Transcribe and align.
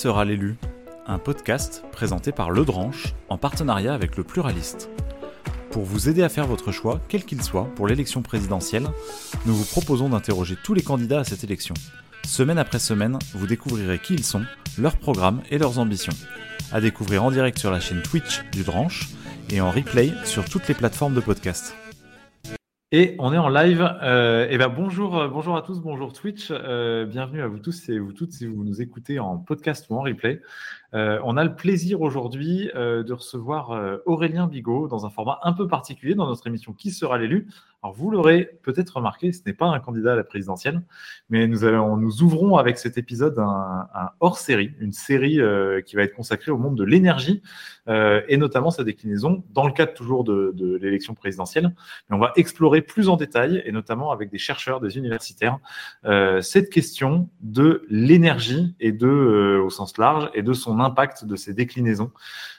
sera 0.00 0.24
l'élu 0.24 0.56
Un 1.06 1.18
podcast 1.18 1.84
présenté 1.92 2.32
par 2.32 2.50
Le 2.50 2.64
Dranche 2.64 3.12
en 3.28 3.36
partenariat 3.36 3.92
avec 3.92 4.16
le 4.16 4.24
Pluraliste. 4.24 4.88
Pour 5.70 5.82
vous 5.82 6.08
aider 6.08 6.22
à 6.22 6.30
faire 6.30 6.46
votre 6.46 6.72
choix, 6.72 7.02
quel 7.08 7.26
qu'il 7.26 7.42
soit, 7.42 7.66
pour 7.74 7.86
l'élection 7.86 8.22
présidentielle, 8.22 8.88
nous 9.44 9.54
vous 9.54 9.66
proposons 9.66 10.08
d'interroger 10.08 10.56
tous 10.64 10.72
les 10.72 10.80
candidats 10.80 11.20
à 11.20 11.24
cette 11.24 11.44
élection. 11.44 11.74
Semaine 12.24 12.56
après 12.56 12.78
semaine, 12.78 13.18
vous 13.34 13.46
découvrirez 13.46 13.98
qui 13.98 14.14
ils 14.14 14.24
sont, 14.24 14.46
leurs 14.78 14.96
programmes 14.96 15.42
et 15.50 15.58
leurs 15.58 15.78
ambitions. 15.78 16.16
À 16.72 16.80
découvrir 16.80 17.22
en 17.22 17.30
direct 17.30 17.58
sur 17.58 17.70
la 17.70 17.80
chaîne 17.80 18.00
Twitch 18.00 18.42
du 18.52 18.62
Dranche 18.62 19.10
et 19.50 19.60
en 19.60 19.70
replay 19.70 20.14
sur 20.24 20.46
toutes 20.46 20.66
les 20.68 20.74
plateformes 20.74 21.14
de 21.14 21.20
podcast. 21.20 21.74
Et 22.92 23.14
on 23.20 23.32
est 23.32 23.38
en 23.38 23.48
live. 23.48 23.88
Euh, 24.02 24.48
et 24.50 24.58
ben 24.58 24.68
bonjour, 24.68 25.16
euh, 25.16 25.28
bonjour 25.28 25.56
à 25.56 25.62
tous, 25.62 25.78
bonjour 25.78 26.12
Twitch. 26.12 26.48
Euh, 26.50 27.06
bienvenue 27.06 27.40
à 27.40 27.46
vous 27.46 27.60
tous 27.60 27.88
et 27.88 28.00
vous 28.00 28.12
toutes 28.12 28.32
si 28.32 28.46
vous 28.46 28.64
nous 28.64 28.82
écoutez 28.82 29.20
en 29.20 29.38
podcast 29.38 29.86
ou 29.90 29.94
en 29.94 30.00
replay. 30.00 30.42
Euh, 30.94 31.20
on 31.22 31.36
a 31.36 31.44
le 31.44 31.54
plaisir 31.54 32.00
aujourd'hui 32.00 32.68
euh, 32.74 33.04
de 33.04 33.12
recevoir 33.12 34.00
Aurélien 34.06 34.48
Bigot 34.48 34.88
dans 34.88 35.06
un 35.06 35.10
format 35.10 35.38
un 35.44 35.52
peu 35.52 35.68
particulier 35.68 36.16
dans 36.16 36.26
notre 36.26 36.48
émission 36.48 36.72
Qui 36.72 36.90
sera 36.90 37.16
l'élu? 37.16 37.46
Alors 37.82 37.94
vous 37.94 38.10
l'aurez 38.10 38.58
peut-être 38.62 38.96
remarqué, 38.96 39.32
ce 39.32 39.40
n'est 39.46 39.54
pas 39.54 39.66
un 39.66 39.80
candidat 39.80 40.12
à 40.12 40.16
la 40.16 40.24
présidentielle, 40.24 40.82
mais 41.30 41.46
nous, 41.46 41.64
allons, 41.64 41.96
nous 41.96 42.22
ouvrons 42.22 42.56
avec 42.56 42.76
cet 42.78 42.98
épisode 42.98 43.38
un, 43.38 43.88
un 43.94 44.10
hors-série, 44.20 44.74
une 44.80 44.92
série 44.92 45.40
qui 45.86 45.96
va 45.96 46.02
être 46.02 46.14
consacrée 46.14 46.50
au 46.50 46.58
monde 46.58 46.76
de 46.76 46.84
l'énergie 46.84 47.42
et 47.88 48.36
notamment 48.36 48.70
sa 48.70 48.84
déclinaison 48.84 49.44
dans 49.50 49.66
le 49.66 49.72
cadre 49.72 49.94
toujours 49.94 50.24
de, 50.24 50.52
de 50.54 50.76
l'élection 50.76 51.14
présidentielle. 51.14 51.74
Mais 52.08 52.16
on 52.16 52.20
va 52.20 52.32
explorer 52.36 52.82
plus 52.82 53.08
en 53.08 53.16
détail 53.16 53.62
et 53.64 53.72
notamment 53.72 54.12
avec 54.12 54.30
des 54.30 54.38
chercheurs, 54.38 54.80
des 54.80 54.98
universitaires, 54.98 55.58
cette 56.42 56.70
question 56.70 57.30
de 57.40 57.86
l'énergie 57.88 58.74
et 58.78 58.92
de, 58.92 59.60
au 59.64 59.70
sens 59.70 59.96
large, 59.96 60.30
et 60.34 60.42
de 60.42 60.52
son 60.52 60.80
impact 60.80 61.24
de 61.24 61.36
ces 61.36 61.54
déclinaisons. 61.54 62.10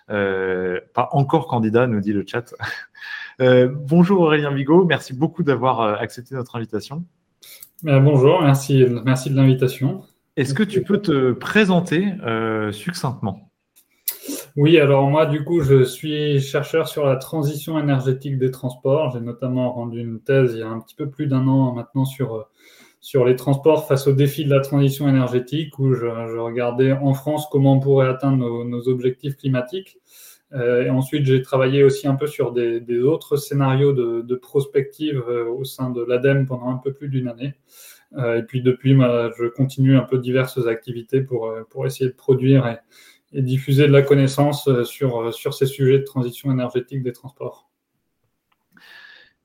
Euh, 0.09 0.79
pas 0.93 1.09
encore 1.11 1.47
candidat, 1.47 1.87
nous 1.87 2.01
dit 2.01 2.13
le 2.13 2.25
chat. 2.27 2.53
Euh, 3.41 3.67
bonjour 3.73 4.21
Aurélien 4.21 4.51
Bigot, 4.51 4.85
merci 4.85 5.13
beaucoup 5.13 5.41
d'avoir 5.41 5.81
euh, 5.81 5.95
accepté 5.95 6.35
notre 6.35 6.55
invitation. 6.55 7.03
bonjour, 7.81 8.43
merci, 8.43 8.85
merci 9.03 9.31
de 9.31 9.35
l'invitation. 9.35 10.03
Est-ce 10.37 10.53
que 10.53 10.61
tu 10.61 10.83
peux 10.83 10.99
te 10.99 11.31
présenter 11.31 12.13
succinctement? 12.71 13.51
Oui, 14.55 14.77
alors 14.77 15.09
moi 15.09 15.25
du 15.25 15.43
coup 15.43 15.61
je 15.61 15.83
suis 15.83 16.39
chercheur 16.39 16.87
sur 16.87 17.05
la 17.05 17.15
transition 17.15 17.79
énergétique 17.79 18.37
des 18.37 18.51
transports. 18.51 19.11
J'ai 19.11 19.21
notamment 19.21 19.71
rendu 19.71 19.99
une 19.99 20.19
thèse 20.19 20.53
il 20.53 20.59
y 20.59 20.63
a 20.63 20.67
un 20.67 20.79
petit 20.79 20.95
peu 20.95 21.09
plus 21.09 21.25
d'un 21.25 21.47
an 21.47 21.73
maintenant 21.73 22.05
sur 22.05 22.47
sur 22.99 23.25
les 23.25 23.35
transports 23.35 23.87
face 23.87 24.05
au 24.05 24.13
défi 24.13 24.45
de 24.45 24.51
la 24.51 24.59
transition 24.59 25.09
énergétique, 25.09 25.79
où 25.79 25.93
je, 25.93 26.05
je 26.05 26.37
regardais 26.37 26.91
en 26.91 27.15
France 27.15 27.47
comment 27.51 27.73
on 27.73 27.79
pourrait 27.79 28.07
atteindre 28.07 28.37
nos, 28.37 28.63
nos 28.63 28.87
objectifs 28.87 29.35
climatiques. 29.37 29.97
Euh, 30.53 30.85
et 30.85 30.89
ensuite, 30.89 31.25
j'ai 31.25 31.41
travaillé 31.41 31.83
aussi 31.83 32.07
un 32.07 32.15
peu 32.15 32.27
sur 32.27 32.51
des, 32.51 32.99
autres 32.99 33.37
scénarios 33.37 33.93
de, 33.93 34.35
prospective 34.35 35.23
euh, 35.27 35.49
au 35.49 35.63
sein 35.63 35.89
de 35.89 36.03
l'ADEME 36.03 36.45
pendant 36.45 36.69
un 36.69 36.77
peu 36.77 36.93
plus 36.93 37.09
d'une 37.09 37.27
année. 37.27 37.53
Euh, 38.17 38.39
et 38.39 38.43
puis 38.43 38.61
depuis, 38.61 38.93
bah, 38.93 39.31
je 39.37 39.45
continue 39.45 39.95
un 39.95 40.03
peu 40.03 40.17
diverses 40.17 40.65
activités 40.67 41.21
pour, 41.21 41.55
essayer 41.85 42.09
de 42.09 42.15
produire 42.15 42.67
et, 42.67 42.77
diffuser 43.41 43.87
de 43.87 43.93
la 43.93 44.01
connaissance 44.01 44.69
sur 44.83 45.53
ces 45.53 45.65
sujets 45.65 45.99
de 45.99 46.03
transition 46.03 46.51
énergétique 46.51 47.01
des 47.01 47.13
transports. 47.13 47.70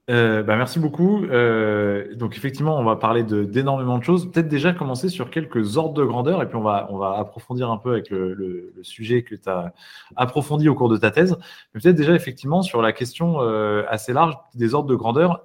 Euh, 0.09 0.45
bah 0.45 0.57
merci 0.57 0.79
beaucoup. 0.79 1.25
Euh, 1.25 2.15
donc 2.15 2.37
effectivement, 2.37 2.79
on 2.79 2.85
va 2.85 2.95
parler 2.95 3.25
d'énormément 3.25 3.99
de, 3.99 4.05
choses. 4.05 4.31
Peut-être 4.31 4.49
déjà 4.49 4.73
commencer 4.73 5.09
sur 5.09 5.31
quelques 5.31 5.77
ordres 5.77 5.95
de 5.95 6.05
grandeur 6.05 6.43
et 6.43 6.47
puis 6.47 6.57
on 6.57 6.63
va, 6.63 6.87
on 6.91 6.99
va 6.99 7.19
approfondir 7.19 7.71
un 7.71 7.77
peu 7.77 7.93
avec 7.93 8.11
le, 8.11 8.33
le, 8.35 8.73
le 8.77 8.85
sujet 8.85 9.25
que 9.25 9.35
tu 9.35 9.49
as 9.49 9.73
approfondi 10.15 10.69
au 10.69 10.77
cours 10.77 10.89
de 10.89 10.97
ta 10.97 11.11
thèse. 11.11 11.37
Mais 11.75 11.81
peut-être 11.81 11.97
déjà 11.97 12.15
effectivement 12.15 12.63
sur 12.63 12.83
la 12.83 12.93
question 12.93 13.41
euh, 13.41 13.83
assez 13.89 14.13
large 14.13 14.35
des 14.55 14.75
ordres 14.75 14.89
de 14.89 14.95
grandeur. 14.95 15.45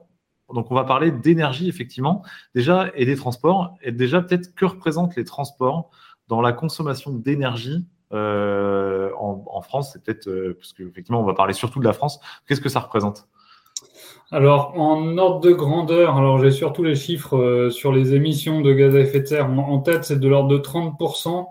Donc 0.53 0.69
on 0.69 0.75
va 0.75 0.83
parler 0.83 1.11
d'énergie 1.11 1.67
effectivement 1.67 2.23
déjà 2.53 2.91
et 2.93 3.05
des 3.05 3.15
transports. 3.15 3.75
Et 3.81 3.91
déjà 3.91 4.21
peut-être 4.21 4.53
que 4.53 4.65
représentent 4.65 5.15
les 5.15 5.23
transports 5.23 5.89
dans 6.27 6.41
la 6.41 6.53
consommation 6.53 7.11
d'énergie 7.11 7.87
euh, 8.13 9.09
en, 9.17 9.43
en, 9.47 9.61
France? 9.61 9.93
C'est 9.93 10.03
peut-être 10.03 10.27
euh, 10.27 10.55
parce 10.59 10.73
qu'effectivement 10.73 11.21
on 11.21 11.25
va 11.25 11.33
parler 11.33 11.53
surtout 11.53 11.79
de 11.79 11.85
la 11.85 11.93
France. 11.93 12.19
Qu'est-ce 12.47 12.61
que 12.61 12.69
ça 12.69 12.79
représente? 12.81 13.27
Alors, 14.33 14.79
en 14.79 15.17
ordre 15.17 15.41
de 15.41 15.51
grandeur, 15.51 16.15
alors 16.15 16.39
j'ai 16.39 16.51
surtout 16.51 16.83
les 16.83 16.95
chiffres 16.95 17.35
euh, 17.35 17.69
sur 17.69 17.91
les 17.91 18.13
émissions 18.13 18.61
de 18.61 18.71
gaz 18.71 18.95
à 18.95 19.01
effet 19.01 19.19
de 19.19 19.25
serre 19.25 19.49
en 19.49 19.79
tête, 19.79 20.05
c'est 20.05 20.21
de 20.21 20.27
l'ordre 20.29 20.47
de 20.47 20.57
30% 20.57 21.47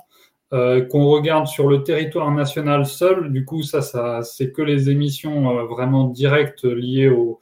euh, 0.55 0.81
qu'on 0.87 1.05
regarde 1.09 1.47
sur 1.47 1.69
le 1.69 1.83
territoire 1.83 2.31
national 2.33 2.87
seul. 2.87 3.33
Du 3.33 3.45
coup, 3.45 3.63
ça, 3.63 3.83
ça 3.83 4.23
c'est 4.23 4.51
que 4.51 4.63
les 4.63 4.89
émissions 4.89 5.59
euh, 5.59 5.65
vraiment 5.65 6.05
directes 6.05 6.65
liées 6.65 7.11
au, 7.11 7.39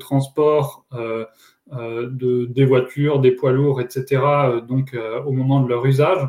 transport 0.00 0.86
de, 0.92 2.46
des 2.46 2.64
voitures, 2.64 3.20
des 3.20 3.32
poids 3.32 3.52
lourds, 3.52 3.82
etc., 3.82 4.22
donc 4.66 4.96
au 5.26 5.30
moment 5.30 5.60
de 5.60 5.68
leur 5.68 5.84
usage. 5.84 6.26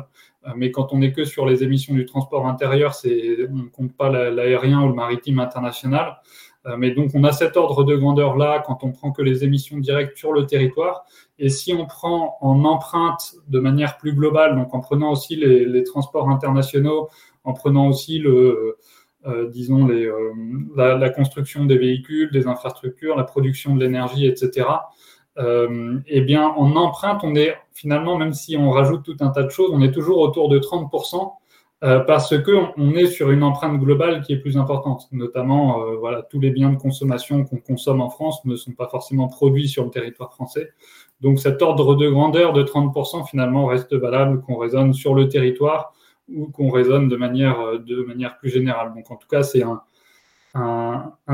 Mais 0.56 0.70
quand 0.70 0.92
on 0.92 0.98
n'est 0.98 1.12
que 1.12 1.24
sur 1.24 1.46
les 1.46 1.62
émissions 1.62 1.94
du 1.94 2.04
transport 2.04 2.46
intérieur, 2.46 2.94
on 3.04 3.54
ne 3.54 3.68
compte 3.70 3.96
pas 3.96 4.10
l'aérien 4.10 4.82
ou 4.82 4.88
le 4.88 4.94
maritime 4.94 5.38
international. 5.38 6.18
Euh, 6.66 6.76
mais 6.76 6.90
donc, 6.90 7.10
on 7.14 7.24
a 7.24 7.32
cet 7.32 7.56
ordre 7.56 7.84
de 7.84 7.94
grandeur-là 7.94 8.62
quand 8.66 8.82
on 8.82 8.90
prend 8.90 9.12
que 9.12 9.22
les 9.22 9.44
émissions 9.44 9.78
directes 9.78 10.16
sur 10.16 10.32
le 10.32 10.46
territoire. 10.46 11.04
Et 11.38 11.48
si 11.48 11.72
on 11.72 11.86
prend 11.86 12.38
en 12.40 12.64
empreinte 12.64 13.34
de 13.48 13.60
manière 13.60 13.98
plus 13.98 14.12
globale, 14.12 14.56
donc 14.56 14.74
en 14.74 14.80
prenant 14.80 15.12
aussi 15.12 15.36
les, 15.36 15.84
transports 15.84 16.28
internationaux, 16.28 17.08
en 17.44 17.52
prenant 17.52 17.88
aussi 17.88 18.18
le, 18.18 18.78
euh, 19.26 19.48
disons, 19.50 19.86
les, 19.86 20.06
euh, 20.06 20.32
la, 20.76 21.10
construction 21.10 21.64
des 21.66 21.78
véhicules, 21.78 22.30
des 22.32 22.46
infrastructures, 22.46 23.16
la 23.16 23.24
production 23.24 23.76
de 23.76 23.84
l'énergie, 23.84 24.26
etc., 24.26 24.66
eh 25.38 26.22
bien, 26.22 26.46
en 26.46 26.76
empreinte, 26.76 27.20
on 27.22 27.34
est 27.34 27.54
finalement, 27.74 28.16
même 28.16 28.32
si 28.32 28.56
on 28.56 28.70
rajoute 28.70 29.02
tout 29.02 29.18
un 29.20 29.28
tas 29.28 29.42
de 29.42 29.50
choses, 29.50 29.70
on 29.70 29.82
est 29.82 29.92
toujours 29.92 30.18
autour 30.20 30.48
de 30.48 30.58
30%. 30.58 31.32
Euh, 31.84 32.00
parce 32.00 32.38
que 32.38 32.52
on 32.78 32.94
est 32.94 33.06
sur 33.06 33.30
une 33.30 33.42
empreinte 33.42 33.78
globale 33.78 34.22
qui 34.22 34.32
est 34.32 34.38
plus 34.38 34.56
importante. 34.56 35.08
Notamment, 35.12 35.82
euh, 35.82 36.22
tous 36.30 36.40
les 36.40 36.50
biens 36.50 36.70
de 36.70 36.78
consommation 36.78 37.44
qu'on 37.44 37.58
consomme 37.58 38.00
en 38.00 38.08
France 38.08 38.42
ne 38.46 38.56
sont 38.56 38.72
pas 38.72 38.88
forcément 38.88 39.28
produits 39.28 39.68
sur 39.68 39.84
le 39.84 39.90
territoire 39.90 40.32
français. 40.32 40.72
Donc, 41.20 41.38
cet 41.38 41.60
ordre 41.60 41.94
de 41.94 42.08
grandeur 42.08 42.54
de 42.54 42.62
30% 42.62 43.28
finalement 43.28 43.66
reste 43.66 43.94
valable 43.94 44.40
qu'on 44.40 44.56
raisonne 44.56 44.94
sur 44.94 45.14
le 45.14 45.28
territoire 45.28 45.92
ou 46.34 46.46
qu'on 46.46 46.70
raisonne 46.70 47.08
de 47.08 47.16
manière, 47.16 47.60
euh, 47.60 47.78
plus 48.40 48.50
générale. 48.50 48.94
Donc, 48.94 49.10
en 49.10 49.16
tout 49.16 49.28
cas, 49.28 49.42
c'est 49.42 49.62
un, 49.62 49.82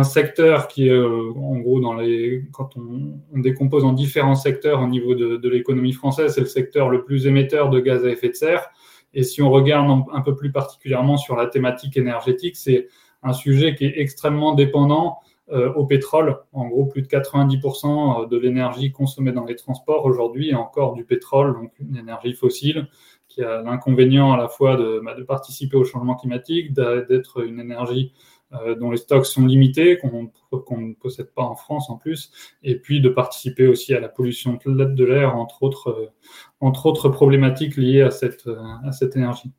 secteur 0.03 0.67
qui 0.67 0.89
est, 0.89 1.01
en 1.01 1.59
gros, 1.59 1.79
dans 1.79 1.95
les, 1.95 2.45
quand 2.53 2.77
on, 2.77 3.39
décompose 3.39 3.85
en 3.85 3.93
différents 3.93 4.35
secteurs 4.35 4.83
au 4.83 4.89
niveau 4.89 5.15
de 5.15 5.49
l'économie 5.49 5.93
française, 5.93 6.35
c'est 6.35 6.41
le 6.41 6.47
secteur 6.47 6.89
le 6.89 7.05
plus 7.05 7.29
émetteur 7.29 7.71
de 7.71 7.79
gaz 7.79 8.05
à 8.05 8.11
effet 8.11 8.31
de 8.31 8.35
serre. 8.35 8.69
Et 9.15 9.23
si 9.23 9.43
on 9.43 9.51
regarde 9.51 10.05
un 10.13 10.21
peu 10.21 10.35
plus 10.35 10.53
particulièrement 10.53 11.17
sur 11.17 11.37
la 11.37 11.47
thématique 11.47 11.97
énergétique, 11.97 12.57
c'est 12.57 12.89
un 13.23 13.33
sujet 13.33 13.75
qui 13.75 13.85
est 13.85 13.95
extrêmement 13.97 14.55
dépendant 14.55 15.19
euh, 15.51 15.73
au 15.75 15.85
pétrole. 15.85 16.39
En 16.53 16.67
gros, 16.69 16.87
plus 16.87 17.03
de 17.03 17.09
90% 17.09 18.29
de 18.29 18.39
l'énergie 18.39 18.91
consommée 18.91 19.33
dans 19.33 19.45
les 19.45 19.57
transports 19.57 20.05
aujourd'hui 20.07 20.51
est 20.51 20.55
encore 20.55 20.95
du 20.95 21.05
pétrole, 21.05 21.55
donc 21.55 21.73
une 21.79 21.97
énergie 21.97 22.33
fossile, 22.33 22.89
qui 23.29 23.43
a 23.43 23.63
l'inconvénient 23.63 24.33
à 24.33 24.37
la 24.37 24.49
fois 24.49 24.77
de, 24.77 25.01
bah, 25.05 25.15
participer 25.27 25.77
au 25.77 25.85
changement 25.85 26.15
climatique, 26.15 26.73
d'être 26.73 27.45
une 27.45 27.61
énergie 27.61 28.13
euh, 28.15 28.32
dont 28.79 28.91
les 28.91 28.99
stocks 28.99 29.27
sont 29.27 29.47
limités, 29.47 29.99
qu'on 29.99 30.27
qu 30.27 30.75
ne 30.77 30.95
possède 30.95 31.33
pas 31.35 31.43
en 31.43 31.55
France 31.55 31.89
en 31.91 31.97
plus, 31.97 32.31
et 32.63 32.77
puis 32.77 33.01
de 33.01 33.09
participer 33.09 33.67
aussi 33.67 33.95
à 33.95 34.01
la 34.01 34.09
pollution 34.09 34.59
de 34.65 35.05
l'air, 35.05 35.37
entre 35.37 35.63
autres, 35.63 35.89
euh, 35.89 36.07
entre 36.61 36.87
autres 36.87 37.09
problématiques 37.09 37.77
liées 37.77 38.03
à 38.03 38.11
cette, 38.11 38.47
euh, 38.47 39.09
énergie. 39.15 39.53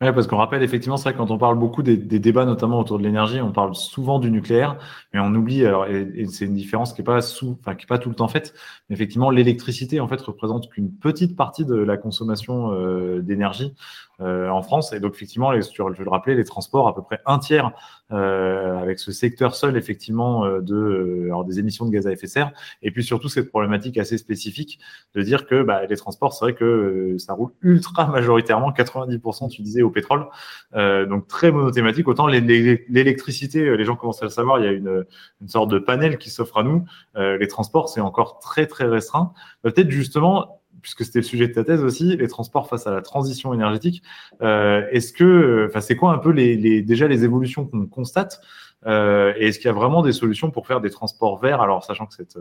Oui, 0.00 0.08
parce 0.12 0.26
qu'on 0.26 0.36
rappelle 0.36 0.64
effectivement, 0.64 0.96
c'est 0.96 1.10
vrai 1.10 1.14
quand 1.16 1.30
on 1.30 1.38
parle 1.38 1.56
beaucoup 1.56 1.84
des, 1.84 1.96
débats, 1.96 2.44
notamment 2.44 2.80
autour 2.80 2.98
de 2.98 3.04
l'énergie, 3.04 3.40
on 3.40 3.52
parle 3.52 3.76
souvent 3.76 4.18
du 4.18 4.32
nucléaire, 4.32 4.76
mais 5.14 5.20
on 5.20 5.32
oublie, 5.32 5.64
alors, 5.64 5.86
et, 5.86 6.26
c'est 6.26 6.46
une 6.46 6.54
différence 6.54 6.92
qui 6.92 7.02
est 7.02 7.04
pas 7.04 7.18
est 7.18 7.86
pas 7.86 7.98
tout 7.98 8.08
le 8.08 8.16
temps 8.16 8.26
faite, 8.26 8.52
mais 8.88 8.94
effectivement, 8.94 9.30
l'électricité, 9.30 10.00
en 10.00 10.08
fait, 10.08 10.20
représente 10.20 10.68
qu'une 10.70 10.92
petite 10.92 11.36
partie 11.36 11.64
de 11.64 11.76
la 11.76 11.96
consommation 11.96 12.72
euh, 12.72 13.20
d'énergie 13.22 13.74
euh, 14.11 14.11
en 14.22 14.62
France. 14.62 14.92
Et 14.92 15.00
donc, 15.00 15.14
effectivement, 15.14 15.50
les, 15.50 15.62
je 15.62 15.82
le 15.82 16.10
rappeler, 16.10 16.34
les 16.34 16.44
transports, 16.44 16.88
à 16.88 16.94
peu 16.94 17.02
près 17.02 17.20
un 17.26 17.38
tiers 17.38 17.72
euh, 18.12 18.78
avec 18.78 18.98
ce 18.98 19.10
secteur 19.10 19.54
seul, 19.54 19.76
effectivement, 19.76 20.44
euh, 20.44 20.60
de, 20.60 20.74
euh, 20.74 21.24
alors, 21.26 21.44
des 21.44 21.58
émissions 21.58 21.86
de 21.86 21.90
gaz 21.90 22.06
à 22.06 22.12
effet 22.12 22.26
de 22.26 22.32
serre. 22.32 22.52
Et 22.82 22.90
puis, 22.90 23.02
surtout, 23.02 23.28
cette 23.28 23.48
problématique 23.48 23.96
assez 23.96 24.18
spécifique 24.18 24.78
de 25.14 25.22
dire 25.22 25.46
que 25.46 25.62
bah, 25.62 25.86
les 25.86 25.96
transports, 25.96 26.34
c'est 26.34 26.44
vrai 26.44 26.54
que 26.54 26.64
euh, 26.64 27.18
ça 27.18 27.32
roule 27.32 27.52
ultra 27.62 28.06
majoritairement, 28.08 28.70
90%, 28.70 29.50
tu 29.50 29.62
disais, 29.62 29.82
au 29.82 29.90
pétrole. 29.90 30.26
Euh, 30.74 31.06
donc, 31.06 31.26
très 31.26 31.50
monothématique. 31.50 32.06
Autant 32.08 32.26
l'électricité, 32.26 33.76
les 33.76 33.84
gens 33.84 33.96
commencent 33.96 34.22
à 34.22 34.26
le 34.26 34.30
savoir, 34.30 34.58
il 34.58 34.64
y 34.64 34.68
a 34.68 34.72
une, 34.72 35.04
une 35.40 35.48
sorte 35.48 35.70
de 35.70 35.78
panel 35.78 36.18
qui 36.18 36.30
s'offre 36.30 36.58
à 36.58 36.62
nous. 36.62 36.84
les 37.16 37.48
transports, 37.48 37.88
c'est 37.88 38.00
encore 38.00 38.38
très, 38.40 38.66
très 38.66 38.84
restreint. 38.84 39.32
Peut-être 39.62 39.90
justement 39.90 40.61
puisque 40.82 41.04
c'était 41.04 41.20
le 41.20 41.24
sujet 41.24 41.48
de 41.48 41.52
ta 41.54 41.64
thèse 41.64 41.82
aussi, 41.82 42.16
les 42.16 42.28
transports 42.28 42.68
face 42.68 42.86
à 42.86 42.90
la 42.90 43.00
transition 43.00 43.54
énergétique. 43.54 44.02
est-ce 44.40 45.12
que, 45.12 45.66
enfin, 45.68 45.80
c'est 45.80 45.96
quoi 45.96 46.12
un 46.12 46.18
peu 46.18 46.30
les, 46.30 46.82
déjà 46.82 47.08
les 47.08 47.24
évolutions 47.24 47.66
qu'on 47.66 47.86
constate 47.86 48.40
et 48.84 49.46
est-ce 49.46 49.58
qu'il 49.58 49.66
y 49.66 49.70
a 49.70 49.74
vraiment 49.74 50.02
des 50.02 50.12
solutions 50.12 50.50
pour 50.50 50.66
faire 50.66 50.80
des 50.80 50.90
transports 50.90 51.38
verts? 51.38 51.60
Alors, 51.60 51.84
sachant 51.84 52.06
que 52.06 52.14
cette, 52.14 52.36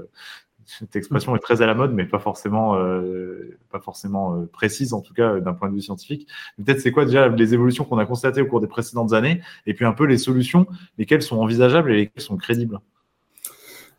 cette 0.65 0.95
expression 0.95 1.35
est 1.35 1.39
très 1.39 1.61
à 1.61 1.65
la 1.65 1.73
mode, 1.73 1.93
mais 1.93 2.05
pas 2.05 2.19
forcément, 2.19 2.75
euh, 2.75 3.57
pas 3.71 3.79
forcément 3.79 4.35
euh, 4.35 4.45
précise, 4.45 4.93
en 4.93 5.01
tout 5.01 5.13
cas 5.13 5.39
d'un 5.39 5.53
point 5.53 5.69
de 5.69 5.75
vue 5.75 5.81
scientifique. 5.81 6.27
Peut-être 6.57 6.79
c'est 6.79 6.91
quoi 6.91 7.05
déjà 7.05 7.27
les 7.27 7.53
évolutions 7.53 7.83
qu'on 7.83 7.97
a 7.97 8.05
constatées 8.05 8.41
au 8.41 8.45
cours 8.45 8.61
des 8.61 8.67
précédentes 8.67 9.13
années, 9.13 9.41
et 9.65 9.73
puis 9.73 9.85
un 9.85 9.93
peu 9.93 10.05
les 10.05 10.17
solutions, 10.17 10.67
lesquelles 10.97 11.21
sont 11.21 11.38
envisageables 11.38 11.91
et 11.91 11.97
lesquelles 11.97 12.23
sont 12.23 12.38
crédibles? 12.38 12.79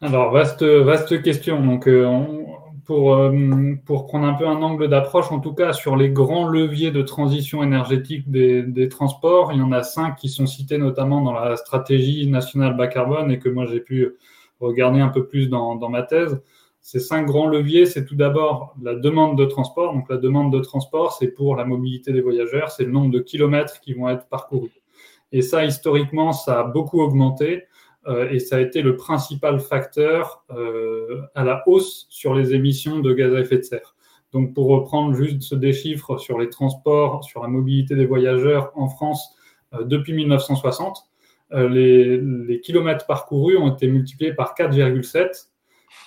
Alors 0.00 0.33
vaste, 0.33 0.62
vaste 0.62 1.23
question. 1.23 1.65
Donc 1.65 1.87
euh, 1.87 2.06
pour, 2.93 3.17
pour 3.87 4.06
prendre 4.06 4.27
un 4.27 4.35
peu 4.35 4.47
un 4.47 4.61
angle 4.61 4.87
d'approche, 4.87 5.33
en 5.33 5.41
tout 5.41 5.55
cas 5.55 5.73
sur 5.73 5.97
les 5.97 6.11
grands 6.11 6.47
leviers 6.47 6.91
de 6.91 7.00
transition 7.00 7.62
énergétique 7.62 8.31
des, 8.31 8.89
transports, 8.91 9.50
il 9.50 9.61
y 9.61 9.62
en 9.62 9.73
a 9.73 9.83
cinq 9.83 10.17
qui 10.17 10.29
sont 10.29 10.44
cités 10.44 10.77
notamment 10.77 11.23
dans 11.23 11.33
la 11.33 11.56
stratégie 11.56 12.27
nationale 12.27 12.77
bas 12.77 12.89
carbone 12.89 13.31
et 13.31 13.39
que 13.39 13.49
moi 13.49 13.65
j'ai 13.65 13.81
pu 13.81 14.15
regarder 14.61 15.00
un 15.00 15.09
peu 15.09 15.27
plus 15.27 15.49
dans, 15.49 15.75
dans 15.77 15.89
ma 15.89 16.03
thèse. 16.03 16.39
Ces 16.83 17.00
cinq 17.00 17.25
grands 17.25 17.47
leviers, 17.47 17.87
c'est 17.87 18.05
tout 18.05 18.15
d'abord 18.15 18.75
la 18.83 18.94
demande 18.94 19.39
de 19.39 19.47
transport. 19.47 19.94
Donc 19.94 20.11
la 20.11 20.19
demande 20.19 20.53
de 20.53 20.61
transport, 20.61 21.15
c'est 21.15 21.29
pour 21.29 21.56
la 21.56 21.65
mobilité 21.65 22.12
des 22.12 22.21
voyageurs, 22.21 22.71
c'est 22.71 22.85
le 22.85 22.93
nombre 22.93 23.11
de 23.11 23.21
kilomètres 23.21 23.81
qui 23.81 23.94
vont 23.94 24.11
être 24.11 24.29
parcourus. 24.29 24.83
Et 25.33 25.41
ça, 25.41 25.65
historiquement, 25.65 26.33
ça 26.33 26.61
a 26.61 26.65
beaucoup 26.65 27.00
augmenté 27.00 27.55
euh, 27.55 27.67
et 28.07 28.39
ça 28.41 28.57
a 28.57 28.61
été 28.61 28.83
le 28.83 28.97
principal 28.97 29.61
facteur 29.61 30.45
euh, 30.51 31.23
à 31.35 31.45
la 31.45 31.63
hausse 31.67 32.07
sur 32.11 32.35
les 32.35 32.55
émissions 32.55 33.01
de 33.01 33.13
gaz 33.13 33.35
à 33.35 33.41
effet 33.41 33.59
de 33.59 33.63
serre. 33.63 33.95
Donc 34.33 34.55
pour 34.55 34.69
reprendre 34.69 35.15
juste 35.15 35.55
des 35.55 35.73
chiffres 35.73 36.19
sur 36.19 36.39
les 36.39 36.49
transports, 36.49 37.23
sur 37.23 37.43
la 37.43 37.49
mobilité 37.49 37.95
des 37.95 38.07
voyageurs 38.07 38.73
en 38.75 38.89
France 38.89 39.37
euh, 39.75 39.85
depuis 39.85 40.13
1960, 40.15 41.09
les, 41.55 42.17
les 42.17 42.61
kilomètres 42.61 43.05
parcourus 43.05 43.59
ont 43.59 43.75
été 43.75 43.87
multipliés 43.87 44.33
par 44.33 44.55
4,7 44.55 45.49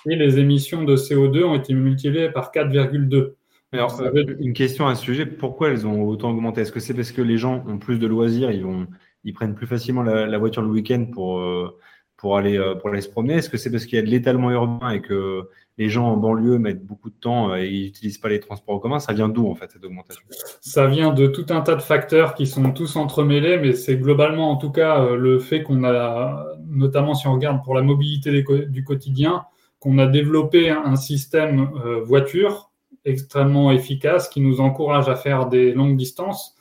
et 0.06 0.16
les 0.16 0.40
émissions 0.40 0.82
de 0.82 0.96
CO2 0.96 1.44
ont 1.44 1.54
été 1.54 1.72
multipliées 1.72 2.30
par 2.30 2.50
4,2. 2.50 3.34
Alors, 3.72 4.00
euh, 4.00 4.24
une 4.38 4.52
question 4.52 4.86
à 4.86 4.94
ce 4.94 5.02
sujet, 5.02 5.26
pourquoi 5.26 5.70
elles 5.70 5.86
ont 5.86 6.02
autant 6.04 6.30
augmenté? 6.30 6.60
Est-ce 6.60 6.72
que 6.72 6.80
c'est 6.80 6.94
parce 6.94 7.12
que 7.12 7.22
les 7.22 7.36
gens 7.36 7.64
ont 7.66 7.78
plus 7.78 7.98
de 7.98 8.06
loisirs, 8.06 8.50
ils, 8.50 8.62
vont, 8.62 8.86
ils 9.26 9.34
prennent 9.34 9.54
plus 9.54 9.66
facilement 9.66 10.02
la, 10.02 10.38
voiture 10.38 10.62
le 10.62 10.68
week-end 10.68 11.06
pour, 11.12 11.40
euh, 11.40 11.78
pour, 12.16 12.38
aller, 12.38 12.56
euh, 12.56 12.74
pour 12.74 12.88
aller 12.88 13.02
se 13.02 13.10
promener. 13.10 13.34
Est-ce 13.34 13.50
que 13.50 13.58
c'est 13.58 13.70
parce 13.70 13.84
qu'il 13.84 13.96
y 13.96 13.98
a 13.98 14.04
de 14.04 14.08
l'étalement 14.08 14.50
urbain 14.50 14.90
et 14.90 15.02
que 15.02 15.42
les 15.76 15.90
gens 15.90 16.06
en 16.06 16.16
banlieue 16.16 16.58
mettent 16.58 16.86
beaucoup 16.86 17.10
de 17.10 17.16
temps 17.20 17.54
et 17.54 17.68
ils 17.68 17.84
n'utilisent 17.86 18.16
pas 18.16 18.30
les 18.30 18.40
transports 18.40 18.76
en 18.76 18.78
commun? 18.78 18.98
Ça 18.98 19.12
vient 19.12 19.28
d'où 19.28 19.50
en 19.50 19.54
fait 19.54 19.70
cette 19.70 19.84
augmentation? 19.84 20.22
Ça 20.62 20.86
vient 20.86 21.12
de 21.12 21.26
tout 21.26 21.46
un 21.50 21.60
tas 21.60 21.74
de 21.74 21.82
facteurs 21.82 22.34
qui 22.34 22.46
sont 22.46 22.72
tous 22.72 22.96
entremêlés, 22.96 23.58
mais 23.58 23.74
c'est 23.74 23.96
globalement 23.96 24.50
en 24.50 24.56
tout 24.56 24.70
cas 24.70 25.14
le 25.14 25.38
fait 25.38 25.62
qu'on 25.62 25.84
a, 25.84 26.46
notamment 26.68 27.14
si 27.14 27.26
on 27.26 27.34
regarde 27.34 27.62
pour 27.62 27.74
la 27.74 27.82
mobilité 27.82 28.44
du 28.68 28.84
quotidien, 28.84 29.44
qu'on 29.78 29.98
a 29.98 30.06
développé 30.06 30.70
un 30.70 30.96
système 30.96 31.70
euh, 31.84 32.00
voiture 32.02 32.70
extrêmement 33.04 33.70
efficace 33.70 34.28
qui 34.28 34.40
nous 34.40 34.60
encourage 34.60 35.08
à 35.08 35.14
faire 35.14 35.46
des 35.46 35.72
longues 35.72 35.96
distances, 35.96 36.55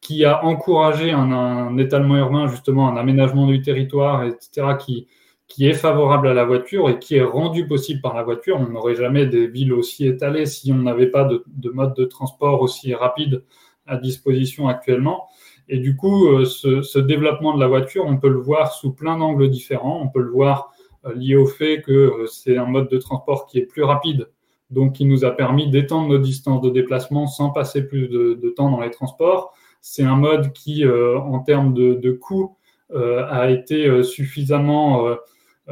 qui 0.00 0.24
a 0.24 0.44
encouragé 0.44 1.10
un, 1.10 1.76
étalement 1.78 2.16
urbain, 2.16 2.46
justement 2.46 2.88
un 2.88 2.96
aménagement 2.96 3.46
du 3.46 3.62
territoire, 3.62 4.24
etc., 4.24 4.76
qui, 4.78 5.08
qui 5.48 5.66
est 5.66 5.74
favorable 5.74 6.28
à 6.28 6.34
la 6.34 6.44
voiture 6.44 6.88
et 6.88 6.98
qui 6.98 7.16
est 7.16 7.22
rendu 7.22 7.66
possible 7.66 8.00
par 8.00 8.14
la 8.14 8.22
voiture. 8.22 8.58
On 8.58 8.68
n'aurait 8.68 8.96
jamais 8.96 9.26
des 9.26 9.46
villes 9.46 9.72
aussi 9.72 10.06
étalées 10.06 10.46
si 10.46 10.72
on 10.72 10.76
n'avait 10.76 11.06
pas 11.06 11.24
de, 11.24 11.70
mode 11.70 11.94
de 11.94 12.04
transport 12.04 12.62
aussi 12.62 12.94
rapide 12.94 13.44
à 13.86 13.96
disposition 13.96 14.68
actuellement. 14.68 15.28
Et 15.68 15.78
du 15.78 15.96
coup, 15.96 16.28
euh, 16.28 16.44
ce, 16.44 16.98
développement 16.98 17.54
de 17.54 17.60
la 17.60 17.68
voiture, 17.68 18.04
on 18.06 18.18
peut 18.18 18.28
le 18.28 18.38
voir 18.38 18.72
sous 18.72 18.92
plein 18.92 19.18
d'angles 19.18 19.48
différents. 19.50 20.00
On 20.02 20.08
peut 20.08 20.22
le 20.22 20.30
voir 20.30 20.72
euh, 21.04 21.14
lié 21.14 21.36
au 21.36 21.46
fait 21.46 21.82
que 21.82 21.92
euh, 21.92 22.26
c'est 22.26 22.56
un 22.56 22.66
mode 22.66 22.88
de 22.88 22.98
transport 22.98 23.46
qui 23.46 23.58
est 23.58 23.66
plus 23.66 23.82
rapide, 23.84 24.28
donc 24.70 24.94
qui 24.94 25.04
nous 25.04 25.24
a 25.24 25.30
permis 25.30 25.70
d'étendre 25.70 26.08
nos 26.08 26.18
distances 26.18 26.60
de 26.60 26.70
déplacement 26.70 27.26
sans 27.26 27.50
passer 27.50 27.86
plus 27.86 28.08
de, 28.08 28.52
temps 28.56 28.70
dans 28.70 28.80
les 28.80 28.90
transports. 28.90 29.54
C'est 29.88 30.02
un 30.02 30.16
mode 30.16 30.52
qui, 30.52 30.84
euh, 30.84 31.16
en 31.16 31.38
termes 31.38 31.72
de, 31.72 31.94
de 31.94 32.10
coût, 32.10 32.56
a 32.94 33.50
été 33.50 34.04
suffisamment, 34.04 35.08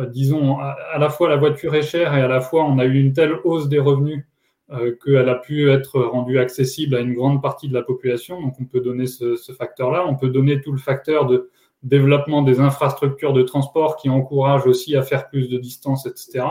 disons, 0.09 0.59
à, 0.59 0.99
la 0.99 1.09
fois 1.09 1.29
la 1.29 1.37
voiture 1.37 1.73
est 1.77 1.83
chère 1.83 2.13
et 2.13 2.21
à 2.21 2.27
la 2.27 2.41
fois 2.41 2.65
on 2.65 2.81
a 2.81 2.85
eu 2.85 2.99
une 2.99 3.13
telle 3.13 3.37
hausse 3.45 3.69
des 3.69 3.79
revenus 3.79 4.27
qu'elle 5.05 5.29
a 5.29 5.37
pu 5.37 5.71
être 5.71 6.01
rendue 6.01 6.41
accessible 6.41 6.97
à 6.97 7.01
une 7.01 7.15
grande 7.15 7.41
partie 7.41 7.69
de 7.69 7.75
la 7.75 7.83
population. 7.83 8.43
Donc 8.43 8.55
on 8.61 8.65
peut 8.65 8.81
donner 8.81 9.07
ce, 9.07 9.37
facteur-là. 9.57 10.05
On 10.09 10.17
peut 10.17 10.29
donner 10.29 10.61
tout 10.61 10.73
le 10.73 10.79
facteur 10.79 11.27
de 11.27 11.51
développement 11.85 12.43
des 12.43 12.61
infrastructures 12.61 13.33
de 13.33 13.43
transport 13.43 13.97
qui 13.97 14.09
encouragent 14.09 14.67
aussi 14.67 14.97
à 14.97 15.03
faire 15.03 15.29
plus 15.29 15.49
de 15.49 15.59
distance, 15.59 16.07
etc. 16.07 16.47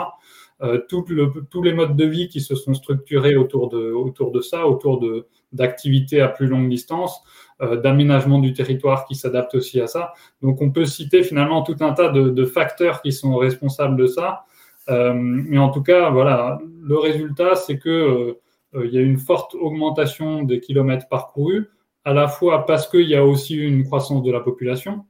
Euh, 0.61 0.79
le, 1.09 1.45
tous 1.49 1.61
les 1.61 1.73
modes 1.73 1.97
de 1.97 2.05
vie 2.05 2.29
qui 2.29 2.39
se 2.39 2.55
sont 2.55 2.73
structurés 2.73 3.35
autour 3.35 3.69
de, 3.69 3.91
autour 3.91 4.31
de 4.31 4.39
ça, 4.39 4.67
autour 4.67 5.03
d'activités 5.51 6.21
à 6.21 6.29
plus 6.29 6.47
longue 6.47 6.69
distance, 6.69 7.21
euh, 7.21 7.42
d'aménagement 7.81 8.39
du 8.39 8.53
territoire 8.53 9.05
qui 9.05 9.15
s'adapte 9.15 9.55
aussi 9.55 9.79
à 9.81 9.87
ça. 9.87 10.13
Donc 10.41 10.61
on 10.61 10.71
peut 10.71 10.85
citer 10.85 11.23
finalement 11.23 11.61
tout 11.61 11.77
un 11.81 11.93
tas 11.93 12.09
de, 12.09 12.45
facteurs 12.45 13.01
qui 13.01 13.11
sont 13.11 13.35
responsables 13.37 13.95
de 13.95 14.05
ça. 14.05 14.45
Euh, 14.89 15.13
mais 15.15 15.57
en 15.57 15.69
tout 15.69 15.81
cas, 15.81 16.09
voilà, 16.09 16.59
le 16.81 16.97
résultat, 16.97 17.55
c'est 17.55 17.77
que 17.77 17.89
euh, 17.89 18.41
euh, 18.75 18.85
il 18.85 18.93
y 18.93 18.97
a 18.97 19.01
une 19.01 19.17
forte 19.17 19.55
augmentation 19.55 20.43
des 20.43 20.59
kilomètres 20.59 21.07
parcourus, 21.07 21.69
à 22.03 22.13
la 22.13 22.27
fois 22.27 22.65
parce 22.65 22.87
qu'il 22.89 23.07
y 23.07 23.15
a 23.15 23.25
aussi 23.25 23.55
une 23.55 23.85
croissance 23.85 24.23
de 24.23 24.31
la 24.31 24.41
population, 24.41 25.05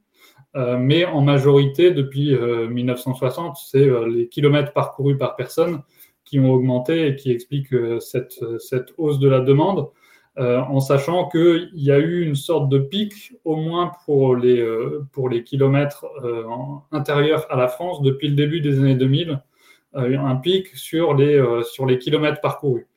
euh, 0.56 0.76
mais 0.78 1.04
en 1.04 1.20
majorité, 1.20 1.90
depuis 1.90 2.36
1960, 2.36 3.46
euh, 3.46 3.60
c'est 3.66 3.88
euh, 3.88 4.08
les 4.08 4.28
kilomètres 4.28 4.72
parcourus 4.72 5.18
par 5.18 5.34
personne 5.36 5.82
qui 6.24 6.38
ont 6.38 6.52
augmenté 6.52 7.08
et 7.08 7.16
qui 7.16 7.30
expliquent 7.30 7.74
cette 8.00 8.94
hausse 8.96 9.18
de 9.18 9.28
la 9.28 9.40
demande, 9.40 9.90
en 10.36 10.80
sachant 10.80 11.28
qu'il 11.28 11.70
y 11.74 11.90
a 11.90 11.98
eu 11.98 12.22
une 12.26 12.34
sorte 12.34 12.68
de 12.68 12.78
pic, 12.78 13.34
au 13.44 13.56
moins 13.56 13.92
pour 14.04 14.36
les, 14.36 14.66
pour 15.12 15.28
les 15.28 15.44
kilomètres 15.44 16.06
intérieurs 16.90 17.46
à 17.50 17.56
la 17.56 17.68
France, 17.68 18.02
depuis 18.02 18.28
le 18.28 18.34
début 18.34 18.60
des 18.60 18.78
années 18.78 18.96
2000, 18.96 19.40
un 19.94 20.36
pic 20.36 20.68
sur 20.74 21.14
les, 21.14 21.42
sur 21.62 21.86
les 21.86 21.98
kilomètres 21.98 22.40
parcourus. 22.40 22.88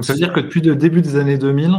Ça 0.00 0.12
veut 0.12 0.18
dire 0.18 0.32
que 0.32 0.40
depuis 0.40 0.60
le 0.60 0.76
début 0.76 1.02
des 1.02 1.16
années 1.16 1.38
2000, 1.38 1.72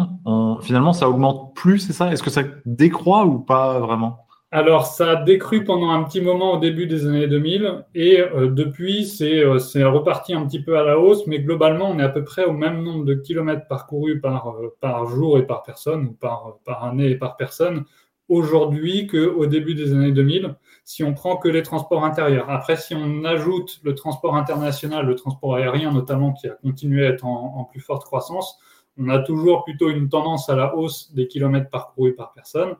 finalement, 0.61 0.93
ça 0.93 1.09
augmente 1.09 1.55
plus, 1.55 1.79
c'est 1.79 1.93
ça? 1.93 2.11
Est-ce 2.11 2.23
que 2.23 2.29
ça 2.29 2.43
décroît 2.65 3.25
ou 3.25 3.39
pas 3.39 3.79
vraiment? 3.79 4.26
Alors, 4.49 4.85
ça 4.85 5.11
a 5.11 5.15
décru 5.17 5.65
pendant 5.65 5.89
un 5.89 6.03
petit 6.03 6.21
moment 6.21 6.53
au 6.53 6.57
début 6.57 6.87
des 6.87 7.05
années 7.05 7.27
2000 7.27 7.85
et 7.95 8.21
euh, 8.21 8.49
depuis, 8.49 9.05
euh, 9.21 9.59
c'est 9.59 9.83
reparti 9.83 10.33
un 10.33 10.45
petit 10.47 10.61
peu 10.61 10.77
à 10.79 10.83
la 10.83 10.97
hausse, 10.97 11.27
mais 11.27 11.39
globalement, 11.39 11.89
on 11.89 11.99
est 11.99 12.03
à 12.03 12.09
peu 12.09 12.23
près 12.23 12.45
au 12.45 12.53
même 12.53 12.81
nombre 12.81 13.03
de 13.03 13.13
kilomètres 13.13 13.67
parcourus 13.67 14.21
par, 14.21 14.55
euh, 14.55 15.05
jour 15.07 15.37
et 15.37 15.45
par 15.45 15.63
personne, 15.63 16.05
ou 16.05 16.13
par, 16.13 16.59
année 16.81 17.09
et 17.09 17.15
par 17.17 17.35
personne, 17.35 17.83
aujourd'hui 18.29 19.07
qu'au 19.07 19.45
début 19.47 19.75
des 19.75 19.91
années 19.93 20.13
2000, 20.13 20.55
si 20.85 21.03
on 21.03 21.13
prend 21.13 21.35
que 21.35 21.49
les 21.49 21.61
transports 21.63 22.05
intérieurs. 22.05 22.49
Après, 22.49 22.77
si 22.77 22.95
on 22.95 23.25
ajoute 23.25 23.81
le 23.83 23.95
transport 23.95 24.37
international, 24.37 25.05
le 25.07 25.15
transport 25.15 25.55
aérien 25.55 25.91
notamment, 25.91 26.31
qui 26.31 26.47
a 26.47 26.51
continué 26.51 27.05
à 27.05 27.09
être 27.09 27.25
en 27.25 27.65
plus 27.65 27.81
forte 27.81 28.05
croissance, 28.05 28.57
on 28.97 29.09
a 29.09 29.19
toujours 29.19 29.65
plutôt 29.65 29.89
une 29.89 30.07
tendance 30.07 30.49
à 30.49 30.55
la 30.55 30.75
hausse 30.75 31.13
des 31.13 31.27
kilomètres 31.27 31.69
parcourus 31.69 32.15
par 32.15 32.33
personne 32.33 32.75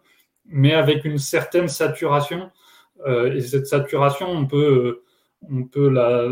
mais 0.49 0.73
avec 0.73 1.05
une 1.05 1.17
certaine 1.17 1.67
saturation. 1.67 2.49
Euh, 3.05 3.33
et 3.33 3.41
cette 3.41 3.67
saturation, 3.67 4.27
on 4.29 4.45
peut, 4.45 5.03
on 5.49 5.63
peut 5.63 5.89
la, 5.89 6.27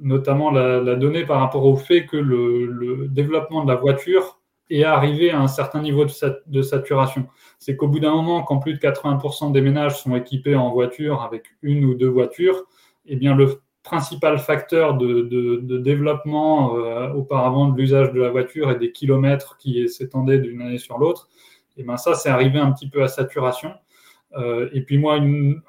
notamment 0.00 0.50
la, 0.50 0.94
donner 0.96 1.24
par 1.24 1.40
rapport 1.40 1.64
au 1.64 1.76
fait 1.76 2.06
que 2.06 2.16
le, 2.16 3.08
développement 3.08 3.64
de 3.64 3.70
la 3.70 3.76
voiture 3.76 4.40
est 4.68 4.84
arrivé 4.84 5.30
à 5.30 5.40
un 5.40 5.48
certain 5.48 5.80
niveau 5.82 6.04
de, 6.04 6.62
saturation. 6.62 7.26
C'est 7.58 7.76
qu'au 7.76 7.88
bout 7.88 7.98
d'un 7.98 8.12
moment, 8.12 8.42
quand 8.42 8.58
plus 8.58 8.74
de 8.74 8.78
80% 8.78 9.52
des 9.52 9.60
ménages 9.60 10.00
sont 10.00 10.14
équipés 10.14 10.54
en 10.54 10.72
voiture 10.72 11.22
avec 11.22 11.46
une 11.62 11.84
ou 11.84 11.94
deux 11.94 12.08
voitures, 12.08 12.64
eh 13.06 13.16
bien 13.16 13.34
le 13.34 13.60
principal 13.82 14.38
facteur 14.38 14.96
de, 14.96 15.78
développement 15.78 16.76
euh, 16.76 17.12
auparavant 17.14 17.68
de 17.68 17.76
l'usage 17.76 18.12
de 18.12 18.20
la 18.20 18.30
voiture 18.30 18.70
et 18.70 18.76
des 18.76 18.92
kilomètres 18.92 19.56
qui 19.56 19.88
s'étendaient 19.88 20.38
d'une 20.38 20.62
année 20.62 20.78
sur 20.78 20.98
l'autre, 20.98 21.28
et 21.80 21.82
ben 21.82 21.96
ça, 21.96 22.14
c'est 22.14 22.28
arrivé 22.28 22.58
un 22.58 22.70
petit 22.72 22.90
peu 22.90 23.02
à 23.02 23.08
saturation. 23.08 23.72
Euh, 24.36 24.68
et 24.74 24.82
puis 24.82 24.98
moi, 24.98 25.18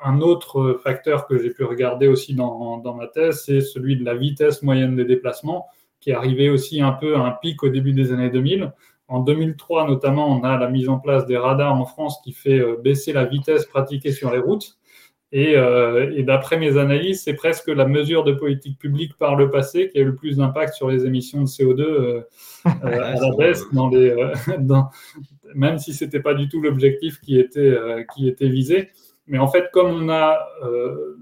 un 0.04 0.20
autre 0.20 0.80
facteur 0.84 1.26
que 1.26 1.42
j'ai 1.42 1.52
pu 1.52 1.64
regarder 1.64 2.08
aussi 2.08 2.36
dans, 2.36 2.80
dans 2.80 2.94
ma 2.94 3.08
thèse, 3.08 3.44
c'est 3.46 3.62
celui 3.62 3.96
de 3.96 4.04
la 4.04 4.14
vitesse 4.14 4.62
moyenne 4.62 4.98
des 4.98 5.06
déplacements, 5.06 5.68
qui 6.02 6.10
est 6.10 6.14
arrivé 6.14 6.50
aussi 6.50 6.82
un 6.82 6.92
peu 6.92 7.16
à 7.16 7.20
un 7.20 7.32
pic 7.32 7.64
au 7.64 7.70
début 7.70 7.94
des 7.94 8.12
années 8.12 8.30
2000. 8.30 8.74
En 9.08 9.22
2003, 9.22 9.88
notamment, 9.88 10.28
on 10.28 10.44
a 10.44 10.58
la 10.58 10.70
mise 10.70 10.90
en 10.90 11.00
place 11.00 11.26
des 11.26 11.38
radars 11.38 11.74
en 11.80 11.86
France 11.86 12.20
qui 12.26 12.34
fait 12.34 12.60
euh, 12.60 12.76
baisser 12.76 13.14
la 13.14 13.24
vitesse 13.24 13.66
pratiquée 13.66 14.12
sur 14.12 14.32
les 14.32 14.40
routes. 14.40 14.78
Et, 15.34 15.54
et 15.54 16.24
d'après 16.24 16.58
mes 16.58 16.78
analyses, 16.78 17.24
c'est 17.24 17.36
presque 17.36 17.68
la 17.68 17.86
mesure 17.86 18.26
de 18.26 18.34
politique 18.34 18.78
publique 18.78 19.18
par 19.18 19.38
le 19.38 19.50
passé 19.50 19.88
qui 19.90 19.98
a 19.98 20.02
eu 20.02 20.06
le 20.06 20.16
plus 20.16 20.38
d'impact 20.38 20.74
sur 20.74 20.90
les 20.90 21.06
émissions 21.06 21.44
de 21.44 21.48
CO2 21.48 22.24
à 22.66 23.16
la 23.16 23.36
baisse, 23.38 23.64
dans 23.72 23.88
les, 23.88 24.14
dans, 24.60 24.90
même 25.56 25.78
si 25.78 25.94
ce 25.94 26.04
n'était 26.04 26.20
pas 26.20 26.34
du 26.34 26.50
tout 26.50 26.60
l'objectif 26.60 27.22
qui 27.22 27.40
était, 27.40 27.78
qui 28.14 28.28
était 28.28 28.50
visé. 28.50 28.90
Mais 29.28 29.38
en 29.40 29.48
fait, 29.48 29.70
comme 29.72 30.04
on 30.04 30.10
a 30.10 30.38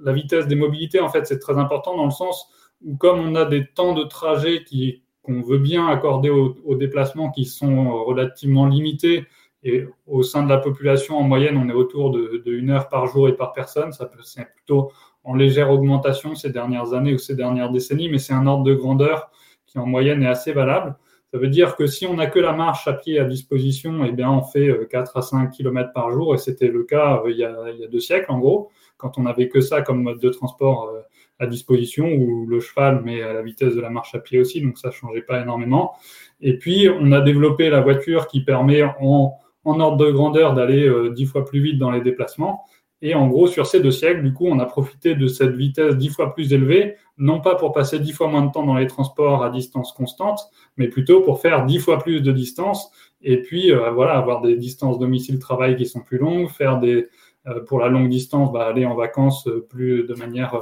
la 0.04 0.12
vitesse 0.12 0.48
des 0.48 0.56
mobilités, 0.56 1.00
en 1.00 1.10
fait, 1.10 1.28
c'est 1.28 1.40
très 1.40 1.60
important 1.60 1.96
dans 1.96 2.06
le 2.06 2.12
sens 2.12 2.50
où 2.84 2.96
comme 2.98 3.20
on 3.20 3.36
a 3.36 3.46
des 3.46 3.68
temps 3.68 3.94
de 3.94 4.04
trajet 4.04 4.64
qui 4.64 5.04
qu'on 5.22 5.42
veut 5.42 5.58
bien 5.58 5.88
accorder 5.88 6.30
aux, 6.30 6.76
déplacements 6.76 7.30
qui 7.30 7.46
sont 7.46 8.04
relativement 8.04 8.66
limités. 8.66 9.26
Et 9.64 9.86
au 10.08 10.24
sein 10.24 10.44
de 10.44 10.50
la 10.50 10.58
population, 10.58 11.18
en 11.18 11.24
moyenne, 11.24 11.58
on 11.58 11.70
est 11.70 11.74
autour 11.74 12.12
de, 12.12 12.42
une 12.46 12.70
heure 12.70 12.88
par 12.88 13.08
jour 13.08 13.28
et 13.28 13.36
par 13.36 13.52
personne. 13.52 13.92
Ça 13.92 14.10
c'est 14.24 14.46
plutôt 14.54 14.92
en 15.24 15.36
légère 15.36 15.70
augmentation 15.70 16.34
ces 16.36 16.50
dernières 16.50 16.94
années 16.94 17.14
ou 17.14 17.18
ces 17.18 17.36
dernières 17.36 17.72
décennies, 17.72 18.10
mais 18.10 18.20
c'est 18.20 18.34
un 18.34 18.48
ordre 18.48 18.64
de 18.64 18.74
grandeur 18.74 19.30
qui 19.66 19.78
en 19.78 19.86
moyenne 19.86 20.24
est 20.24 20.28
assez 20.28 20.54
valable. 20.54 20.96
Ça 21.32 21.38
veut 21.38 21.48
dire 21.48 21.76
que 21.76 21.86
si 21.86 22.08
on 22.08 22.16
n'a 22.16 22.26
que 22.26 22.40
la 22.40 22.54
marche 22.54 22.88
à 22.88 22.94
pied 22.94 23.20
à 23.20 23.26
disposition, 23.26 24.04
eh 24.04 24.12
bien, 24.12 24.32
on 24.32 24.42
fait 24.42 24.88
4 24.90 25.16
euh, 25.16 25.20
à 25.20 25.22
5 25.22 25.52
km 25.52 25.92
par 25.94 26.12
jour, 26.12 26.34
et 26.34 26.40
c'était 26.40 26.70
le 26.70 26.84
cas 26.84 27.22
euh, 27.24 27.30
il 27.30 27.38
y, 27.38 27.44
a, 27.44 27.70
il 27.72 27.80
y 27.80 27.84
a 27.84 27.88
deux 27.88 28.00
siècles, 28.00 28.32
en 28.32 28.40
gros, 28.40 28.72
quand 28.98 29.20
on 29.20 29.24
n'avait 29.24 29.48
que 29.48 29.62
ça 29.62 29.84
comme 29.84 30.02
mode 30.02 30.20
de 30.20 30.30
transport 30.30 30.90
euh, 30.90 31.02
à 31.38 31.46
disposition, 31.46 32.08
ou 32.08 32.48
le 32.48 32.60
cheval, 32.60 33.02
mais 33.06 33.22
à 33.22 33.34
la 33.34 33.44
vitesse 33.44 33.76
de 33.76 33.82
la 33.82 33.92
marche 33.92 34.16
à 34.16 34.20
pied 34.20 34.40
aussi, 34.40 34.60
donc 34.62 34.80
ça 34.80 34.88
ne 34.88 34.94
changeait 34.94 35.22
pas 35.22 35.40
énormément. 35.40 35.94
Et 36.42 36.58
puis, 36.58 36.90
on 36.90 37.12
a 37.12 37.22
développé 37.22 37.70
la 37.70 37.82
voiture 37.82 38.28
qui 38.28 38.44
permet 38.44 38.82
en, 39.00 39.38
en 39.64 39.80
ordre 39.80 39.98
de 39.98 40.12
grandeur 40.12 40.54
d'aller 40.54 40.88
euh, 40.88 41.12
dix 41.12 41.26
fois 41.26 41.46
plus 41.46 41.62
vite 41.62 41.78
dans 41.78 41.92
les 41.92 42.02
déplacements. 42.02 42.66
Et 43.02 43.16
en 43.16 43.28
gros, 43.28 43.48
sur 43.48 43.66
ces 43.66 43.80
deux 43.80 43.92
siècles, 43.92 44.24
du 44.24 44.34
coup, 44.34 44.46
on 44.48 44.60
a 44.60 44.66
profité 44.66 45.16
de 45.16 45.28
cette 45.28 45.56
vitesse 45.56 45.96
dix 45.96 46.10
fois 46.10 46.34
plus 46.34 46.52
élevée, 46.52 46.96
non 47.18 47.40
pas 47.40 47.56
pour 47.56 47.72
passer 47.72 48.00
dix 48.00 48.12
fois 48.12 48.28
moins 48.28 48.46
de 48.46 48.52
temps 48.52 48.66
dans 48.66 48.76
les 48.76 48.88
transports 48.88 49.42
à 49.44 49.50
distance 49.50 49.94
constante, 49.94 50.50
mais 50.76 50.90
plutôt 50.90 51.22
pour 51.22 51.40
faire 51.40 51.66
dix 51.66 51.80
fois 51.80 52.00
plus 52.00 52.22
de 52.22 52.32
distance 52.32 52.92
et 53.22 53.42
puis 53.42 53.72
euh, 53.72 53.92
voilà, 53.92 54.18
avoir 54.18 54.42
des 54.42 54.58
distances 54.58 55.00
domicile-travail 55.00 55.78
qui 55.78 55.86
sont 55.86 56.02
plus 56.02 56.18
longues, 56.18 56.50
faire 56.50 56.80
des, 56.80 57.08
euh, 57.48 57.64
pour 57.64 57.80
la 57.80 57.88
longue 57.88 58.10
distance, 58.10 58.52
bah, 58.52 58.68
aller 58.68 58.86
en 58.86 58.96
vacances 58.96 59.48
plus 59.70 60.04
de 60.04 60.14
manière 60.16 60.56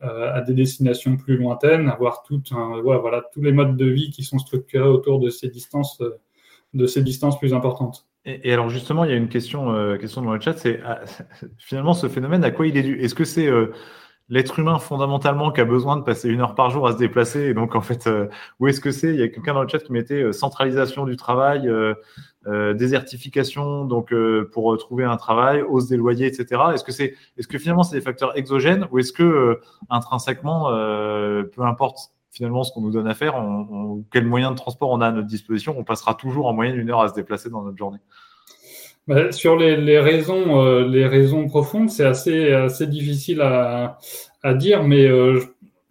à 0.00 0.42
des 0.42 0.52
destinations 0.52 1.16
plus 1.16 1.38
lointaines, 1.38 1.88
avoir 1.88 2.24
tout 2.24 2.42
voilà, 2.82 3.22
tous 3.32 3.40
les 3.40 3.52
modes 3.52 3.76
de 3.76 3.86
vie 3.86 4.10
qui 4.10 4.22
sont 4.22 4.38
structurés 4.38 4.86
autour 4.86 5.18
de 5.18 5.30
ces 5.30 5.48
distances, 5.48 6.02
de 6.74 6.86
ces 6.86 7.02
distances 7.02 7.38
plus 7.38 7.54
importantes. 7.54 8.06
Et, 8.26 8.52
alors 8.52 8.70
justement, 8.70 9.04
il 9.04 9.10
y 9.10 9.14
a 9.14 9.16
une 9.16 9.28
question, 9.28 9.72
euh, 9.72 9.96
question 9.98 10.22
dans 10.22 10.32
le 10.32 10.40
chat, 10.40 10.56
c'est 10.56 10.80
ah, 10.84 11.00
finalement 11.58 11.94
ce 11.94 12.08
phénomène, 12.08 12.42
à 12.44 12.50
quoi 12.50 12.66
il 12.66 12.76
est 12.76 12.82
dû? 12.82 13.00
Est-ce 13.00 13.14
que 13.14 13.24
c'est 13.24 13.50
l'être 14.30 14.58
humain 14.58 14.78
fondamentalement 14.78 15.52
qui 15.52 15.60
a 15.60 15.66
besoin 15.66 15.96
de 15.98 16.02
passer 16.02 16.30
une 16.30 16.40
heure 16.40 16.54
par 16.54 16.70
jour 16.70 16.88
à 16.88 16.92
se 16.92 16.98
déplacer 16.98 17.42
et 17.42 17.54
donc 17.54 17.74
en 17.74 17.82
fait, 17.82 18.08
où 18.60 18.66
est-ce 18.66 18.80
que 18.80 18.90
c'est? 18.90 19.10
Il 19.10 19.20
y 19.20 19.22
a 19.22 19.28
quelqu'un 19.28 19.54
dans 19.54 19.62
le 19.62 19.68
chat 19.68 19.80
qui 19.80 19.92
mettait 19.92 20.32
centralisation 20.32 21.04
du 21.04 21.16
travail, 21.16 21.68
euh, 22.46 22.74
désertification, 22.74 23.86
donc 23.86 24.12
euh, 24.12 24.50
pour 24.52 24.76
trouver 24.76 25.04
un 25.04 25.16
travail, 25.16 25.62
hausse 25.62 25.88
des 25.88 25.96
loyers, 25.96 26.26
etc. 26.26 26.60
Est-ce 26.74 26.84
que 26.84 26.92
c'est, 26.92 27.14
est-ce 27.38 27.48
que 27.48 27.58
finalement 27.58 27.84
c'est 27.84 27.96
des 27.96 28.02
facteurs 28.02 28.36
exogènes 28.36 28.86
ou 28.90 28.98
est-ce 28.98 29.12
que 29.14 29.22
euh, 29.22 29.60
intrinsèquement, 29.88 30.64
peu 30.66 31.62
importe? 31.62 32.10
Finalement 32.34 32.64
ce 32.64 32.72
qu'on 32.72 32.80
nous 32.80 32.90
donne 32.90 33.06
à 33.06 33.14
faire, 33.14 33.36
on, 33.36 34.02
quel 34.12 34.26
moyen 34.26 34.50
de 34.50 34.56
transport 34.56 34.90
on 34.90 35.00
a 35.00 35.06
à 35.06 35.12
notre 35.12 35.28
disposition, 35.28 35.74
on 35.78 35.84
passera 35.84 36.14
toujours 36.14 36.46
en 36.46 36.52
moyenne 36.52 36.76
une 36.76 36.90
heure 36.90 37.00
à 37.00 37.08
se 37.08 37.14
déplacer 37.14 37.48
dans 37.48 37.62
notre 37.62 37.78
journée. 37.78 38.00
Bah, 39.06 39.30
sur 39.32 39.56
les, 39.56 39.76
les 39.76 39.98
raisons, 39.98 41.46
profondes, 41.46 41.90
c'est 41.90 42.04
assez, 42.04 42.86
difficile 42.86 43.40
à, 43.42 43.98
dire, 44.54 44.82
mais 44.82 45.08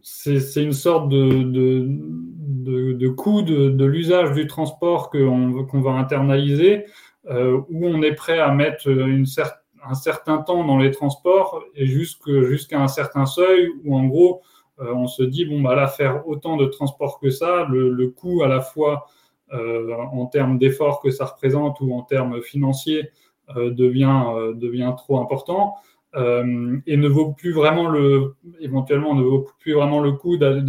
c'est 0.02 0.64
une 0.64 0.74
sorte 0.74 1.10
de, 1.10 1.88
coût 3.16 3.42
de, 3.44 3.86
l'usage 3.86 4.34
du 4.34 4.48
transport 4.48 5.12
qu'on 5.12 5.82
va 5.82 5.92
internaliser, 5.92 6.86
euh, 7.30 7.62
où 7.70 7.88
on 7.88 8.02
est 8.02 8.16
prêt 8.16 8.40
à 8.40 8.52
mettre 8.52 8.90
un 8.90 9.94
certain 9.94 10.40
temps 10.40 10.66
dans 10.66 10.78
les 10.78 10.92
transports 10.92 11.64
et 11.76 11.86
jusqu'à 11.86 12.82
un 12.82 12.88
certain 12.88 13.26
seuil 13.26 13.70
où 13.86 13.96
en 13.96 14.06
gros 14.06 14.42
euh, 14.42 14.53
on 14.94 15.08
se 15.08 15.24
dit 15.24 15.46
bon 15.46 15.62
bah 15.62 15.76
là 15.76 15.88
faire 15.88 16.28
autant 16.28 16.58
de 16.58 16.66
transport 16.66 17.20
que 17.20 17.30
ça, 17.30 17.66
le, 17.70 18.08
coût 18.10 18.44
à 18.44 18.48
la 18.48 18.62
fois 18.62 19.08
euh, 19.54 19.94
en 19.94 20.26
termes 20.26 20.58
d'efforts 20.58 21.00
que 21.02 21.12
ça 21.12 21.26
représente 21.26 21.80
ou 21.82 21.94
en 21.94 22.02
termes 22.02 22.42
financiers 22.42 23.10
euh, 23.56 23.72
devient, 23.72 24.24
euh, 24.36 24.92
trop 24.94 25.20
important. 25.20 25.76
Euh, 26.16 26.78
et 26.86 26.96
ne 26.96 27.08
vaut 27.08 27.34
plus 27.34 27.54
vraiment 27.54 27.88
le, 27.88 28.36
éventuellement, 28.60 29.16
de, 29.16 29.24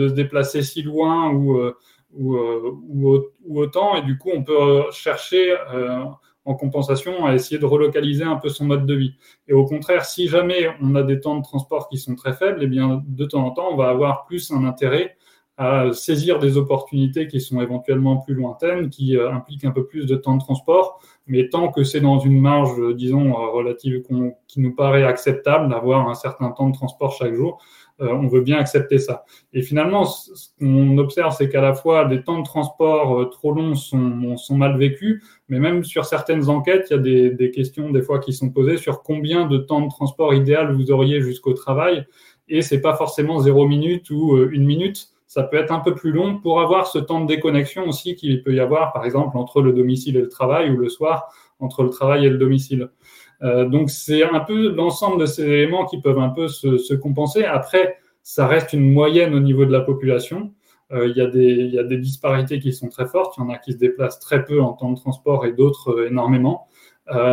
se 0.08 0.14
déplacer 0.14 0.62
si 0.62 0.82
loin 0.82 1.30
ou, 1.30 1.58
euh, 1.58 1.76
ou, 2.12 2.36
euh, 2.36 3.32
autant. 3.48 3.96
Et 3.96 4.02
du 4.02 4.16
coup, 4.18 4.30
on 4.34 4.42
peut 4.42 4.84
chercher 4.90 5.54
euh, 5.72 6.04
en 6.44 6.54
compensation 6.54 7.24
à 7.24 7.34
essayer 7.34 7.58
de 7.58 7.64
relocaliser 7.64 8.24
un 8.24 8.36
peu 8.36 8.48
son 8.48 8.66
mode 8.66 8.86
de 8.86 8.94
vie. 8.94 9.14
Et 9.48 9.52
au 9.52 9.64
contraire, 9.64 10.04
si 10.04 10.28
jamais 10.28 10.68
on 10.80 10.94
a 10.94 11.02
des 11.02 11.20
temps 11.20 11.36
de 11.36 11.42
transport 11.42 11.88
qui 11.88 11.98
sont 11.98 12.14
très 12.14 12.34
faibles, 12.34 12.60
eh 12.62 12.66
bien, 12.66 13.02
de 13.06 13.24
temps 13.24 13.44
en 13.44 13.50
temps, 13.50 13.68
on 13.70 13.76
va 13.76 13.88
avoir 13.88 14.24
plus 14.26 14.50
un 14.50 14.64
intérêt 14.64 15.16
à 15.56 15.92
saisir 15.92 16.40
des 16.40 16.56
opportunités 16.56 17.28
qui 17.28 17.40
sont 17.40 17.60
éventuellement 17.60 18.16
plus 18.16 18.34
lointaines, 18.34 18.90
qui 18.90 19.16
euh, 19.16 19.30
impliquent 19.32 19.64
un 19.64 19.70
peu 19.70 19.86
plus 19.86 20.04
de 20.04 20.16
temps 20.16 20.34
de 20.34 20.40
transport, 20.40 21.00
mais 21.28 21.48
tant 21.48 21.70
que 21.70 21.84
c'est 21.84 22.00
dans 22.00 22.18
une 22.18 22.40
marge, 22.40 22.76
disons, 22.96 23.30
euh, 23.30 23.50
relative 23.50 24.02
qui 24.48 24.60
nous 24.60 24.74
paraît 24.74 25.04
acceptable 25.04 25.68
d'avoir 25.68 26.08
un 26.08 26.14
certain 26.14 26.50
temps 26.50 26.68
de 26.70 26.74
transport 26.74 27.12
chaque 27.12 27.34
jour, 27.34 27.62
euh, 27.62 27.83
on 27.98 28.26
veut 28.26 28.40
bien 28.40 28.58
accepter 28.58 28.98
ça. 28.98 29.24
Et 29.52 29.62
finalement, 29.62 30.04
ce 30.04 30.48
qu'on 30.58 30.98
observe, 30.98 31.34
c'est 31.36 31.48
qu'à 31.48 31.60
la 31.60 31.74
fois 31.74 32.08
les 32.08 32.22
temps 32.22 32.38
de 32.38 32.44
transport 32.44 33.30
trop 33.30 33.52
longs 33.52 33.74
sont, 33.74 34.36
mal 34.50 34.76
vécus, 34.76 35.22
mais 35.48 35.60
même 35.60 35.84
sur 35.84 36.04
certaines 36.04 36.48
enquêtes, 36.48 36.88
il 36.90 36.92
y 36.92 36.96
a 36.96 37.02
des, 37.02 37.30
des, 37.30 37.50
questions 37.50 37.90
des 37.90 38.02
fois 38.02 38.18
qui 38.18 38.32
sont 38.32 38.50
posées 38.50 38.76
sur 38.76 39.02
combien 39.02 39.46
de 39.46 39.58
temps 39.58 39.80
de 39.80 39.88
transport 39.88 40.34
idéal 40.34 40.72
vous 40.72 40.90
auriez 40.90 41.20
jusqu'au 41.20 41.52
travail, 41.52 42.04
et 42.48 42.62
c'est 42.62 42.80
pas 42.80 42.94
forcément 42.94 43.38
zéro 43.38 43.66
minute 43.66 44.10
ou 44.10 44.38
une 44.50 44.64
minute 44.64 45.14
ça 45.34 45.42
peut 45.42 45.56
être 45.56 45.72
un 45.72 45.80
peu 45.80 45.96
plus 45.96 46.12
long 46.12 46.38
pour 46.38 46.60
avoir 46.60 46.86
ce 46.86 46.98
temps 47.00 47.20
de 47.20 47.26
déconnexion 47.26 47.88
aussi 47.88 48.14
qu'il 48.14 48.40
peut 48.44 48.54
y 48.54 48.60
avoir, 48.60 48.92
par 48.92 49.04
exemple, 49.04 49.36
entre 49.36 49.62
le 49.62 49.72
domicile 49.72 50.16
et 50.16 50.20
le 50.20 50.28
travail 50.28 50.70
ou 50.70 50.76
le 50.76 50.88
soir 50.88 51.28
entre 51.58 51.82
le 51.82 51.90
travail 51.90 52.24
et 52.24 52.28
le 52.28 52.38
domicile. 52.38 52.90
Euh, 53.42 53.66
donc, 53.66 53.90
c'est 53.90 54.22
un 54.22 54.40
peu 54.40 54.74
l'ensemble 54.74 55.20
de 55.20 55.26
ces 55.26 55.42
éléments 55.42 55.86
qui 55.86 56.00
peuvent 56.00 56.18
un 56.18 56.30
peu 56.30 56.48
se, 56.48 56.78
se, 56.78 56.94
compenser. 56.94 57.44
Après, 57.44 57.98
ça 58.22 58.46
reste 58.46 58.72
une 58.72 58.92
moyenne 58.92 59.34
au 59.34 59.40
niveau 59.40 59.64
de 59.64 59.72
la 59.72 59.80
population. 59.80 60.52
Euh, 60.92 61.08
il, 61.08 61.16
y 61.16 61.78
a 61.78 61.82
des, 61.82 61.96
disparités 61.96 62.58
qui 62.60 62.72
sont 62.72 62.88
très 62.88 63.06
fortes. 63.06 63.34
Il 63.38 63.42
y 63.42 63.44
en 63.44 63.50
a 63.50 63.58
qui 63.58 63.72
se 63.72 63.78
déplacent 63.78 64.20
très 64.20 64.44
peu 64.44 64.60
en 64.62 64.72
temps 64.72 64.90
de 64.90 64.98
transport 64.98 65.46
et 65.46 65.52
d'autres 65.52 65.90
euh, 65.90 66.08
énormément. 66.08 66.68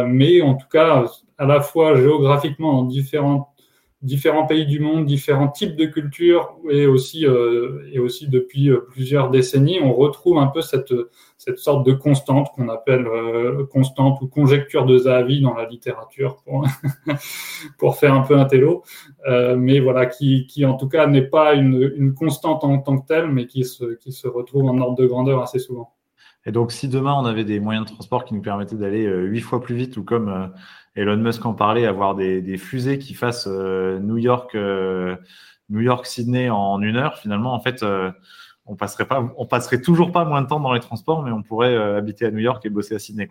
Mais 0.05 0.41
en 0.41 0.55
tout 0.55 0.67
cas, 0.67 1.05
à 1.38 1.46
la 1.46 1.62
fois 1.62 1.96
géographiquement 1.96 2.74
dans 2.74 2.84
différentes 2.84 3.48
différents 4.01 4.48
pays 4.48 4.65
du 4.65 4.79
monde, 4.79 5.05
différents 5.05 5.48
types 5.48 5.75
de 5.75 5.86
cultures 5.86 6.55
et 6.70 6.88
aussi, 6.88 7.25
euh, 7.27 7.88
et 7.91 8.00
aussi 8.00 8.27
depuis 8.27 8.70
euh, 8.70 8.79
plusieurs 8.89 9.29
décennies, 9.29 9.79
on 9.79 9.93
retrouve 9.93 10.39
un 10.39 10.48
peu 10.48 10.62
cette, 10.62 10.93
cette 11.38 11.60
sorte 11.60 11.86
de 11.86 11.93
constante 11.93 12.50
qu'on 12.55 12.70
appelle 12.70 13.05
euh, 13.05 13.65
constante 13.67 14.20
ou 14.22 14.27
conjecture 14.27 14.86
de 14.86 14.98
Zahavi 14.98 15.41
dans 15.41 15.53
la 15.53 15.67
littérature 15.67 16.38
pour, 16.43 16.65
pour 17.77 17.96
faire 17.98 18.13
un 18.13 18.22
peu 18.22 18.38
un 18.38 18.46
télo, 18.46 18.84
mais 19.27 19.79
voilà, 19.79 20.08
qui, 20.08 20.48
qui 20.48 20.65
en 20.65 20.75
tout 20.75 20.88
cas 20.88 21.05
n'est 21.05 21.22
pas 21.22 21.53
une, 21.53 21.93
une 21.96 22.13
constante 22.15 22.63
en 22.63 22.79
tant 22.79 22.98
que 22.98 23.08
telle, 23.08 23.27
mais 23.27 23.46
qui 23.46 23.65
se, 23.65 23.96
qui 23.96 24.12
se 24.12 24.27
retrouve 24.27 24.65
en 24.65 24.77
ordre 24.79 24.98
de 24.98 25.05
grandeur 25.05 25.41
assez 25.41 25.60
souvent. 25.60 25.93
Et 26.48 26.51
donc, 26.51 26.72
si 26.72 26.88
demain 26.88 27.13
on 27.13 27.25
avait 27.25 27.43
des 27.43 27.60
moyens 27.60 27.86
de 27.86 27.93
transport 27.93 28.25
qui 28.25 28.34
nous 28.34 28.41
permettaient 28.41 28.75
d'aller 28.75 29.05
huit 29.05 29.41
fois 29.41 29.62
plus 29.62 29.75
vite 29.75 29.98
ou 29.98 30.03
comme 30.03 30.51
Elon 30.96 31.18
Musk 31.18 31.46
en 31.46 31.54
parlait, 31.54 31.86
avoir 31.86 32.16
des, 32.16 32.58
fusées 32.58 33.00
qui 33.00 33.14
fassent 33.14 33.48
euh, 33.50 34.00
New 34.00 34.18
York, 34.18 34.56
euh, 34.56 35.16
New 35.70 35.80
York, 35.80 36.06
Sydney 36.06 36.50
en 36.50 36.82
une 36.82 36.98
heure. 36.98 37.18
Finalement, 37.18 37.54
en 37.54 37.62
fait, 37.62 37.82
euh, 37.82 38.12
on 38.66 38.76
passerait 38.76 39.06
pas, 39.06 39.34
on 39.38 39.46
passerait 39.46 39.82
toujours 39.82 40.12
pas 40.12 40.26
moins 40.26 40.42
de 40.42 40.48
temps 40.48 40.60
dans 40.60 40.74
les 40.74 40.82
transports, 40.82 41.24
mais 41.24 41.32
on 41.32 41.44
pourrait 41.44 41.76
habiter 41.76 42.26
à 42.26 42.32
New 42.32 42.40
York 42.40 42.66
et 42.66 42.70
bosser 42.70 42.96
à 42.96 43.00
Sydney. 43.00 43.30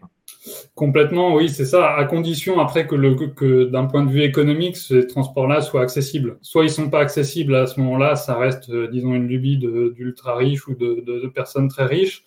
Complètement, 0.74 1.34
oui, 1.34 1.48
c'est 1.48 1.66
ça. 1.66 1.94
À 1.94 2.04
condition 2.04 2.60
après 2.60 2.86
que, 2.86 2.96
que 3.26 3.64
d'un 3.64 3.84
point 3.84 4.04
de 4.04 4.10
vue 4.10 4.22
économique, 4.22 4.76
ces 4.76 5.06
transports-là 5.06 5.60
soient 5.60 5.82
accessibles. 5.82 6.38
Soit 6.42 6.64
ils 6.64 6.70
sont 6.70 6.90
pas 6.90 7.00
accessibles 7.00 7.54
à 7.54 7.66
ce 7.66 7.78
moment-là, 7.80 8.16
ça 8.16 8.36
reste, 8.38 8.70
disons, 8.90 9.14
une 9.14 9.28
lubie 9.28 9.58
d'ultra 9.58 10.34
riches 10.34 10.66
ou 10.66 10.74
de, 10.74 11.04
de 11.06 11.28
personnes 11.28 11.68
très 11.68 11.84
riches. 11.84 12.24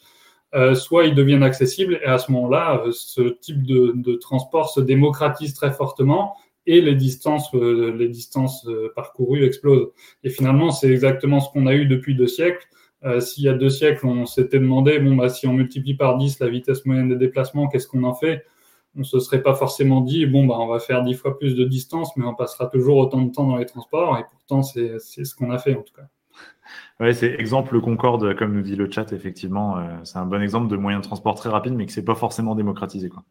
Euh, 0.55 0.75
soit 0.75 1.05
ils 1.05 1.15
deviennent 1.15 1.41
accessibles 1.41 1.99
et 2.03 2.05
à 2.05 2.19
ce 2.19 2.31
moment-là, 2.31 2.83
euh, 2.85 2.91
ce 2.91 3.21
type 3.21 3.63
de, 3.63 4.15
transport 4.15 4.69
se 4.69 4.79
démocratise 4.81 5.55
très 5.55 5.71
fortement 5.71 6.35
et 6.67 6.79
les 6.79 6.93
distances, 6.93 7.53
euh, 7.55 7.95
les 7.97 8.07
distances 8.07 8.67
parcourues 8.95 9.45
explosent. 9.45 9.89
Et 10.23 10.29
finalement, 10.29 10.71
c'est 10.71 10.89
exactement 10.89 11.39
ce 11.39 11.49
qu'on 11.51 11.65
a 11.65 11.73
eu 11.73 11.87
depuis 11.87 12.15
deux 12.15 12.27
siècles. 12.27 12.67
S'il 13.19 13.43
y 13.43 13.49
a 13.49 13.53
deux 13.53 13.69
siècles, 13.69 14.07
on 14.07 14.25
s'était 14.25 14.59
demandé, 14.59 14.97
bon, 14.97 15.17
bah, 15.17 15.27
si 15.27 15.45
on 15.45 15.51
multiplie 15.51 15.93
par 15.93 16.17
10 16.17 16.39
la 16.39 16.47
vitesse 16.47 16.85
moyenne 16.85 17.09
des 17.09 17.17
déplacements, 17.17 17.67
qu'est-ce 17.67 17.85
qu'on 17.85 18.03
en 18.03 18.13
fait? 18.13 18.45
On 18.95 19.03
se 19.03 19.19
serait 19.19 19.41
pas 19.43 19.55
forcément 19.55 19.99
dit, 19.99 20.25
bon, 20.25 20.45
bah, 20.45 20.55
on 20.57 20.67
va 20.67 20.79
faire 20.79 21.03
dix 21.03 21.13
fois 21.13 21.37
plus 21.37 21.55
de 21.55 21.65
distance, 21.65 22.15
mais 22.15 22.25
on 22.25 22.33
passera 22.33 22.67
toujours 22.67 22.95
autant 22.95 23.21
de 23.21 23.29
temps 23.29 23.45
dans 23.45 23.57
les 23.57 23.65
transports. 23.65 24.17
Et 24.19 24.23
pourtant, 24.31 24.63
c'est 24.63 24.99
ce 24.99 25.35
qu'on 25.35 25.51
a 25.51 25.57
fait 25.57 25.75
en 25.75 25.81
tout 25.81 25.93
cas. 25.93 26.07
Oui, 26.99 27.13
c'est 27.15 27.33
exemple 27.39 27.79
Concorde, 27.81 28.35
comme 28.35 28.53
nous 28.53 28.61
dit 28.61 28.75
le 28.75 28.89
chat, 28.89 29.11
effectivement. 29.13 29.77
Euh, 29.77 29.81
c'est 30.03 30.19
un 30.19 30.25
bon 30.25 30.41
exemple 30.41 30.67
de 30.67 30.77
moyen 30.77 30.99
de 30.99 31.03
transport 31.03 31.35
très 31.35 31.49
rapide, 31.49 31.73
mais 31.73 31.85
que 31.85 31.91
c'est 31.91 32.05
pas 32.05 32.15
forcément 32.15 32.55
démocratisé. 32.55 33.09
Quoi. 33.09 33.23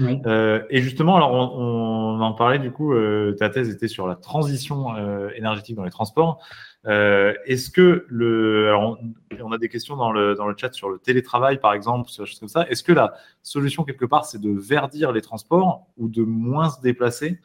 Euh, 0.00 0.62
et 0.70 0.80
justement, 0.80 1.16
alors 1.16 1.32
on, 1.32 2.20
en 2.20 2.32
parlait 2.32 2.58
du 2.58 2.70
coup, 2.70 2.94
euh, 2.94 3.36
ta 3.38 3.50
thèse 3.50 3.68
était 3.68 3.88
sur 3.88 4.06
la 4.06 4.16
transition 4.16 4.96
énergétique 5.34 5.76
dans 5.76 5.84
les 5.84 5.90
transports. 5.90 6.42
Est-ce 6.86 7.70
que 7.70 8.06
le, 8.08 8.68
alors 8.68 8.98
on, 9.42 9.52
a 9.52 9.58
des 9.58 9.68
questions 9.68 9.96
dans 9.96 10.12
le, 10.12 10.34
dans 10.34 10.46
le 10.46 10.54
chat 10.56 10.72
sur 10.72 10.88
le 10.88 10.98
télétravail, 10.98 11.60
par 11.60 11.74
exemple, 11.74 12.08
sur 12.08 12.24
des 12.24 12.30
choses 12.30 12.40
comme 12.40 12.48
ça. 12.48 12.66
Est-ce 12.68 12.82
que 12.82 12.92
la 12.92 13.12
solution 13.42 13.84
quelque 13.84 14.06
part, 14.06 14.24
c'est 14.24 14.40
de 14.40 14.50
verdir 14.50 15.12
les 15.12 15.20
transports 15.20 15.86
ou 15.98 16.08
de 16.08 16.22
moins 16.22 16.70
se 16.70 16.80
déplacer? 16.80 17.38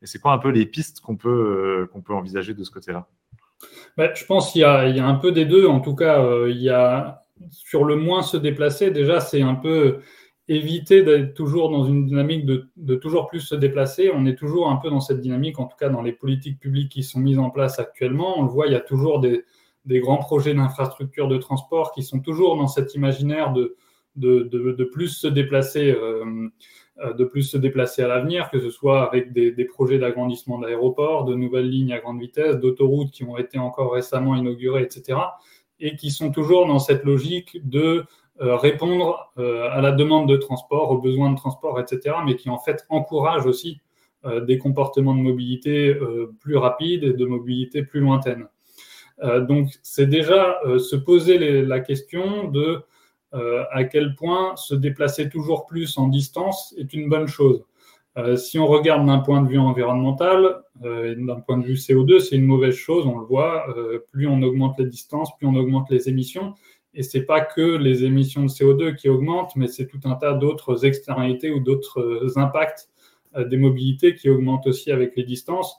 Et 0.00 0.06
c'est 0.06 0.18
quoi 0.18 0.32
un 0.32 0.38
peu 0.38 0.48
les 0.48 0.64
pistes 0.64 1.00
qu'on 1.00 1.16
peut, 1.16 1.88
qu'on 1.92 2.00
peut 2.00 2.14
envisager 2.14 2.54
de 2.54 2.64
ce 2.64 2.70
côté-là? 2.70 3.08
Bah, 3.96 4.12
je 4.14 4.24
pense 4.24 4.52
qu'il 4.52 4.60
y, 4.60 4.64
a 4.64 5.06
un 5.06 5.14
peu 5.14 5.32
des 5.32 5.44
deux. 5.44 5.66
En 5.66 5.80
tout 5.80 5.94
cas, 5.94 6.22
euh, 6.22 6.50
il 6.50 6.62
y 6.62 6.70
a 6.70 7.24
sur 7.50 7.84
le 7.84 7.96
moins 7.96 8.22
se 8.22 8.36
déplacer, 8.36 8.90
déjà, 8.90 9.20
c'est 9.20 9.42
un 9.42 9.54
peu 9.54 10.00
éviter 10.48 11.02
d'être 11.02 11.34
toujours 11.34 11.70
dans 11.70 11.84
une 11.84 12.06
dynamique 12.06 12.46
de, 12.46 12.94
toujours 12.96 13.28
plus 13.28 13.40
se 13.40 13.54
déplacer. 13.54 14.10
On 14.12 14.24
est 14.24 14.34
toujours 14.34 14.70
un 14.70 14.76
peu 14.76 14.88
dans 14.88 15.00
cette 15.00 15.20
dynamique, 15.20 15.58
en 15.58 15.66
tout 15.66 15.76
cas 15.76 15.90
dans 15.90 16.02
les 16.02 16.12
politiques 16.12 16.58
publiques 16.58 16.90
qui 16.90 17.02
sont 17.02 17.20
mises 17.20 17.38
en 17.38 17.50
place 17.50 17.78
actuellement. 17.78 18.38
On 18.38 18.42
le 18.42 18.48
voit, 18.48 18.66
il 18.66 18.72
y 18.72 18.76
a 18.76 18.80
toujours 18.80 19.20
des, 19.20 19.44
grands 19.86 20.18
projets 20.18 20.54
d'infrastructure 20.54 21.28
de 21.28 21.36
transport 21.36 21.92
qui 21.92 22.02
sont 22.02 22.20
toujours 22.20 22.56
dans 22.56 22.66
cet 22.66 22.94
imaginaire 22.94 23.52
de, 23.52 24.84
plus 24.92 25.08
se 25.08 25.28
déplacer. 25.28 25.90
Euh, 25.90 26.48
de 27.16 27.24
plus 27.24 27.42
se 27.42 27.56
déplacer 27.56 28.02
à 28.02 28.08
l'avenir, 28.08 28.50
que 28.50 28.58
ce 28.58 28.70
soit 28.70 29.06
avec 29.06 29.32
des, 29.32 29.64
projets 29.64 29.98
d'agrandissement 29.98 30.58
d'aéroports, 30.58 31.24
de 31.24 31.34
nouvelles 31.34 31.68
lignes 31.68 31.92
à 31.92 31.98
grande 31.98 32.20
vitesse, 32.20 32.56
d'autoroutes 32.56 33.10
qui 33.10 33.24
ont 33.24 33.36
été 33.38 33.58
encore 33.58 33.92
récemment 33.92 34.34
inaugurées, 34.34 34.82
etc., 34.82 35.18
et 35.80 35.94
qui 35.94 36.10
sont 36.10 36.32
toujours 36.32 36.66
dans 36.66 36.80
cette 36.80 37.04
logique 37.04 37.60
de 37.68 38.04
euh, 38.40 38.56
répondre 38.56 39.30
euh, 39.38 39.68
à 39.70 39.80
la 39.80 39.92
demande 39.92 40.28
de 40.28 40.36
transport, 40.36 40.90
aux 40.90 40.98
besoins 40.98 41.30
de 41.30 41.36
transport, 41.36 41.78
etc., 41.78 42.16
mais 42.26 42.34
qui 42.34 42.50
en 42.50 42.58
fait 42.58 42.84
encouragent 42.88 43.46
aussi 43.46 43.80
des 44.48 44.58
comportements 44.58 45.14
de 45.14 45.20
mobilité 45.20 45.96
plus 46.40 46.56
rapides 46.56 47.04
et 47.04 47.12
de 47.12 47.24
mobilité 47.24 47.84
plus 47.84 48.00
lointaine. 48.00 48.48
donc 49.22 49.68
c'est 49.84 50.08
déjà 50.08 50.60
se 50.76 50.96
poser 50.96 51.62
la 51.62 51.78
question 51.78 52.48
de 52.48 52.60
euh, 52.60 52.78
à 53.32 53.84
quel 53.84 54.14
point 54.14 54.56
se 54.56 54.74
déplacer 54.74 55.28
toujours 55.28 55.66
plus 55.66 55.98
en 55.98 56.08
distance 56.08 56.74
est 56.78 56.92
une 56.94 57.08
bonne 57.08 57.26
chose. 57.26 57.64
Euh, 58.18 58.36
si 58.36 58.58
on 58.58 58.66
regarde 58.66 59.06
d'un 59.06 59.20
point 59.20 59.42
de 59.42 59.48
vue 59.48 59.58
environnemental, 59.58 60.62
euh, 60.84 61.14
d'un 61.16 61.40
point 61.40 61.56
de 61.58 61.64
vue 61.64 61.74
CO2, 61.74 62.18
c'est 62.18 62.34
une 62.34 62.46
mauvaise 62.46 62.74
chose, 62.74 63.06
on 63.06 63.18
le 63.18 63.24
voit. 63.24 63.66
plus 64.10 64.26
on 64.26 64.42
augmente 64.42 64.78
les 64.78 64.86
distances, 64.86 65.36
plus 65.36 65.46
on 65.46 65.54
augmente 65.54 65.88
les 65.90 66.08
émissions. 66.08 66.54
Et 66.94 67.02
ce 67.02 67.18
n'est 67.18 67.24
pas 67.24 67.40
que 67.40 67.76
les 67.76 68.04
émissions 68.04 68.42
de 68.42 68.48
CO2 68.48 68.96
qui 68.96 69.08
augmentent, 69.08 69.54
mais 69.54 69.68
c'est 69.68 69.86
tout 69.86 70.00
un 70.04 70.14
tas 70.14 70.34
d'autres 70.34 70.84
externalités 70.84 71.50
ou 71.50 71.60
d'autres 71.60 72.38
impacts 72.38 72.88
des 73.38 73.56
mobilités 73.56 74.14
qui 74.14 74.30
augmentent 74.30 74.66
aussi 74.66 74.90
avec 74.90 75.14
les 75.16 75.22
distances. 75.22 75.76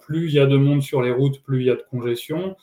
plus 0.00 0.28
il 0.28 0.34
y 0.34 0.38
a 0.38 0.46
de 0.46 0.56
monde 0.56 0.80
sur 0.80 1.02
les 1.02 1.10
routes, 1.10 1.42
plus 1.42 1.60
il 1.60 1.66
y 1.66 1.70
a 1.70 1.74
de 1.74 1.84
congestion, 1.90 2.56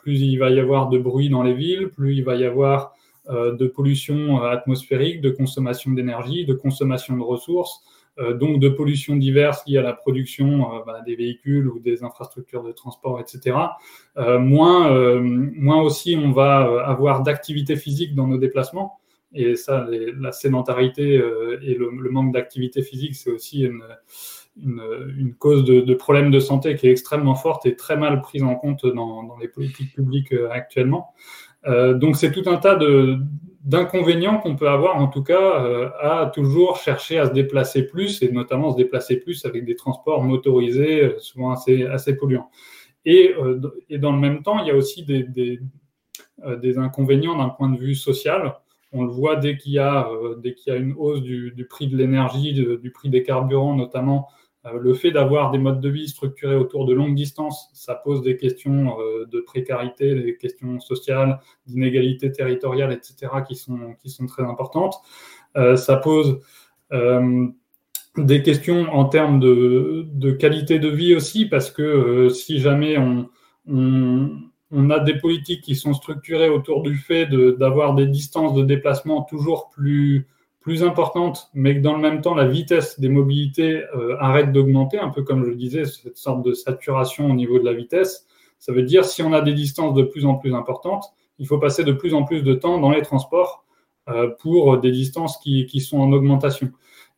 plus 0.00 0.20
il 0.20 0.38
va 0.38 0.50
y 0.50 0.58
avoir 0.58 0.88
de 0.88 0.98
bruit 0.98 1.28
dans 1.28 1.42
les 1.42 1.54
villes, 1.54 1.90
plus 1.90 2.16
il 2.16 2.24
va 2.24 2.34
y 2.36 2.44
avoir 2.44 2.94
euh, 2.94 2.99
de 3.30 3.66
pollution 3.66 4.42
euh, 4.42 4.50
atmosphérique, 4.50 5.20
de 5.20 5.30
consommation 5.30 5.92
d'énergie, 5.92 6.44
de 6.44 6.54
consommation 6.54 7.16
de 7.16 7.22
ressources, 7.22 7.80
euh, 8.18 8.34
donc 8.34 8.58
de 8.58 8.68
pollution 8.68 9.16
diverses 9.16 9.62
liées 9.66 9.78
à 9.78 9.82
la 9.82 9.92
production 9.92 10.82
bah, 10.84 11.00
des 11.06 11.14
véhicules 11.14 11.68
ou 11.68 11.78
des 11.78 12.02
infrastructures 12.02 12.64
de 12.64 12.72
transport, 12.72 13.20
etc. 13.20 13.56
moins, 14.16 15.20
moins 15.20 15.80
aussi 15.80 16.16
on 16.16 16.32
va 16.32 16.84
avoir 16.84 17.22
d'activité 17.22 17.76
physique 17.76 18.14
dans 18.14 18.26
nos 18.26 18.38
déplacements. 18.38 18.98
Et 19.32 19.54
ça, 19.54 19.86
la 20.18 20.32
sédentarité 20.32 21.14
et 21.62 21.74
le, 21.74 22.10
manque 22.10 22.32
d'activité 22.32 22.82
physique, 22.82 23.14
c'est 23.14 23.30
aussi 23.30 23.64
une, 24.56 25.34
cause 25.38 25.64
de, 25.64 25.94
problèmes 25.94 26.32
de 26.32 26.40
santé 26.40 26.74
qui 26.74 26.88
est 26.88 26.90
extrêmement 26.90 27.36
forte 27.36 27.64
et 27.64 27.76
très 27.76 27.96
mal 27.96 28.20
prise 28.22 28.42
en 28.42 28.56
compte 28.56 28.84
dans 28.84 29.36
les 29.40 29.46
politiques 29.46 29.94
publiques 29.94 30.34
actuellement. 30.50 31.14
Euh, 31.66 31.94
donc 31.94 32.16
c'est 32.16 32.32
tout 32.32 32.48
un 32.48 32.56
tas 32.56 32.78
d'inconvénients 33.62 34.38
qu'on 34.38 34.56
peut 34.56 34.68
avoir 34.68 34.96
en 34.96 35.08
tout 35.08 35.22
cas 35.22 35.64
euh, 35.64 35.90
à 36.00 36.30
toujours 36.34 36.78
chercher 36.78 37.18
à 37.18 37.26
se 37.26 37.32
déplacer 37.32 37.86
plus 37.86 38.22
et 38.22 38.32
notamment 38.32 38.72
se 38.72 38.76
déplacer 38.76 39.16
plus 39.16 39.44
avec 39.44 39.66
des 39.66 39.76
transports 39.76 40.22
motorisés 40.22 41.04
euh, 41.04 41.18
souvent 41.18 41.50
assez, 41.50 41.84
assez 41.84 42.16
polluants. 42.16 42.50
Et, 43.04 43.34
dans 43.98 44.12
le 44.12 44.18
même 44.18 44.42
temps, 44.42 44.60
il 44.60 44.68
y 44.68 44.70
a 44.70 44.74
aussi 44.74 45.04
des, 45.04 45.22
des, 45.22 46.78
inconvénients 46.78 47.34
d'un 47.38 47.48
point 47.48 47.70
de 47.70 47.78
vue 47.78 47.94
social. 47.94 48.56
On 48.92 49.04
le 49.04 49.10
voit 49.10 49.36
dès 49.36 49.56
qu'il 49.56 49.72
y, 49.72 49.78
a, 49.78 50.06
dès 50.42 50.52
qu'il 50.52 50.70
y 50.70 50.76
a 50.76 50.78
une 50.78 50.92
hausse 50.98 51.22
du, 51.22 51.66
prix 51.70 51.88
de 51.88 51.96
l'énergie, 51.96 52.52
du 52.52 52.90
prix 52.90 53.08
des 53.08 53.22
carburants 53.22 53.74
notamment, 53.74 54.28
le 54.64 54.94
fait 54.94 55.10
d'avoir 55.10 55.50
des 55.50 55.58
modes 55.58 55.80
de 55.80 55.88
vie 55.88 56.08
structurés 56.08 56.54
autour 56.54 56.84
de 56.84 56.92
longues 56.92 57.14
distances, 57.14 57.70
ça 57.72 57.94
pose 57.94 58.22
des 58.22 58.36
questions 58.36 59.00
euh, 59.00 59.24
de 59.26 59.40
précarité, 59.40 60.14
des 60.14 60.36
questions 60.36 60.80
sociales, 60.80 61.40
d'inégalité 61.66 62.30
territoriale, 62.30 62.92
etc., 62.92 63.32
qui 63.46 63.54
sont, 63.54 63.94
qui 64.02 64.10
sont 64.10 64.26
très 64.26 64.42
importantes. 64.42 64.96
Euh, 65.56 65.76
ça 65.76 65.96
pose 65.96 66.40
des 68.16 68.42
questions 68.42 68.92
en 68.92 69.04
termes 69.04 69.38
de, 69.38 70.32
qualité 70.32 70.80
de 70.80 70.88
vie 70.88 71.14
aussi, 71.14 71.46
parce 71.46 71.70
que 71.70 72.28
si 72.28 72.58
jamais 72.58 72.98
on, 72.98 73.28
on, 73.68 74.90
a 74.90 74.98
des 74.98 75.14
politiques 75.14 75.62
qui 75.62 75.76
sont 75.76 75.94
structurées 75.94 76.48
autour 76.48 76.82
du 76.82 76.96
fait 76.96 77.26
d'avoir 77.26 77.94
des 77.94 78.06
distances 78.06 78.54
de 78.54 78.64
déplacement 78.64 79.22
toujours 79.22 79.70
plus 79.70 80.26
plus 80.60 80.82
importante, 80.82 81.50
mais 81.54 81.74
que 81.74 81.80
dans 81.80 81.94
le 81.94 82.02
même 82.02 82.20
temps, 82.20 82.34
la 82.34 82.46
vitesse 82.46 83.00
des 83.00 83.08
mobilités 83.08 83.82
euh, 83.96 84.16
arrête 84.20 84.52
d'augmenter, 84.52 84.98
un 84.98 85.08
peu 85.08 85.22
comme 85.22 85.44
je 85.44 85.50
le 85.50 85.56
disais, 85.56 85.86
cette 85.86 86.18
sorte 86.18 86.44
de 86.44 86.52
saturation 86.52 87.26
au 87.30 87.34
niveau 87.34 87.58
de 87.58 87.64
la 87.64 87.72
vitesse. 87.72 88.26
Ça 88.58 88.72
veut 88.72 88.82
dire 88.82 89.06
si 89.06 89.22
on 89.22 89.32
a 89.32 89.40
des 89.40 89.54
distances 89.54 89.94
de 89.94 90.02
plus 90.02 90.26
en 90.26 90.34
plus 90.34 90.54
importantes, 90.54 91.06
il 91.38 91.46
faut 91.46 91.58
passer 91.58 91.82
de 91.82 91.92
plus 91.92 92.12
en 92.12 92.24
plus 92.24 92.42
de 92.42 92.52
temps 92.52 92.78
dans 92.78 92.90
les 92.90 93.00
transports 93.00 93.64
euh, 94.10 94.28
pour 94.38 94.76
des 94.78 94.90
distances 94.90 95.38
qui, 95.38 95.64
qui, 95.64 95.80
sont 95.80 95.98
en 95.98 96.12
augmentation. 96.12 96.70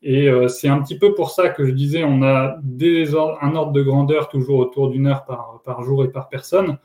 Et 0.02 0.28
euh, 0.28 0.46
c'est 0.46 0.68
un 0.68 0.80
petit 0.80 0.96
peu 0.96 1.12
pour 1.14 1.30
ça 1.30 1.48
que 1.48 1.64
je 1.64 1.72
disais, 1.72 2.04
on 2.04 2.22
a 2.22 2.56
des 2.62 3.16
un 3.16 3.56
ordre 3.56 3.72
de 3.72 3.82
grandeur 3.82 4.28
toujours 4.28 4.58
autour 4.58 4.90
d'une 4.90 5.08
heure 5.08 5.24
par, 5.24 5.62
par 5.64 5.82
jour 5.82 6.04
et 6.04 6.12
par 6.12 6.28
personne. 6.28 6.78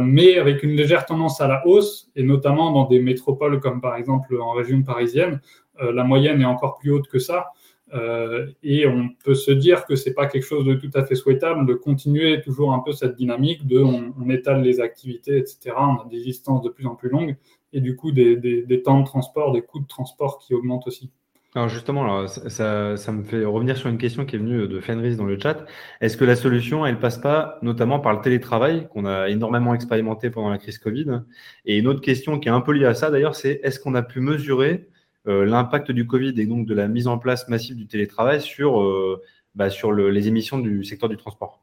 Mais 0.00 0.38
avec 0.38 0.62
une 0.62 0.72
légère 0.72 1.06
tendance 1.06 1.40
à 1.40 1.48
la 1.48 1.66
hausse, 1.66 2.10
et 2.14 2.22
notamment 2.22 2.70
dans 2.72 2.84
des 2.84 3.00
métropoles 3.00 3.58
comme 3.58 3.80
par 3.80 3.96
exemple 3.96 4.38
en 4.40 4.52
région 4.52 4.82
parisienne, 4.82 5.40
la 5.80 6.04
moyenne 6.04 6.40
est 6.40 6.46
encore 6.46 6.78
plus 6.78 6.90
haute 6.90 7.08
que 7.08 7.18
ça. 7.18 7.52
Euh, 7.94 8.46
et 8.62 8.86
on 8.86 9.10
peut 9.22 9.34
se 9.34 9.50
dire 9.50 9.84
que 9.84 9.96
c'est 9.96 10.14
pas 10.14 10.26
quelque 10.26 10.44
chose 10.44 10.64
de 10.64 10.74
tout 10.74 10.90
à 10.94 11.04
fait 11.04 11.14
souhaitable 11.14 11.66
de 11.66 11.74
continuer 11.74 12.40
toujours 12.40 12.72
un 12.72 12.78
peu 12.78 12.92
cette 12.92 13.16
dynamique 13.16 13.66
de 13.66 13.80
on, 13.80 14.30
étale 14.30 14.62
les 14.62 14.80
activités, 14.80 15.36
etc. 15.36 15.72
On 15.76 16.00
a 16.00 16.06
des 16.10 16.22
distances 16.22 16.62
de 16.62 16.70
plus 16.70 16.86
en 16.86 16.94
plus 16.94 17.10
longues 17.10 17.36
et 17.74 17.80
du 17.80 17.96
coup 17.96 18.12
des, 18.12 18.82
temps 18.82 19.00
de 19.00 19.04
transport, 19.04 19.52
des 19.52 19.62
coûts 19.62 19.80
de 19.80 19.86
transport 19.86 20.38
qui 20.38 20.54
augmentent 20.54 20.86
aussi. 20.86 21.10
Alors 21.54 21.68
justement, 21.68 22.26
ça, 22.26 23.12
me 23.12 23.24
fait 23.24 23.44
revenir 23.44 23.76
sur 23.76 23.90
une 23.90 23.98
question 23.98 24.24
qui 24.24 24.36
est 24.36 24.38
venue 24.38 24.66
de 24.66 24.80
Fenris 24.80 25.16
dans 25.16 25.26
le 25.26 25.38
chat. 25.38 25.66
Est-ce 26.00 26.16
que 26.16 26.24
la 26.24 26.34
solution, 26.34 26.86
elle 26.86 26.98
passe 26.98 27.18
pas 27.18 27.58
notamment 27.60 28.00
par 28.00 28.14
le 28.14 28.22
télétravail 28.22 28.88
qu'on 28.88 29.04
a 29.04 29.28
énormément 29.28 29.74
expérimenté 29.74 30.30
pendant 30.30 30.48
la 30.48 30.56
crise 30.56 30.78
Covid? 30.78 31.20
Et 31.66 31.76
une 31.76 31.88
autre 31.88 32.00
question 32.00 32.40
qui 32.40 32.48
est 32.48 32.52
un 32.52 32.62
peu 32.62 32.72
liée 32.72 32.86
à 32.86 32.94
ça 32.94 33.10
d'ailleurs, 33.10 33.34
c'est 33.34 33.60
est-ce 33.62 33.78
qu'on 33.78 33.94
a 33.94 34.02
pu 34.02 34.20
mesurer 34.20 34.88
euh, 34.88 34.91
l'impact 35.26 35.90
du 35.92 36.06
Covid 36.06 36.34
et 36.40 36.46
donc 36.46 36.66
de 36.66 36.74
la 36.74 36.88
mise 36.88 37.06
en 37.06 37.18
place 37.18 37.48
massive 37.48 37.76
du 37.76 37.86
télétravail 37.86 38.40
sur, 38.40 38.80
euh, 38.80 39.22
bah, 39.54 39.70
sur 39.70 39.92
les 39.92 40.28
émissions 40.28 40.58
du 40.58 40.84
secteur 40.84 41.08
du 41.08 41.16
transport 41.16 41.62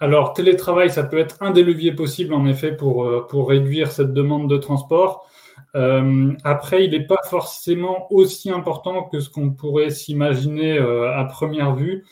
alors, 0.00 0.32
télétravail, 0.32 0.90
ça 0.90 1.02
peut 1.02 1.18
être 1.18 1.38
un 1.40 1.50
des 1.50 1.64
leviers 1.64 1.92
possibles, 1.92 2.32
en 2.32 2.46
effet, 2.46 2.76
pour, 2.76 3.04
euh, 3.04 3.26
pour 3.28 3.48
réduire 3.48 3.90
cette 3.90 4.12
demande 4.12 4.48
de 4.48 4.56
transport. 4.56 5.28
Euh, 5.74 6.32
après, 6.44 6.84
il 6.84 6.92
n'est 6.92 7.06
pas 7.06 7.20
forcément 7.24 8.06
aussi 8.12 8.50
important 8.50 9.04
que 9.04 9.18
ce 9.18 9.28
qu'on 9.28 9.50
pourrait 9.50 9.90
s'imaginer 9.90 10.78
euh, 10.78 11.12
à 11.12 11.24
première 11.24 11.74
vue. 11.74 12.04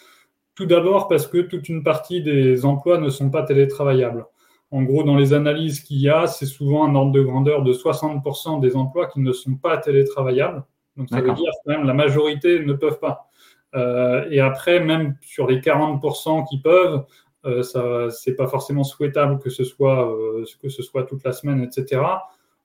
Tout 0.56 0.66
d'abord 0.66 1.06
parce 1.06 1.28
que 1.28 1.38
toute 1.38 1.68
une 1.68 1.84
partie 1.84 2.22
des 2.22 2.64
emplois 2.64 2.98
ne 2.98 3.08
sont 3.08 3.30
pas 3.30 3.44
télétravaillables. 3.44 4.26
En 4.70 4.82
gros, 4.82 5.04
dans 5.04 5.16
les 5.16 5.32
analyses 5.32 5.80
qu'il 5.80 6.00
y 6.00 6.08
a, 6.08 6.26
c'est 6.26 6.46
souvent 6.46 6.84
un 6.86 6.94
ordre 6.94 7.12
de 7.12 7.22
grandeur 7.22 7.62
de 7.62 7.72
60% 7.72 8.60
des 8.60 8.74
emplois 8.74 9.06
qui 9.06 9.20
ne 9.20 9.32
sont 9.32 9.54
pas 9.54 9.76
télétravaillables. 9.78 10.64
Donc 10.96 11.08
ça 11.10 11.20
veut 11.20 11.32
dire 11.34 11.52
que 11.64 11.70
même 11.70 11.84
la 11.84 11.94
majorité 11.94 12.60
ne 12.64 12.72
peuvent 12.72 12.98
pas. 12.98 13.30
Euh, 13.74 14.24
et 14.30 14.40
après, 14.40 14.80
même 14.80 15.16
sur 15.20 15.46
les 15.46 15.60
40% 15.60 16.48
qui 16.48 16.60
peuvent, 16.60 17.04
euh, 17.44 17.62
ça 17.62 18.10
c'est 18.10 18.34
pas 18.34 18.48
forcément 18.48 18.82
souhaitable 18.82 19.38
que 19.38 19.50
ce 19.50 19.62
soit 19.62 20.10
euh, 20.10 20.44
que 20.60 20.68
ce 20.68 20.82
soit 20.82 21.04
toute 21.04 21.22
la 21.24 21.32
semaine, 21.32 21.62
etc 21.62 22.02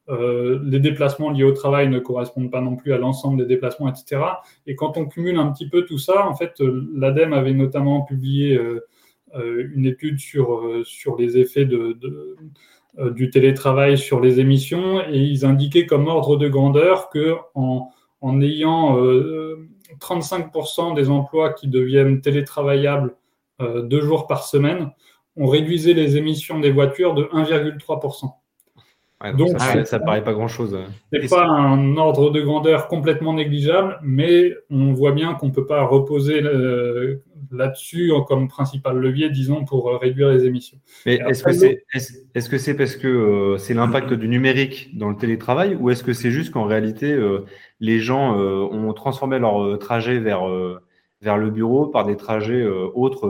les 0.10 0.80
déplacements 0.82 1.30
liés 1.30 1.46
au 1.46 1.54
travail 1.54 1.88
ne 1.88 1.98
correspondent 1.98 2.52
pas 2.52 2.60
non 2.60 2.76
plus 2.76 2.92
à 2.92 2.98
l'ensemble 2.98 3.38
des 3.38 3.46
déplacements, 3.46 3.88
etc. 3.88 4.22
Et 4.68 4.76
quand 4.76 4.98
on 4.98 5.06
cumule 5.06 5.38
un 5.38 5.50
petit 5.54 5.70
peu 5.70 5.86
tout 5.86 6.00
ça, 6.00 6.28
en 6.28 6.36
fait, 6.36 6.62
l'ADEME 6.94 7.32
avait 7.32 7.54
notamment 7.54 8.02
publié 8.02 8.60
une 9.36 9.86
étude 9.86 10.20
sur, 10.20 10.82
sur 10.84 11.18
les 11.18 11.38
effets 11.38 11.66
de, 11.66 11.98
du 13.12 13.30
télétravail 13.30 13.98
sur 13.98 14.20
les 14.20 14.40
émissions 14.40 15.02
et 15.02 15.18
ils 15.18 15.46
indiquaient 15.46 15.86
comme 15.86 16.08
ordre 16.08 16.38
de 16.38 16.50
grandeur 16.50 17.10
que 17.10 17.36
en, 17.56 17.90
en 18.20 18.42
ayant 18.42 18.98
35% 20.00 20.96
des 20.96 21.10
emplois 21.10 21.54
qui 21.54 21.68
deviennent 21.68 22.22
télétravaillables 22.22 23.16
deux 23.60 24.02
jours 24.02 24.28
par 24.28 24.44
semaine, 24.44 24.92
on 25.38 25.48
réduisait 25.48 25.94
les 25.94 26.18
émissions 26.18 26.60
des 26.60 26.72
voitures 26.72 27.14
de 27.14 27.24
1,3%. 27.24 28.41
Donc, 29.38 29.60
ça, 29.60 30.00
ne 30.00 30.04
paraît 30.04 30.24
pas 30.24 30.34
grand-chose. 30.34 30.78
C'est 31.12 31.30
pas 31.30 31.46
un 31.46 31.96
ordre 31.98 32.32
de 32.32 32.42
grandeur 32.42 32.88
complètement 32.88 33.34
négligeable, 33.34 34.00
mais 34.02 34.54
on 34.70 34.94
voit 34.94 35.12
bien 35.12 35.36
qu'on 35.36 35.48
ne 35.48 35.52
peut 35.52 35.68
pas 35.68 35.84
reposer 35.84 36.42
là-dessus 37.52 38.12
comme 38.28 38.48
principal 38.48 38.98
levier, 38.98 39.30
disons, 39.30 39.66
pour 39.66 40.00
réduire 40.00 40.30
les 40.30 40.46
émissions. 40.46 40.78
Mais 41.06 41.20
est-ce 41.28 41.44
que 41.44 41.54
c'est 41.54 41.84
est 41.94 42.40
-ce 42.40 42.58
c'est 42.58 42.76
parce 42.76 42.96
que 42.96 43.08
euh, 43.08 43.58
c'est 43.58 43.74
l'impact 43.74 44.14
du 44.14 44.28
numérique 44.28 44.98
dans 44.98 45.10
le 45.10 45.16
télétravail 45.16 45.76
ou 45.76 45.90
est-ce 45.90 46.04
que 46.04 46.14
c'est 46.14 46.32
juste 46.32 46.52
qu'en 46.52 46.66
réalité, 46.66 47.12
euh, 47.12 47.46
les 47.80 48.00
gens 48.00 48.38
euh, 48.38 48.62
ont 48.72 48.94
transformé 48.94 49.40
leur 49.40 49.78
trajet 49.80 50.20
vers, 50.20 50.44
vers 51.22 51.38
le 51.38 51.50
bureau 51.50 51.88
par 51.88 52.06
des 52.06 52.18
trajets 52.18 52.66
autres 52.66 53.28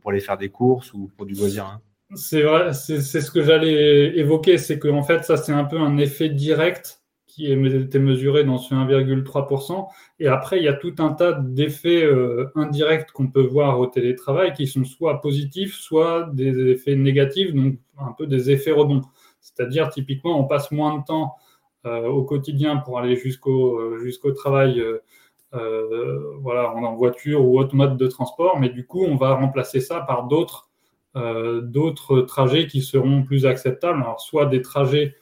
pour 0.00 0.10
aller 0.10 0.20
faire 0.20 0.38
des 0.38 0.48
courses 0.48 0.92
ou 0.94 1.10
pour 1.16 1.26
du 1.26 1.34
loisir 1.34 1.64
hein? 1.64 1.80
C'est 2.14 2.42
vrai, 2.42 2.74
c'est 2.74 3.00
ce 3.00 3.30
que 3.30 3.42
j'allais 3.42 4.18
évoquer, 4.18 4.58
c'est 4.58 4.78
qu'en 4.78 4.98
en 4.98 5.02
fait, 5.02 5.24
ça, 5.24 5.36
c'est 5.36 5.52
un 5.52 5.64
peu 5.64 5.78
un 5.78 5.96
effet 5.96 6.28
direct 6.28 7.02
qui 7.26 7.50
a 7.50 7.54
été 7.54 7.98
mesuré 7.98 8.44
dans 8.44 8.58
ce 8.58 8.74
1,3%. 8.74 9.88
Et 10.18 10.28
après, 10.28 10.58
il 10.58 10.64
y 10.64 10.68
a 10.68 10.74
tout 10.74 10.94
un 10.98 11.12
tas 11.14 11.32
d'effets 11.32 12.04
euh, 12.04 12.50
indirects 12.54 13.10
qu'on 13.12 13.28
peut 13.28 13.42
voir 13.42 13.80
au 13.80 13.86
télétravail 13.86 14.52
qui 14.52 14.66
sont 14.66 14.84
soit 14.84 15.22
positifs, 15.22 15.74
soit 15.74 16.28
des 16.34 16.70
effets 16.70 16.96
négatifs, 16.96 17.54
donc 17.54 17.78
un 17.98 18.12
peu 18.12 18.26
des 18.26 18.50
effets 18.50 18.72
rebonds. 18.72 19.02
C'est-à-dire, 19.40 19.88
typiquement, 19.88 20.38
on 20.38 20.44
passe 20.44 20.70
moins 20.70 20.98
de 20.98 21.04
temps 21.04 21.36
euh, 21.86 22.06
au 22.08 22.24
quotidien 22.24 22.76
pour 22.76 22.98
aller 22.98 23.16
jusqu'au 23.16 23.78
euh, 23.78 23.98
jusqu'au 23.98 24.32
travail 24.32 24.82
voilà, 25.52 26.70
en 26.74 26.94
voiture 26.94 27.44
ou 27.46 27.58
autre 27.58 27.74
mode 27.74 27.96
de 27.98 28.06
transport, 28.06 28.58
mais 28.58 28.70
du 28.70 28.86
coup, 28.86 29.04
on 29.04 29.16
va 29.16 29.34
remplacer 29.34 29.80
ça 29.80 30.00
par 30.00 30.26
d'autres 30.26 30.71
d'autres 31.14 32.22
trajets 32.22 32.66
qui 32.66 32.80
seront 32.80 33.22
plus 33.22 33.44
acceptables. 33.46 34.00
Alors, 34.02 34.20
soit 34.20 34.46
des 34.46 34.62
trajets 34.62 35.14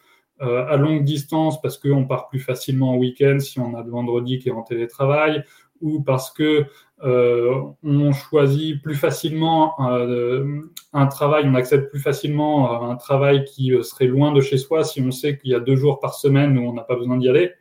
euh, 0.42 0.64
à 0.68 0.78
longue 0.78 1.04
distance 1.04 1.60
parce 1.60 1.76
qu'on 1.76 2.06
part 2.06 2.28
plus 2.28 2.40
facilement 2.40 2.92
en 2.92 2.96
week-end 2.96 3.38
si 3.40 3.60
on 3.60 3.74
a 3.74 3.82
le 3.82 3.90
vendredi 3.90 4.38
qui 4.38 4.48
est 4.48 4.52
en 4.52 4.62
télétravail, 4.62 5.44
ou 5.82 6.00
parce 6.00 6.30
que 6.30 6.64
euh, 7.04 7.60
on 7.82 8.12
choisit 8.12 8.82
plus 8.82 8.94
facilement 8.94 9.74
euh, 9.90 10.62
un 10.94 11.06
travail, 11.08 11.44
on 11.46 11.54
accepte 11.54 11.90
plus 11.90 12.00
facilement 12.00 12.88
un 12.90 12.96
travail 12.96 13.44
qui 13.44 13.72
serait 13.82 14.06
loin 14.06 14.32
de 14.32 14.40
chez 14.40 14.56
soi 14.56 14.82
si 14.82 15.02
on 15.02 15.10
sait 15.10 15.36
qu'il 15.36 15.50
y 15.50 15.54
a 15.54 15.60
deux 15.60 15.76
jours 15.76 16.00
par 16.00 16.14
semaine 16.14 16.56
où 16.56 16.70
on 16.70 16.72
n'a 16.72 16.84
pas 16.84 16.96
besoin 16.96 17.18
d'y 17.18 17.28
aller, 17.28 17.52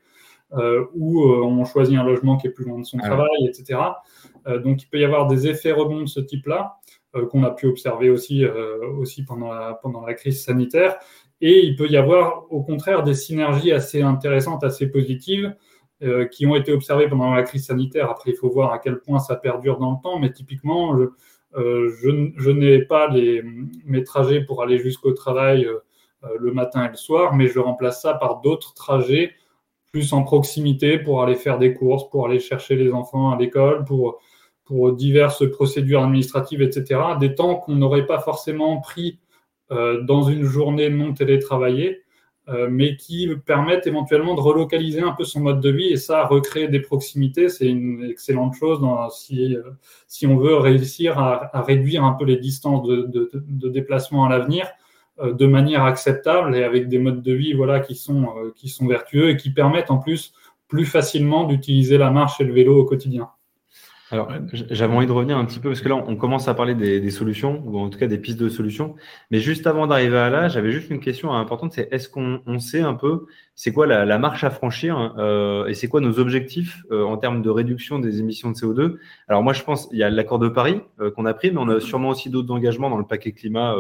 ou 0.96 1.22
on 1.22 1.66
choisit 1.66 1.98
un 1.98 2.04
logement 2.04 2.38
qui 2.38 2.48
est 2.48 2.52
plus 2.52 2.66
loin 2.66 2.80
de 2.80 2.86
son 2.86 2.98
ah 3.02 3.08
travail, 3.08 3.46
etc. 3.46 3.80
donc 4.64 4.84
il 4.84 4.88
peut 4.88 5.00
y 5.00 5.06
avoir 5.06 5.28
des 5.28 5.48
effets 5.48 5.74
rebonds 5.74 6.02
de 6.02 6.08
ce 6.08 6.22
type-là 6.22 6.80
qu'on 7.32 7.44
a 7.44 7.52
pu 7.52 7.66
observer 7.66 8.10
aussi, 8.10 8.46
aussi 8.46 9.26
pendant, 9.26 9.52
la, 9.52 9.80
pendant 9.82 10.06
la 10.06 10.14
crise 10.14 10.44
sanitaire 10.44 11.00
et 11.42 11.66
il 11.66 11.76
peut 11.76 11.88
y 11.88 11.98
avoir 11.98 12.52
au 12.52 12.62
contraire 12.62 13.04
des 13.04 13.14
synergies 13.14 13.72
assez 13.72 14.02
intéressantes, 14.02 14.64
assez 14.64 14.90
positives, 14.90 15.56
euh, 16.02 16.26
qui 16.26 16.46
ont 16.46 16.56
été 16.56 16.72
observées 16.72 17.08
pendant 17.08 17.34
la 17.34 17.44
crise 17.44 17.66
sanitaire. 17.66 18.10
Après, 18.10 18.32
il 18.32 18.36
faut 18.36 18.50
voir 18.50 18.72
à 18.72 18.80
quel 18.80 19.00
point 19.00 19.20
ça 19.20 19.36
perdure 19.36 19.80
dans 19.80 19.92
le 19.92 19.98
temps, 20.02 20.20
mais 20.20 20.32
typiquement, 20.32 20.98
je, 20.98 21.06
euh, 21.60 21.90
je, 22.02 22.52
n'ai 22.52 22.84
pas 22.84 23.08
les, 23.08 23.42
mes 23.86 24.04
trajets 24.04 24.42
pour 24.42 24.62
aller 24.62 24.80
jusqu'au 24.80 25.14
travail 25.14 25.66
euh, 25.66 25.80
le 26.40 26.52
matin 26.52 26.86
et 26.86 26.90
le 26.90 26.96
soir, 26.96 27.36
mais 27.36 27.48
je 27.48 27.60
remplace 27.60 28.02
ça 28.02 28.14
par 28.14 28.42
d'autres 28.42 28.74
trajets 28.74 29.34
plus 29.92 30.14
en 30.14 30.24
proximité 30.24 31.00
pour 31.00 31.24
aller 31.24 31.36
faire 31.36 31.58
des 31.58 31.74
courses, 31.74 32.08
pour 32.10 32.28
aller 32.28 32.40
chercher 32.40 32.76
les 32.76 32.92
enfants 32.92 33.32
à 33.32 33.38
l'école, 33.38 33.86
pour, 33.86 34.22
pour 34.70 34.94
diverses 34.94 35.50
procédures 35.50 36.04
administratives, 36.04 36.62
etc. 36.62 37.02
Des 37.20 37.34
temps 37.34 37.56
qu'on 37.56 37.74
n'aurait 37.74 38.06
pas 38.06 38.20
forcément 38.20 38.80
pris 38.80 39.18
euh, 39.72 40.04
dans 40.04 40.22
une 40.22 40.44
journée 40.44 40.92
non 40.92 41.12
télétravaillée, 41.12 42.04
euh, 42.50 42.68
mais 42.70 42.96
qui 42.96 43.28
permettent 43.48 43.88
éventuellement 43.88 44.36
de 44.36 44.42
relocaliser 44.42 45.02
un 45.02 45.14
peu 45.14 45.24
son 45.24 45.40
mode 45.40 45.60
de 45.60 45.72
vie 45.72 45.88
et 45.88 45.98
ça, 45.98 46.24
recréer 46.24 46.68
des 46.68 46.82
proximités, 46.82 47.50
c'est 47.50 47.66
une 47.66 48.04
excellente 48.04 48.54
chose 48.54 48.80
si, 49.12 49.56
euh, 49.56 49.64
si 50.08 50.28
on 50.28 50.38
veut 50.38 50.56
réussir 50.56 51.18
à, 51.18 51.50
réduire 51.64 52.04
un 52.04 52.14
peu 52.14 52.26
les 52.26 52.38
distances 52.38 52.88
de, 52.88 53.08
de, 53.08 53.32
de 53.34 53.70
déplacement 53.70 54.26
à 54.26 54.30
l'avenir 54.30 54.68
de 55.20 55.48
manière 55.48 55.84
acceptable 55.84 56.56
et 56.56 56.64
avec 56.64 56.90
des 56.90 57.00
modes 57.00 57.24
de 57.24 57.34
vie 57.34 57.54
voilà, 57.54 57.80
qui, 57.80 57.96
sont, 57.96 58.28
qui 58.56 58.70
sont 58.70 58.88
vertueux 58.88 59.32
et 59.32 59.36
qui 59.36 59.50
permettent 59.50 59.92
en 59.92 59.98
plus 59.98 60.32
plus 60.68 60.86
facilement 60.86 61.46
d'utiliser 61.46 61.98
la 61.98 62.12
marche 62.12 62.40
et 62.40 62.44
le 62.46 62.54
vélo 62.54 62.80
au 62.80 62.86
quotidien. 62.86 63.30
Alors, 64.12 64.32
j'avais 64.54 64.94
envie 64.94 65.06
de 65.06 65.12
revenir 65.12 65.38
un 65.38 65.46
petit 65.46 65.60
peu 65.60 65.70
parce 65.70 65.82
que 65.82 65.90
là, 65.90 65.96
on 65.96 66.16
commence 66.16 66.48
à 66.48 66.56
parler 66.56 66.74
des, 66.74 67.12
solutions 67.12 67.62
ou 67.66 67.78
en 67.78 67.90
tout 67.90 68.00
cas 68.00 68.08
des 68.08 68.18
pistes 68.18 68.40
de 68.40 68.50
solutions. 68.50 68.96
Mais 69.30 69.40
juste 69.40 69.68
avant 69.68 69.86
d'arriver 69.86 70.18
à 70.18 70.30
là, 70.30 70.48
j'avais 70.48 70.72
juste 70.72 70.90
une 70.90 71.00
question 71.00 71.34
importante 71.34 71.74
c'est 71.74 71.88
est-ce 71.92 72.10
qu'on 72.10 72.60
sait 72.60 72.82
un 72.82 72.96
peu 72.96 73.28
c'est 73.54 73.74
quoi 73.74 73.86
la, 73.86 74.18
marche 74.18 74.46
à 74.46 74.50
franchir 74.52 75.16
euh, 75.18 75.68
et 75.68 75.74
c'est 75.74 75.90
quoi 75.90 76.00
nos 76.00 76.18
objectifs 76.18 76.82
euh, 76.92 77.04
en 77.04 77.18
termes 77.18 77.42
de 77.42 77.50
réduction 77.50 78.00
des 78.00 78.20
émissions 78.20 78.52
de 78.52 78.56
CO2 78.56 78.96
Alors, 79.28 79.44
moi, 79.44 79.52
je 79.52 79.64
pense 79.64 79.90
il 79.92 80.00
y 80.00 80.04
a 80.04 80.10
l'accord 80.10 80.40
de 80.40 80.48
Paris 80.48 80.82
euh, 81.02 81.12
qu'on 81.12 81.26
a 81.26 81.34
pris, 81.34 81.52
mais 81.52 81.60
on 81.60 81.68
a 81.68 81.80
sûrement 81.80 82.10
aussi 82.10 82.30
d'autres 82.30 82.54
engagements 82.54 82.90
dans 82.90 82.98
le 82.98 83.06
paquet 83.06 83.34
climat 83.34 83.76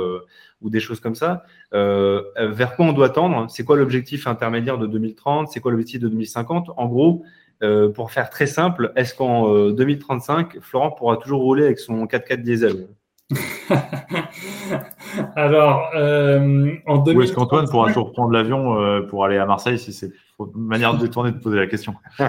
ou 0.61 0.69
des 0.69 0.79
choses 0.79 0.99
comme 0.99 1.15
ça. 1.15 1.43
vers 1.71 2.75
quoi 2.75 2.85
on 2.85 2.93
doit 2.93 3.09
tendre? 3.09 3.49
C'est 3.49 3.63
quoi 3.63 3.77
l'objectif 3.77 4.27
intermédiaire 4.27 4.77
de 4.77 4.85
2030 4.85 5.47
C'est 5.47 5.59
quoi 5.59 5.71
l'objectif 5.71 6.01
de 6.01 6.09
2050 6.09 6.71
En 6.75 6.87
gros, 6.87 7.23
euh, 7.61 7.89
pour 7.89 8.11
faire 8.11 8.29
très 8.29 8.47
simple, 8.47 8.93
est-ce 8.95 9.13
qu'en 9.13 9.69
2035, 9.71 10.55
euh, 10.55 10.59
Florent 10.61 10.91
pourra 10.91 11.17
toujours 11.17 11.41
rouler 11.41 11.65
avec 11.65 11.79
son 11.79 12.05
4x4 12.05 12.41
diesel? 12.41 12.87
Alors, 15.35 15.89
euh, 15.93 16.71
en 16.87 16.99
2035... 16.99 17.17
Ou 17.17 17.21
est-ce 17.21 17.33
qu'Antoine 17.33 17.67
pourra 17.69 17.87
toujours 17.89 18.13
prendre 18.13 18.31
l'avion 18.31 19.03
pour 19.09 19.25
aller 19.25 19.37
à 19.37 19.45
Marseille 19.45 19.77
si 19.77 19.91
c'est 19.91 20.11
une 20.39 20.51
manière 20.55 20.93
de 20.95 21.05
détourner 21.05 21.31
de 21.31 21.37
poser 21.37 21.57
la 21.57 21.67
question? 21.67 21.93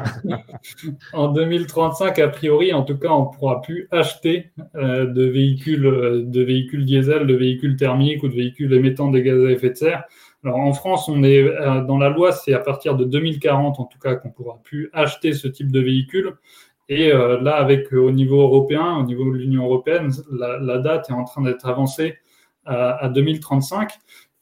En 1.12 1.29
2035, 1.29 2.19
a 2.19 2.29
priori, 2.29 2.73
en 2.73 2.83
tout 2.83 2.99
cas, 2.99 3.11
on 3.11 3.31
ne 3.31 3.37
pourra 3.37 3.62
plus 3.62 3.87
acheter 3.93 4.51
de, 4.75 5.25
véhicules, 5.25 6.25
de 6.27 6.43
véhicules 6.43 6.85
diesel, 6.85 7.27
de 7.27 7.35
véhicules 7.35 7.77
thermiques 7.77 8.23
ou 8.25 8.29
de 8.29 8.35
véhicules 8.35 8.73
émettant 8.73 9.11
des 9.11 9.23
gaz 9.23 9.45
à 9.45 9.51
effet 9.51 9.71
de 9.71 9.77
serre. 9.77 10.05
Alors 10.44 10.59
en 10.59 10.72
France, 10.72 11.09
on 11.09 11.22
est 11.22 11.42
euh, 11.42 11.83
dans 11.83 11.98
la 11.98 12.09
loi, 12.09 12.33
c'est 12.33 12.55
à 12.55 12.61
partir 12.61 12.96
de 12.96 13.05
2040 13.05 13.79
en 13.79 13.85
tout 13.85 13.98
cas 13.98 14.14
qu'on 14.14 14.31
pourra 14.31 14.59
plus 14.62 14.88
acheter 14.92 15.35
ce 15.35 15.48
type 15.48 15.70
de 15.70 15.81
véhicule. 15.81 16.37
Et 16.88 17.12
euh, 17.12 17.40
là, 17.40 17.57
avec 17.57 17.92
euh, 17.92 17.98
au 17.98 18.11
niveau 18.11 18.40
européen, 18.40 18.96
au 18.96 19.03
niveau 19.05 19.31
de 19.31 19.37
l'Union 19.37 19.64
européenne, 19.64 20.11
la, 20.31 20.79
date 20.79 21.11
est 21.11 21.12
en 21.12 21.24
train 21.24 21.42
d'être 21.42 21.66
avancée 21.66 22.16
à, 22.64 23.09
2035. 23.09 23.92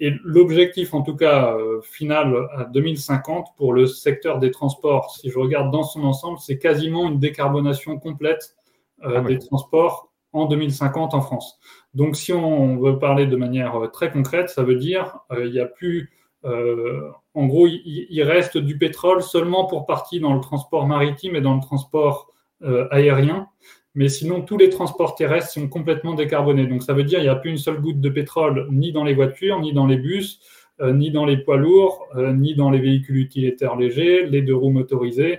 Et 0.00 0.12
l'objectif, 0.22 0.94
en 0.94 1.02
tout 1.02 1.16
cas 1.16 1.56
final 1.82 2.48
à 2.54 2.64
2050 2.64 3.48
pour 3.56 3.72
le 3.72 3.86
secteur 3.86 4.38
des 4.38 4.50
transports, 4.50 5.16
si 5.16 5.30
je 5.30 5.38
regarde 5.38 5.72
dans 5.72 5.82
son 5.82 6.04
ensemble, 6.04 6.38
c'est 6.38 6.58
quasiment 6.58 7.08
une 7.08 7.18
décarbonation 7.18 7.98
complète 7.98 8.54
ah 9.02 9.20
des 9.20 9.38
transports 9.38 10.07
en 10.32 10.46
2050 10.46 11.14
en 11.14 11.20
France. 11.20 11.58
Donc, 11.94 12.16
si 12.16 12.32
on 12.32 12.76
veut 12.76 12.98
parler 12.98 13.26
de 13.26 13.36
manière 13.36 13.76
euh, 13.76 13.86
très 13.88 14.10
concrète, 14.10 14.50
ça 14.50 14.62
veut 14.62 14.76
dire 14.76 15.18
euh, 15.32 15.46
il 15.46 15.52
n'y 15.52 15.60
a 15.60 15.66
plus, 15.66 16.12
euh, 16.44 17.10
en 17.34 17.46
gros, 17.46 17.66
il, 17.66 18.22
reste 18.22 18.58
du 18.58 18.76
pétrole 18.78 19.22
seulement 19.22 19.66
pour 19.66 19.86
partie 19.86 20.20
dans 20.20 20.34
le 20.34 20.40
transport 20.40 20.86
maritime 20.86 21.36
et 21.36 21.40
dans 21.40 21.54
le 21.54 21.60
transport 21.60 22.32
aérien, 22.90 23.46
mais 23.94 24.08
sinon 24.08 24.42
tous 24.42 24.58
les 24.58 24.68
transports 24.68 25.14
terrestres 25.14 25.52
sont 25.52 25.68
complètement 25.68 26.14
décarbonés. 26.14 26.66
Donc, 26.66 26.82
ça 26.82 26.92
veut 26.92 27.04
dire 27.04 27.20
il 27.20 27.22
n'y 27.22 27.28
a 27.28 27.36
plus 27.36 27.50
une 27.50 27.56
seule 27.56 27.80
goutte 27.80 28.00
de 28.00 28.08
pétrole 28.08 28.66
ni 28.72 28.90
dans 28.90 29.04
les 29.04 29.14
voitures, 29.14 29.60
ni 29.60 29.72
dans 29.72 29.86
les 29.86 29.96
bus, 29.96 30.40
ni 30.82 31.12
dans 31.12 31.24
les 31.24 31.36
poids 31.36 31.56
lourds, 31.56 32.04
ni 32.16 32.56
dans 32.56 32.70
les 32.70 32.80
véhicules 32.80 33.18
utilitaires 33.18 33.76
légers, 33.76 34.26
les 34.26 34.42
deux 34.42 34.56
roues 34.56 34.72
motorisées, 34.72 35.38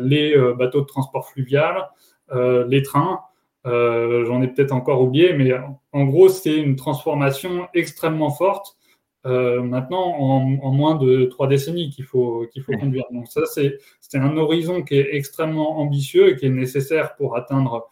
les 0.00 0.34
bateaux 0.58 0.80
de 0.80 0.86
transport 0.86 1.28
fluvial, 1.28 1.88
les 2.32 2.82
trains. 2.82 3.20
Euh, 3.66 4.24
j'en 4.26 4.42
ai 4.42 4.48
peut-être 4.48 4.72
encore 4.72 5.00
oublié, 5.00 5.32
mais 5.32 5.52
en 5.92 6.04
gros, 6.04 6.28
c'est 6.28 6.56
une 6.56 6.76
transformation 6.76 7.66
extrêmement 7.74 8.30
forte. 8.30 8.76
Euh, 9.26 9.62
maintenant, 9.62 10.04
en, 10.18 10.70
moins 10.72 10.96
de 10.96 11.24
trois 11.24 11.48
décennies 11.48 11.88
qu'il 11.88 12.04
faut, 12.04 12.46
qu'il 12.52 12.62
faut 12.62 12.76
conduire. 12.76 13.04
Donc 13.10 13.28
ça, 13.28 13.42
c'est 13.46 13.78
un 14.14 14.36
horizon 14.36 14.82
qui 14.82 14.96
est 14.96 15.14
extrêmement 15.14 15.78
ambitieux 15.78 16.30
et 16.30 16.36
qui 16.36 16.46
est 16.46 16.50
nécessaire 16.50 17.16
pour 17.16 17.36
atteindre 17.36 17.88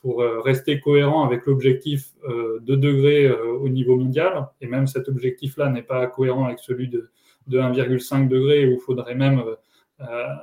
pour 0.00 0.24
rester 0.44 0.80
cohérent 0.80 1.24
avec 1.24 1.46
l'objectif 1.46 2.08
de 2.28 2.74
degrés 2.74 3.30
au 3.30 3.68
niveau 3.68 3.96
mondial. 3.96 4.48
Et 4.60 4.66
même 4.66 4.88
cet 4.88 5.08
objectif-là 5.08 5.70
n'est 5.70 5.82
pas 5.82 6.08
cohérent 6.08 6.46
avec 6.46 6.58
celui 6.58 6.88
de, 6.88 7.10
de 7.46 7.58
1,5 7.60 8.26
degré 8.26 8.66
où 8.66 8.72
il 8.72 8.80
faudrait 8.80 9.14
même 9.14 9.44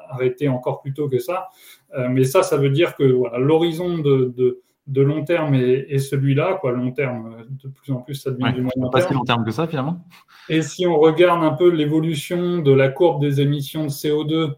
arrêter 0.10 0.48
encore 0.48 0.82
plus 0.82 0.94
tôt 0.94 1.10
que 1.10 1.20
ça. 1.20 1.50
Mais 2.10 2.24
ça, 2.24 2.44
ça 2.44 2.58
veut 2.58 2.70
dire 2.70 2.96
que 2.96 3.04
l'horizon 3.04 3.98
de, 3.98 4.34
de 4.36 4.62
de 4.88 5.02
long 5.02 5.24
terme 5.24 5.56
et, 5.56 5.98
celui-là, 5.98 6.58
quoi, 6.62 6.72
long 6.72 6.92
terme, 6.92 7.46
de 7.64 7.70
plus 7.70 7.92
en 7.92 8.02
plus, 8.02 8.16
ça 8.16 8.32
devient 8.32 8.54
du 8.54 8.62
moyen 8.62 8.72
terme. 8.76 8.92
Pas 8.92 9.02
si 9.02 9.14
long 9.14 9.24
terme 9.24 9.44
que 9.44 9.52
ça, 9.52 9.68
finalement. 9.68 10.06
Et 10.48 10.62
si 10.62 10.86
on 10.86 11.00
regarde 11.00 11.44
un 11.44 11.54
peu 11.54 11.70
l'évolution 11.70 12.60
de 12.60 12.72
la 12.72 12.90
courbe 12.90 13.20
des 13.20 13.42
émissions 13.42 13.86
de 13.86 13.90
CO2 13.90 14.54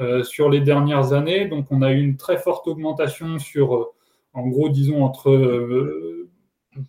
euh, 0.00 0.24
sur 0.24 0.50
les 0.50 0.60
dernières 0.60 1.12
années, 1.12 1.46
donc 1.46 1.66
on 1.70 1.82
a 1.82 1.92
eu 1.92 2.00
une 2.00 2.16
très 2.16 2.38
forte 2.38 2.66
augmentation 2.66 3.38
sur, 3.38 3.74
euh, 3.76 3.84
en 4.32 4.48
gros, 4.48 4.68
disons, 4.68 5.04
entre 5.04 5.30
euh, 5.30 6.28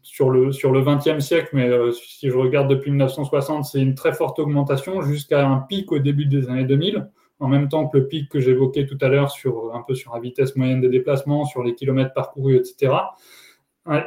sur 0.01 0.31
le, 0.31 0.51
sur 0.51 0.71
le 0.71 0.81
20e 0.81 1.19
siècle, 1.19 1.49
mais 1.53 1.69
si 1.93 2.29
je 2.29 2.37
regarde 2.37 2.69
depuis 2.69 2.91
1960, 2.91 3.65
c'est 3.65 3.81
une 3.81 3.95
très 3.95 4.13
forte 4.13 4.37
augmentation 4.37 5.01
jusqu'à 5.01 5.47
un 5.47 5.59
pic 5.59 5.91
au 5.91 5.97
début 5.99 6.25
des 6.25 6.47
années 6.49 6.65
2000 6.65 7.07
en 7.39 7.47
même 7.47 7.69
temps 7.69 7.87
que 7.87 7.97
le 7.97 8.07
pic 8.07 8.29
que 8.29 8.39
j'évoquais 8.39 8.85
tout 8.85 8.97
à 9.01 9.07
l'heure 9.07 9.31
sur 9.31 9.73
un 9.73 9.81
peu 9.81 9.95
sur 9.95 10.13
la 10.13 10.19
vitesse 10.19 10.55
moyenne 10.55 10.81
des 10.81 10.89
déplacements, 10.89 11.45
sur 11.45 11.63
les 11.63 11.75
kilomètres 11.75 12.13
parcourus, 12.13 12.57
etc. 12.57 12.93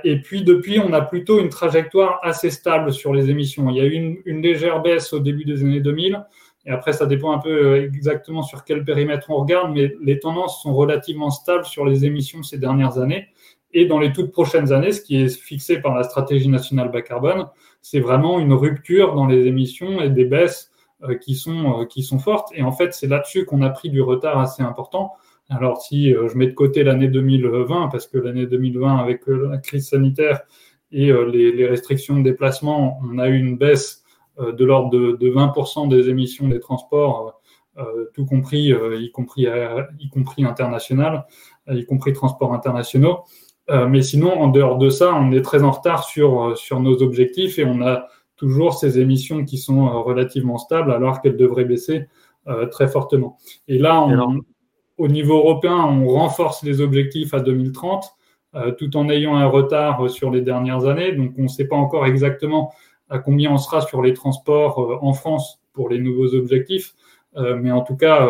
Et 0.05 0.21
puis 0.21 0.45
depuis, 0.45 0.79
on 0.79 0.92
a 0.92 1.01
plutôt 1.01 1.40
une 1.40 1.49
trajectoire 1.49 2.21
assez 2.23 2.51
stable 2.51 2.92
sur 2.92 3.12
les 3.12 3.31
émissions. 3.31 3.68
Il 3.71 3.77
y 3.77 3.81
a 3.81 3.85
eu 3.85 4.21
une, 4.25 4.42
légère 4.42 4.81
baisse 4.81 5.12
au 5.12 5.18
début 5.18 5.45
des 5.45 5.62
années 5.62 5.81
2000, 5.81 6.25
et 6.66 6.71
après 6.71 6.92
ça 6.92 7.07
dépend 7.07 7.33
un 7.33 7.38
peu 7.38 7.51
euh, 7.51 7.83
exactement 7.83 8.42
sur 8.42 8.64
quel 8.64 8.85
périmètre 8.85 9.31
on 9.31 9.38
regarde, 9.38 9.73
mais 9.75 9.97
les 10.01 10.21
tendances 10.21 10.62
sont 10.62 10.73
relativement 10.73 11.31
stables 11.31 11.64
sur 11.64 11.85
les 11.85 12.05
émissions 12.05 12.45
ces 12.45 12.59
dernières 12.59 12.99
années. 12.99 13.29
Et 13.73 13.87
dans 13.87 13.99
les 13.99 14.12
toutes 14.12 14.31
prochaines 14.31 14.73
années, 14.73 14.92
ce 14.92 15.01
qui 15.01 15.21
est 15.21 15.29
fixé 15.29 15.81
par 15.81 15.97
la 15.97 16.05
stratégie 16.05 16.49
nationale 16.49 16.90
bas 16.90 17.03
carbone, 17.03 17.49
c'est 17.81 18.01
vraiment 18.01 18.38
une 18.38 18.53
rupture 18.53 19.14
dans 19.14 19.27
les 19.27 19.47
émissions 19.47 20.01
et 20.01 20.11
des 20.11 20.27
baisses 20.27 20.71
euh, 20.71 20.72
qui, 21.21 21.35
sont, 21.35 21.81
euh, 21.81 21.85
qui 21.85 22.03
sont 22.03 22.19
fortes. 22.19 22.49
Et 22.55 22.62
en 22.62 22.73
fait, 22.73 22.95
c'est 22.95 23.07
là-dessus 23.07 23.45
qu'on 23.45 23.62
a 23.62 23.71
pris 23.71 23.91
du 23.91 24.01
retard 24.01 24.38
assez 24.38 24.62
important. 24.62 25.12
Alors, 25.49 25.83
si 25.83 26.15
euh, 26.15 26.29
je 26.29 26.37
mets 26.37 26.47
de 26.47 26.55
côté 26.55 26.85
l'année 26.85 27.09
2020, 27.09 27.88
parce 27.88 28.07
que 28.07 28.19
l'année 28.19 28.47
2020, 28.47 28.97
avec 28.99 29.23
la 29.27 29.59
crise 29.59 29.88
sanitaire 29.88 30.43
et 30.91 31.11
les, 31.11 31.67
restrictions 31.67 32.19
de 32.19 32.23
déplacement, 32.23 33.01
on 33.03 33.19
a 33.19 33.29
eu 33.29 33.38
une 33.38 33.57
baisse 33.57 34.05
de 34.38 34.65
l'ordre 34.65 34.91
de, 34.91 35.31
20% 35.31 35.88
des 35.88 36.11
émissions 36.11 36.49
des 36.49 36.61
transports, 36.61 37.41
tout 38.12 38.27
compris, 38.27 38.75
y 38.75 39.11
compris, 39.11 39.47
y 39.99 40.09
compris 40.11 40.45
international, 40.45 41.25
y 41.71 41.87
compris 41.87 42.12
transports 42.12 42.53
internationaux. 42.53 43.21
mais 43.71 44.03
sinon, 44.03 44.38
en 44.38 44.49
dehors 44.49 44.77
de 44.77 44.91
ça, 44.91 45.15
on 45.15 45.33
est 45.33 45.41
très 45.41 45.62
en 45.62 45.71
retard 45.71 46.05
sur, 46.05 46.59
sur 46.59 46.79
nos 46.81 47.03
objectifs 47.03 47.59
et 47.59 47.65
on 47.65 47.81
a 47.81 48.07
toujours 48.42 48.74
ces 48.74 48.98
émissions 48.98 49.44
qui 49.44 49.57
sont 49.57 49.87
euh, 49.87 50.00
relativement 50.00 50.59
stables 50.59 50.90
alors 50.90 51.20
qu'elles 51.20 51.37
devraient 51.37 51.64
baisser 51.64 52.09
euh, 52.48 52.66
très 52.66 52.88
fortement. 52.88 53.38
Et 53.68 53.78
là, 53.78 54.05
au 54.98 55.07
niveau 55.07 55.37
européen, 55.37 55.76
on 55.76 56.09
renforce 56.09 56.64
les 56.64 56.81
objectifs 56.81 57.35
à 57.35 57.40
2030 57.40 58.05
euh, 58.57 58.72
tout 58.72 58.96
en 58.96 59.09
ayant 59.09 59.37
un 59.37 59.46
retard 59.46 60.11
sur 60.11 60.33
les 60.33 60.40
dernières 60.40 60.87
années. 60.87 61.12
Donc, 61.12 61.35
on 61.38 61.44
ne 61.44 61.48
sait 61.48 61.68
pas 61.68 61.76
encore 61.76 62.05
exactement 62.05 62.72
à 63.09 63.20
combien 63.20 63.52
on 63.52 63.59
sera 63.59 63.81
sur 63.81 64.02
les 64.02 64.12
transports 64.12 64.98
en 65.02 65.12
France 65.12 65.61
pour 65.72 65.88
les 65.88 66.00
nouveaux 66.00 66.35
objectifs. 66.35 66.94
mais 67.37 67.70
en 67.70 67.83
tout 67.83 67.96
cas, 67.96 68.26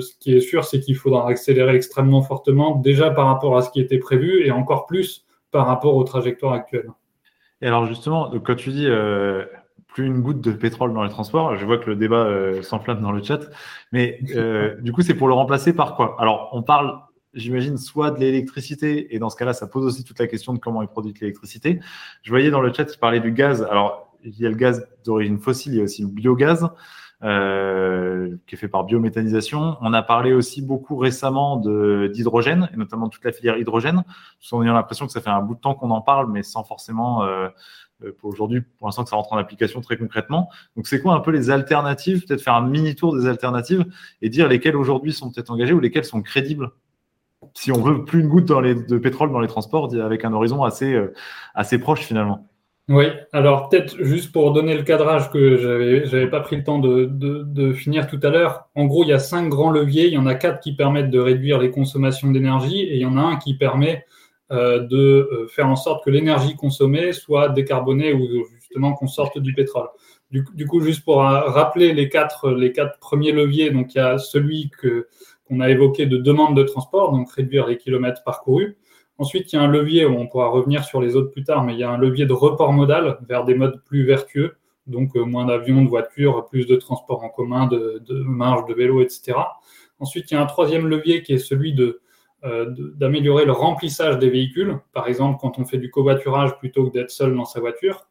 ce 0.00 0.18
qui 0.18 0.34
est 0.34 0.40
sûr, 0.40 0.64
c'est 0.64 0.80
qu'il 0.80 0.96
faudra 0.96 1.28
accélérer 1.28 1.76
extrêmement 1.76 2.22
fortement, 2.22 2.76
déjà 2.76 3.10
par 3.10 3.26
rapport 3.26 3.56
à 3.56 3.62
ce 3.62 3.70
qui 3.70 3.80
était 3.80 3.98
prévu 3.98 4.44
et 4.44 4.50
encore 4.50 4.86
plus 4.86 5.24
par 5.52 5.66
rapport 5.66 5.94
aux 5.94 6.04
trajectoires 6.04 6.52
actuelles. 6.52 6.90
Et 7.64 7.66
alors 7.66 7.86
justement, 7.86 8.30
quand 8.40 8.56
tu 8.56 8.72
dis 8.72 8.86
euh, 8.86 9.46
plus 9.86 10.04
une 10.04 10.20
goutte 10.20 10.42
de 10.42 10.52
pétrole 10.52 10.92
dans 10.92 11.02
les 11.02 11.08
transports, 11.08 11.56
je 11.56 11.64
vois 11.64 11.78
que 11.78 11.88
le 11.88 11.96
débat 11.96 12.26
euh, 12.26 12.60
s'enflamme 12.60 13.00
dans 13.00 13.10
le 13.10 13.22
chat, 13.22 13.40
mais 13.90 14.20
euh, 14.36 14.78
du 14.82 14.92
coup 14.92 15.00
c'est 15.00 15.14
pour 15.14 15.28
le 15.28 15.32
remplacer 15.32 15.72
par 15.72 15.96
quoi? 15.96 16.14
Alors 16.18 16.50
on 16.52 16.62
parle, 16.62 17.00
j'imagine, 17.32 17.78
soit 17.78 18.10
de 18.10 18.20
l'électricité, 18.20 19.14
et 19.14 19.18
dans 19.18 19.30
ce 19.30 19.36
cas-là 19.36 19.54
ça 19.54 19.66
pose 19.66 19.86
aussi 19.86 20.04
toute 20.04 20.18
la 20.18 20.26
question 20.26 20.52
de 20.52 20.58
comment 20.58 20.82
est 20.82 20.88
produite 20.88 21.20
l'électricité. 21.20 21.80
Je 22.20 22.28
voyais 22.28 22.50
dans 22.50 22.60
le 22.60 22.70
chat 22.70 22.84
qu'il 22.84 23.00
parlait 23.00 23.20
du 23.20 23.32
gaz. 23.32 23.62
Alors 23.70 24.14
il 24.22 24.38
y 24.38 24.44
a 24.44 24.50
le 24.50 24.56
gaz 24.56 24.86
d'origine 25.02 25.38
fossile, 25.38 25.72
il 25.72 25.78
y 25.78 25.80
a 25.80 25.84
aussi 25.84 26.02
le 26.02 26.08
biogaz. 26.08 26.68
Euh, 27.24 28.36
qui 28.46 28.54
est 28.54 28.58
fait 28.58 28.68
par 28.68 28.84
biométhanisation. 28.84 29.78
On 29.80 29.94
a 29.94 30.02
parlé 30.02 30.34
aussi 30.34 30.60
beaucoup 30.60 30.98
récemment 30.98 31.56
d'hydrogène, 31.56 32.68
et 32.74 32.76
notamment 32.76 33.08
toute 33.08 33.24
la 33.24 33.32
filière 33.32 33.56
hydrogène, 33.56 34.04
en 34.52 34.62
ayant 34.62 34.74
l'impression 34.74 35.06
que 35.06 35.12
ça 35.12 35.22
fait 35.22 35.30
un 35.30 35.40
bout 35.40 35.54
de 35.54 35.60
temps 35.60 35.74
qu'on 35.74 35.90
en 35.90 36.02
parle, 36.02 36.30
mais 36.30 36.42
sans 36.42 36.64
forcément, 36.64 37.24
euh, 37.24 37.48
euh, 38.04 38.12
pour 38.18 38.28
aujourd'hui, 38.28 38.60
pour 38.60 38.88
l'instant, 38.88 39.04
que 39.04 39.08
ça 39.08 39.16
rentre 39.16 39.32
en 39.32 39.38
application 39.38 39.80
très 39.80 39.96
concrètement. 39.96 40.50
Donc, 40.76 40.86
c'est 40.86 41.00
quoi 41.00 41.14
un 41.14 41.20
peu 41.20 41.30
les 41.30 41.48
alternatives? 41.48 42.26
Peut-être 42.26 42.42
faire 42.42 42.56
un 42.56 42.68
mini 42.68 42.94
tour 42.94 43.16
des 43.16 43.26
alternatives 43.26 43.86
et 44.20 44.28
dire 44.28 44.46
lesquelles 44.46 44.76
aujourd'hui 44.76 45.14
sont 45.14 45.32
peut-être 45.32 45.50
engagées 45.50 45.72
ou 45.72 45.80
lesquelles 45.80 46.04
sont 46.04 46.20
crédibles 46.20 46.72
si 47.54 47.72
on 47.72 47.80
veut 47.80 48.04
plus 48.04 48.20
une 48.20 48.28
goutte 48.28 48.46
dans 48.46 48.60
les, 48.60 48.74
de 48.74 48.98
pétrole 48.98 49.30
dans 49.32 49.40
les 49.40 49.48
transports, 49.48 49.94
avec 49.94 50.26
un 50.26 50.32
horizon 50.32 50.62
assez, 50.62 50.98
assez 51.54 51.78
proche 51.78 52.00
finalement. 52.00 52.48
Oui, 52.90 53.06
alors 53.32 53.70
peut-être 53.70 53.96
juste 54.04 54.30
pour 54.30 54.52
donner 54.52 54.76
le 54.76 54.82
cadrage 54.82 55.30
que 55.30 55.56
j'avais 55.56 56.04
j'avais 56.04 56.28
pas 56.28 56.40
pris 56.40 56.56
le 56.56 56.64
temps 56.64 56.78
de, 56.78 57.72
finir 57.72 58.06
tout 58.08 58.20
à 58.22 58.28
l'heure. 58.28 58.68
En 58.74 58.84
gros, 58.84 59.04
il 59.04 59.08
y 59.08 59.12
a 59.14 59.18
cinq 59.18 59.48
grands 59.48 59.70
leviers. 59.70 60.06
Il 60.06 60.12
y 60.12 60.18
en 60.18 60.26
a 60.26 60.34
quatre 60.34 60.60
qui 60.60 60.76
permettent 60.76 61.10
de 61.10 61.18
réduire 61.18 61.58
les 61.58 61.70
consommations 61.70 62.30
d'énergie 62.30 62.80
et 62.82 62.96
il 62.96 63.00
y 63.00 63.06
en 63.06 63.16
a 63.16 63.22
un 63.22 63.36
qui 63.36 63.54
permet 63.54 64.04
euh, 64.52 64.80
de 64.80 64.96
euh, 64.98 65.48
faire 65.48 65.66
en 65.66 65.76
sorte 65.76 66.04
que 66.04 66.10
l'énergie 66.10 66.56
consommée 66.56 67.14
soit 67.14 67.48
décarbonée 67.48 68.12
ou 68.12 68.44
justement 68.60 68.92
qu'on 68.92 69.06
sorte 69.06 69.38
du 69.38 69.54
pétrole. 69.54 69.88
Du, 70.30 70.66
coup, 70.66 70.80
juste 70.80 71.04
pour 71.04 71.18
rappeler 71.18 71.94
les 71.94 72.08
quatre 72.08 72.50
les 72.50 72.72
quatre 72.72 72.98
premiers 72.98 73.30
leviers, 73.32 73.70
donc 73.70 73.94
il 73.94 73.98
y 73.98 74.00
a 74.00 74.18
celui 74.18 74.68
que 74.70 75.06
qu'on 75.44 75.60
a 75.60 75.70
évoqué 75.70 76.06
de 76.06 76.16
demande 76.16 76.56
de 76.56 76.64
transport, 76.64 77.12
donc 77.12 77.30
réduire 77.32 77.66
les 77.66 77.78
kilomètres 77.78 78.22
parcourus. 78.24 78.76
Ensuite, 79.18 79.52
il 79.52 79.56
y 79.56 79.58
a 79.58 79.62
un 79.62 79.68
levier, 79.68 80.06
on 80.06 80.26
pourra 80.26 80.48
revenir 80.48 80.84
sur 80.84 81.00
les 81.00 81.14
autres 81.14 81.30
plus 81.30 81.44
tard, 81.44 81.62
mais 81.62 81.74
il 81.74 81.78
y 81.78 81.84
a 81.84 81.90
un 81.90 81.98
levier 81.98 82.26
de 82.26 82.32
report 82.32 82.72
modal 82.72 83.18
vers 83.28 83.44
des 83.44 83.54
modes 83.54 83.80
plus 83.84 84.04
vertueux, 84.04 84.56
donc 84.88 85.16
euh, 85.16 85.24
moins 85.24 85.44
d'avions, 85.46 85.82
de 85.82 85.88
voitures, 85.88 86.46
plus 86.46 86.66
de 86.66 86.74
transports 86.74 87.22
en 87.22 87.28
commun, 87.28 87.68
de, 87.68 88.02
marge, 88.24 88.66
de 88.66 88.74
vélo, 88.74 89.02
etc. 89.02 89.34
Ensuite, 90.00 90.30
il 90.30 90.34
y 90.34 90.36
a 90.36 90.42
un 90.42 90.46
troisième 90.46 90.88
levier 90.88 91.22
qui 91.22 91.32
est 91.32 91.38
celui 91.38 91.76
euh, 92.44 92.74
d'améliorer 92.96 93.44
le 93.44 93.52
remplissage 93.52 94.18
des 94.18 94.28
véhicules, 94.30 94.80
par 94.92 95.06
exemple 95.06 95.38
quand 95.40 95.60
on 95.60 95.64
fait 95.64 95.78
du 95.78 95.90
covoiturage 95.90 96.58
plutôt 96.58 96.88
que 96.88 96.92
d'être 96.92 97.10
seul 97.10 97.36
dans 97.36 97.44
sa 97.44 97.60
voiture. 97.60 98.08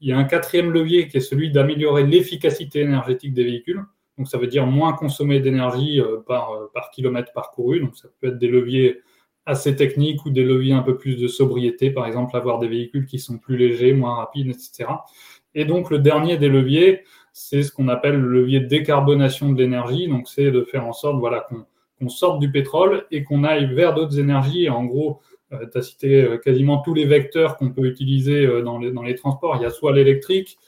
Il 0.00 0.08
y 0.08 0.12
a 0.12 0.18
un 0.18 0.24
quatrième 0.24 0.70
levier 0.72 1.08
qui 1.08 1.16
est 1.16 1.20
celui 1.20 1.50
d'améliorer 1.50 2.04
l'efficacité 2.04 2.80
énergétique 2.80 3.32
des 3.32 3.44
véhicules. 3.44 3.82
Donc 4.18 4.28
ça 4.28 4.36
veut 4.36 4.46
dire 4.46 4.66
moins 4.66 4.92
consommer 4.92 5.40
d'énergie 5.40 6.00
euh, 6.00 6.18
par, 6.26 6.50
par 6.74 6.90
kilomètre 6.90 7.32
parcouru. 7.32 7.80
Donc 7.80 7.96
ça 7.96 8.08
peut 8.20 8.28
être 8.28 8.38
des 8.38 8.48
leviers 8.48 9.00
assez 9.46 9.76
techniques 9.76 10.24
ou 10.24 10.30
des 10.30 10.42
leviers 10.42 10.72
un 10.72 10.82
peu 10.82 10.96
plus 10.96 11.16
de 11.16 11.28
sobriété, 11.28 11.90
par 11.90 12.06
exemple 12.06 12.36
avoir 12.36 12.58
des 12.58 12.68
véhicules 12.68 13.06
qui 13.06 13.18
sont 13.18 13.38
plus 13.38 13.56
légers, 13.56 13.92
moins 13.92 14.14
rapides, 14.14 14.48
etc. 14.48 14.86
Et 15.54 15.64
donc 15.64 15.90
le 15.90 15.98
dernier 15.98 16.36
des 16.36 16.48
leviers, 16.48 17.04
c'est 17.32 17.62
ce 17.62 17.72
qu'on 17.72 17.88
appelle 17.88 18.16
le 18.16 18.28
levier 18.28 18.60
de 18.60 18.66
décarbonation 18.66 19.52
de 19.52 19.60
l'énergie. 19.60 20.08
Donc 20.08 20.28
c'est 20.28 20.50
de 20.50 20.62
faire 20.62 20.86
en 20.86 20.92
sorte 20.92 21.18
voilà, 21.18 21.46
qu'on 21.98 22.08
sorte 22.08 22.38
du 22.40 22.50
pétrole 22.50 23.06
et 23.10 23.24
qu'on 23.24 23.44
aille 23.44 23.72
vers 23.74 23.94
d'autres 23.94 24.18
énergies. 24.18 24.64
Et 24.64 24.70
en 24.70 24.84
gros, 24.84 25.20
euh, 25.52 25.66
tu 25.70 25.78
as 25.78 25.82
cité 25.82 26.22
euh, 26.22 26.38
quasiment 26.38 26.78
tous 26.78 26.94
les 26.94 27.04
vecteurs 27.04 27.56
qu'on 27.56 27.70
peut 27.70 27.86
utiliser 27.86 28.46
euh, 28.46 28.62
dans, 28.62 28.78
les, 28.78 28.92
dans 28.92 29.02
les 29.02 29.14
transports. 29.14 29.56
Il 29.56 29.62
y 29.62 29.66
a 29.66 29.70
soit 29.70 29.92
l'électrique, 29.92 30.58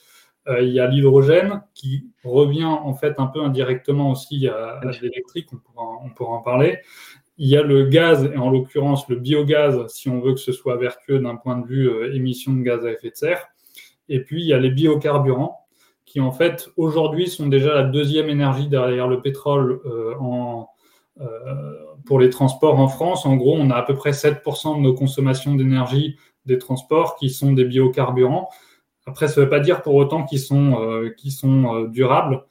il 0.61 0.69
y 0.69 0.79
a 0.79 0.87
l'hydrogène 0.87 1.61
qui 1.73 2.05
revient 2.23 2.63
en 2.63 2.93
fait 2.93 3.15
un 3.17 3.27
peu 3.27 3.41
indirectement 3.41 4.11
aussi 4.11 4.47
à, 4.47 4.77
à 4.77 4.91
l'électrique, 5.01 5.49
on 5.51 5.57
on 6.05 6.09
pourra 6.11 6.37
en 6.37 6.41
parler. 6.41 6.77
Il 7.39 7.47
y 7.47 7.55
a 7.55 7.61
le 7.61 7.85
gaz, 7.85 8.31
et 8.33 8.37
en 8.37 8.49
l'occurrence 8.49 9.07
le 9.09 9.15
biogaz, 9.15 9.87
si 9.89 10.09
on 10.09 10.19
veut 10.19 10.33
que 10.33 10.39
ce 10.39 10.51
soit 10.51 10.75
vertueux 10.77 11.19
d'un 11.19 11.35
point 11.35 11.57
de 11.57 11.67
vue 11.67 11.87
euh, 11.87 12.13
émission 12.15 12.53
de 12.53 12.63
gaz 12.63 12.85
à 12.85 12.91
effet 12.91 13.11
de 13.11 13.15
serre. 13.15 13.47
Et 14.09 14.21
puis, 14.21 14.41
il 14.41 14.47
y 14.47 14.53
a 14.53 14.59
les 14.59 14.71
biocarburants, 14.71 15.67
qui 16.05 16.19
en 16.19 16.31
fait, 16.31 16.69
aujourd'hui, 16.77 17.27
sont 17.27 17.47
déjà 17.47 17.75
la 17.75 17.83
deuxième 17.83 18.29
énergie 18.29 18.67
derrière 18.67 19.07
le 19.07 19.21
pétrole 19.21 19.81
euh, 19.85 20.15
en, 20.19 20.69
euh, 21.19 21.25
pour 22.05 22.19
les 22.19 22.29
transports 22.29 22.79
en 22.79 22.87
France. 22.87 23.25
En 23.25 23.35
gros, 23.35 23.55
on 23.55 23.69
a 23.69 23.75
à 23.75 23.83
peu 23.83 23.93
près 23.93 24.11
7% 24.11 24.77
de 24.77 24.81
nos 24.81 24.93
consommations 24.93 25.53
d'énergie 25.53 26.17
des 26.45 26.57
transports 26.57 27.17
qui 27.17 27.29
sont 27.29 27.51
des 27.51 27.65
biocarburants. 27.65 28.49
Après, 29.05 29.27
ça 29.27 29.41
ne 29.41 29.45
veut 29.45 29.49
pas 29.49 29.59
dire 29.59 29.81
pour 29.81 29.95
autant 29.95 30.23
qu'ils 30.23 30.39
sont, 30.39 30.81
euh, 30.81 31.13
sont 31.29 31.83
durables. 31.83 32.43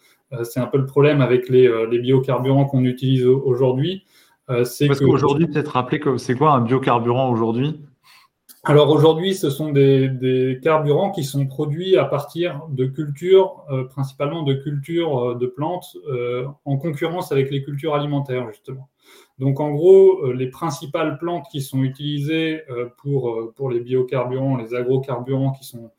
c'est 0.44 0.60
un 0.60 0.66
peu 0.66 0.78
le 0.78 0.86
problème 0.86 1.20
avec 1.22 1.48
les, 1.48 1.68
les 1.90 1.98
biocarburants 1.98 2.66
qu'on 2.66 2.84
utilise 2.84 3.24
aujourd'hui 3.26 4.04
euh, 4.50 4.64
Parce 4.86 5.00
qu'aujourd'hui, 5.00 5.46
peut-être 5.46 5.72
rappeler 5.72 6.00
que 6.00 6.18
c'est 6.18 6.34
quoi 6.34 6.52
un 6.52 6.60
biocarburant 6.60 7.30
aujourd'hui? 7.30 7.80
Alors 8.64 8.90
aujourd'hui, 8.90 9.34
ce 9.34 9.48
sont 9.48 9.70
des, 9.70 10.58
carburants 10.62 11.10
qui 11.10 11.22
sont 11.22 11.46
produits 11.46 11.96
à 11.96 12.04
partir 12.04 12.62
de 12.68 12.86
cultures, 12.86 13.64
euh, 13.70 13.84
principalement 13.84 14.42
de 14.42 14.54
cultures 14.54 15.30
euh, 15.30 15.34
de 15.36 15.46
plantes, 15.46 15.96
en 16.64 16.76
concurrence 16.76 17.32
avec 17.32 17.50
les 17.50 17.62
cultures 17.62 17.94
alimentaires, 17.94 18.46
justement. 18.48 18.88
Donc 19.38 19.60
en 19.60 19.70
gros, 19.70 20.32
les 20.32 20.48
principales 20.48 21.18
plantes 21.18 21.46
qui 21.52 21.60
sont 21.60 21.82
utilisées 21.82 22.62
pour, 22.96 23.52
pour 23.54 23.70
les 23.70 23.80
biocarburants, 23.80 24.56
les 24.56 24.74
agrocarburants 24.74 25.52
qui 25.52 25.64
sont 25.64 25.90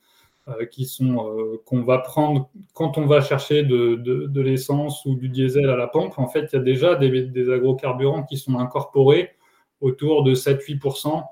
qui 0.71 0.86
sont 0.86 1.60
qu'on 1.65 1.83
va 1.83 1.97
prendre 1.99 2.49
quand 2.73 2.97
on 2.97 3.05
va 3.05 3.21
chercher 3.21 3.63
de, 3.63 3.95
de, 3.95 4.41
l'essence 4.41 5.05
ou 5.05 5.15
du 5.15 5.29
diesel 5.29 5.69
à 5.69 5.75
la 5.75 5.88
pompe. 5.88 6.17
En 6.17 6.27
fait, 6.27 6.49
il 6.53 6.55
y 6.55 6.60
a 6.60 6.62
déjà 6.62 6.95
des, 6.95 7.23
des 7.23 7.51
agrocarburants 7.51 8.23
qui 8.23 8.38
sont 8.38 8.57
incorporés 8.57 9.31
autour 9.81 10.23
de 10.23 10.36
7-8% 10.36 11.23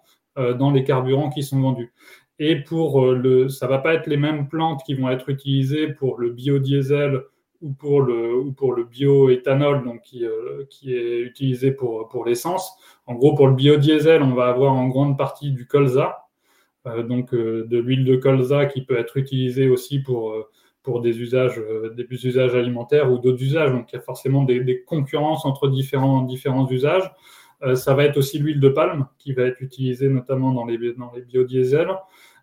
dans 0.57 0.71
les 0.71 0.83
carburants 0.83 1.29
qui 1.29 1.43
sont 1.43 1.61
vendus. 1.61 1.93
Et 2.39 2.57
pour 2.57 3.05
le, 3.13 3.47
ça 3.47 3.67
va 3.67 3.77
pas 3.77 3.93
être 3.93 4.07
les 4.07 4.17
mêmes 4.17 4.49
plantes 4.49 4.83
qui 4.85 4.93
vont 4.93 5.09
être 5.09 5.29
utilisées 5.29 5.87
pour 5.87 6.19
le 6.19 6.31
biodiesel 6.31 7.21
ou 7.61 7.71
pour 7.73 8.01
le, 8.01 8.37
ou 8.37 8.51
pour 8.51 8.73
le 8.73 8.83
bioéthanol, 8.83 9.83
donc 9.83 10.01
qui, 10.01 10.25
euh, 10.25 10.65
qui 10.69 10.93
est 10.93 11.19
utilisé 11.21 11.71
pour, 11.71 12.07
pour 12.09 12.25
l'essence. 12.25 12.77
En 13.05 13.15
gros, 13.15 13.33
pour 13.35 13.47
le 13.47 13.53
biodiesel, 13.53 14.21
on 14.21 14.33
va 14.33 14.47
avoir 14.47 14.73
en 14.73 14.87
grande 14.87 15.17
partie 15.17 15.51
du 15.51 15.65
colza, 15.65 16.24
euh, 16.24 16.24
donc 17.07 17.33
euh, 17.33 17.65
de 17.67 17.77
l'huile 17.77 18.05
de 18.05 18.15
colza 18.15 18.65
qui 18.65 18.83
peut 18.83 18.97
être 18.97 19.17
utilisée 19.17 19.67
aussi 19.69 19.99
pour, 19.99 20.35
pour 20.83 21.01
des, 21.01 21.19
usages, 21.19 21.61
des 21.95 22.25
usages 22.25 22.55
alimentaires 22.55 23.11
ou 23.11 23.17
d'autres 23.17 23.41
usages. 23.41 23.71
Donc 23.71 23.91
il 23.91 23.95
y 23.95 23.99
a 23.99 24.01
forcément 24.01 24.43
des, 24.43 24.83
concurrences 24.83 25.45
entre 25.45 25.67
différents, 25.67 26.21
différents 26.21 26.69
usages. 26.69 27.11
ça 27.75 27.93
va 27.93 28.05
être 28.05 28.17
aussi 28.17 28.39
l'huile 28.39 28.59
de 28.59 28.69
palme 28.69 29.07
qui 29.17 29.33
va 29.33 29.43
être 29.43 29.61
utilisée 29.61 30.09
notamment 30.09 30.51
dans 30.51 30.65
les, 30.65 30.93
dans 30.93 31.11
les 31.15 31.21
biodiesels. 31.21 31.95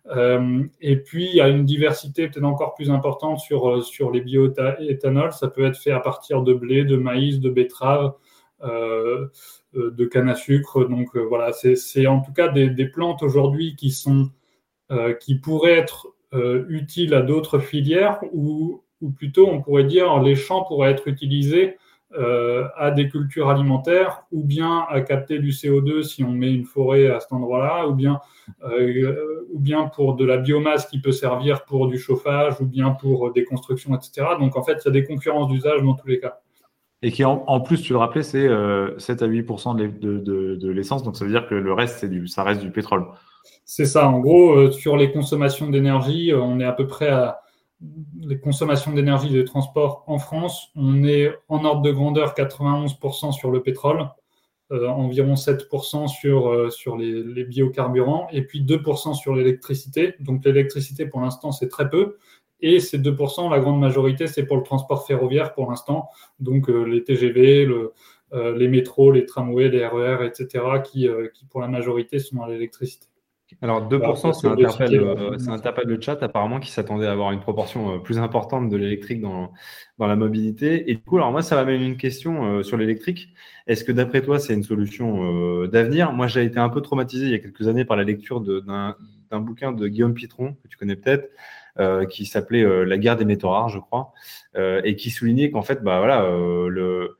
Euh, 0.07 0.63
et 0.81 0.97
puis, 0.97 1.29
il 1.29 1.35
y 1.35 1.41
a 1.41 1.47
une 1.47 1.65
diversité 1.65 2.27
peut-être 2.27 2.43
encore 2.43 2.75
plus 2.75 2.91
importante 2.91 3.39
sur, 3.39 3.69
euh, 3.69 3.81
sur 3.81 4.11
les 4.11 4.21
bioéthanols. 4.21 5.33
Ça 5.33 5.47
peut 5.47 5.63
être 5.65 5.77
fait 5.77 5.91
à 5.91 5.99
partir 5.99 6.41
de 6.41 6.53
blé, 6.53 6.83
de 6.83 6.97
maïs, 6.97 7.39
de 7.39 7.49
betterave, 7.49 8.13
euh, 8.63 9.27
de 9.75 10.05
canne 10.05 10.29
à 10.29 10.35
sucre. 10.35 10.85
Donc 10.85 11.15
voilà, 11.15 11.51
c'est 11.53 12.07
en 12.07 12.21
tout 12.21 12.33
cas 12.33 12.47
des, 12.49 12.85
plantes 12.85 13.23
aujourd'hui 13.23 13.75
qui, 13.75 13.91
sont, 13.91 14.29
qui 15.19 15.35
pourraient 15.35 15.77
être 15.77 16.13
utiles 16.67 17.13
à 17.13 17.21
d'autres 17.21 17.59
filières 17.59 18.19
ou, 18.31 18.83
ou 19.01 19.11
plutôt 19.11 19.47
on 19.47 19.61
pourrait 19.61 19.83
dire 19.83 20.19
les 20.21 20.35
champs 20.35 20.63
pourraient 20.63 20.91
être 20.91 21.07
utilisés 21.07 21.77
euh, 22.15 22.67
à 22.77 22.91
des 22.91 23.09
cultures 23.09 23.49
alimentaires 23.49 24.23
ou 24.31 24.43
bien 24.43 24.85
à 24.87 25.01
capter 25.01 25.39
du 25.39 25.49
CO2 25.49 26.03
si 26.03 26.23
on 26.23 26.31
met 26.31 26.53
une 26.53 26.65
forêt 26.65 27.07
à 27.07 27.19
cet 27.19 27.33
endroit-là, 27.33 27.87
ou 27.87 27.95
bien, 27.95 28.19
euh, 28.65 29.47
ou 29.51 29.57
bien 29.57 29.85
pour 29.85 30.13
de 30.15 30.23
la 30.23 30.37
biomasse 30.37 30.85
qui 30.85 31.01
peut 31.01 31.11
servir 31.11 31.65
pour 31.65 31.87
du 31.87 31.97
chauffage 31.97 32.61
ou 32.61 32.67
bien 32.67 32.91
pour 32.91 33.31
des 33.31 33.43
constructions, 33.45 33.95
etc. 33.95 34.27
Donc 34.39 34.55
en 34.57 34.61
fait, 34.61 34.73
il 34.73 34.85
y 34.85 34.87
a 34.89 34.91
des 34.91 35.05
concurrences 35.05 35.47
d'usage 35.47 35.81
dans 35.81 35.95
tous 35.95 36.07
les 36.07 36.19
cas. 36.19 36.39
Et 37.03 37.11
qui 37.11 37.23
en, 37.23 37.59
plus, 37.61 37.81
tu 37.81 37.93
le 37.93 37.99
rappelais, 37.99 38.23
c'est 38.23 38.47
7 38.47 38.49
euh, 38.49 39.25
à 39.25 39.27
8 39.27 39.47
de, 39.77 40.55
de, 40.55 40.69
l'essence, 40.69 41.03
donc 41.03 41.15
ça 41.15 41.25
veut 41.25 41.31
dire 41.31 41.47
que 41.47 41.55
le 41.55 41.73
reste, 41.73 42.05
ça 42.27 42.43
reste 42.43 42.61
du 42.61 42.71
pétrole. 42.71 43.05
C'est 43.65 43.85
ça, 43.85 44.09
en 44.09 44.19
gros, 44.19 44.71
sur 44.71 44.97
les 44.97 45.11
consommations 45.11 45.69
d'énergie, 45.69 46.31
on 46.33 46.59
est 46.59 46.65
à 46.65 46.71
peu 46.71 46.87
près 46.87 47.09
à 47.09 47.39
les 48.21 48.39
consommations 48.39 48.93
d'énergie 48.93 49.29
de 49.29 49.41
transport 49.41 50.03
en 50.07 50.19
France, 50.19 50.69
on 50.75 51.03
est 51.03 51.33
en 51.49 51.65
ordre 51.65 51.81
de 51.81 51.91
grandeur 51.91 52.33
91% 52.33 53.31
sur 53.31 53.51
le 53.51 53.61
pétrole, 53.61 54.07
euh, 54.71 54.87
environ 54.87 55.35
7% 55.35 56.07
sur, 56.07 56.49
euh, 56.49 56.69
sur 56.69 56.97
les, 56.97 57.43
biocarburants 57.43 58.27
et 58.31 58.43
puis 58.43 58.63
2% 58.63 59.13
sur 59.13 59.35
l'électricité. 59.35 60.15
Donc 60.19 60.45
l'électricité 60.45 61.05
pour 61.05 61.21
l'instant 61.21 61.51
c'est 61.51 61.67
très 61.67 61.89
peu 61.89 62.17
et 62.63 62.79
ces 62.79 62.97
2%, 62.97 63.51
la 63.51 63.59
grande 63.59 63.79
majorité 63.79 64.27
c'est 64.27 64.45
pour 64.45 64.57
le 64.57 64.63
transport 64.63 65.05
ferroviaire 65.05 65.53
pour 65.53 65.69
l'instant, 65.69 66.09
donc 66.39 66.69
euh, 66.69 66.83
les 66.83 67.03
TGV, 67.03 67.67
les 68.33 68.67
métros, 68.67 69.11
les 69.11 69.25
tramways, 69.25 69.69
les 69.69 69.85
RER, 69.85 70.25
etc. 70.25 70.65
qui, 70.83 71.07
qui 71.35 71.45
pour 71.45 71.61
la 71.61 71.67
majorité 71.67 72.17
sont 72.17 72.41
à 72.41 72.49
l'électricité. 72.49 73.07
Alors 73.61 73.87
2%, 73.87 74.33
c'est 74.33 74.47
interpelle, 74.47 74.99
euh, 74.99 75.83
le 75.85 76.01
chat 76.01 76.21
apparemment 76.21 76.59
qui 76.59 76.71
s'attendait 76.71 77.07
à 77.07 77.11
avoir 77.11 77.31
une 77.31 77.39
proportion 77.39 77.95
euh, 77.95 77.99
plus 77.99 78.17
importante 78.17 78.69
de 78.69 78.77
l'électrique 78.77 79.21
dans, 79.21 79.51
dans 79.99 80.07
la 80.07 80.15
mobilité. 80.15 80.89
Et 80.89 80.95
du 80.95 81.01
coup, 81.01 81.17
alors 81.17 81.31
moi, 81.31 81.41
ça 81.41 81.55
m'amène 81.55 81.81
une 81.81 81.97
question 81.97 82.45
euh, 82.45 82.63
sur 82.63 82.77
l'électrique. 82.77 83.29
Est-ce 83.67 83.83
que 83.83 83.91
d'après 83.91 84.21
toi, 84.21 84.39
c'est 84.39 84.53
une 84.53 84.63
solution 84.63 85.65
d'avenir? 85.67 86.11
Moi, 86.11 86.27
j'ai 86.27 86.43
été 86.43 86.59
un 86.59 86.69
peu 86.69 86.81
traumatisé 86.81 87.27
il 87.27 87.31
y 87.31 87.35
a 87.35 87.39
quelques 87.39 87.67
années 87.67 87.85
par 87.85 87.95
la 87.95 88.03
lecture 88.03 88.41
d'un 88.41 88.95
bouquin 89.39 89.71
de 89.71 89.87
Guillaume 89.87 90.13
Pitron, 90.13 90.55
que 90.61 90.67
tu 90.67 90.77
connais 90.77 90.97
peut-être, 90.97 91.29
qui 92.09 92.25
s'appelait 92.25 92.85
La 92.85 92.97
guerre 92.97 93.17
des 93.17 93.25
métaux 93.25 93.49
rares, 93.49 93.69
je 93.69 93.79
crois, 93.79 94.13
et 94.55 94.95
qui 94.95 95.09
soulignait 95.09 95.51
qu'en 95.51 95.63
fait, 95.63 95.83
bah 95.83 95.99
voilà, 95.99 96.21
le 96.29 97.17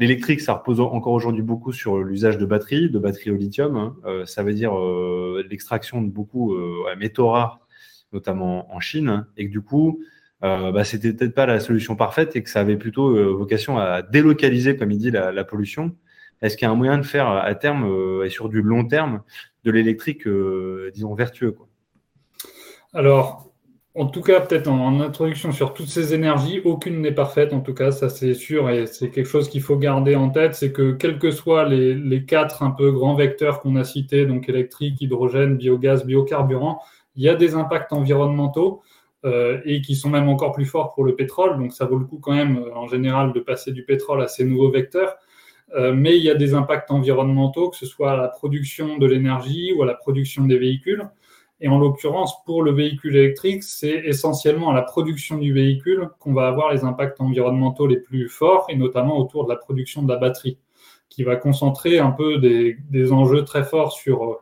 L'électrique, 0.00 0.40
ça 0.40 0.54
repose 0.54 0.80
encore 0.80 1.12
aujourd'hui 1.12 1.42
beaucoup 1.42 1.72
sur 1.72 1.98
l'usage 1.98 2.36
de 2.36 2.44
batteries, 2.44 2.90
de 2.90 2.98
batteries 2.98 3.30
au 3.30 3.36
lithium. 3.36 3.76
Hein. 3.76 3.96
Euh, 4.04 4.26
ça 4.26 4.42
veut 4.42 4.52
dire 4.52 4.76
euh, 4.76 5.44
l'extraction 5.48 6.02
de 6.02 6.10
beaucoup 6.10 6.52
euh, 6.52 6.84
métaux 6.98 7.28
rares, 7.28 7.60
notamment 8.12 8.74
en 8.74 8.80
Chine, 8.80 9.08
hein. 9.08 9.28
et 9.36 9.46
que 9.46 9.52
du 9.52 9.60
coup, 9.60 10.00
euh, 10.42 10.72
bah, 10.72 10.82
c'était 10.82 11.12
peut-être 11.12 11.34
pas 11.34 11.46
la 11.46 11.60
solution 11.60 11.94
parfaite 11.94 12.34
et 12.34 12.42
que 12.42 12.50
ça 12.50 12.58
avait 12.58 12.76
plutôt 12.76 13.36
vocation 13.36 13.78
à 13.78 14.02
délocaliser, 14.02 14.76
comme 14.76 14.90
il 14.90 14.98
dit, 14.98 15.12
la, 15.12 15.30
la 15.30 15.44
pollution. 15.44 15.94
Est-ce 16.42 16.56
qu'il 16.56 16.66
y 16.66 16.68
a 16.68 16.72
un 16.72 16.76
moyen 16.76 16.98
de 16.98 17.04
faire 17.04 17.28
à 17.28 17.54
terme 17.54 17.88
et 18.24 18.30
sur 18.30 18.48
du 18.48 18.62
long 18.62 18.84
terme 18.84 19.22
de 19.62 19.70
l'électrique, 19.70 20.26
disons, 20.92 21.14
vertueux 21.14 21.52
quoi? 21.52 21.68
Alors, 22.92 23.43
en 23.96 24.06
tout 24.06 24.22
cas, 24.22 24.40
peut-être 24.40 24.66
en, 24.68 25.00
introduction 25.00 25.52
sur 25.52 25.72
toutes 25.72 25.88
ces 25.88 26.14
énergies, 26.14 26.60
aucune 26.64 27.00
n'est 27.00 27.12
parfaite, 27.12 27.52
en 27.52 27.60
tout 27.60 27.74
cas, 27.74 27.92
ça 27.92 28.08
c'est 28.08 28.34
sûr, 28.34 28.68
et 28.68 28.86
c'est 28.86 29.10
quelque 29.10 29.28
chose 29.28 29.48
qu'il 29.48 29.62
faut 29.62 29.76
garder 29.76 30.16
en 30.16 30.30
tête, 30.30 30.56
c'est 30.56 30.72
que 30.72 30.92
quels 30.92 31.18
que 31.18 31.30
soient 31.30 31.68
les, 31.68 32.24
quatre 32.24 32.64
un 32.64 32.70
peu 32.72 32.90
grands 32.90 33.14
vecteurs 33.14 33.60
qu'on 33.60 33.76
a 33.76 33.84
cités, 33.84 34.26
donc 34.26 34.48
électrique, 34.48 35.00
hydrogène, 35.00 35.56
biogaz, 35.56 36.04
biocarburant, 36.04 36.80
il 37.14 37.22
y 37.22 37.28
a 37.28 37.36
des 37.36 37.54
impacts 37.54 37.92
environnementaux 37.92 38.82
euh, 39.24 39.60
et 39.64 39.80
qui 39.80 39.94
sont 39.94 40.10
même 40.10 40.28
encore 40.28 40.52
plus 40.52 40.66
forts 40.66 40.92
pour 40.94 41.04
le 41.04 41.14
pétrole, 41.14 41.56
donc 41.58 41.72
ça 41.72 41.84
vaut 41.84 41.98
le 41.98 42.04
coup 42.04 42.18
quand 42.18 42.34
même 42.34 42.58
euh, 42.58 42.74
en 42.74 42.88
général 42.88 43.32
de 43.32 43.38
passer 43.38 43.70
du 43.70 43.84
pétrole 43.84 44.20
à 44.22 44.26
ces 44.26 44.44
nouveaux 44.44 44.70
vecteurs. 44.70 45.16
Euh, 45.76 45.92
mais 45.92 46.16
il 46.16 46.22
y 46.22 46.30
a 46.30 46.34
des 46.34 46.54
impacts 46.54 46.90
environnementaux, 46.90 47.70
que 47.70 47.76
ce 47.76 47.86
soit 47.86 48.12
à 48.12 48.16
la 48.16 48.28
production 48.28 48.98
de 48.98 49.06
l'énergie 49.06 49.72
ou 49.72 49.82
à 49.82 49.86
la 49.86 49.94
production 49.94 50.44
des 50.44 50.58
véhicules. 50.58 51.08
Et 51.64 51.68
en 51.68 51.78
l'occurrence, 51.78 52.44
pour 52.44 52.62
le 52.62 52.72
véhicule 52.72 53.16
électrique, 53.16 53.62
c'est 53.62 54.02
essentiellement 54.04 54.70
à 54.70 54.74
la 54.74 54.82
production 54.82 55.38
du 55.38 55.54
véhicule 55.54 56.10
qu'on 56.18 56.34
va 56.34 56.46
avoir 56.46 56.70
les 56.74 56.84
impacts 56.84 57.22
environnementaux 57.22 57.86
les 57.86 57.96
plus 57.96 58.28
forts, 58.28 58.66
et 58.68 58.76
notamment 58.76 59.16
autour 59.18 59.44
de 59.44 59.48
la 59.48 59.56
production 59.56 60.02
de 60.02 60.12
la 60.12 60.18
batterie, 60.18 60.58
qui 61.08 61.22
va 61.22 61.36
concentrer 61.36 61.98
un 61.98 62.10
peu 62.10 62.36
des, 62.36 63.12
enjeux 63.12 63.44
très 63.44 63.64
forts 63.64 63.92
sur, 63.92 64.40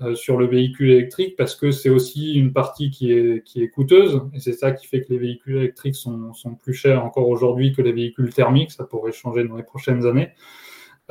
euh, 0.00 0.16
sur 0.16 0.36
le 0.36 0.46
véhicule 0.46 0.90
électrique, 0.90 1.36
parce 1.36 1.54
que 1.54 1.70
c'est 1.70 1.90
aussi 1.90 2.34
une 2.34 2.52
partie 2.52 2.90
qui 2.90 3.12
est, 3.12 3.44
qui 3.44 3.62
est 3.62 3.68
coûteuse, 3.68 4.22
et 4.34 4.40
c'est 4.40 4.54
ça 4.54 4.72
qui 4.72 4.88
fait 4.88 5.02
que 5.02 5.12
les 5.12 5.18
véhicules 5.18 5.58
électriques 5.58 5.94
sont, 5.94 6.34
sont 6.34 6.56
plus 6.56 6.74
chers 6.74 7.04
encore 7.04 7.28
aujourd'hui 7.28 7.72
que 7.72 7.82
les 7.82 7.92
véhicules 7.92 8.34
thermiques, 8.34 8.72
ça 8.72 8.82
pourrait 8.82 9.12
changer 9.12 9.44
dans 9.44 9.54
les 9.54 9.62
prochaines 9.62 10.06
années. 10.06 10.30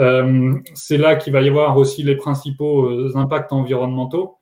Euh, 0.02 0.56
c'est 0.74 0.98
là 0.98 1.16
qu'il 1.16 1.32
va 1.32 1.42
y 1.42 1.48
avoir 1.48 1.78
aussi 1.78 2.04
les 2.04 2.18
principaux 2.18 2.90
euh, 2.90 3.16
impacts 3.16 3.54
environnementaux. 3.54 4.40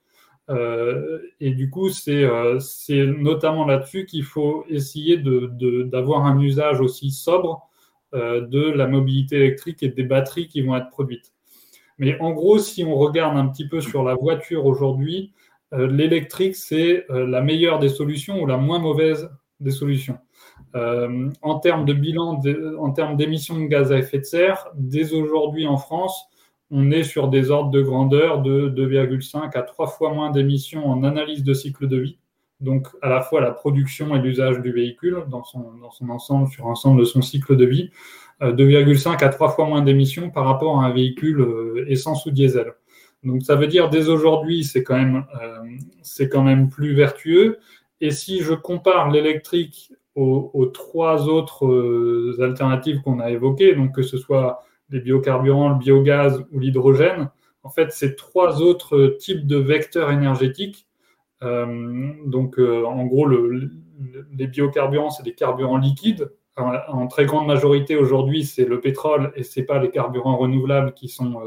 Euh, 0.49 1.19
et 1.39 1.51
du 1.51 1.69
coup, 1.69 1.89
euh, 2.07 2.59
c'est 2.59 3.05
notamment 3.05 3.65
là-dessus 3.65 4.05
qu'il 4.05 4.23
faut 4.23 4.65
essayer 4.69 5.17
d'avoir 5.17 6.25
un 6.25 6.39
usage 6.39 6.81
aussi 6.81 7.11
sobre 7.11 7.69
euh, 8.13 8.41
de 8.41 8.61
la 8.61 8.87
mobilité 8.87 9.37
électrique 9.37 9.83
et 9.83 9.89
des 9.89 10.03
batteries 10.03 10.47
qui 10.47 10.61
vont 10.61 10.75
être 10.75 10.89
produites. 10.89 11.33
Mais 11.97 12.19
en 12.19 12.31
gros, 12.31 12.57
si 12.57 12.83
on 12.83 12.95
regarde 12.95 13.37
un 13.37 13.47
petit 13.47 13.67
peu 13.67 13.79
sur 13.79 14.03
la 14.03 14.15
voiture 14.15 14.65
aujourd'hui, 14.65 15.33
l'électrique, 15.71 16.55
c'est 16.57 17.05
la 17.09 17.41
meilleure 17.41 17.79
des 17.79 17.87
solutions 17.87 18.41
ou 18.41 18.45
la 18.45 18.57
moins 18.57 18.79
mauvaise 18.79 19.29
des 19.61 19.71
solutions. 19.71 20.17
en 20.73 21.59
termes 21.59 21.85
de 21.85 21.93
bilan, 21.93 22.41
en 22.79 22.91
termes 22.91 23.15
d'émissions 23.15 23.57
de 23.59 23.67
gaz 23.67 23.91
à 23.91 23.99
effet 23.99 24.17
de 24.17 24.23
serre, 24.23 24.67
dès 24.73 25.13
aujourd'hui 25.13 25.67
en 25.67 25.77
France, 25.77 26.25
on 26.71 26.89
est 26.89 27.03
sur 27.03 27.27
des 27.27 27.51
ordres 27.51 27.69
de 27.69 27.81
grandeur 27.81 28.41
de 28.41 28.69
2,5 28.69 29.55
à 29.57 29.61
3 29.61 29.87
fois 29.87 30.13
moins 30.13 30.31
d'émissions 30.31 30.87
en 30.87 31.03
analyse 31.03 31.43
de 31.43 31.53
cycle 31.53 31.87
de 31.87 31.97
vie. 31.97 32.17
Donc, 32.61 32.87
à 33.01 33.09
la 33.09 33.21
fois 33.21 33.41
la 33.41 33.51
production 33.51 34.15
et 34.15 34.19
l'usage 34.19 34.61
du 34.61 34.71
véhicule 34.71 35.23
dans 35.29 35.43
son, 35.43 35.65
ensemble, 36.09 36.47
sur 36.47 36.65
l'ensemble 36.65 36.99
de 36.99 37.05
son 37.05 37.21
cycle 37.21 37.57
de 37.57 37.65
vie, 37.65 37.91
2,5 38.41 39.09
euh, 39.09 39.25
à 39.25 39.29
3 39.29 39.49
fois 39.49 39.67
moins 39.67 39.81
d'émissions 39.81 40.29
par 40.29 40.45
rapport 40.45 40.79
à 40.79 40.85
un 40.85 40.93
véhicule 40.93 41.41
euh, 41.41 41.85
essence 41.89 42.25
ou 42.25 42.31
diesel. 42.31 42.73
Donc, 43.23 43.43
ça 43.43 43.55
veut 43.55 43.67
dire 43.67 43.89
dès 43.89 44.07
aujourd'hui, 44.07 44.63
c'est 44.63 44.83
quand, 44.83 44.97
même, 44.97 45.25
euh, 45.41 46.27
quand 46.27 46.43
même 46.43 46.69
plus 46.69 46.93
vertueux. 46.93 47.59
Et 47.99 48.11
si 48.11 48.39
je 48.39 48.53
compare 48.53 49.11
l'électrique 49.11 49.91
aux, 50.15 50.51
aux, 50.53 50.67
trois 50.67 51.27
autres 51.27 52.41
alternatives 52.41 53.01
qu'on 53.01 53.19
a 53.19 53.29
évoquées, 53.29 53.75
donc 53.75 53.93
que 53.93 54.01
ce 54.01 54.17
soit 54.17 54.63
les 54.91 54.99
biocarburants, 54.99 55.69
le 55.69 55.75
biogaz 55.75 56.45
ou 56.51 56.59
l'hydrogène, 56.59 57.29
en 57.63 57.69
fait, 57.69 57.91
c'est 57.91 58.15
trois 58.15 58.61
autres 58.61 59.17
types 59.19 59.45
de 59.45 59.57
vecteurs 59.57 60.11
énergétiques. 60.11 60.87
Euh, 61.43 62.13
donc, 62.25 62.59
euh, 62.59 62.83
en 62.85 63.05
gros, 63.05 63.27
les 63.27 64.47
biocarburants, 64.47 65.11
c'est 65.11 65.23
des 65.23 65.33
carburants 65.33 65.77
liquides, 65.77 66.31
en, 66.57 67.07
très 67.07 67.25
grande 67.25 67.47
majorité 67.47 67.95
aujourd'hui, 67.95 68.43
c'est 68.43 68.65
le 68.65 68.81
pétrole 68.81 69.31
et 69.35 69.43
c'est 69.43 69.63
pas 69.63 69.79
les 69.79 69.89
carburants 69.89 70.37
renouvelables 70.37 70.93
qui 70.93 71.07
sont, 71.07 71.41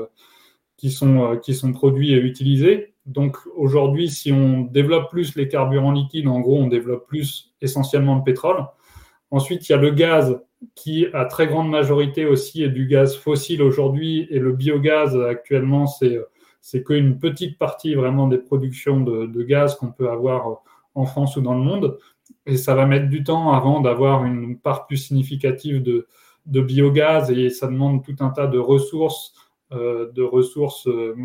qui 0.77 0.91
sont, 0.91 1.39
qui 1.43 1.55
sont 1.55 1.73
produits 1.73 2.15
et 2.15 2.17
utilisés. 2.17 2.95
Donc 3.07 3.37
aujourd'hui, 3.55 4.09
si 4.09 4.33
on 4.33 4.63
développe 4.63 5.11
plus 5.11 5.37
les 5.37 5.47
carburants 5.47 5.93
liquides, 5.93 6.27
en 6.27 6.41
gros, 6.41 6.59
on 6.59 6.69
développe 6.69 7.07
plus 7.07 7.55
essentiellement 7.61 8.17
le 8.17 8.25
pétrole. 8.25 8.65
Ensuite, 9.35 9.69
il 9.69 9.73
y 9.73 9.75
a 9.75 9.79
le 9.79 9.91
gaz 9.91 10.41
qui, 10.77 11.07
à 11.13 11.25
très 11.25 11.49
grande 11.49 11.69
majorité 11.69 12.25
aussi, 12.25 12.63
est 12.63 12.69
du 12.69 12.87
gaz 12.87 13.17
fossile 13.17 13.63
aujourd'hui. 13.63 14.29
Et 14.31 14.39
le 14.39 14.53
biogaz, 14.53 15.17
actuellement, 15.17 15.89
c'est, 15.89 16.21
c'est 16.61 16.85
qu'une 16.85 17.19
petite 17.19 17.59
partie 17.59 17.97
vraiment 17.97 18.29
des 18.29 18.39
productions 18.39 19.01
de, 19.01 19.43
gaz 19.43 19.75
qu'on 19.75 19.91
peut 19.91 20.09
avoir 20.09 20.63
en 20.95 21.05
France 21.05 21.37
ou 21.37 21.41
dans 21.41 21.55
le 21.55 21.65
monde. 21.65 21.99
Et 22.47 22.57
ça 22.57 22.77
va 22.77 22.87
mettre 22.87 23.09
du 23.09 23.25
temps 23.25 23.51
avant 23.51 23.81
d'avoir 23.81 24.25
une 24.25 24.57
part 24.57 24.87
plus 24.87 24.99
significative 24.99 25.83
de, 25.83 26.07
de 26.47 26.61
biogaz. 26.61 27.33
Et 27.33 27.51
ça 27.51 27.67
demande 27.67 28.05
tout 28.05 28.15
un 28.21 28.31
tas 28.31 28.47
de 28.47 28.61
ressources, 28.61 29.35
euh, 29.73 30.13
de 30.13 30.23
ressources. 30.23 30.87
Euh, 30.87 31.17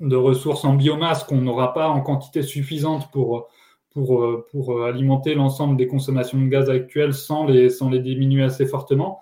de 0.00 0.16
ressources 0.16 0.66
en 0.66 0.74
biomasse 0.74 1.24
qu'on 1.24 1.40
n'aura 1.40 1.72
pas 1.72 1.88
en 1.88 2.02
quantité 2.02 2.42
suffisante 2.42 3.10
pour, 3.10 3.48
pour, 3.90 4.22
euh, 4.22 4.46
pour 4.50 4.84
alimenter 4.84 5.34
l'ensemble 5.34 5.76
des 5.76 5.86
consommations 5.86 6.40
de 6.40 6.48
gaz 6.48 6.70
actuelles 6.70 7.14
sans 7.14 7.46
les, 7.46 7.70
sans 7.70 7.90
les 7.90 8.00
diminuer 8.00 8.42
assez 8.42 8.66
fortement. 8.66 9.20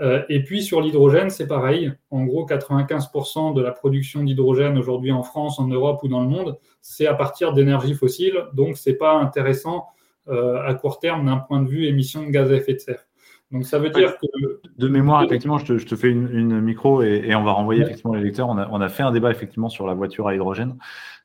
Euh, 0.00 0.22
et 0.28 0.44
puis 0.44 0.62
sur 0.62 0.80
l'hydrogène, 0.80 1.30
c'est 1.30 1.46
pareil. 1.46 1.92
En 2.10 2.24
gros, 2.24 2.46
95% 2.46 3.54
de 3.54 3.60
la 3.60 3.72
production 3.72 4.22
d'hydrogène 4.22 4.78
aujourd'hui 4.78 5.10
en 5.10 5.22
France, 5.22 5.58
en 5.58 5.66
Europe 5.66 6.00
ou 6.02 6.08
dans 6.08 6.22
le 6.22 6.28
monde, 6.28 6.58
c'est 6.80 7.06
à 7.06 7.14
partir 7.14 7.52
d'énergie 7.52 7.94
fossile. 7.94 8.44
Donc, 8.52 8.76
ce 8.76 8.90
n'est 8.90 8.96
pas 8.96 9.14
intéressant 9.14 9.86
euh, 10.28 10.62
à 10.64 10.74
court 10.74 11.00
terme 11.00 11.26
d'un 11.26 11.38
point 11.38 11.62
de 11.62 11.68
vue 11.68 11.86
émission 11.86 12.24
de 12.24 12.30
gaz 12.30 12.52
à 12.52 12.56
effet 12.56 12.74
de 12.74 12.78
serre. 12.78 13.07
Donc 13.50 13.64
ça 13.64 13.78
veut 13.78 13.90
dire 13.90 14.16
que. 14.18 14.60
De 14.78 14.88
mémoire, 14.88 15.22
effectivement, 15.24 15.58
je 15.58 15.64
te, 15.64 15.78
je 15.78 15.86
te 15.86 15.96
fais 15.96 16.08
une, 16.08 16.28
une 16.30 16.60
micro 16.60 17.02
et, 17.02 17.22
et, 17.24 17.34
on 17.34 17.42
va 17.42 17.52
renvoyer 17.52 17.82
effectivement 17.82 18.14
les 18.14 18.22
lecteurs. 18.22 18.48
On 18.48 18.58
a, 18.58 18.68
on 18.70 18.80
a, 18.80 18.88
fait 18.88 19.02
un 19.02 19.10
débat 19.10 19.30
effectivement 19.30 19.68
sur 19.68 19.86
la 19.86 19.94
voiture 19.94 20.28
à 20.28 20.34
hydrogène. 20.34 20.76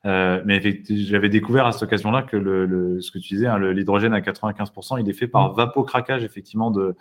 Euh, 0.06 0.42
mais 0.46 0.62
j'avais 0.90 1.30
découvert 1.30 1.66
à 1.66 1.72
cette 1.72 1.84
occasion-là 1.84 2.24
que 2.24 2.36
le, 2.36 2.66
le, 2.66 3.00
ce 3.00 3.12
que 3.12 3.20
tu 3.20 3.36
disais, 3.36 3.48
hein, 3.48 3.58
l'hydrogène 3.58 4.14
à 4.14 4.20
95%, 4.20 5.00
il 5.00 5.10
est 5.10 5.14
fait 5.14 5.28
par 5.28 5.54
vapocraquage 5.54 6.24
effectivement 6.24 6.72
de, 6.72 6.96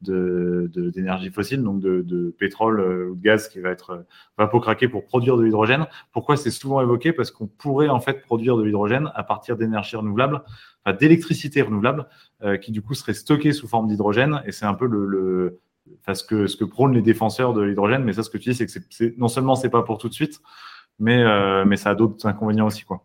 d'énergie 0.00 1.30
fossile, 1.30 1.62
donc 1.62 1.80
de, 1.80 2.02
de, 2.02 2.30
pétrole 2.38 2.80
euh, 2.80 3.10
ou 3.10 3.16
de 3.16 3.22
gaz 3.22 3.48
qui 3.48 3.58
va 3.58 3.70
être 3.70 3.90
euh, 3.90 4.02
vapocraqué 4.36 4.88
pour 4.88 5.04
produire 5.04 5.36
de 5.36 5.42
l'hydrogène. 5.42 5.86
Pourquoi 6.12 6.36
c'est 6.36 6.50
souvent 6.50 6.80
évoqué? 6.80 7.12
Parce 7.12 7.30
qu'on 7.30 7.48
pourrait 7.48 7.88
en 7.88 8.00
fait 8.00 8.22
produire 8.22 8.56
de 8.56 8.62
l'hydrogène 8.62 9.10
à 9.14 9.24
partir 9.24 9.56
d'énergie 9.56 9.96
renouvelable, 9.96 10.42
enfin, 10.84 10.96
d'électricité 10.96 11.62
renouvelable, 11.62 12.06
euh, 12.42 12.56
qui 12.56 12.70
du 12.70 12.80
coup 12.80 12.94
serait 12.94 13.14
stockée 13.14 13.52
sous 13.52 13.66
forme 13.66 13.88
d'hydrogène. 13.88 14.42
Et 14.46 14.52
c'est 14.52 14.66
un 14.66 14.74
peu 14.74 14.86
le, 14.86 15.04
le 15.06 15.60
enfin, 16.00 16.14
ce, 16.14 16.22
que, 16.22 16.46
ce 16.46 16.56
que 16.56 16.64
prônent 16.64 16.94
les 16.94 17.02
défenseurs 17.02 17.52
de 17.52 17.62
l'hydrogène. 17.62 18.04
Mais 18.04 18.12
ça, 18.12 18.22
ce 18.22 18.30
que 18.30 18.38
tu 18.38 18.50
dis, 18.50 18.54
c'est 18.54 18.66
que 18.66 19.18
non 19.18 19.28
seulement 19.28 19.56
c'est 19.56 19.70
pas 19.70 19.82
pour 19.82 19.98
tout 19.98 20.08
de 20.08 20.14
suite, 20.14 20.40
mais, 21.00 21.22
euh, 21.24 21.64
mais 21.64 21.76
ça 21.76 21.90
a 21.90 21.94
d'autres 21.96 22.26
inconvénients 22.26 22.66
aussi. 22.66 22.84
quoi. 22.84 23.04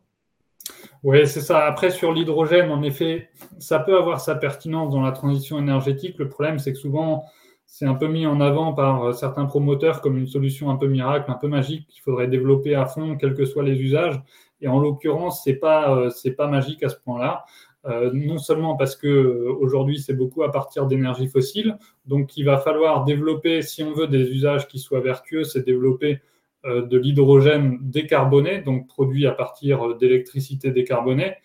Oui, 1.04 1.28
c'est 1.28 1.42
ça. 1.42 1.66
Après, 1.66 1.92
sur 1.92 2.14
l'hydrogène, 2.14 2.72
en 2.72 2.82
effet, 2.82 3.30
ça 3.60 3.80
peut 3.80 3.98
avoir 3.98 4.22
sa 4.22 4.36
pertinence 4.36 4.92
dans 4.94 5.02
la 5.02 5.12
transition 5.12 5.60
énergétique. 5.60 6.18
Le 6.18 6.30
problème, 6.30 6.60
c'est 6.60 6.72
que 6.72 6.80
souvent, 6.80 7.26
c'est 7.66 7.86
un 7.86 7.96
peu 7.96 8.08
mis 8.08 8.26
en 8.26 8.40
avant 8.40 8.74
par 8.74 9.04
euh, 9.04 9.12
certains 9.12 9.46
promoteurs 9.46 10.00
comme 10.00 10.18
une 10.18 10.28
solution 10.28 10.70
un 10.70 10.78
peu 10.78 10.88
miracle, 10.88 11.30
un 11.30 11.36
peu 11.36 11.50
magique 11.50 11.88
qu'il 11.88 12.02
faudrait 12.02 12.28
développer 12.28 12.76
à 12.76 12.86
fond, 12.86 13.18
quels 13.18 13.34
que 13.34 13.44
soient 13.44 13.64
les 13.64 13.82
usages. 13.82 14.22
Et 14.62 14.70
en 14.70 14.80
l'occurrence, 14.80 15.44
c'est 15.44 15.56
pas 15.56 15.94
euh, 15.94 16.10
c'est 16.10 16.32
pas 16.32 16.48
magique 16.48 16.84
à 16.84 16.90
ce 16.90 16.96
point-là. 17.04 17.44
Euh, 17.86 18.12
non 18.14 18.38
seulement 18.38 18.78
parce 18.78 18.96
que 18.96 19.48
aujourd'hui 19.60 20.00
c'est 20.00 20.14
beaucoup 20.14 20.44
à 20.44 20.52
partir 20.52 20.86
d'énergie 20.86 21.28
fossile, 21.28 21.78
donc 22.06 22.38
il 22.38 22.46
va 22.46 22.58
falloir 22.58 23.04
développer, 23.04 23.62
si 23.62 23.84
on 23.84 23.92
veut 23.92 24.08
des 24.08 24.30
usages 24.30 24.70
qui 24.70 24.80
soient 24.80 25.02
vertueux, 25.02 25.44
c'est 25.44 25.66
développer 25.66 26.22
de 26.66 26.98
l'hydrogène 26.98 27.78
décarboné, 27.82 28.62
donc 28.62 28.88
produit 28.88 29.28
à 29.28 29.32
partir 29.32 29.88
euh, 29.88 29.98
d'électricité 29.98 30.72
décarbonée. 30.72 31.36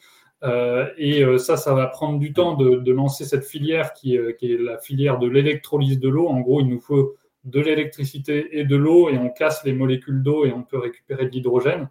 Euh, 0.45 0.87
et 0.97 1.25
ça, 1.39 1.57
ça 1.57 1.75
va 1.75 1.89
prendre 1.89 2.21
du 2.21 2.33
temps 2.33 2.55
de, 2.55 2.93
lancer 2.93 3.25
cette 3.25 3.45
filière 3.45 3.93
qui, 3.93 4.16
qui, 4.39 4.53
est 4.53 4.57
la 4.57 4.79
filière 4.79 5.19
de 5.19 5.27
l'électrolyse 5.27 5.99
de 5.99 6.09
l'eau. 6.09 6.29
En 6.29 6.41
gros, 6.41 6.61
il 6.61 6.69
nous 6.69 6.79
faut 6.79 7.16
de 7.43 7.61
l'électricité 7.61 8.57
et 8.57 8.64
de 8.64 8.77
l'eau 8.77 9.09
et 9.09 9.19
on 9.19 9.31
casse 9.31 9.64
les 9.64 9.73
molécules 9.73 10.23
d'eau 10.23 10.45
et 10.45 10.53
on 10.53 10.62
peut 10.62 10.79
récupérer 10.79 11.27
de 11.27 11.31
l'hydrogène. 11.31 11.89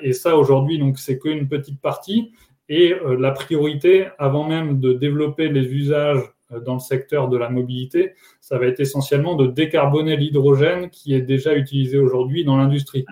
et 0.00 0.12
ça, 0.12 0.36
aujourd'hui, 0.36 0.78
donc, 0.78 0.98
c'est 1.00 1.18
qu'une 1.18 1.48
petite 1.48 1.80
partie. 1.80 2.30
Et 2.68 2.94
la 3.18 3.32
priorité, 3.32 4.06
avant 4.18 4.48
même 4.48 4.78
de 4.78 4.92
développer 4.92 5.48
les 5.48 5.66
usages 5.74 6.22
euh, 6.22 6.35
dans 6.50 6.74
le 6.74 6.80
secteur 6.80 7.28
de 7.28 7.36
la 7.36 7.50
mobilité, 7.50 8.14
ça 8.40 8.58
va 8.58 8.66
être 8.66 8.80
essentiellement 8.80 9.34
de 9.34 9.46
décarboner 9.46 10.16
l'hydrogène 10.16 10.90
qui 10.90 11.14
est 11.14 11.20
déjà 11.20 11.54
utilisé 11.56 11.98
aujourd'hui 11.98 12.44
dans 12.44 12.56
l'industrie, 12.56 13.04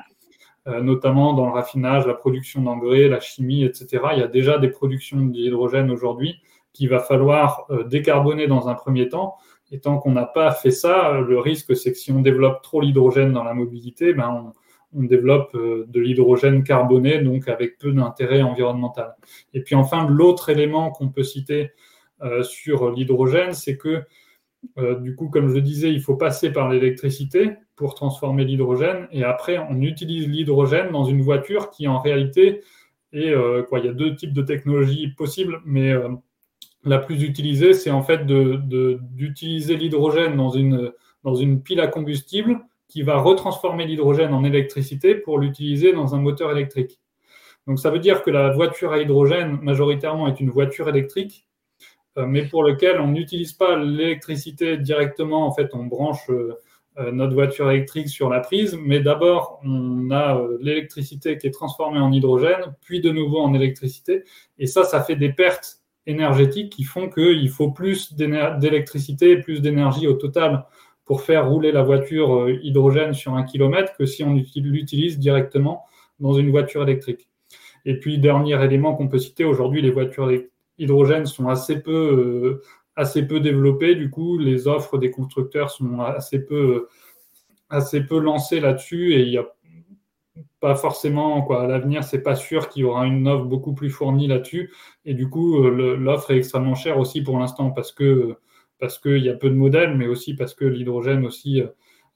euh, 0.68 0.80
notamment 0.80 1.34
dans 1.34 1.46
le 1.46 1.52
raffinage, 1.52 2.06
la 2.06 2.14
production 2.14 2.62
d'engrais, 2.62 3.08
la 3.08 3.20
chimie, 3.20 3.64
etc. 3.64 4.02
Il 4.12 4.20
y 4.20 4.22
a 4.22 4.28
déjà 4.28 4.58
des 4.58 4.68
productions 4.68 5.20
d'hydrogène 5.20 5.90
aujourd'hui 5.90 6.36
qu'il 6.72 6.88
va 6.88 7.00
falloir 7.00 7.66
euh, 7.70 7.84
décarboner 7.84 8.46
dans 8.46 8.68
un 8.68 8.74
premier 8.74 9.08
temps. 9.08 9.36
Et 9.72 9.80
tant 9.80 9.98
qu'on 9.98 10.12
n'a 10.12 10.26
pas 10.26 10.52
fait 10.52 10.70
ça, 10.70 11.20
le 11.20 11.38
risque, 11.38 11.74
c'est 11.76 11.92
que 11.92 11.98
si 11.98 12.12
on 12.12 12.20
développe 12.20 12.62
trop 12.62 12.80
l'hydrogène 12.80 13.32
dans 13.32 13.44
la 13.44 13.54
mobilité, 13.54 14.14
ben 14.14 14.52
on, 14.52 14.52
développe 14.96 15.56
de 15.56 16.00
l'hydrogène 16.00 16.62
carboné, 16.62 17.18
donc 17.18 17.48
avec 17.48 17.78
peu 17.78 17.90
d'intérêt 17.90 18.42
environnemental. 18.42 19.16
Et 19.52 19.60
puis 19.60 19.74
enfin, 19.74 20.06
l'autre 20.08 20.50
élément 20.50 20.92
qu'on 20.92 21.08
peut 21.08 21.24
citer, 21.24 21.62
euh, 21.62 21.68
sur 22.42 22.90
l'hydrogène, 22.90 23.52
c'est 23.52 23.76
que 23.76 24.04
euh, 24.78 24.98
du 24.98 25.14
coup, 25.14 25.28
comme 25.28 25.48
je 25.48 25.58
disais, 25.58 25.92
il 25.92 26.00
faut 26.00 26.16
passer 26.16 26.52
par 26.52 26.68
l'électricité 26.68 27.56
pour 27.76 27.94
transformer 27.94 28.44
l'hydrogène. 28.44 29.08
Et 29.12 29.24
après, 29.24 29.58
on 29.58 29.80
utilise 29.80 30.28
l'hydrogène 30.28 30.90
dans 30.90 31.04
une 31.04 31.22
voiture 31.22 31.70
qui, 31.70 31.88
en 31.88 31.98
réalité, 31.98 32.62
est 33.12 33.30
euh, 33.30 33.62
quoi. 33.62 33.80
Il 33.80 33.86
y 33.86 33.88
a 33.88 33.92
deux 33.92 34.14
types 34.16 34.32
de 34.32 34.42
technologies 34.42 35.08
possibles, 35.08 35.60
mais 35.64 35.92
la 36.84 36.98
plus 36.98 37.22
utilisée, 37.22 37.72
c'est 37.72 37.90
en 37.90 38.02
fait 38.02 38.26
d'utiliser 38.26 39.76
l'hydrogène 39.76 40.36
dans 40.36 40.50
une, 40.50 41.62
pile 41.62 41.80
à 41.80 41.86
combustible 41.86 42.60
qui 42.88 43.02
va 43.02 43.16
retransformer 43.16 43.86
l'hydrogène 43.86 44.34
en 44.34 44.44
électricité 44.44 45.14
pour 45.14 45.38
l'utiliser 45.38 45.92
dans 45.92 46.14
un 46.14 46.20
moteur 46.20 46.50
électrique. 46.52 47.00
Donc 47.66 47.78
ça 47.78 47.90
veut 47.90 47.98
dire 47.98 48.22
que 48.22 48.30
la 48.30 48.50
voiture 48.50 48.92
à 48.92 48.98
hydrogène 48.98 49.58
majoritairement 49.62 50.28
est 50.28 50.38
une 50.38 50.50
voiture 50.50 50.88
électrique 50.90 51.46
euh, 51.46 51.53
mais 52.16 52.46
pour 52.46 52.62
lequel 52.62 53.00
on 53.00 53.08
n'utilise 53.08 53.52
pas 53.52 53.76
l'électricité 53.76 54.76
directement. 54.76 55.46
En 55.46 55.52
fait, 55.52 55.70
on 55.72 55.84
branche 55.84 56.28
euh, 56.30 56.54
euh, 56.98 57.10
notre 57.10 57.34
voiture 57.34 57.70
électrique 57.70 58.08
sur 58.08 58.28
la 58.28 58.40
prise, 58.40 58.78
mais 58.80 59.00
d'abord, 59.00 59.60
on 59.64 60.10
a 60.10 60.40
l'électricité 60.60 61.38
qui 61.38 61.48
est 61.48 61.50
transformée 61.50 61.98
en 61.98 62.12
hydrogène, 62.12 62.74
puis 62.82 63.00
de 63.00 63.10
nouveau 63.10 63.40
en 63.40 63.52
électricité. 63.54 64.22
Et 64.58 64.66
ça, 64.66 64.84
ça 64.84 65.02
fait 65.02 65.16
des 65.16 65.32
pertes 65.32 65.80
énergétiques 66.06 66.70
qui 66.70 66.84
font 66.84 67.08
qu'il 67.08 67.48
faut 67.48 67.70
plus 67.70 68.14
d'électricité, 68.14 69.38
plus 69.38 69.60
d'énergie 69.60 70.06
au 70.06 70.14
total 70.14 70.66
pour 71.04 71.22
faire 71.22 71.48
rouler 71.48 71.72
la 71.72 71.82
voiture 71.82 72.48
hydrogène 72.48 73.12
sur 73.12 73.34
un 73.34 73.42
kilomètre 73.42 73.94
que 73.96 74.06
si 74.06 74.22
on 74.22 74.34
l'utilise 74.34 75.18
directement 75.18 75.84
dans 76.20 76.34
une 76.34 76.50
voiture 76.50 76.82
électrique. 76.82 77.28
Et 77.84 77.98
puis, 77.98 78.18
dernier 78.18 78.62
élément 78.64 78.94
qu'on 78.94 79.08
peut 79.08 79.18
citer, 79.18 79.44
aujourd'hui, 79.44 79.82
les 79.82 79.90
voitures 79.90 80.30
hydrogène 80.78 81.26
sont 81.26 81.48
assez 81.48 81.82
peu, 81.82 81.92
euh, 81.92 82.62
assez 82.96 83.26
peu 83.26 83.40
développées. 83.40 83.94
Du 83.94 84.10
coup, 84.10 84.38
les 84.38 84.68
offres 84.68 84.98
des 84.98 85.10
constructeurs 85.10 85.70
sont 85.70 86.00
assez 86.00 86.44
peu, 86.44 86.88
assez 87.70 88.02
peu 88.04 88.18
lancées 88.18 88.60
là-dessus 88.60 89.14
et 89.14 89.22
il 89.22 89.30
n'y 89.30 89.38
a 89.38 89.46
pas 90.60 90.74
forcément, 90.74 91.42
quoi, 91.42 91.62
à 91.64 91.66
l'avenir, 91.66 92.04
c'est 92.04 92.22
pas 92.22 92.34
sûr 92.34 92.68
qu'il 92.68 92.82
y 92.82 92.84
aura 92.84 93.06
une 93.06 93.28
offre 93.28 93.44
beaucoup 93.44 93.74
plus 93.74 93.90
fournie 93.90 94.26
là-dessus. 94.26 94.72
Et 95.04 95.14
du 95.14 95.28
coup, 95.28 95.64
euh, 95.64 95.96
l'offre 95.96 96.30
est 96.30 96.38
extrêmement 96.38 96.74
chère 96.74 96.98
aussi 96.98 97.22
pour 97.22 97.38
l'instant 97.38 97.70
parce 97.70 97.92
que 97.92 98.36
parce 98.80 98.98
qu'il 98.98 99.18
y 99.24 99.28
a 99.28 99.34
peu 99.34 99.48
de 99.50 99.54
modèles, 99.54 99.96
mais 99.96 100.06
aussi 100.08 100.34
parce 100.34 100.54
que 100.54 100.64
l'hydrogène 100.64 101.24
aussi, 101.24 101.62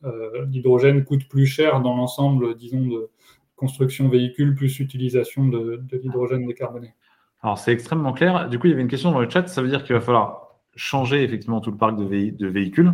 euh, 0.04 0.46
l'hydrogène 0.46 1.04
coûte 1.04 1.28
plus 1.28 1.46
cher 1.46 1.80
dans 1.80 1.96
l'ensemble, 1.96 2.56
disons, 2.56 2.86
de 2.86 3.10
construction 3.56 4.08
véhicule 4.08 4.54
plus 4.54 4.78
utilisation 4.80 5.46
de 5.46 5.80
l'hydrogène 5.92 6.46
décarboné. 6.46 6.94
Alors, 7.42 7.58
c'est 7.58 7.72
extrêmement 7.72 8.12
clair. 8.12 8.48
Du 8.48 8.58
coup, 8.58 8.66
il 8.66 8.70
y 8.70 8.72
avait 8.72 8.82
une 8.82 8.88
question 8.88 9.12
dans 9.12 9.20
le 9.20 9.30
chat. 9.30 9.46
Ça 9.48 9.62
veut 9.62 9.68
dire 9.68 9.84
qu'il 9.84 9.94
va 9.94 10.00
falloir 10.00 10.48
changer 10.74 11.22
effectivement 11.22 11.60
tout 11.60 11.70
le 11.70 11.76
parc 11.76 11.96
de, 11.96 12.46
véhicules. 12.46 12.92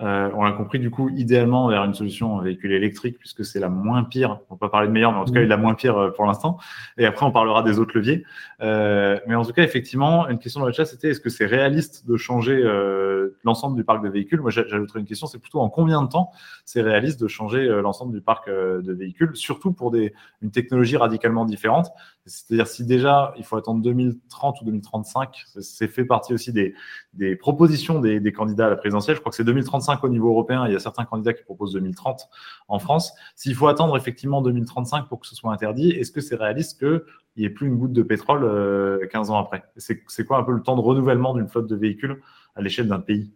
Euh, 0.00 0.30
on 0.34 0.42
l'a 0.42 0.52
compris, 0.52 0.78
du 0.78 0.90
coup, 0.90 1.08
idéalement 1.10 1.68
vers 1.68 1.84
une 1.84 1.94
solution 1.94 2.38
véhicule 2.38 2.72
électrique, 2.72 3.18
puisque 3.18 3.44
c'est 3.44 3.60
la 3.60 3.68
moins 3.68 4.02
pire. 4.04 4.40
On 4.50 4.54
peut 4.54 4.66
pas 4.66 4.68
parler 4.68 4.88
de 4.88 4.92
meilleure, 4.92 5.12
mais 5.12 5.18
en 5.18 5.24
tout 5.24 5.32
cas, 5.32 5.40
il 5.40 5.44
est 5.44 5.48
la 5.48 5.56
moins 5.56 5.74
pire 5.74 5.96
euh, 5.96 6.10
pour 6.10 6.26
l'instant. 6.26 6.58
Et 6.98 7.06
après, 7.06 7.24
on 7.24 7.30
parlera 7.30 7.62
des 7.62 7.78
autres 7.78 7.96
leviers. 7.96 8.24
Euh, 8.60 9.18
mais 9.26 9.34
en 9.34 9.44
tout 9.44 9.52
cas, 9.52 9.62
effectivement, 9.62 10.28
une 10.28 10.38
question 10.38 10.60
dans 10.60 10.66
le 10.66 10.72
chat, 10.72 10.84
c'était 10.84 11.10
est-ce 11.10 11.20
que 11.20 11.30
c'est 11.30 11.46
réaliste 11.46 12.06
de 12.06 12.16
changer 12.16 12.60
euh, 12.62 13.36
l'ensemble 13.44 13.76
du 13.76 13.84
parc 13.84 14.02
de 14.02 14.08
véhicules? 14.08 14.40
Moi, 14.40 14.50
j'ajouterais 14.50 15.00
une 15.00 15.06
question, 15.06 15.26
c'est 15.26 15.38
plutôt 15.38 15.60
en 15.60 15.68
combien 15.68 16.02
de 16.02 16.08
temps 16.08 16.30
c'est 16.64 16.82
réaliste 16.82 17.20
de 17.20 17.28
changer 17.28 17.60
euh, 17.60 17.82
l'ensemble 17.82 18.12
du 18.12 18.20
parc 18.20 18.48
de 18.48 18.92
véhicules, 18.92 19.30
surtout 19.34 19.72
pour 19.72 19.90
des, 19.90 20.14
une 20.42 20.50
technologie 20.50 20.96
radicalement 20.96 21.44
différente? 21.44 21.90
C'est-à-dire 22.26 22.66
si 22.66 22.86
déjà 22.86 23.34
il 23.36 23.44
faut 23.44 23.56
attendre 23.56 23.82
2030 23.82 24.62
ou 24.62 24.64
2035, 24.64 25.44
c'est 25.60 25.88
fait 25.88 26.06
partie 26.06 26.32
aussi 26.32 26.52
des, 26.52 26.74
des 27.12 27.36
propositions 27.36 28.00
des, 28.00 28.18
des, 28.18 28.32
candidats 28.32 28.66
à 28.66 28.70
la 28.70 28.76
présidentielle. 28.76 29.16
Je 29.16 29.20
crois 29.20 29.30
que 29.30 29.36
c'est 29.36 29.44
2035 29.44 29.82
au 30.02 30.08
niveau 30.08 30.28
européen. 30.28 30.66
Il 30.66 30.72
y 30.72 30.76
a 30.76 30.78
certains 30.78 31.04
candidats 31.04 31.32
qui 31.32 31.42
proposent 31.42 31.72
2030 31.72 32.28
en 32.68 32.78
France. 32.78 33.12
S'il 33.36 33.54
faut 33.54 33.68
attendre 33.68 33.96
effectivement 33.96 34.42
2035 34.42 35.08
pour 35.08 35.20
que 35.20 35.26
ce 35.26 35.34
soit 35.34 35.52
interdit, 35.52 35.90
est-ce 35.90 36.12
que 36.12 36.20
c'est 36.20 36.36
réaliste 36.36 36.78
qu'il 36.78 37.02
n'y 37.36 37.44
ait 37.44 37.50
plus 37.50 37.66
une 37.66 37.76
goutte 37.76 37.92
de 37.92 38.02
pétrole 38.02 38.42
15 39.10 39.30
euh, 39.30 39.32
ans 39.32 39.38
après? 39.38 39.64
C'est 39.76 40.24
quoi 40.26 40.38
un 40.38 40.44
peu 40.44 40.52
le 40.52 40.62
temps 40.62 40.76
de 40.76 40.80
renouvellement 40.80 41.34
d'une 41.34 41.48
flotte 41.48 41.66
de 41.66 41.76
véhicules 41.76 42.20
à 42.56 42.62
l'échelle 42.62 42.88
d'un 42.88 43.00
pays? 43.00 43.32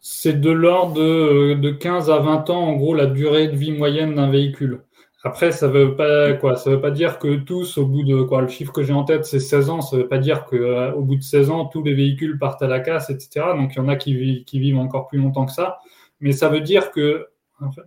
C'est 0.00 0.38
de 0.38 0.50
l'ordre 0.50 0.94
de, 0.94 1.54
de 1.54 1.70
15 1.70 2.10
à 2.10 2.18
20 2.18 2.50
ans, 2.50 2.60
en 2.60 2.76
gros, 2.76 2.94
la 2.94 3.06
durée 3.06 3.48
de 3.48 3.56
vie 3.56 3.72
moyenne 3.72 4.16
d'un 4.16 4.30
véhicule. 4.30 4.82
Après, 5.26 5.52
ça 5.52 5.68
veut 5.68 5.96
pas 5.96 6.34
quoi 6.34 6.54
Ça 6.56 6.68
veut 6.68 6.82
pas 6.82 6.90
dire 6.90 7.18
que 7.18 7.36
tous, 7.36 7.78
au 7.78 7.86
bout 7.86 8.04
de 8.04 8.22
quoi 8.22 8.42
Le 8.42 8.48
chiffre 8.48 8.72
que 8.72 8.82
j'ai 8.82 8.92
en 8.92 9.04
tête, 9.04 9.24
c'est 9.24 9.40
16 9.40 9.70
ans. 9.70 9.80
Ça 9.80 9.96
veut 9.96 10.06
pas 10.06 10.18
dire 10.18 10.44
que 10.44 10.54
euh, 10.54 10.92
au 10.92 11.00
bout 11.02 11.16
de 11.16 11.22
16 11.22 11.48
ans, 11.48 11.64
tous 11.64 11.82
les 11.82 11.94
véhicules 11.94 12.38
partent 12.38 12.60
à 12.60 12.66
la 12.66 12.80
casse, 12.80 13.08
etc. 13.08 13.46
Donc 13.56 13.72
il 13.74 13.78
y 13.78 13.80
en 13.80 13.88
a 13.88 13.96
qui, 13.96 14.44
vivent 14.52 14.76
encore 14.76 15.06
plus 15.08 15.18
longtemps 15.18 15.46
que 15.46 15.52
ça. 15.52 15.78
Mais 16.20 16.32
ça 16.32 16.50
veut 16.50 16.60
dire 16.60 16.90
que 16.90 17.26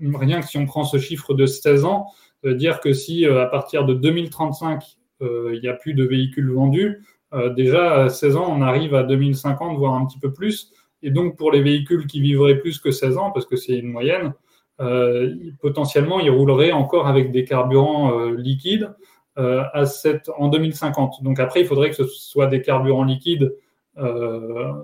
rien 0.02 0.42
que 0.42 0.48
si 0.48 0.58
on 0.58 0.66
prend 0.66 0.84
ce 0.84 0.98
chiffre 0.98 1.36
de 1.36 1.46
16 1.46 1.86
ans, 1.86 2.08
ça 2.42 2.50
veut 2.50 2.56
dire 2.56 2.80
que 2.80 2.92
si 2.92 3.28
euh, 3.28 3.44
à 3.44 3.46
partir 3.46 3.86
de 3.86 3.94
2035 3.94 4.84
euh, 5.22 5.52
il 5.54 5.62
n'y 5.62 5.68
a 5.68 5.74
plus 5.74 5.94
de 5.94 6.04
véhicules 6.04 6.52
vendus, 6.52 7.04
déjà 7.56 8.06
à 8.06 8.10
16 8.10 8.36
ans, 8.38 8.48
on 8.50 8.62
arrive 8.62 8.96
à 8.96 9.04
2050, 9.04 9.78
voire 9.78 9.94
un 9.94 10.06
petit 10.08 10.20
peu 10.20 10.34
plus. 10.34 10.72
Et 11.04 11.12
donc 11.12 11.38
pour 11.38 11.52
les 11.52 11.62
véhicules 11.62 12.08
qui 12.08 12.20
vivraient 12.20 12.58
plus 12.58 12.80
que 12.80 12.90
16 12.90 13.18
ans, 13.18 13.32
parce 13.32 13.46
que 13.46 13.58
c'est 13.58 13.78
une 13.78 13.90
moyenne, 13.90 14.34
potentiellement, 15.59 16.19
il 16.19 16.30
roulerait 16.30 16.71
encore 16.71 17.07
avec 17.07 17.32
des 17.32 17.45
carburants 17.45 18.19
euh, 18.19 18.36
liquides 18.36 18.93
euh, 19.38 19.63
en 20.38 20.49
2050. 20.49 21.23
Donc 21.23 21.39
après, 21.39 21.61
il 21.61 21.67
faudrait 21.67 21.89
que 21.89 21.95
ce 21.95 22.05
soit 22.05 22.47
des 22.47 22.61
carburants 22.61 23.03
liquides 23.03 23.55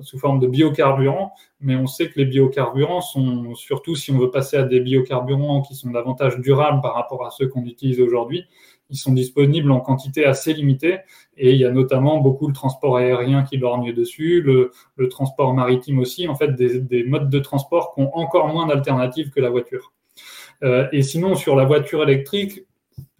sous 0.02 0.18
forme 0.18 0.40
de 0.40 0.48
biocarburants, 0.48 1.34
mais 1.60 1.76
on 1.76 1.86
sait 1.86 2.10
que 2.10 2.18
les 2.18 2.26
biocarburants 2.26 3.02
sont, 3.02 3.54
surtout 3.54 3.96
si 3.96 4.12
on 4.12 4.18
veut 4.18 4.32
passer 4.32 4.58
à 4.58 4.64
des 4.64 4.80
biocarburants 4.80 5.62
qui 5.62 5.76
sont 5.76 5.92
davantage 5.92 6.40
durables 6.40 6.82
par 6.82 6.96
rapport 6.96 7.24
à 7.24 7.30
ceux 7.30 7.48
qu'on 7.48 7.64
utilise 7.64 8.02
aujourd'hui, 8.02 8.48
ils 8.94 8.98
sont 8.98 9.12
disponibles 9.12 9.72
en 9.72 9.80
quantité 9.80 10.24
assez 10.24 10.54
limitée. 10.54 11.00
Et 11.36 11.52
il 11.52 11.58
y 11.58 11.66
a 11.66 11.72
notamment 11.72 12.20
beaucoup 12.20 12.48
le 12.48 12.54
transport 12.54 12.98
aérien 12.98 13.44
qui 13.44 13.58
lorgne 13.58 13.92
dessus, 13.92 14.42
le, 14.42 14.72
transport 15.10 15.54
maritime 15.54 16.00
aussi, 16.00 16.28
en 16.28 16.36
fait 16.36 16.56
des, 16.56 17.04
modes 17.04 17.30
de 17.30 17.40
transport 17.40 17.94
qui 17.94 18.02
ont 18.02 18.16
encore 18.16 18.48
moins 18.48 18.68
d'alternatives 18.68 19.32
que 19.32 19.42
la 19.42 19.50
voiture. 19.50 19.94
Euh, 20.64 20.88
et 20.92 21.02
sinon, 21.02 21.36
sur 21.36 21.56
la 21.56 21.66
voiture 21.66 22.04
électrique, 22.04 22.66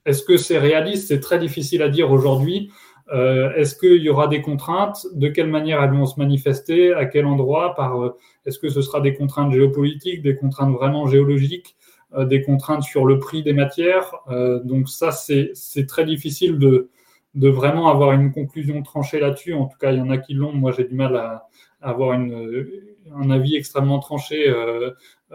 est-ce 0.06 0.24
que 0.24 0.38
c'est 0.38 0.60
réaliste? 0.60 1.08
C'est 1.08 1.20
très 1.20 1.40
difficile 1.40 1.82
à 1.82 1.90
dire 1.90 2.12
aujourd'hui. 2.12 2.72
Euh, 3.12 3.52
est-ce 3.56 3.76
qu'il 3.76 4.02
y 4.02 4.10
aura 4.10 4.28
des 4.28 4.42
contraintes? 4.42 5.08
De 5.14 5.28
quelle 5.28 5.50
manière 5.50 5.82
elles 5.82 5.92
vont 5.92 6.06
se 6.06 6.20
manifester? 6.20 6.94
À 6.94 7.06
quel 7.06 7.26
endroit? 7.26 7.76
Euh, 7.80 8.12
Est-ce 8.46 8.60
que 8.60 8.70
ce 8.70 8.82
sera 8.82 9.02
des 9.02 9.16
contraintes 9.16 9.52
géopolitiques, 9.52 10.22
des 10.22 10.36
contraintes 10.36 10.74
vraiment 10.74 11.08
géologiques? 11.08 11.76
Des 12.18 12.42
contraintes 12.42 12.84
sur 12.84 13.06
le 13.06 13.20
prix 13.20 13.44
des 13.44 13.54
matières. 13.54 14.14
Euh, 14.30 14.60
donc 14.64 14.90
ça, 14.90 15.12
c'est 15.12 15.86
très 15.88 16.06
difficile 16.06 16.60
de, 16.60 16.90
de 17.36 17.50
vraiment 17.50 17.88
avoir 17.88 18.12
une 18.12 18.32
conclusion 18.32 18.82
tranchée 18.84 19.20
là-dessus. 19.20 19.54
En 19.54 19.66
tout 19.66 19.78
cas, 19.78 19.92
il 19.92 19.98
y 19.98 20.02
en 20.02 20.10
a 20.10 20.18
qui 20.18 20.34
l'ont. 20.34 20.54
Moi, 20.54 20.72
j'ai 20.72 20.84
du 20.84 20.96
mal 20.96 21.16
à, 21.16 21.48
avoir 21.82 22.14
une, 22.14 22.66
un 23.14 23.30
avis 23.30 23.56
extrêmement 23.56 24.00
tranché 24.00 24.48
euh, 24.48 24.92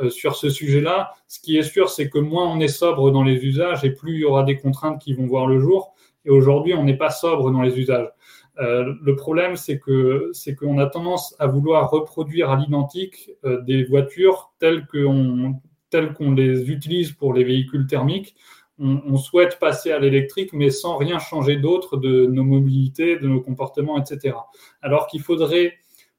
sur 0.08 0.36
ce 0.36 0.48
sujet-là. 0.48 1.12
Ce 1.26 1.40
qui 1.40 1.58
est 1.58 1.62
sûr, 1.62 1.90
c'est 1.90 2.08
que 2.08 2.18
moins 2.18 2.46
on 2.46 2.60
est 2.60 2.68
sobre 2.68 3.10
dans 3.10 3.22
les 3.22 3.44
usages 3.44 3.84
et 3.84 3.90
plus 3.90 4.14
il 4.14 4.20
y 4.20 4.24
aura 4.24 4.44
des 4.44 4.56
contraintes 4.56 5.00
qui 5.00 5.12
vont 5.12 5.26
voir 5.26 5.46
le 5.46 5.58
jour. 5.60 5.94
Et 6.24 6.30
aujourd'hui, 6.30 6.74
on 6.74 6.84
n'est 6.84 6.96
pas 6.96 7.10
sobre 7.10 7.50
dans 7.50 7.62
les 7.62 7.78
usages. 7.78 8.08
le 8.58 9.14
problème, 9.14 9.56
c'est 9.56 9.78
que 9.78 10.30
c'est 10.32 10.54
qu'on 10.54 10.78
a 10.78 10.86
tendance 10.86 11.34
à 11.38 11.46
vouloir 11.46 11.90
reproduire 11.90 12.50
à 12.50 12.56
l'identique 12.56 13.30
des 13.44 13.84
voitures 13.84 14.52
telles 14.58 14.86
qu'on 14.86 15.60
tels 15.90 16.12
qu'on 16.12 16.32
les 16.32 16.70
utilise 16.70 17.12
pour 17.12 17.32
les 17.32 17.44
véhicules 17.44 17.86
thermiques, 17.86 18.36
on, 18.80 19.16
souhaite 19.16 19.58
passer 19.58 19.90
à 19.90 19.98
l'électrique, 19.98 20.52
mais 20.52 20.70
sans 20.70 20.96
rien 20.96 21.18
changer 21.18 21.56
d'autre 21.56 21.96
de 21.96 22.26
nos 22.26 22.44
mobilités, 22.44 23.16
de 23.16 23.26
nos 23.26 23.40
comportements, 23.40 24.00
etc. 24.00 24.36
Alors 24.82 25.08
qu'il 25.08 25.20
faudrait 25.20 25.74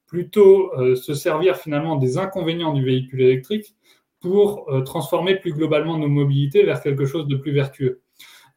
plutôt 0.06 0.70
euh, 0.74 0.94
se 0.94 1.14
servir 1.14 1.56
finalement 1.56 1.96
des 1.96 2.18
inconvénients 2.18 2.74
du 2.74 2.84
véhicule 2.84 3.22
électrique 3.22 3.74
pour 4.20 4.70
euh, 4.70 4.82
transformer 4.82 5.36
plus 5.36 5.54
globalement 5.54 5.96
nos 5.96 6.08
mobilités 6.08 6.62
vers 6.62 6.82
quelque 6.82 7.06
chose 7.06 7.26
de 7.26 7.36
plus 7.36 7.52
vertueux. 7.52 8.02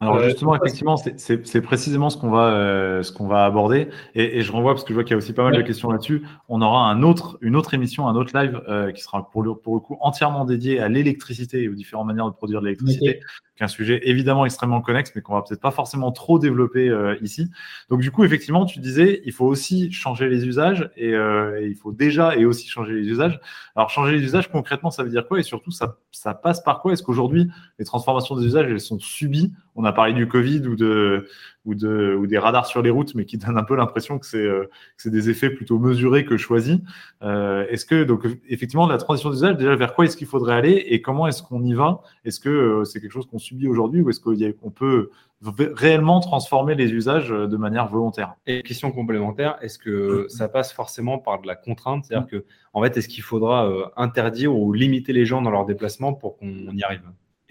Alors 0.04 0.22
justement, 0.22 0.54
effectivement, 0.54 0.96
c'est 0.96 1.60
précisément 1.60 2.10
ce 2.10 2.16
qu'on 2.16 2.30
va, 2.30 2.48
euh, 2.48 3.02
ce 3.02 3.12
qu'on 3.12 3.26
va 3.26 3.44
aborder. 3.44 3.88
Et, 4.14 4.38
et, 4.38 4.42
je 4.42 4.52
renvoie 4.52 4.72
parce 4.72 4.84
que 4.84 4.90
je 4.90 4.94
vois 4.94 5.04
qu'il 5.04 5.12
y 5.12 5.14
a 5.14 5.18
aussi 5.18 5.32
pas 5.32 5.44
mal 5.44 5.56
de 5.56 5.62
questions 5.62 5.90
là-dessus. 5.90 6.22
On 6.48 6.62
aura 6.62 6.88
un 6.90 7.02
autre, 7.02 7.38
une 7.40 7.56
autre 7.56 7.74
émission, 7.74 8.08
un 8.08 8.14
autre 8.14 8.38
live 8.38 8.62
euh, 8.68 8.92
qui 8.92 9.02
sera 9.02 9.30
pour 9.30 9.42
le, 9.42 9.54
pour 9.54 9.74
le 9.74 9.80
coup 9.80 9.96
entièrement 10.00 10.44
dédié 10.44 10.80
à 10.80 10.88
l'électricité 10.88 11.62
et 11.62 11.68
aux 11.68 11.74
différentes 11.74 12.06
manières 12.06 12.26
de 12.26 12.34
produire 12.34 12.60
de 12.60 12.66
l'électricité 12.66 13.20
qu'un 13.56 13.68
sujet 13.68 14.00
évidemment 14.04 14.44
extrêmement 14.44 14.80
connexe, 14.80 15.12
mais 15.14 15.22
qu'on 15.22 15.34
va 15.34 15.42
peut-être 15.42 15.60
pas 15.60 15.70
forcément 15.70 16.10
trop 16.12 16.38
développer 16.38 16.88
euh, 16.88 17.16
ici. 17.22 17.50
Donc 17.88 18.00
du 18.00 18.10
coup, 18.10 18.24
effectivement, 18.24 18.64
tu 18.64 18.80
disais, 18.80 19.22
il 19.24 19.32
faut 19.32 19.46
aussi 19.46 19.92
changer 19.92 20.28
les 20.28 20.46
usages 20.46 20.90
et, 20.96 21.14
euh, 21.14 21.66
il 21.66 21.76
faut 21.76 21.92
déjà 21.92 22.36
et 22.36 22.44
aussi 22.44 22.68
changer 22.68 22.94
les 22.94 23.08
usages. 23.08 23.40
Alors 23.76 23.90
changer 23.90 24.16
les 24.16 24.22
usages 24.22 24.50
concrètement, 24.50 24.90
ça 24.90 25.02
veut 25.04 25.10
dire 25.10 25.26
quoi? 25.26 25.38
Et 25.38 25.42
surtout, 25.42 25.70
ça, 25.70 25.98
ça 26.10 26.34
passe 26.34 26.62
par 26.62 26.80
quoi? 26.80 26.92
Est-ce 26.92 27.02
qu'aujourd'hui, 27.02 27.48
les 27.78 27.84
transformations 27.84 28.36
des 28.36 28.46
usages, 28.46 28.66
elles 28.68 28.80
sont 28.80 28.98
subies? 28.98 29.52
On 29.76 29.84
a 29.84 29.92
parlé 29.92 30.14
du 30.14 30.26
Covid 30.28 30.66
ou 30.66 30.76
de 30.76 31.28
ou, 31.64 31.74
de, 31.74 32.14
ou 32.18 32.26
des 32.26 32.38
radars 32.38 32.66
sur 32.66 32.82
les 32.82 32.90
routes, 32.90 33.14
mais 33.14 33.24
qui 33.24 33.38
donnent 33.38 33.56
un 33.56 33.64
peu 33.64 33.76
l'impression 33.76 34.18
que 34.18 34.26
c'est 34.26 34.38
euh, 34.38 34.68
des 35.04 35.30
effets 35.30 35.50
plutôt 35.50 35.78
mesurés 35.78 36.24
que 36.24 36.36
choisis. 36.36 36.78
Euh, 37.22 37.66
est-ce 37.68 37.86
que, 37.86 38.04
donc, 38.04 38.26
effectivement, 38.48 38.86
la 38.86 38.98
transition 38.98 39.30
d'usage, 39.30 39.56
déjà, 39.56 39.74
vers 39.76 39.94
quoi 39.94 40.04
est-ce 40.04 40.16
qu'il 40.16 40.26
faudrait 40.26 40.54
aller 40.54 40.84
et 40.88 41.00
comment 41.00 41.26
est-ce 41.26 41.42
qu'on 41.42 41.62
y 41.62 41.74
va? 41.74 42.02
Est-ce 42.24 42.40
que 42.40 42.48
euh, 42.48 42.84
c'est 42.84 43.00
quelque 43.00 43.12
chose 43.12 43.26
qu'on 43.26 43.38
subit 43.38 43.68
aujourd'hui 43.68 44.02
ou 44.02 44.10
est-ce 44.10 44.20
qu'on 44.20 44.70
peut 44.70 45.10
réellement 45.42 46.20
transformer 46.20 46.74
les 46.74 46.92
usages 46.92 47.30
de 47.30 47.56
manière 47.56 47.88
volontaire? 47.88 48.34
Et 48.46 48.62
question 48.62 48.92
complémentaire, 48.92 49.56
est-ce 49.62 49.78
que 49.78 50.26
ça 50.28 50.48
passe 50.48 50.72
forcément 50.72 51.18
par 51.18 51.40
de 51.40 51.46
la 51.46 51.56
contrainte? 51.56 52.04
C'est-à-dire 52.04 52.28
que, 52.28 52.44
en 52.72 52.82
fait, 52.82 52.96
est-ce 52.96 53.08
qu'il 53.08 53.22
faudra 53.22 53.70
interdire 53.96 54.54
ou 54.54 54.72
limiter 54.72 55.12
les 55.12 55.26
gens 55.26 55.42
dans 55.42 55.50
leurs 55.50 55.66
déplacements 55.66 56.12
pour 56.12 56.36
qu'on 56.38 56.48
y 56.48 56.82
arrive? 56.82 57.02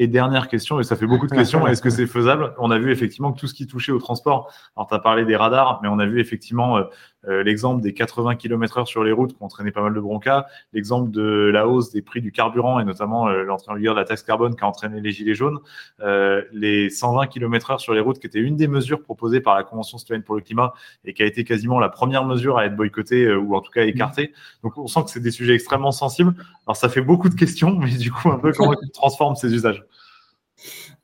Et 0.03 0.07
dernière 0.07 0.47
question, 0.47 0.79
et 0.79 0.83
ça 0.83 0.95
fait 0.95 1.07
beaucoup 1.07 1.27
de 1.27 1.33
questions, 1.33 1.65
est-ce 1.67 1.81
que 1.81 1.89
c'est 1.91 2.07
faisable? 2.07 2.53
On 2.57 2.71
a 2.71 2.77
vu 2.77 2.91
effectivement 2.91 3.31
que 3.31 3.39
tout 3.39 3.47
ce 3.47 3.53
qui 3.53 3.67
touchait 3.67 3.91
au 3.91 3.99
transport, 3.99 4.51
alors 4.75 4.87
tu 4.87 4.93
as 4.93 4.99
parlé 4.99 5.25
des 5.25 5.35
radars, 5.35 5.79
mais 5.81 5.87
on 5.87 5.99
a 5.99 6.05
vu 6.05 6.19
effectivement 6.19 6.77
euh, 6.77 6.83
euh, 7.27 7.43
l'exemple 7.43 7.81
des 7.81 7.93
80 7.93 8.35
km 8.35 8.79
heure 8.79 8.87
sur 8.87 9.03
les 9.03 9.11
routes 9.11 9.33
qui 9.33 9.41
ont 9.41 9.45
entraîné 9.45 9.71
pas 9.71 9.81
mal 9.81 9.93
de 9.93 9.99
broncas, 9.99 10.45
l'exemple 10.73 11.09
de 11.09 11.49
la 11.53 11.67
hausse 11.67 11.91
des 11.91 12.01
prix 12.01 12.21
du 12.21 12.31
carburant 12.31 12.79
et 12.79 12.85
notamment 12.85 13.29
euh, 13.29 13.43
l'entrée 13.43 13.71
en 13.71 13.75
vigueur 13.75 13.95
de 13.95 13.99
la 13.99 14.05
taxe 14.05 14.23
carbone 14.23 14.55
qui 14.55 14.63
a 14.63 14.67
entraîné 14.67 14.99
les 14.99 15.11
gilets 15.11 15.35
jaunes, 15.35 15.59
euh, 16.01 16.41
les 16.51 16.89
120 16.89 17.27
km 17.27 17.71
heure 17.71 17.79
sur 17.79 17.93
les 17.93 18.01
routes 18.01 18.19
qui 18.19 18.27
était 18.27 18.39
une 18.39 18.57
des 18.57 18.67
mesures 18.67 19.01
proposées 19.01 19.39
par 19.39 19.55
la 19.55 19.63
Convention 19.63 19.97
citoyenne 19.97 20.23
pour 20.23 20.35
le 20.35 20.41
climat 20.41 20.73
et 21.05 21.13
qui 21.13 21.23
a 21.23 21.25
été 21.25 21.45
quasiment 21.45 21.79
la 21.79 21.89
première 21.89 22.25
mesure 22.25 22.57
à 22.57 22.65
être 22.65 22.75
boycottée 22.75 23.33
ou 23.33 23.55
en 23.55 23.61
tout 23.61 23.71
cas 23.71 23.85
écartée. 23.85 24.33
Donc 24.63 24.77
on 24.77 24.87
sent 24.87 25.03
que 25.05 25.09
c'est 25.09 25.21
des 25.21 25.31
sujets 25.31 25.53
extrêmement 25.53 25.91
sensibles. 25.91 26.33
Alors 26.67 26.75
ça 26.75 26.89
fait 26.89 27.01
beaucoup 27.01 27.29
de 27.29 27.35
questions, 27.35 27.77
mais 27.77 27.91
du 27.91 28.11
coup 28.11 28.31
un 28.31 28.39
peu 28.39 28.51
comment 28.51 28.75
tu 28.75 28.89
transformes 28.89 29.35
ces 29.35 29.53
usages? 29.53 29.85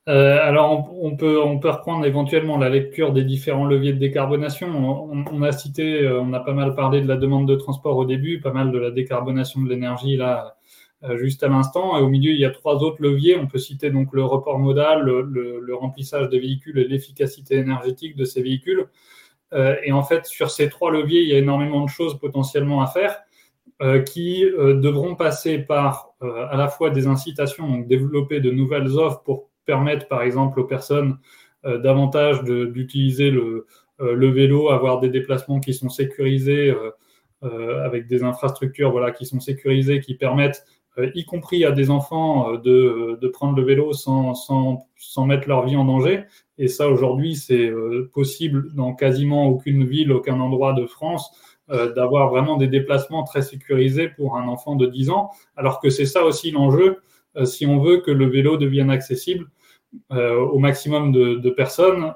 Euh, 0.08 0.40
alors, 0.42 0.92
on, 1.04 1.16
peut, 1.16 1.42
on 1.42 1.60
peut 1.60 1.70
reprendre 1.70 2.06
éventuellement 2.06 2.58
la 2.58 2.70
lecture 2.70 3.14
des 3.14 3.24
différents 3.24 3.66
leviers 3.66 3.94
de 3.94 4.00
décarbonation. 4.00 4.70
On, 5.32 5.42
a 5.44 5.52
cité, 5.52 6.02
euh, 6.04 6.22
on 6.22 6.34
a 6.34 6.40
pas 6.40 6.54
mal 6.54 6.74
parlé 6.74 7.02
de 7.02 7.08
la 7.08 7.18
demande 7.18 7.48
de 7.48 7.56
transport 7.56 7.96
au 7.98 8.06
début, 8.06 8.40
pas 8.40 8.52
mal 8.52 8.72
de 8.72 8.80
la 8.80 8.90
décarbonation 8.92 9.62
de 9.62 9.70
l'énergie 9.70 10.18
là, 10.18 10.58
euh, 11.04 11.18
juste 11.18 11.44
à 11.44 11.48
l'instant. 11.48 11.98
Et 11.98 12.02
au 12.02 12.10
milieu, 12.10 12.32
il 12.32 12.40
y 12.40 12.46
a 12.46 12.50
trois 12.50 12.78
autres 12.84 13.02
leviers. 13.02 13.38
On 13.38 13.48
peut 13.48 13.60
citer 13.60 13.92
donc 13.92 14.14
le 14.14 14.24
report 14.24 14.58
modal, 14.58 15.04
le, 15.04 15.76
remplissage 15.76 16.30
des 16.30 16.40
véhicules 16.40 16.80
et 16.80 16.88
l'efficacité 16.88 17.56
énergétique 17.58 18.16
de 18.16 18.26
ces 18.26 18.42
véhicules. 18.42 18.88
et 19.54 19.92
en 19.92 20.04
fait, 20.04 20.26
sur 20.26 20.50
ces 20.52 20.70
trois 20.70 20.92
leviers, 20.92 21.22
il 21.22 21.30
y 21.30 21.34
a 21.34 21.38
énormément 21.38 21.84
de 21.84 21.90
choses 21.90 22.20
potentiellement 22.20 22.82
à 22.82 22.88
faire. 22.88 23.22
Qui 24.06 24.44
devront 24.44 25.16
passer 25.16 25.60
par 25.60 26.14
à 26.22 26.58
la 26.58 26.68
fois 26.68 26.90
des 26.90 27.08
incitations, 27.08 27.68
donc 27.68 27.88
développer 27.88 28.42
de 28.42 28.52
nouvelles 28.52 28.98
offres 28.98 29.24
pour 29.24 29.50
permettre, 29.66 30.08
par 30.08 30.24
exemple, 30.24 30.60
aux 30.60 30.66
personnes 30.66 31.18
euh, 31.66 31.78
davantage 31.78 32.44
d'utiliser 32.44 33.32
le, 33.32 33.68
euh, 34.00 34.14
le, 34.14 34.30
vélo, 34.30 34.70
avoir 34.70 35.02
des 35.02 35.10
déplacements 35.10 35.60
qui 35.60 35.74
sont 35.74 35.90
sécurisés 35.90 36.74
euh, 37.44 37.86
avec 37.86 38.08
des 38.08 38.24
infrastructures 38.24 38.92
voilà, 38.92 39.12
qui 39.12 39.26
sont 39.26 39.42
sécurisées, 39.42 40.00
qui 40.00 40.16
permettent 40.16 40.66
y 41.14 41.24
compris 41.24 41.64
à 41.66 41.72
des 41.72 41.92
enfants, 41.92 42.54
de, 42.58 43.18
de 43.22 43.28
prendre 43.30 43.56
le 43.56 43.64
vélo 43.64 43.94
sans, 43.94 44.34
sans, 44.34 44.88
sans, 44.98 45.26
mettre 45.26 45.48
leur 45.48 45.66
vie 45.66 45.78
en 45.78 45.86
danger. 45.86 46.24
Et 46.58 46.68
ça, 46.68 46.90
aujourd'hui, 46.90 47.36
c'est 47.36 47.72
possible 48.12 48.74
dans 48.74 48.94
quasiment 48.94 49.48
aucune 49.48 49.86
ville, 49.86 50.12
aucun 50.12 50.40
endroit 50.42 50.74
de 50.74 50.86
France, 50.86 51.32
d'avoir 51.70 52.30
vraiment 52.30 52.58
des 52.58 52.68
déplacements 52.68 53.24
très 53.24 53.42
sécurisés 53.44 54.10
pour 54.10 54.38
un 54.38 54.48
enfant 54.48 54.76
de 54.76 54.88
10 54.88 55.12
ans, 55.12 55.30
alors 55.56 55.80
que 55.80 55.90
c'est 55.90 56.06
ça 56.06 56.26
aussi 56.26 56.52
l'enjeu 56.52 56.98
si 57.46 57.68
on 57.68 57.80
veut 57.80 57.98
que 57.98 58.10
le 58.10 58.26
vélo 58.26 58.58
devienne 58.58 58.90
accessible 58.90 59.46
au 60.10 60.58
maximum 60.58 61.12
de, 61.12 61.36
de 61.36 61.50
personnes 61.52 62.14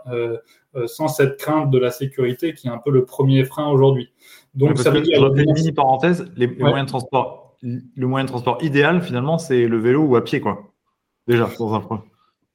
euh, 0.76 0.88
sans 0.88 1.08
cette 1.08 1.38
crainte 1.38 1.70
de 1.70 1.78
la 1.78 1.92
sécurité 1.92 2.56
qui 2.56 2.68
est 2.68 2.72
un 2.72 2.80
peu 2.80 2.90
le 2.90 3.06
premier 3.06 3.46
frein 3.46 3.68
aujourd'hui. 3.70 4.12
Donc, 4.56 4.80
ça 4.80 4.90
veut 4.90 5.02
dire. 5.02 5.24
Une 5.36 5.54
mini 5.54 5.72
parenthèse, 5.72 6.26
les, 6.36 6.48
moyens 6.48 6.86
de 6.86 6.90
transport, 6.90 7.58
le 7.62 8.08
moyen 8.08 8.26
de 8.26 8.30
transport 8.30 8.58
idéal, 8.62 9.04
finalement, 9.04 9.38
c'est 9.38 9.68
le 9.68 9.78
vélo 9.78 10.02
ou 10.02 10.16
à 10.16 10.24
pied, 10.24 10.42
quoi. 10.42 10.74
Déjà, 11.28 11.48
dans 11.60 11.76
un 11.76 11.80
point. 11.80 12.04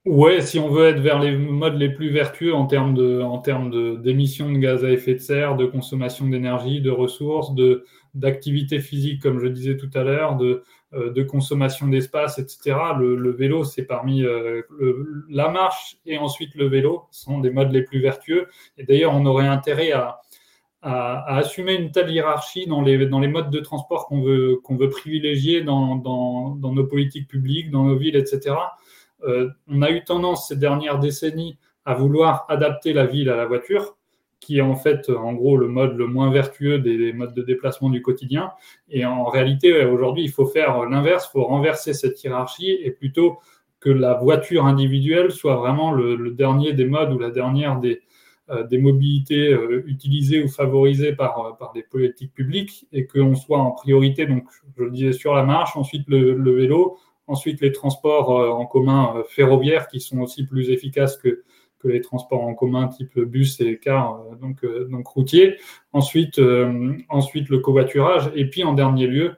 Ouais, 0.07 0.41
si 0.41 0.59
on 0.59 0.71
veut 0.71 0.87
être 0.89 1.01
vers 1.01 1.19
les 1.19 1.37
modes 1.37 1.77
les 1.77 1.91
plus 1.91 2.11
vertueux 2.11 2.55
en 2.55 2.67
termes 2.67 2.95
de, 2.95 3.21
en 3.21 3.39
termes 3.39 4.01
d'émissions 4.01 4.51
de, 4.51 4.59
gaz 4.59 4.85
à 4.85 4.91
effet 4.91 5.15
de 5.15 5.19
serre, 5.19 5.57
de 5.57 5.67
consommation 5.67 6.27
d'énergie, 6.27 6.81
de 6.81 6.91
ressources, 6.91 7.55
de 7.55 7.85
d'activité 8.15 8.81
physique, 8.81 9.21
comme 9.23 9.39
je 9.39 9.47
disais 9.49 9.77
tout 9.77 9.91
à 9.95 10.03
l'heure, 10.03 10.37
de, 10.37 10.65
euh, 10.95 11.13
de 11.13 11.23
consommation 11.23 11.87
d'espace, 11.89 12.39
etc. 12.39 12.77
Le, 12.99 13.31
vélo, 13.31 13.65
c'est 13.65 13.85
parmi 13.85 14.23
euh, 14.25 14.63
la 15.29 15.51
marche 15.51 15.99
et 16.07 16.17
ensuite 16.17 16.55
le 16.55 16.67
vélo 16.67 17.05
sont 17.11 17.39
des 17.41 17.51
modes 17.51 17.71
les 17.71 17.83
plus 17.83 18.01
vertueux. 18.01 18.49
Et 18.79 18.85
d'ailleurs, 18.85 19.15
on 19.15 19.27
aurait 19.27 19.47
intérêt 19.47 19.93
à, 19.93 20.21
à, 20.83 21.37
assumer 21.37 21.75
une 21.75 21.91
telle 21.91 22.11
hiérarchie 22.11 22.67
dans 22.67 22.83
les, 22.83 23.07
dans 23.07 23.21
les 23.21 23.29
modes 23.29 23.51
de 23.51 23.61
transport 23.61 24.07
qu'on 24.07 24.23
veut, 24.23 24.61
qu'on 24.63 24.77
veut 24.77 24.89
privilégier 24.89 25.63
dans, 25.63 25.97
dans, 25.97 26.73
nos 26.73 26.87
politiques 26.87 27.29
publiques, 27.29 27.71
dans 27.71 27.85
nos 27.85 27.97
villes, 27.97 28.17
etc. 28.17 28.55
Euh, 29.25 29.49
on 29.69 29.83
a 29.83 29.91
eu 29.91 30.05
tendance 30.05 30.49
ces 30.49 30.57
dernières 30.57 30.99
décennies 30.99 31.59
à 31.85 31.95
vouloir 31.95 32.45
adapter 32.49 32.93
la 32.93 33.07
ville 33.07 33.31
à 33.31 33.37
la 33.37 33.47
voiture 33.47 33.97
qui 34.41 34.59
est 34.59 34.63
en 34.63 34.77
fait 34.77 35.11
en 35.11 35.33
gros 35.33 35.57
le 35.57 35.69
mode 35.69 35.97
le 35.97 36.07
moins 36.07 36.31
vertueux 36.31 36.79
des 36.79 37.13
modes 37.13 37.35
de 37.35 37.43
déplacement 37.43 37.91
du 37.91 38.03
quotidien. 38.03 38.53
Et 38.89 39.05
en 39.05 39.25
réalité, 39.25 39.85
aujourd'hui, 39.85 40.25
il 40.25 40.31
faut 40.31 40.47
faire 40.47 40.85
l'inverse, 40.89 41.29
il 41.29 41.33
faut 41.33 41.45
renverser 41.45 41.93
cette 41.93 42.23
hiérarchie 42.23 42.79
et 42.83 42.91
plutôt 42.91 43.39
que 43.81 43.91
la 43.91 44.15
voiture 44.15 44.67
individuelle 44.67 45.31
soit 45.31 45.57
vraiment 45.57 45.93
le, 45.93 46.31
dernier 46.31 46.73
des 46.73 46.87
modes 46.87 47.13
ou 47.13 47.19
la 47.19 47.31
dernière 47.31 47.79
des, 47.79 48.03
euh, 48.51 48.67
mobilités 48.73 49.53
euh, 49.53 49.85
utilisées 49.87 50.43
ou 50.43 50.49
favorisées 50.49 51.15
par, 51.15 51.39
euh, 51.41 51.53
par 51.53 51.73
des 51.73 51.83
politiques 51.83 52.33
publiques 52.33 52.87
et 52.93 53.07
qu'on 53.07 53.35
soit 53.35 53.59
en 53.59 53.73
priorité, 53.73 54.27
donc 54.27 54.45
je 54.77 54.85
le 54.85 54.91
disais, 54.91 55.13
sur 55.13 55.35
la 55.35 55.45
marche, 55.45 55.77
ensuite 55.77 56.09
le 56.09 56.51
vélo, 56.53 56.97
ensuite 57.29 57.61
les 57.61 57.73
transports 57.73 58.31
en 58.31 58.67
commun 58.67 59.23
ferroviaires 59.29 59.89
qui 59.89 60.01
sont 60.01 60.21
aussi 60.21 60.45
plus 60.47 60.71
efficaces 60.71 61.17
que, 61.17 61.45
que 61.79 61.89
les 61.89 62.01
transports 62.01 62.43
en 62.43 62.55
commun 62.55 62.89
type 62.89 63.19
bus 63.19 63.61
et 63.61 63.79
car 63.79 64.21
euh, 64.21 64.35
donc, 64.37 64.65
euh, 64.65 64.87
donc 64.91 65.07
routier. 65.07 65.57
Ensuite, 65.93 66.39
euh, 66.39 66.97
ensuite 67.09 67.49
le 67.49 67.59
covoiturage 67.59 68.31
et 68.35 68.49
puis 68.49 68.65
en 68.65 68.73
dernier 68.73 69.07
lieu, 69.07 69.37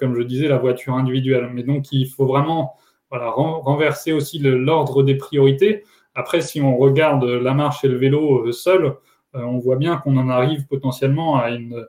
comme 0.00 0.14
je 0.14 0.22
disais, 0.22 0.48
la 0.48 0.56
voiture 0.56 0.94
individuelle. 0.94 1.50
Mais 1.52 1.62
donc 1.62 1.92
il 1.92 2.06
faut 2.06 2.24
vraiment 2.24 2.74
voilà, 3.10 3.30
renverser 3.30 4.12
aussi 4.12 4.38
l'ordre 4.38 5.02
des 5.02 5.16
priorités. 5.16 5.84
Après, 6.14 6.40
si 6.40 6.62
on 6.62 6.78
regarde 6.78 7.24
la 7.24 7.52
marche 7.52 7.84
et 7.84 7.88
le 7.88 7.98
vélo 7.98 8.50
seul, 8.50 8.94
on 9.34 9.58
voit 9.58 9.76
bien 9.76 9.98
qu'on 9.98 10.16
en 10.16 10.30
arrive 10.30 10.66
potentiellement 10.68 11.36
à 11.36 11.50
une 11.50 11.86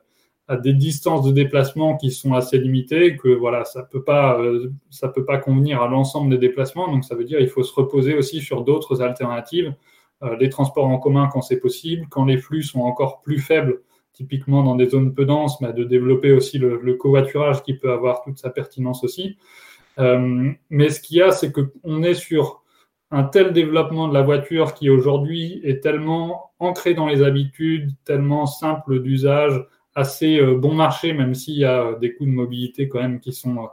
à 0.48 0.56
des 0.56 0.72
distances 0.72 1.24
de 1.24 1.32
déplacement 1.32 1.96
qui 1.96 2.10
sont 2.10 2.34
assez 2.34 2.58
limitées, 2.58 3.16
que 3.16 3.28
voilà, 3.28 3.64
ça 3.64 3.82
peut 3.82 4.04
pas, 4.04 4.40
euh, 4.40 4.70
ça 4.90 5.08
peut 5.08 5.24
pas 5.24 5.38
convenir 5.38 5.82
à 5.82 5.88
l'ensemble 5.88 6.30
des 6.30 6.38
déplacements. 6.38 6.90
Donc 6.90 7.04
ça 7.04 7.14
veut 7.14 7.24
dire 7.24 7.40
il 7.40 7.48
faut 7.48 7.64
se 7.64 7.74
reposer 7.74 8.14
aussi 8.14 8.40
sur 8.40 8.62
d'autres 8.62 9.02
alternatives, 9.02 9.74
euh, 10.22 10.36
les 10.36 10.48
transports 10.48 10.86
en 10.86 10.98
commun 10.98 11.28
quand 11.32 11.42
c'est 11.42 11.58
possible, 11.58 12.06
quand 12.08 12.24
les 12.24 12.38
flux 12.38 12.62
sont 12.62 12.80
encore 12.80 13.20
plus 13.22 13.38
faibles, 13.38 13.80
typiquement 14.12 14.62
dans 14.62 14.76
des 14.76 14.88
zones 14.88 15.14
peu 15.14 15.24
denses, 15.24 15.60
mais 15.60 15.72
de 15.72 15.84
développer 15.84 16.32
aussi 16.32 16.58
le, 16.58 16.94
covoiturage 16.94 17.62
qui 17.62 17.74
peut 17.74 17.90
avoir 17.90 18.22
toute 18.22 18.38
sa 18.38 18.50
pertinence 18.50 19.02
aussi. 19.02 19.36
Euh, 19.98 20.52
mais 20.70 20.90
ce 20.90 21.00
qu'il 21.00 21.18
y 21.18 21.22
a, 21.22 21.32
c'est 21.32 21.52
qu'on 21.52 22.02
est 22.02 22.14
sur 22.14 22.62
un 23.10 23.24
tel 23.24 23.52
développement 23.52 24.08
de 24.08 24.14
la 24.14 24.22
voiture 24.22 24.74
qui 24.74 24.90
aujourd'hui 24.90 25.60
est 25.64 25.82
tellement 25.82 26.52
ancré 26.58 26.94
dans 26.94 27.06
les 27.06 27.22
habitudes, 27.22 27.90
tellement 28.04 28.46
simple 28.46 29.00
d'usage, 29.02 29.62
assez 29.96 30.38
euh, 30.38 30.56
bon 30.56 30.74
marché, 30.74 31.12
même 31.14 31.34
s'il 31.34 31.54
y 31.56 31.64
a 31.64 31.94
des 31.94 32.14
coûts 32.14 32.26
de 32.26 32.30
mobilité 32.30 32.88
quand 32.88 33.00
même 33.00 33.18
qui 33.18 33.32
sont, 33.32 33.68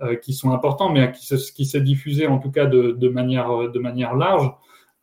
euh, 0.00 0.16
qui 0.16 0.32
sont 0.32 0.50
importants, 0.50 0.90
mais 0.90 1.12
qui, 1.12 1.36
qui 1.54 1.66
s'est 1.66 1.82
diffusé 1.82 2.26
en 2.26 2.38
tout 2.38 2.50
cas 2.50 2.66
de, 2.66 2.92
de, 2.92 3.08
manière, 3.08 3.70
de 3.70 3.78
manière 3.78 4.16
large, 4.16 4.50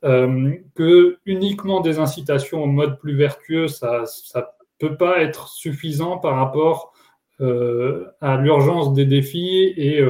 euh, 0.03 0.53
que 0.73 1.19
uniquement 1.25 1.81
des 1.81 1.99
incitations 1.99 2.63
au 2.63 2.67
mode 2.67 2.99
plus 2.99 3.15
vertueux, 3.15 3.67
ça 3.67 4.03
ne 4.35 4.41
peut 4.79 4.97
pas 4.97 5.21
être 5.21 5.47
suffisant 5.47 6.17
par 6.17 6.35
rapport 6.35 6.91
à 7.39 8.37
l'urgence 8.37 8.93
des 8.93 9.05
défis 9.05 9.73
et, 9.75 10.01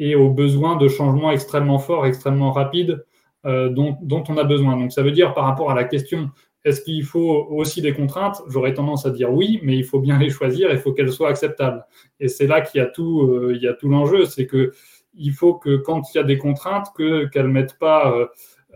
et 0.00 0.16
aux 0.16 0.30
besoins 0.30 0.74
de 0.74 0.88
changements 0.88 1.30
extrêmement 1.30 1.78
forts, 1.78 2.06
extrêmement 2.06 2.50
rapides 2.50 3.04
dont, 3.44 3.96
dont, 4.02 4.24
on 4.28 4.36
a 4.36 4.42
besoin. 4.42 4.76
Donc 4.76 4.90
ça 4.90 5.04
veut 5.04 5.12
dire 5.12 5.32
par 5.32 5.44
rapport 5.44 5.70
à 5.70 5.76
la 5.76 5.84
question 5.84 6.28
est-ce 6.66 6.80
qu'il 6.80 7.04
faut 7.04 7.46
aussi 7.50 7.80
des 7.80 7.94
contraintes? 7.94 8.42
J'aurais 8.48 8.74
tendance 8.74 9.06
à 9.06 9.10
dire 9.10 9.32
oui, 9.32 9.60
mais 9.62 9.76
il 9.76 9.84
faut 9.84 10.00
bien 10.00 10.18
les 10.18 10.30
choisir, 10.30 10.68
il 10.72 10.78
faut 10.78 10.92
qu'elles 10.92 11.12
soient 11.12 11.28
acceptables. 11.28 11.86
Et 12.18 12.26
c'est 12.26 12.48
là 12.48 12.60
qu'il 12.60 12.80
y 12.80 12.82
a 12.82 12.86
tout, 12.86 13.22
euh, 13.22 13.52
il 13.54 13.62
y 13.62 13.68
a 13.68 13.72
tout 13.72 13.88
l'enjeu, 13.88 14.24
c'est 14.24 14.46
que 14.46 14.72
il 15.14 15.32
faut 15.32 15.54
que 15.54 15.76
quand 15.76 16.12
il 16.12 16.18
y 16.18 16.20
a 16.20 16.24
des 16.24 16.38
contraintes, 16.38 16.88
que 16.96 17.26
qu'elles 17.26 17.46
mettent 17.46 17.78
pas, 17.78 18.12
euh, 18.12 18.26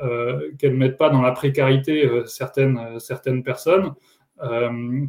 euh, 0.04 0.52
qu'elles 0.56 0.76
mettent 0.76 0.98
pas 0.98 1.10
dans 1.10 1.20
la 1.20 1.32
précarité 1.32 2.08
certaines 2.26 3.00
certaines 3.00 3.42
personnes. 3.42 3.92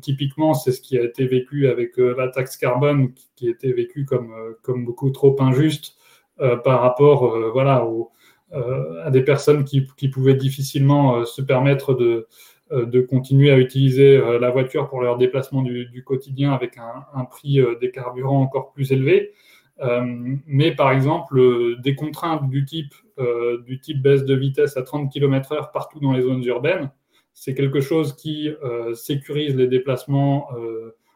typiquement, 0.01 0.53
c'est 0.55 0.71
ce 0.71 0.81
qui 0.81 0.97
a 0.97 1.03
été 1.03 1.25
vécu 1.27 1.67
avec 1.67 1.97
la 1.97 2.29
taxe 2.29 2.57
carbone, 2.57 3.13
qui, 3.35 3.47
a 3.47 3.51
été 3.51 3.71
vécu 3.73 4.05
comme 4.05 4.33
comme 4.63 4.85
beaucoup 4.85 5.11
trop 5.11 5.35
injuste 5.39 5.97
par 6.63 6.81
rapport, 6.81 7.37
voilà, 7.53 7.87
à 9.05 9.11
des 9.11 9.23
personnes 9.23 9.63
qui, 9.63 9.87
qui 9.95 10.09
pouvaient 10.09 10.35
difficilement 10.35 11.23
se 11.25 11.41
permettre 11.41 11.93
de 11.93 12.27
de 12.71 13.01
continuer 13.01 13.51
à 13.51 13.57
utiliser 13.57 14.15
euh, 14.15 14.39
la 14.39 14.49
voiture 14.49 14.87
pour 14.87 15.01
leur 15.01 15.17
déplacement 15.17 15.61
du, 15.61 16.03
quotidien 16.05 16.53
avec 16.53 16.77
un, 16.77 17.25
prix 17.25 17.59
euh, 17.59 17.75
des 17.79 17.91
carburants 17.91 18.41
encore 18.41 18.71
plus 18.71 18.91
élevé. 18.91 19.33
mais 20.45 20.75
par 20.75 20.91
exemple, 20.91 21.41
des 21.81 21.95
contraintes 21.95 22.47
du 22.49 22.65
type, 22.65 22.93
du 23.65 23.79
type 23.79 23.99
baisse 23.99 24.25
de 24.25 24.35
vitesse 24.35 24.77
à 24.77 24.83
30 24.83 25.11
km/h 25.11 25.71
partout 25.73 25.99
dans 25.99 26.13
les 26.13 26.21
zones 26.21 26.43
urbaines, 26.43 26.91
c'est 27.33 27.55
quelque 27.55 27.81
chose 27.81 28.15
qui 28.15 28.51
sécurise 28.93 29.55
les 29.55 29.65
déplacements 29.65 30.49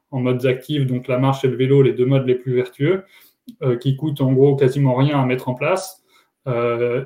en 0.10 0.20
modes 0.20 0.48
actifs, 0.48 0.88
donc 0.88 1.08
la 1.08 1.20
marche 1.20 1.46
et 1.46 1.48
le 1.48 1.56
vélo, 1.56 1.84
les 1.84 1.94
deux 1.94 2.08
modes 2.08 2.26
les 2.26 2.34
plus 2.34 2.56
vertueux, 2.56 3.04
qui 3.82 3.98
coûtent 3.98 4.22
en 4.22 4.34
gros 4.34 4.56
quasiment 4.56 4.96
rien 4.96 5.22
à 5.22 5.26
mettre 5.28 5.48
en 5.48 5.54
place 5.54 6.04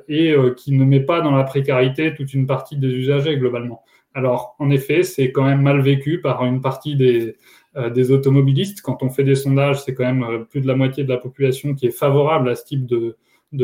et 0.08 0.34
qui 0.56 0.72
ne 0.72 0.86
met 0.86 1.02
pas 1.02 1.20
dans 1.20 1.32
la 1.32 1.44
précarité 1.44 2.16
toute 2.16 2.34
une 2.34 2.48
partie 2.48 2.78
des 2.78 2.88
usagers 2.88 3.38
globalement. 3.38 3.84
Alors, 4.20 4.58
en 4.60 4.70
effet, 4.70 5.04
c'est 5.04 5.32
quand 5.32 5.46
même 5.46 5.62
mal 5.62 5.80
vécu 5.80 6.20
par 6.20 6.44
une 6.44 6.60
partie 6.60 6.98
des, 6.98 7.38
euh, 7.78 8.10
automobilistes. 8.10 8.82
Quand 8.82 9.02
on 9.02 9.10
fait 9.10 9.24
des 9.24 9.36
sondages, 9.36 9.82
c'est 9.82 9.94
quand 9.94 10.04
même 10.04 10.24
euh, 10.24 10.40
plus 10.40 10.60
de 10.60 10.68
la 10.68 10.76
moitié 10.76 11.06
de 11.06 11.10
la 11.10 11.16
population 11.16 11.74
qui 11.74 11.88
est 11.88 11.98
favorable 11.98 12.50
à 12.50 12.56
ce 12.56 12.66
type 12.66 12.86
de, 12.86 13.16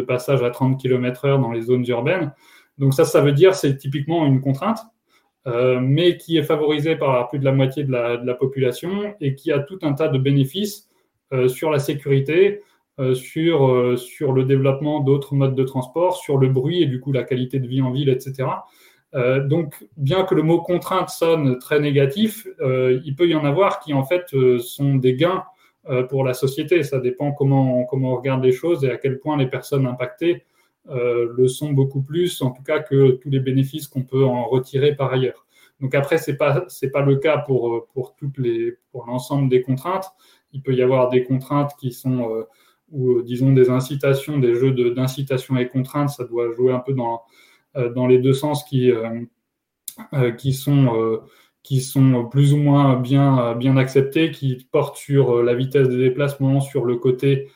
passage 0.07 0.43
à 0.43 0.51
30 0.51 0.79
km/h 0.79 1.41
dans 1.41 1.51
les 1.51 1.63
zones 1.63 1.85
urbaines. 1.89 2.31
Donc 2.77 2.93
ça, 2.93 3.03
ça 3.03 3.19
veut 3.19 3.33
dire 3.33 3.53
c'est 3.53 3.75
typiquement 3.75 4.25
une 4.25 4.39
contrainte, 4.39 4.79
euh, 5.45 5.81
mais 5.81 6.15
qui 6.15 6.37
est 6.37 6.43
favorisée 6.43 6.95
par 6.95 7.27
plus 7.27 7.39
de 7.39 7.43
la 7.43 7.51
moitié 7.51 7.83
de 7.83 7.91
la, 7.91 8.33
population 8.35 9.13
et 9.19 9.35
qui 9.35 9.51
a 9.51 9.59
tout 9.59 9.79
un 9.81 9.91
tas 9.91 10.07
de 10.07 10.17
bénéfices 10.17 10.87
sur 11.47 11.69
la 11.69 11.79
sécurité, 11.79 12.61
sur 13.13 14.31
le 14.31 14.43
développement 14.45 15.01
d'autres 15.01 15.35
modes 15.35 15.55
de 15.55 15.63
transport, 15.63 16.15
sur 16.15 16.37
le 16.37 16.47
bruit 16.47 16.81
et 16.81 16.85
du 16.85 17.01
coup 17.01 17.11
la 17.11 17.23
qualité 17.23 17.59
de 17.59 17.67
vie 17.67 17.81
en 17.81 17.91
ville, 17.91 18.07
etc. 18.07 18.45
Euh, 19.15 19.45
donc, 19.45 19.87
bien 19.95 20.23
que 20.23 20.35
le 20.35 20.43
mot 20.43 20.61
contrainte 20.61 21.09
sonne 21.09 21.57
très 21.59 21.79
négatif, 21.79 22.47
euh, 22.59 22.99
il 23.05 23.15
peut 23.15 23.27
y 23.27 23.35
en 23.35 23.45
avoir 23.45 23.79
qui 23.79 23.93
en 23.93 24.03
fait 24.03 24.33
euh, 24.33 24.59
sont 24.59 24.95
des 24.95 25.15
gains 25.15 25.43
pour 26.09 26.23
la 26.23 26.33
société. 26.33 26.81
Ça 26.81 26.97
dépend 26.97 27.31
comment, 27.31 27.85
comment 27.85 28.13
on 28.13 28.15
regarde 28.15 28.43
les 28.43 28.51
choses 28.51 28.83
et 28.83 28.89
à 28.89 28.97
quel 28.97 29.19
point 29.19 29.37
les 29.37 29.45
personnes 29.45 29.85
impactées 29.85 30.43
le 30.89 31.47
sont 31.47 31.73
beaucoup 31.73 32.01
plus, 32.01 32.41
en 32.41 32.49
tout 32.49 32.63
cas 32.63 32.79
que 32.79 33.11
tous 33.21 33.29
les 33.29 33.39
bénéfices 33.39 33.87
qu'on 33.87 34.01
peut 34.01 34.25
en 34.25 34.45
retirer 34.45 34.95
par 34.95 35.13
ailleurs. 35.13 35.45
Donc 35.79 35.93
après, 35.93 36.17
c'est 36.17 36.37
pas 36.37 36.65
c'est 36.69 36.89
pas 36.89 37.03
le 37.03 37.17
cas 37.17 37.37
pour 37.37 37.85
pour 37.93 38.15
toutes 38.15 38.39
les 38.39 38.79
pour 38.91 39.05
l'ensemble 39.05 39.47
des 39.47 39.61
contraintes. 39.61 40.09
Il 40.53 40.63
peut 40.63 40.73
y 40.73 40.81
avoir 40.81 41.09
des 41.09 41.23
contraintes 41.23 41.73
qui 41.79 41.91
sont 41.91 42.45
ou 42.91 43.21
disons 43.21 43.53
des 43.53 43.69
incitations, 43.69 44.39
des 44.39 44.55
jeux 44.55 44.71
d'incitation 44.95 45.55
et 45.55 45.67
contraintes. 45.67 46.09
Ça 46.09 46.23
doit 46.23 46.51
jouer 46.55 46.73
un 46.73 46.79
peu 46.79 46.93
dans 46.93 47.21
dans 47.75 48.07
les 48.07 48.19
deux 48.19 48.33
sens 48.33 48.63
qui, 48.63 48.91
euh, 48.91 49.21
euh, 50.13 50.31
qui 50.31 50.53
sont 50.53 52.25
plus 52.29 52.53
ou 52.53 52.57
moins 52.57 52.99
bien, 52.99 53.77
acceptés, 53.77 54.31
qui 54.31 54.67
portent 54.71 54.97
sur 54.97 55.41
la 55.43 55.53
vitesse 55.55 55.89
des 55.89 55.97
déplacements, 55.97 56.61
sur 56.61 56.85
le 56.85 56.97
côté 56.97 57.49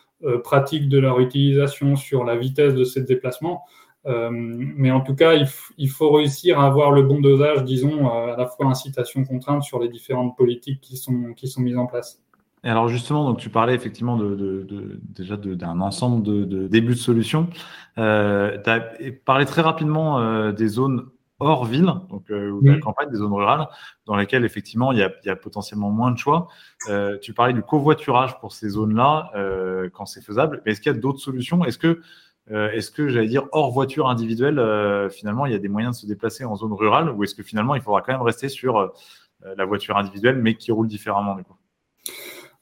pratique 0.44 0.90
de 0.90 1.00
leur 1.00 1.20
utilisation, 1.20 1.96
sur 1.96 2.24
la 2.26 2.36
vitesse 2.36 2.74
de 2.74 2.84
ces 2.84 3.04
déplacements. 3.04 3.64
mais 4.06 4.92
en 4.92 5.02
tout 5.02 5.16
cas, 5.16 5.36
il, 5.78 5.90
faut 5.90 6.12
réussir 6.12 6.60
à 6.60 6.66
avoir 6.66 6.92
le 6.92 7.04
bon 7.04 7.22
dosage, 7.22 7.64
disons, 7.64 8.10
à 8.10 8.36
la 8.36 8.48
fois 8.48 8.66
incitation-contrainte 8.66 9.64
sur 9.64 9.80
les 9.80 9.90
différentes 9.90 10.36
politiques 10.36 10.82
qui 10.82 10.98
sont 10.98 11.62
mises 11.62 11.78
en 11.78 11.86
place. 11.86 12.22
Et 12.64 12.70
alors 12.70 12.90
justement, 12.90 13.24
donc 13.24 13.38
tu 13.38 13.50
parlais 13.50 13.74
effectivement 13.74 14.18
de, 14.18 14.36
de, 14.36 14.64
de 14.64 15.00
déjà 15.02 15.38
d'un 15.38 15.80
ensemble 15.80 16.24
de, 16.24 16.44
de 16.44 16.68
débuts 16.68 16.94
de 16.94 17.00
solutions. 17.00 17.48
Euh, 17.98 18.58
tu 18.62 18.70
as 18.70 18.82
parlé 19.24 19.46
très 19.46 19.62
rapidement 19.62 20.20
euh, 20.20 20.52
des 20.52 20.68
zones 20.68 21.06
hors 21.40 21.64
ville, 21.64 21.94
donc 22.10 22.30
euh, 22.32 22.50
ou 22.52 22.62
de 22.62 22.72
la 22.72 22.80
campagne, 22.80 23.10
des 23.10 23.18
zones 23.18 23.32
rurales, 23.32 23.66
dans 24.06 24.18
lesquelles 24.18 24.44
effectivement 24.44 24.92
il 24.92 24.98
y 24.98 25.04
a, 25.04 25.10
il 25.24 25.28
y 25.28 25.30
a 25.30 25.38
potentiellement 25.38 25.90
moins 25.90 26.12
de 26.12 26.18
choix. 26.18 26.50
Tu 27.22 27.34
parlais 27.34 27.54
du 27.54 27.62
covoiturage 27.62 28.38
pour 28.42 28.52
ces 28.52 28.70
zones-là 28.70 29.32
quand 29.94 30.06
c'est 30.06 30.22
faisable. 30.22 30.62
Mais 30.66 30.74
est-ce 30.74 30.82
qu'il 30.82 30.92
y 30.92 30.96
a 30.96 31.00
d'autres 31.00 31.20
solutions? 31.20 31.64
Est-ce 31.64 31.78
que 31.78 32.02
est-ce 32.52 32.92
que 32.92 33.08
j'allais 33.08 33.28
dire 33.28 33.44
hors 33.54 33.72
voiture 33.72 34.10
individuelle, 34.10 34.60
finalement 35.12 35.46
il 35.46 35.54
y 35.54 35.56
a 35.56 35.60
des 35.60 35.70
moyens 35.70 35.96
de 35.96 36.02
se 36.02 36.08
déplacer 36.08 36.44
en 36.44 36.58
zone 36.58 36.74
rurale, 36.74 37.10
ou 37.10 37.24
est-ce 37.24 37.36
que 37.36 37.44
finalement 37.44 37.76
il 37.76 37.82
faudra 37.82 38.02
quand 38.02 38.12
même 38.12 38.22
rester 38.22 38.50
sur 38.50 38.92
la 39.56 39.66
voiture 39.66 39.96
individuelle, 39.96 40.36
mais 40.36 40.56
qui 40.56 40.74
roule 40.74 40.88
différemment 40.88 41.36
du 41.36 41.46
coup? 41.46 41.56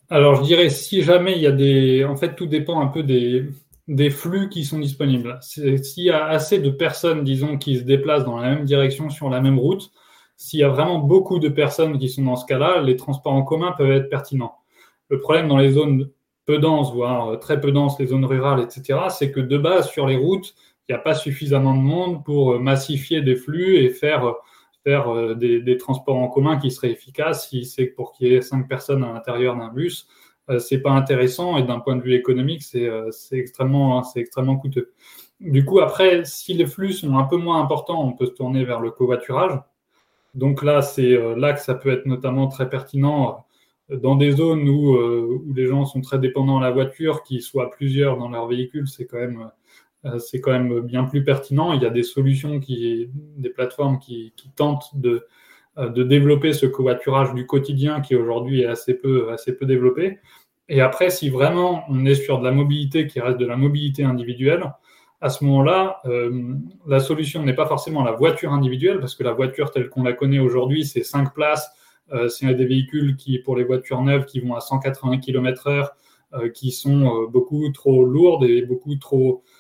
Alors, 0.10 0.36
je 0.36 0.44
dirais, 0.44 0.70
si 0.70 1.02
jamais 1.04 1.34
il 1.36 1.42
y 1.42 1.48
a 1.48 1.52
des. 1.52 2.06
En 2.06 2.16
fait, 2.16 2.36
tout 2.36 2.46
dépend 2.46 2.80
un 2.80 2.88
peu 2.88 3.04
des, 3.04 3.46
des 3.88 4.10
flux 4.10 4.50
qui 4.50 4.64
sont 4.66 4.80
disponibles. 4.80 5.38
S'il 5.42 6.04
y 6.04 6.10
a 6.10 6.26
assez 6.26 6.60
de 6.60 6.70
personnes, 6.70 7.24
disons, 7.24 7.58
qui 7.58 7.78
se 7.78 7.84
déplacent 7.84 8.26
dans 8.26 8.38
la 8.38 8.50
même 8.50 8.66
direction 8.66 9.10
sur 9.10 9.30
la 9.30 9.42
même 9.42 9.60
route, 9.60 9.92
s'il 10.38 10.60
y 10.60 10.64
a 10.64 10.70
vraiment 10.70 11.00
beaucoup 11.00 11.40
de 11.40 11.50
personnes 11.50 11.98
qui 11.98 12.10
sont 12.10 12.24
dans 12.24 12.36
ce 12.36 12.46
cas-là, 12.46 12.82
les 12.82 12.96
transports 12.96 13.34
en 13.34 13.44
commun 13.44 13.74
peuvent 13.78 13.92
être 13.92 14.10
pertinents. 14.10 14.56
Le 15.10 15.20
problème 15.20 15.48
dans 15.48 15.58
les 15.58 15.72
zones 15.72 16.10
peu 16.46 16.60
denses, 16.60 16.94
voire 16.94 17.40
très 17.40 17.60
peu 17.60 17.72
denses, 17.72 18.00
les 18.00 18.08
zones 18.08 18.26
rurales, 18.26 18.62
etc., 18.62 19.00
c'est 19.10 19.32
que 19.32 19.42
de 19.42 19.58
base, 19.58 19.90
sur 19.90 20.08
les 20.08 20.16
routes, 20.16 20.56
il 20.88 20.94
n'y 20.94 20.96
a 20.96 21.02
pas 21.02 21.16
suffisamment 21.16 21.76
de 21.76 21.82
monde 21.82 22.24
pour 22.24 22.60
massifier 22.60 23.22
des 23.22 23.36
flux 23.36 23.78
et 23.78 23.90
faire 23.90 24.36
euh, 24.88 25.36
des, 25.36 25.78
transports 25.78 26.18
en 26.18 26.28
commun 26.28 26.58
qui 26.58 26.72
seraient 26.72 26.92
efficaces. 26.92 27.50
Si 27.50 27.66
c'est 27.66 27.86
pour 27.86 28.14
qu'il 28.14 28.28
y 28.28 28.36
ait 28.36 28.42
cinq 28.42 28.68
personnes 28.68 29.04
à 29.04 29.12
l'intérieur 29.12 29.56
d'un 29.56 29.70
bus, 29.70 30.08
euh, 30.50 30.60
c'est 30.60 30.80
pas 30.80 30.92
intéressant 30.92 31.58
et 31.58 31.64
d'un 31.64 31.80
point 31.80 31.96
de 31.96 32.02
vue 32.02 32.14
économique, 32.14 32.64
c'est 32.64 32.88
euh, 32.88 33.10
extrêmement, 33.32 34.04
extrêmement 34.16 34.58
coûteux. 34.58 34.94
Du 35.40 35.66
coup, 35.66 35.80
après, 35.80 36.26
si 36.26 36.54
les 36.54 36.66
flux 36.66 36.94
sont 36.94 37.18
un 37.18 37.26
peu 37.26 37.38
moins 37.38 37.62
importants, 37.62 38.04
on 38.04 38.14
peut 38.14 38.26
se 38.26 38.32
tourner 38.32 38.64
vers 38.64 38.80
le 38.80 38.92
covoiturage. 38.92 39.60
Donc 40.34 40.64
là, 40.64 40.82
c'est 40.82 41.18
là 41.36 41.54
que 41.54 41.60
ça 41.60 41.76
peut 41.76 41.90
être 41.90 42.06
notamment 42.06 42.48
très 42.48 42.70
pertinent 42.70 43.46
dans 43.90 44.16
des 44.16 44.32
zones 44.32 44.68
où, 44.68 44.98
où 44.98 45.54
les 45.54 45.68
gens 45.68 45.86
sont 45.86 46.02
très 46.02 46.20
dépendants 46.20 46.60
de 46.60 46.64
la 46.64 46.72
voiture, 46.72 47.24
qu'ils 47.24 47.42
soient 47.42 47.70
plusieurs 47.72 48.18
dans 48.18 48.30
leur 48.30 48.48
véhicule, 48.48 48.88
c'est 48.88 49.06
quand 49.06 49.18
même 49.18 49.42
euh, 49.42 49.50
c'est 50.20 50.42
quand 50.42 50.52
même 50.52 50.82
bien 50.82 51.04
plus 51.04 51.24
pertinent. 51.24 51.74
Il 51.74 51.82
y 51.82 51.86
a 51.86 51.90
des 51.90 52.04
solutions, 52.04 52.60
des 52.60 53.50
plateformes 53.50 54.00
qui, 54.00 54.34
tentent 54.56 54.90
de, 54.96 55.28
euh, 55.78 55.90
de 55.90 56.04
développer 56.04 56.54
ce 56.54 56.66
covoiturage 56.66 57.34
du 57.34 57.46
quotidien 57.46 58.02
qui 58.02 58.16
aujourd'hui 58.16 58.62
est 58.62 58.66
assez 58.68 58.94
peu, 58.94 59.28
développé. 59.62 60.20
Et 60.70 60.82
après, 60.82 61.10
si 61.10 61.30
vraiment 61.30 61.84
on 61.90 62.06
est 62.06 62.16
sur 62.16 62.40
de 62.40 62.44
la 62.44 62.52
mobilité 62.52 63.08
qui 63.08 63.20
reste 63.20 63.38
de 63.38 63.46
la 63.46 63.58
mobilité 63.58 64.04
individuelle, 64.04 64.74
à 65.20 65.30
ce 65.30 65.44
moment-là, 65.46 66.00
euh, 66.06 66.54
la 66.86 67.00
solution 67.00 67.44
n'est 67.44 67.56
pas 67.56 67.66
forcément 67.66 68.04
la 68.04 68.12
voiture 68.12 68.54
individuelle, 68.54 69.00
parce 69.00 69.16
que 69.16 69.24
la 69.24 69.34
voiture 69.34 69.72
telle 69.72 69.90
qu'on 69.90 70.04
la 70.04 70.14
connaît 70.14 70.40
aujourd'hui, 70.40 70.86
c'est 70.86 71.04
5 71.04 71.34
places, 71.34 71.70
c'est 72.30 72.54
des 72.54 72.66
véhicules 72.66 73.18
qui, 73.18 73.38
pour 73.40 73.58
les 73.58 73.66
voitures 73.66 74.02
neuves, 74.02 74.24
qui 74.24 74.40
vont 74.40 74.56
à 74.56 74.62
180 74.62 75.18
km/h, 75.18 75.90
qui 76.54 76.72
sont 76.72 77.28
beaucoup 77.30 77.70
trop 77.74 78.06
lourdes 78.06 78.46
et 78.46 78.62
beaucoup 78.62 78.96
trop 78.96 79.44
euh, 79.44 79.57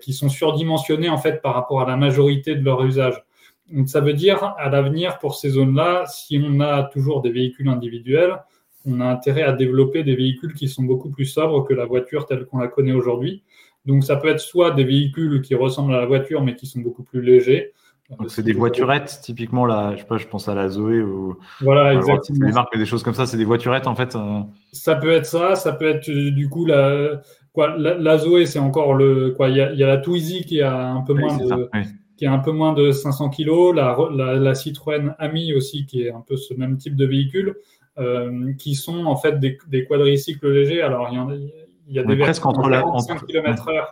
qui 0.00 0.12
sont 0.12 0.28
surdimensionnés 0.28 1.08
en 1.08 1.18
fait 1.18 1.40
par 1.40 1.54
rapport 1.54 1.80
à 1.80 1.86
la 1.86 1.96
majorité 1.96 2.54
de 2.54 2.64
leur 2.64 2.84
usage. 2.84 3.22
Donc 3.70 3.88
ça 3.88 4.00
veut 4.00 4.12
dire 4.12 4.54
à 4.58 4.68
l'avenir 4.68 5.18
pour 5.18 5.34
ces 5.34 5.50
zones-là, 5.50 6.04
si 6.06 6.42
on 6.44 6.60
a 6.60 6.84
toujours 6.84 7.22
des 7.22 7.30
véhicules 7.30 7.68
individuels, 7.68 8.38
on 8.84 9.00
a 9.00 9.06
intérêt 9.06 9.42
à 9.42 9.52
développer 9.52 10.02
des 10.02 10.16
véhicules 10.16 10.54
qui 10.54 10.68
sont 10.68 10.82
beaucoup 10.82 11.10
plus 11.10 11.24
sobres 11.24 11.64
que 11.66 11.72
la 11.72 11.86
voiture 11.86 12.26
telle 12.26 12.44
qu'on 12.44 12.58
la 12.58 12.68
connaît 12.68 12.92
aujourd'hui. 12.92 13.42
Donc 13.86 14.04
ça 14.04 14.16
peut 14.16 14.28
être 14.28 14.40
soit 14.40 14.72
des 14.72 14.84
véhicules 14.84 15.40
qui 15.42 15.54
ressemblent 15.54 15.94
à 15.94 16.00
la 16.00 16.06
voiture 16.06 16.42
mais 16.42 16.54
qui 16.54 16.66
sont 16.66 16.80
beaucoup 16.80 17.02
plus 17.02 17.22
légers. 17.22 17.72
Donc 18.18 18.30
c'est 18.30 18.42
des 18.42 18.52
voiturettes, 18.52 19.20
typiquement 19.22 19.64
là, 19.64 19.92
je 19.94 20.00
sais 20.00 20.06
pas, 20.06 20.18
je 20.18 20.26
pense 20.26 20.46
à 20.46 20.54
la 20.54 20.68
Zoé 20.68 21.00
ou 21.00 21.38
voilà 21.62 21.94
exactement. 21.94 22.46
Des 22.46 22.52
marques, 22.52 22.76
des 22.76 22.84
choses 22.84 23.02
comme 23.02 23.14
ça, 23.14 23.24
c'est 23.24 23.38
des 23.38 23.44
voiturettes 23.46 23.86
en 23.86 23.94
fait. 23.94 24.14
Euh. 24.16 24.40
Ça 24.72 24.96
peut 24.96 25.12
être 25.12 25.24
ça, 25.24 25.54
ça 25.56 25.72
peut 25.72 25.88
être 25.88 26.10
du 26.10 26.48
coup 26.50 26.66
la, 26.66 27.22
quoi, 27.52 27.76
la, 27.76 28.18
Zoé, 28.18 28.46
c'est 28.46 28.58
encore 28.58 28.94
le 28.94 29.30
quoi. 29.30 29.48
Il 29.48 29.56
y 29.56 29.60
a, 29.60 29.86
la 29.86 29.98
Twizy 29.98 30.44
qui 30.44 30.60
a 30.60 30.90
un 30.90 31.02
peu 31.02 31.14
moins 31.14 31.36
de 31.36 31.70
qui 32.16 32.26
a 32.26 32.32
un 32.32 32.38
peu 32.38 32.52
moins 32.52 32.72
de 32.72 32.92
500 32.92 33.30
kg, 33.30 33.74
la, 33.74 34.36
la, 34.36 34.54
Citroën 34.54 35.14
Ami 35.18 35.54
aussi 35.54 35.86
qui 35.86 36.02
est 36.02 36.12
un 36.12 36.20
peu 36.20 36.36
ce 36.36 36.54
même 36.54 36.76
type 36.76 36.94
de 36.94 37.06
véhicule, 37.06 37.56
euh, 37.98 38.52
qui 38.58 38.74
sont 38.74 39.06
en 39.06 39.16
fait 39.16 39.40
des, 39.40 39.58
des, 39.68 39.84
quadricycles 39.86 40.48
légers. 40.48 40.82
Alors 40.82 41.08
il 41.10 41.16
y, 41.16 41.18
en 41.18 41.30
a, 41.30 41.34
il 41.34 41.94
y 41.94 41.98
a 41.98 42.04
des 42.04 42.16
presque 42.16 42.44
entre 42.46 42.70
45 42.70 43.26
km/h 43.26 43.86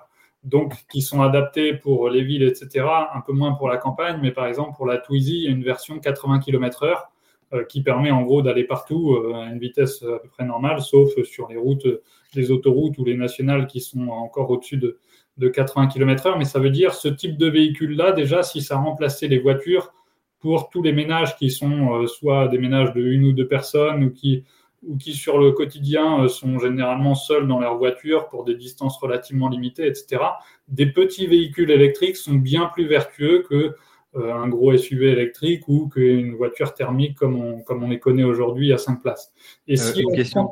donc 0.45 0.75
qui 0.91 1.03
sont 1.03 1.23
adaptés 1.23 1.75
pour 1.75 2.09
les 2.09 2.23
villes, 2.23 2.43
etc. 2.43 2.87
Un 3.15 3.21
peu 3.21 3.33
moins 3.33 3.53
pour 3.53 3.69
la 3.69 3.77
campagne, 3.77 4.19
mais 4.23 4.31
par 4.31 4.47
exemple 4.47 4.77
pour 4.77 4.87
la 4.87 4.99
Twizy, 4.99 5.37
il 5.39 5.45
y 5.45 5.49
a 5.49 5.51
une 5.51 5.65
version 5.65 5.99
80 5.99 6.41
km/h 6.41 6.95
euh, 7.53 7.65
qui 7.65 7.83
permet 7.83 8.11
en 8.11 8.23
gros 8.23 8.43
d'aller 8.43 8.65
partout 8.65 9.15
euh, 9.15 9.35
à 9.35 9.47
une 9.47 9.59
vitesse 9.59 10.03
à 10.03 10.19
peu 10.19 10.29
près 10.29 10.45
normale, 10.45 10.81
sauf 10.81 11.11
sur 11.25 11.49
les 11.49 11.57
routes, 11.57 11.87
les 12.35 12.51
autoroutes 12.51 12.99
ou 12.99 13.05
les 13.05 13.17
nationales 13.17 13.67
qui 13.67 13.81
sont 13.81 14.09
encore 14.09 14.51
au-dessus 14.51 14.77
de, 14.77 14.99
80 15.39 15.87
km/h. 15.87 16.37
Mais 16.37 16.45
ça 16.45 16.59
veut 16.59 16.69
dire 16.69 16.93
ce 16.93 17.09
type 17.09 17.39
de 17.39 17.49
véhicule-là, 17.49 18.13
déjà, 18.13 18.43
si 18.43 18.61
ça 18.61 18.77
remplaçait 18.77 19.27
les 19.27 19.39
voitures 19.39 19.95
pour 20.39 20.69
tous 20.69 20.83
les 20.83 20.93
ménages 20.93 21.37
qui 21.37 21.51
sont 21.51 21.95
euh, 21.95 22.07
soit 22.07 22.49
des 22.49 22.59
ménages 22.59 22.93
de 22.93 23.01
une 23.01 23.25
ou 23.25 23.33
deux 23.33 23.49
personnes 23.49 24.05
ou 24.05 24.11
qui, 24.11 24.45
ou 24.87 24.99
qui 24.99 25.15
sur 25.15 25.39
le 25.39 25.53
quotidien 25.53 26.29
sont 26.29 26.59
généralement 26.59 27.15
seuls 27.15 27.47
dans 27.47 27.59
leur 27.59 27.79
voiture 27.79 28.29
pour 28.29 28.45
des 28.45 28.55
distances 28.55 28.99
relativement 28.99 29.49
limitées, 29.49 29.87
etc. 29.87 30.23
Des 30.69 30.87
petits 30.87 31.27
véhicules 31.27 31.71
électriques 31.71 32.17
sont 32.17 32.35
bien 32.35 32.67
plus 32.67 32.87
vertueux 32.87 33.43
que 33.49 33.75
euh, 34.17 34.35
un 34.35 34.49
gros 34.49 34.77
SUV 34.77 35.13
électrique 35.13 35.69
ou 35.69 35.89
qu'une 35.89 36.35
voiture 36.35 36.75
thermique 36.75 37.17
comme 37.17 37.37
on, 37.37 37.63
comme 37.63 37.85
on 37.85 37.89
les 37.89 38.01
connaît 38.01 38.25
aujourd'hui 38.25 38.73
à 38.73 38.79
5 38.79 39.01
places. 39.01 39.33
Et 39.69 39.75
euh, 39.75 39.77
si, 39.77 40.05
on, 40.05 40.51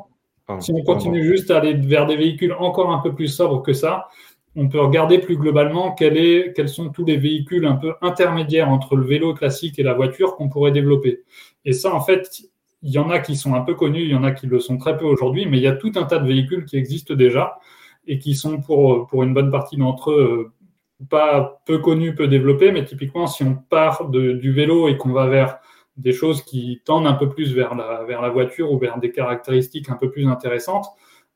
si, 0.59 0.71
on, 0.73 0.83
continue 0.83 1.23
juste 1.23 1.51
à 1.51 1.57
aller 1.57 1.73
vers 1.73 2.05
des 2.05 2.15
véhicules 2.15 2.53
encore 2.53 2.91
un 2.91 2.99
peu 2.99 3.13
plus 3.13 3.27
sobres 3.27 3.61
que 3.61 3.73
ça, 3.73 4.07
on 4.55 4.67
peut 4.67 4.79
regarder 4.79 5.19
plus 5.19 5.37
globalement 5.37 5.93
quel 5.93 6.17
est, 6.17 6.53
quels 6.55 6.69
sont 6.69 6.89
tous 6.89 7.05
les 7.05 7.17
véhicules 7.17 7.65
un 7.65 7.75
peu 7.75 7.93
intermédiaires 8.01 8.69
entre 8.69 8.95
le 8.95 9.05
vélo 9.05 9.33
classique 9.33 9.79
et 9.79 9.83
la 9.83 9.93
voiture 9.93 10.35
qu'on 10.35 10.49
pourrait 10.49 10.71
développer. 10.71 11.23
Et 11.65 11.73
ça, 11.73 11.93
en 11.93 12.01
fait, 12.01 12.41
il 12.81 12.91
y 12.91 12.97
en 12.97 13.09
a 13.09 13.19
qui 13.19 13.35
sont 13.35 13.53
un 13.53 13.61
peu 13.61 13.75
connus, 13.75 14.03
il 14.03 14.09
y 14.09 14.15
en 14.15 14.23
a 14.23 14.31
qui 14.31 14.47
le 14.47 14.59
sont 14.59 14.77
très 14.77 14.97
peu 14.97 15.05
aujourd'hui, 15.05 15.45
mais 15.45 15.57
il 15.57 15.63
y 15.63 15.67
a 15.67 15.75
tout 15.75 15.91
un 15.95 16.03
tas 16.03 16.19
de 16.19 16.27
véhicules 16.27 16.65
qui 16.65 16.77
existent 16.77 17.13
déjà 17.13 17.59
et 18.07 18.17
qui 18.17 18.35
sont 18.35 18.61
pour, 18.61 19.07
pour 19.07 19.23
une 19.23 19.33
bonne 19.33 19.51
partie 19.51 19.77
d'entre 19.77 20.11
eux 20.11 20.51
pas 21.07 21.61
peu 21.65 21.77
connu, 21.77 22.13
peu 22.13 22.27
développé, 22.27 22.71
mais 22.71 22.83
typiquement, 22.83 23.27
si 23.27 23.43
on 23.43 23.55
part 23.55 24.09
du 24.09 24.51
vélo 24.51 24.89
et 24.89 24.97
qu'on 24.97 25.13
va 25.13 25.27
vers 25.27 25.59
des 25.99 26.13
choses 26.13 26.41
qui 26.43 26.81
tendent 26.85 27.07
un 27.07 27.13
peu 27.13 27.29
plus 27.29 27.53
vers 27.53 27.75
la, 27.75 28.03
vers 28.05 28.21
la 28.21 28.29
voiture 28.29 28.71
ou 28.71 28.79
vers 28.79 28.99
des 28.99 29.11
caractéristiques 29.11 29.89
un 29.89 29.97
peu 29.97 30.09
plus 30.09 30.27
intéressantes, 30.27 30.87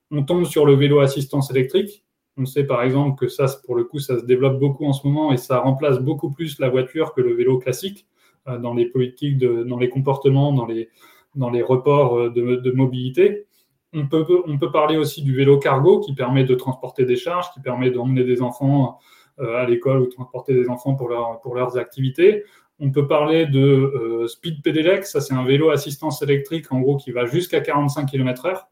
on 0.09 0.23
tombe 0.23 0.45
sur 0.45 0.65
le 0.65 0.73
vélo 0.73 0.99
assistance 0.99 1.51
électrique. 1.51 2.05
On 2.37 2.45
sait 2.45 2.65
par 2.65 2.81
exemple 2.81 3.19
que 3.19 3.27
ça, 3.27 3.45
pour 3.65 3.75
le 3.75 3.83
coup, 3.83 3.99
ça 3.99 4.19
se 4.19 4.25
développe 4.25 4.59
beaucoup 4.59 4.85
en 4.85 4.93
ce 4.93 5.05
moment 5.05 5.33
et 5.33 5.37
ça 5.37 5.59
remplace 5.59 5.99
beaucoup 5.99 6.31
plus 6.31 6.59
la 6.59 6.69
voiture 6.69 7.13
que 7.13 7.21
le 7.21 7.33
vélo 7.33 7.59
classique 7.59 8.07
euh, 8.47 8.57
dans 8.57 8.73
les 8.73 8.85
politiques, 8.85 9.37
de, 9.37 9.63
dans 9.63 9.77
les 9.77 9.89
comportements, 9.89 10.53
dans 10.53 10.65
les, 10.65 10.89
dans 11.35 11.49
les 11.49 11.61
reports 11.61 12.17
euh, 12.17 12.29
de, 12.29 12.55
de 12.55 12.71
mobilité. 12.71 13.45
On 13.93 14.07
peut, 14.07 14.25
on 14.47 14.57
peut 14.57 14.71
parler 14.71 14.97
aussi 14.97 15.21
du 15.23 15.35
vélo 15.35 15.59
cargo 15.59 15.99
qui 15.99 16.15
permet 16.15 16.45
de 16.45 16.55
transporter 16.55 17.05
des 17.05 17.17
charges, 17.17 17.51
qui 17.53 17.59
permet 17.59 17.91
d'emmener 17.91 18.23
des 18.23 18.41
enfants 18.41 18.97
euh, 19.39 19.57
à 19.57 19.65
l'école 19.65 20.01
ou 20.01 20.07
transporter 20.07 20.53
des 20.53 20.69
enfants 20.69 20.95
pour, 20.95 21.09
leur, 21.09 21.39
pour 21.41 21.53
leurs 21.53 21.77
activités. 21.77 22.43
On 22.79 22.91
peut 22.91 23.07
parler 23.07 23.45
de 23.45 23.59
euh, 23.59 24.27
Speed 24.27 24.61
Pedelec, 24.63 25.05
ça 25.05 25.21
c'est 25.21 25.33
un 25.33 25.45
vélo 25.45 25.69
assistance 25.69 26.21
électrique 26.21 26.71
en 26.71 26.81
gros 26.81 26.97
qui 26.97 27.11
va 27.11 27.25
jusqu'à 27.25 27.61
45 27.61 28.05
km/h. 28.09 28.63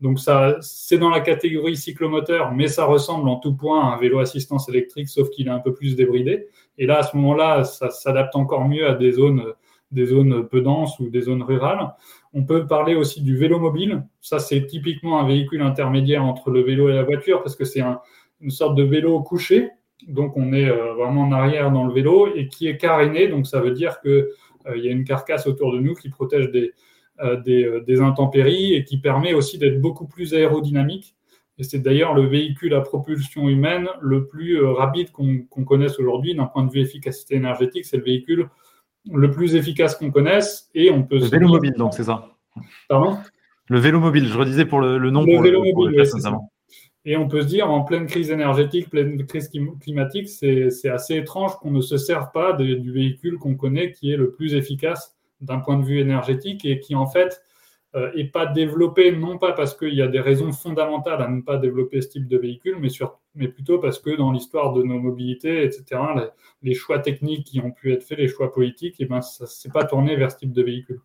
Donc 0.00 0.18
ça, 0.18 0.56
c'est 0.62 0.96
dans 0.96 1.10
la 1.10 1.20
catégorie 1.20 1.76
cyclomoteur, 1.76 2.52
mais 2.52 2.68
ça 2.68 2.86
ressemble 2.86 3.28
en 3.28 3.36
tout 3.36 3.54
point 3.54 3.82
à 3.82 3.94
un 3.94 3.98
vélo 3.98 4.18
assistance 4.18 4.68
électrique, 4.68 5.10
sauf 5.10 5.28
qu'il 5.28 5.46
est 5.46 5.50
un 5.50 5.58
peu 5.58 5.74
plus 5.74 5.94
débridé. 5.94 6.46
Et 6.78 6.86
là, 6.86 6.98
à 6.98 7.02
ce 7.02 7.14
moment-là, 7.18 7.64
ça 7.64 7.90
s'adapte 7.90 8.34
encore 8.34 8.66
mieux 8.66 8.88
à 8.88 8.94
des 8.94 9.12
zones, 9.12 9.52
des 9.90 10.06
zones 10.06 10.48
peu 10.48 10.62
denses 10.62 10.98
ou 11.00 11.10
des 11.10 11.20
zones 11.20 11.42
rurales. 11.42 11.94
On 12.32 12.44
peut 12.44 12.66
parler 12.66 12.94
aussi 12.94 13.20
du 13.20 13.36
vélo 13.36 13.58
mobile. 13.58 14.02
Ça, 14.22 14.38
c'est 14.38 14.66
typiquement 14.66 15.20
un 15.20 15.26
véhicule 15.26 15.60
intermédiaire 15.60 16.24
entre 16.24 16.50
le 16.50 16.62
vélo 16.62 16.88
et 16.88 16.94
la 16.94 17.02
voiture, 17.02 17.42
parce 17.42 17.54
que 17.54 17.66
c'est 17.66 17.82
un, 17.82 18.00
une 18.40 18.50
sorte 18.50 18.76
de 18.76 18.82
vélo 18.82 19.22
couché 19.22 19.70
donc 20.08 20.36
on 20.36 20.52
est 20.52 20.68
euh, 20.68 20.94
vraiment 20.94 21.22
en 21.22 21.32
arrière 21.32 21.70
dans 21.70 21.84
le 21.84 21.92
vélo 21.92 22.28
et 22.34 22.48
qui 22.48 22.66
est 22.66 22.76
caréné, 22.76 23.28
donc 23.28 23.46
ça 23.46 23.60
veut 23.60 23.72
dire 23.72 24.00
qu'il 24.00 24.26
euh, 24.66 24.76
y 24.76 24.88
a 24.88 24.90
une 24.90 25.04
carcasse 25.04 25.46
autour 25.46 25.72
de 25.72 25.78
nous 25.78 25.94
qui 25.94 26.08
protège 26.08 26.50
des, 26.50 26.72
euh, 27.20 27.80
des, 27.80 28.00
intempéries 28.00 28.74
et 28.74 28.84
qui 28.84 28.98
permet 28.98 29.34
aussi 29.34 29.58
d'être 29.58 29.80
beaucoup 29.80 30.06
plus 30.06 30.34
aérodynamique. 30.34 31.14
Et 31.58 31.62
c'est 31.62 31.80
d'ailleurs 31.80 32.14
le 32.14 32.26
véhicule 32.26 32.74
à 32.74 32.80
propulsion 32.80 33.48
humaine 33.48 33.88
le 34.00 34.26
plus 34.26 34.62
rapide 34.64 35.10
qu'on 35.10 35.64
connaisse 35.64 35.98
aujourd'hui 35.98 36.34
d'un 36.34 36.46
point 36.46 36.64
de 36.64 36.72
vue 36.72 36.80
efficacité 36.80 37.34
énergétique. 37.34 37.84
C'est 37.84 37.98
le 37.98 38.02
véhicule 38.02 38.48
le 39.12 39.30
plus 39.30 39.54
efficace 39.54 39.94
qu'on 39.94 40.10
connaisse. 40.10 40.70
Et 40.74 40.90
on 40.90 41.02
peut 41.02 41.18
le 41.18 41.26
vélo 41.26 41.48
mobile, 41.48 41.74
donc 41.76 41.92
c'est 41.92 42.04
ça? 42.04 42.30
Pardon? 42.88 43.18
Le 43.66 43.78
vélo 43.78 44.00
mobile, 44.00 44.26
je 44.26 44.38
redisais 44.38 44.64
pour 44.64 44.80
le, 44.80 44.98
nom. 45.10 45.22
Le 45.22 45.42
vélo 45.42 45.62
mobile, 45.62 46.02
Et 47.06 47.16
on 47.16 47.28
peut 47.28 47.42
se 47.42 47.46
dire, 47.46 47.70
en 47.70 47.82
pleine 47.82 48.06
crise 48.06 48.30
énergétique, 48.30 48.90
pleine 48.90 49.24
crise 49.26 49.50
climatique, 49.80 50.28
c'est 50.28 50.88
assez 50.88 51.16
étrange 51.16 51.56
qu'on 51.56 51.70
ne 51.70 51.80
se 51.80 51.96
serve 51.96 52.30
pas 52.32 52.52
du 52.52 52.92
véhicule 52.92 53.38
qu'on 53.38 53.54
connaît 53.54 53.92
qui 53.92 54.12
est 54.12 54.16
le 54.16 54.32
plus 54.32 54.54
efficace 54.54 55.16
d'un 55.40 55.60
point 55.60 55.78
de 55.78 55.84
vue 55.84 55.98
énergétique 55.98 56.64
et 56.66 56.78
qui 56.80 56.94
en 56.94 57.06
fait 57.06 57.40
euh, 57.96 58.12
et 58.14 58.24
pas 58.24 58.46
développé, 58.46 59.10
non 59.10 59.36
pas 59.36 59.52
parce 59.52 59.76
qu'il 59.76 59.94
y 59.94 60.02
a 60.02 60.06
des 60.06 60.20
raisons 60.20 60.52
fondamentales 60.52 61.20
à 61.22 61.28
ne 61.28 61.40
pas 61.40 61.56
développer 61.58 62.00
ce 62.00 62.08
type 62.08 62.28
de 62.28 62.38
véhicule, 62.38 62.76
mais, 62.78 62.88
mais 63.34 63.48
plutôt 63.48 63.80
parce 63.80 63.98
que 63.98 64.16
dans 64.16 64.30
l'histoire 64.30 64.72
de 64.74 64.84
nos 64.84 65.00
mobilités, 65.00 65.64
etc., 65.64 66.00
les, 66.62 66.74
choix 66.74 67.00
techniques 67.00 67.46
qui 67.46 67.60
ont 67.60 67.72
pu 67.72 67.92
être 67.92 68.04
faits, 68.04 68.18
les 68.18 68.28
choix 68.28 68.52
politiques, 68.52 68.94
eh 69.00 69.06
ben, 69.06 69.22
ça 69.22 69.44
ne 69.44 69.48
s'est 69.48 69.70
pas 69.70 69.84
tourné 69.84 70.14
vers 70.14 70.30
ce 70.30 70.36
type 70.36 70.52
de 70.52 70.62
véhicule. 70.62 71.00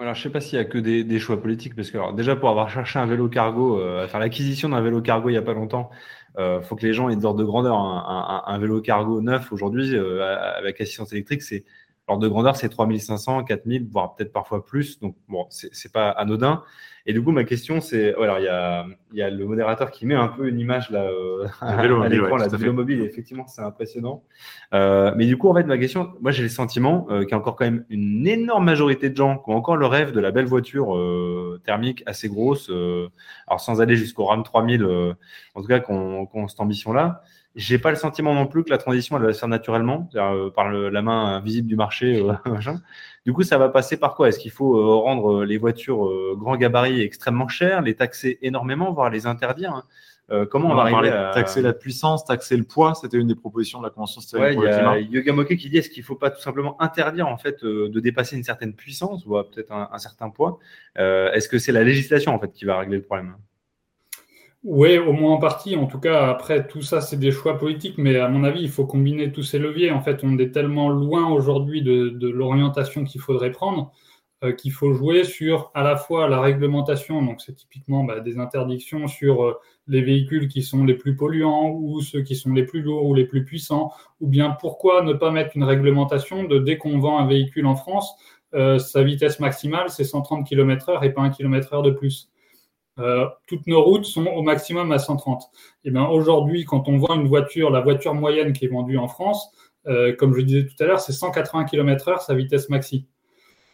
Alors, 0.00 0.14
je 0.14 0.22
sais 0.22 0.30
pas 0.30 0.40
s'il 0.40 0.58
n'y 0.58 0.64
a 0.64 0.68
que 0.68 0.78
des, 0.78 1.18
choix 1.18 1.40
politiques, 1.42 1.74
parce 1.74 1.90
que 1.90 2.14
déjà, 2.14 2.36
pour 2.36 2.48
avoir 2.50 2.70
cherché 2.70 2.98
un 3.00 3.06
vélo 3.06 3.28
cargo, 3.28 3.80
euh, 3.80 4.06
faire 4.06 4.20
l'acquisition 4.20 4.68
d'un 4.68 4.80
vélo 4.80 5.02
cargo 5.02 5.28
il 5.28 5.32
n'y 5.32 5.38
a 5.38 5.42
pas 5.42 5.54
longtemps, 5.54 5.90
euh, 6.38 6.60
faut 6.60 6.76
que 6.76 6.86
les 6.86 6.92
gens 6.92 7.08
aient 7.08 7.16
des 7.16 7.24
ordres 7.24 7.40
de 7.40 7.44
grandeur. 7.44 7.76
Un, 7.76 8.44
un 8.46 8.58
vélo 8.58 8.80
cargo 8.80 9.20
neuf 9.20 9.50
aujourd'hui, 9.52 9.96
avec 9.96 10.80
assistance 10.80 11.12
électrique, 11.12 11.42
c'est 11.42 11.64
L'ordre 12.08 12.22
de 12.22 12.28
grandeur, 12.28 12.56
c'est 12.56 12.70
3500, 12.70 13.44
4000, 13.44 13.86
voire 13.90 14.14
peut-être 14.14 14.32
parfois 14.32 14.64
plus. 14.64 14.98
Donc, 14.98 15.14
bon, 15.28 15.46
c'est 15.50 15.92
pas 15.92 16.08
anodin. 16.08 16.62
Et 17.04 17.12
du 17.12 17.22
coup, 17.22 17.32
ma 17.32 17.44
question, 17.44 17.80
c'est 17.80 18.14
alors, 18.14 18.38
il 18.38 18.44
y 18.44 18.48
a, 18.48 18.86
y 19.12 19.22
a, 19.22 19.30
le 19.30 19.46
modérateur 19.46 19.90
qui 19.90 20.04
met 20.04 20.14
un 20.14 20.28
peu 20.28 20.48
une 20.48 20.58
image 20.58 20.90
là, 20.90 21.04
euh, 21.04 21.46
à 21.60 21.86
l'écran, 22.08 22.36
la 22.36 22.48
vélo 22.48 22.72
mobile. 22.72 23.02
effectivement, 23.02 23.46
c'est 23.46 23.62
impressionnant. 23.62 24.24
Euh, 24.74 25.12
mais 25.16 25.26
du 25.26 25.36
coup, 25.36 25.48
en 25.48 25.54
fait, 25.54 25.64
ma 25.64 25.78
question, 25.78 26.12
moi, 26.20 26.32
j'ai 26.32 26.42
le 26.42 26.48
sentiment 26.48 27.06
euh, 27.10 27.22
qu'il 27.22 27.30
y 27.30 27.34
a 27.34 27.38
encore 27.38 27.56
quand 27.56 27.64
même 27.64 27.84
une 27.90 28.26
énorme 28.26 28.64
majorité 28.64 29.10
de 29.10 29.16
gens 29.16 29.38
qui 29.38 29.50
ont 29.50 29.56
encore 29.56 29.76
le 29.76 29.86
rêve 29.86 30.12
de 30.12 30.20
la 30.20 30.30
belle 30.30 30.46
voiture 30.46 30.96
euh, 30.96 31.60
thermique 31.64 32.02
assez 32.06 32.28
grosse. 32.28 32.68
Euh, 32.70 33.08
alors, 33.46 33.60
sans 33.60 33.80
aller 33.80 33.96
jusqu'au 33.96 34.24
RAM 34.24 34.42
3000, 34.42 34.84
en 35.54 35.60
tout 35.60 35.68
cas, 35.68 35.80
qu'on 35.80 36.26
qu 36.26 36.48
cette 36.48 36.60
ambition-là. 36.60 37.22
J'ai 37.58 37.78
pas 37.78 37.90
le 37.90 37.96
sentiment 37.96 38.34
non 38.34 38.46
plus 38.46 38.62
que 38.62 38.70
la 38.70 38.78
transition 38.78 39.16
elle 39.16 39.24
va 39.24 39.32
se 39.32 39.40
faire 39.40 39.48
naturellement, 39.48 40.08
euh, 40.14 40.48
par 40.48 40.70
la 40.70 41.02
main 41.02 41.34
invisible 41.34 41.66
du 41.66 41.74
marché. 41.74 42.22
Euh, 42.22 42.32
du 43.26 43.32
coup, 43.32 43.42
ça 43.42 43.58
va 43.58 43.68
passer 43.68 43.96
par 43.96 44.14
quoi? 44.14 44.28
Est-ce 44.28 44.38
qu'il 44.38 44.52
faut 44.52 44.78
euh, 44.78 44.94
rendre 44.94 45.42
les 45.42 45.58
voitures 45.58 46.08
grand 46.36 46.56
gabarit 46.56 47.00
extrêmement 47.00 47.48
chères, 47.48 47.82
les 47.82 47.96
taxer 47.96 48.38
énormément, 48.42 48.92
voire 48.92 49.10
les 49.10 49.26
interdire 49.26 49.72
hein? 49.72 49.84
Comment 50.50 50.72
on, 50.72 50.74
va 50.74 50.82
arriver 50.82 51.08
à 51.08 51.30
taxer 51.32 51.62
la 51.62 51.72
puissance, 51.72 52.22
taxer 52.22 52.58
le 52.58 52.64
poids 52.64 52.94
C'était 52.94 53.16
une 53.16 53.28
des 53.28 53.34
propositions 53.34 53.78
de 53.78 53.84
la 53.84 53.90
Convention 53.90 54.20
citoyenne 54.20 54.48
ouais, 54.48 54.54
pour 54.56 54.64
le 54.64 54.72
climat. 54.74 54.98
Yoga 54.98 55.32
Moke 55.32 55.56
qui 55.56 55.70
dit 55.70 55.78
est-ce 55.78 55.88
qu'il 55.88 56.02
ne 56.02 56.06
faut 56.06 56.16
pas 56.16 56.30
tout 56.30 56.42
simplement 56.42 56.76
interdire 56.82 57.28
en 57.28 57.38
fait 57.38 57.64
de 57.64 57.98
dépasser 57.98 58.36
une 58.36 58.44
certaine 58.44 58.74
puissance 58.74 59.24
ou 59.24 59.30
peut-être 59.30 59.72
un, 59.72 59.88
un, 59.90 59.98
certain 59.98 60.28
poids? 60.28 60.58
Est-ce 60.96 61.48
que 61.48 61.58
c'est 61.58 61.72
la 61.72 61.82
législation 61.82 62.34
en 62.34 62.38
fait 62.38 62.52
qui 62.52 62.66
va 62.66 62.78
régler 62.78 62.98
le 62.98 63.04
problème? 63.04 63.36
Oui, 64.64 64.98
au 64.98 65.12
moins 65.12 65.34
en 65.34 65.38
partie. 65.38 65.76
En 65.76 65.86
tout 65.86 66.00
cas, 66.00 66.28
après, 66.28 66.66
tout 66.66 66.82
ça, 66.82 67.00
c'est 67.00 67.16
des 67.16 67.30
choix 67.30 67.58
politiques, 67.58 67.96
mais 67.96 68.16
à 68.16 68.28
mon 68.28 68.42
avis, 68.44 68.60
il 68.60 68.70
faut 68.70 68.86
combiner 68.86 69.30
tous 69.32 69.44
ces 69.44 69.58
leviers. 69.58 69.92
En 69.92 70.00
fait, 70.00 70.20
on 70.24 70.36
est 70.38 70.50
tellement 70.50 70.88
loin 70.88 71.28
aujourd'hui 71.30 71.82
de, 71.82 72.28
l'orientation 72.28 73.04
qu'il 73.04 73.20
faudrait 73.20 73.52
prendre 73.52 73.92
euh, 74.44 74.52
qu'il 74.52 74.72
faut 74.72 74.92
jouer 74.92 75.24
sur 75.24 75.70
à 75.74 75.82
la 75.82 75.96
fois 75.96 76.28
la 76.28 76.40
réglementation, 76.40 77.22
donc 77.22 77.40
c'est 77.40 77.54
typiquement 77.54 78.04
bah, 78.04 78.20
des 78.20 78.38
interdictions 78.38 79.08
sur 79.08 79.44
euh, 79.44 79.54
les 79.88 80.00
véhicules 80.00 80.46
qui 80.46 80.62
sont 80.62 80.84
les 80.84 80.94
plus 80.94 81.16
polluants 81.16 81.70
ou 81.70 82.00
ceux 82.02 82.22
qui 82.22 82.36
sont 82.36 82.52
les 82.52 82.64
plus 82.64 82.82
lourds 82.82 83.04
ou 83.06 83.14
les 83.14 83.24
plus 83.26 83.44
puissants, 83.44 83.90
ou 84.20 84.28
bien 84.28 84.50
pourquoi 84.60 85.02
ne 85.02 85.12
pas 85.12 85.32
mettre 85.32 85.56
une 85.56 85.64
réglementation 85.64 86.44
de 86.44 86.60
dès 86.60 86.78
qu'on 86.78 87.00
vend 87.00 87.18
un 87.18 87.26
véhicule 87.26 87.66
en 87.66 87.74
France, 87.74 88.14
euh, 88.54 88.78
sa 88.78 89.02
vitesse 89.02 89.40
maximale, 89.40 89.90
c'est 89.90 90.04
130 90.04 90.46
km/h 90.46 91.04
et 91.04 91.10
pas 91.10 91.22
1 91.22 91.30
km/h 91.30 91.82
de 91.82 91.90
plus. 91.90 92.30
Euh, 92.98 93.26
toutes 93.46 93.66
nos 93.66 93.82
routes 93.82 94.04
sont 94.04 94.26
au 94.26 94.42
maximum 94.42 94.92
à 94.92 94.98
130. 94.98 95.50
Et 95.84 95.90
bien 95.90 96.06
aujourd'hui, 96.06 96.64
quand 96.64 96.88
on 96.88 96.96
voit 96.96 97.14
une 97.14 97.28
voiture, 97.28 97.70
la 97.70 97.80
voiture 97.80 98.14
moyenne 98.14 98.52
qui 98.52 98.64
est 98.64 98.68
vendue 98.68 98.98
en 98.98 99.08
France, 99.08 99.50
euh, 99.86 100.14
comme 100.14 100.34
je 100.34 100.40
disais 100.40 100.66
tout 100.66 100.82
à 100.82 100.86
l'heure, 100.86 101.00
c'est 101.00 101.12
180 101.12 101.64
km/h 101.64 102.24
sa 102.24 102.34
vitesse 102.34 102.68
maxi. 102.68 103.06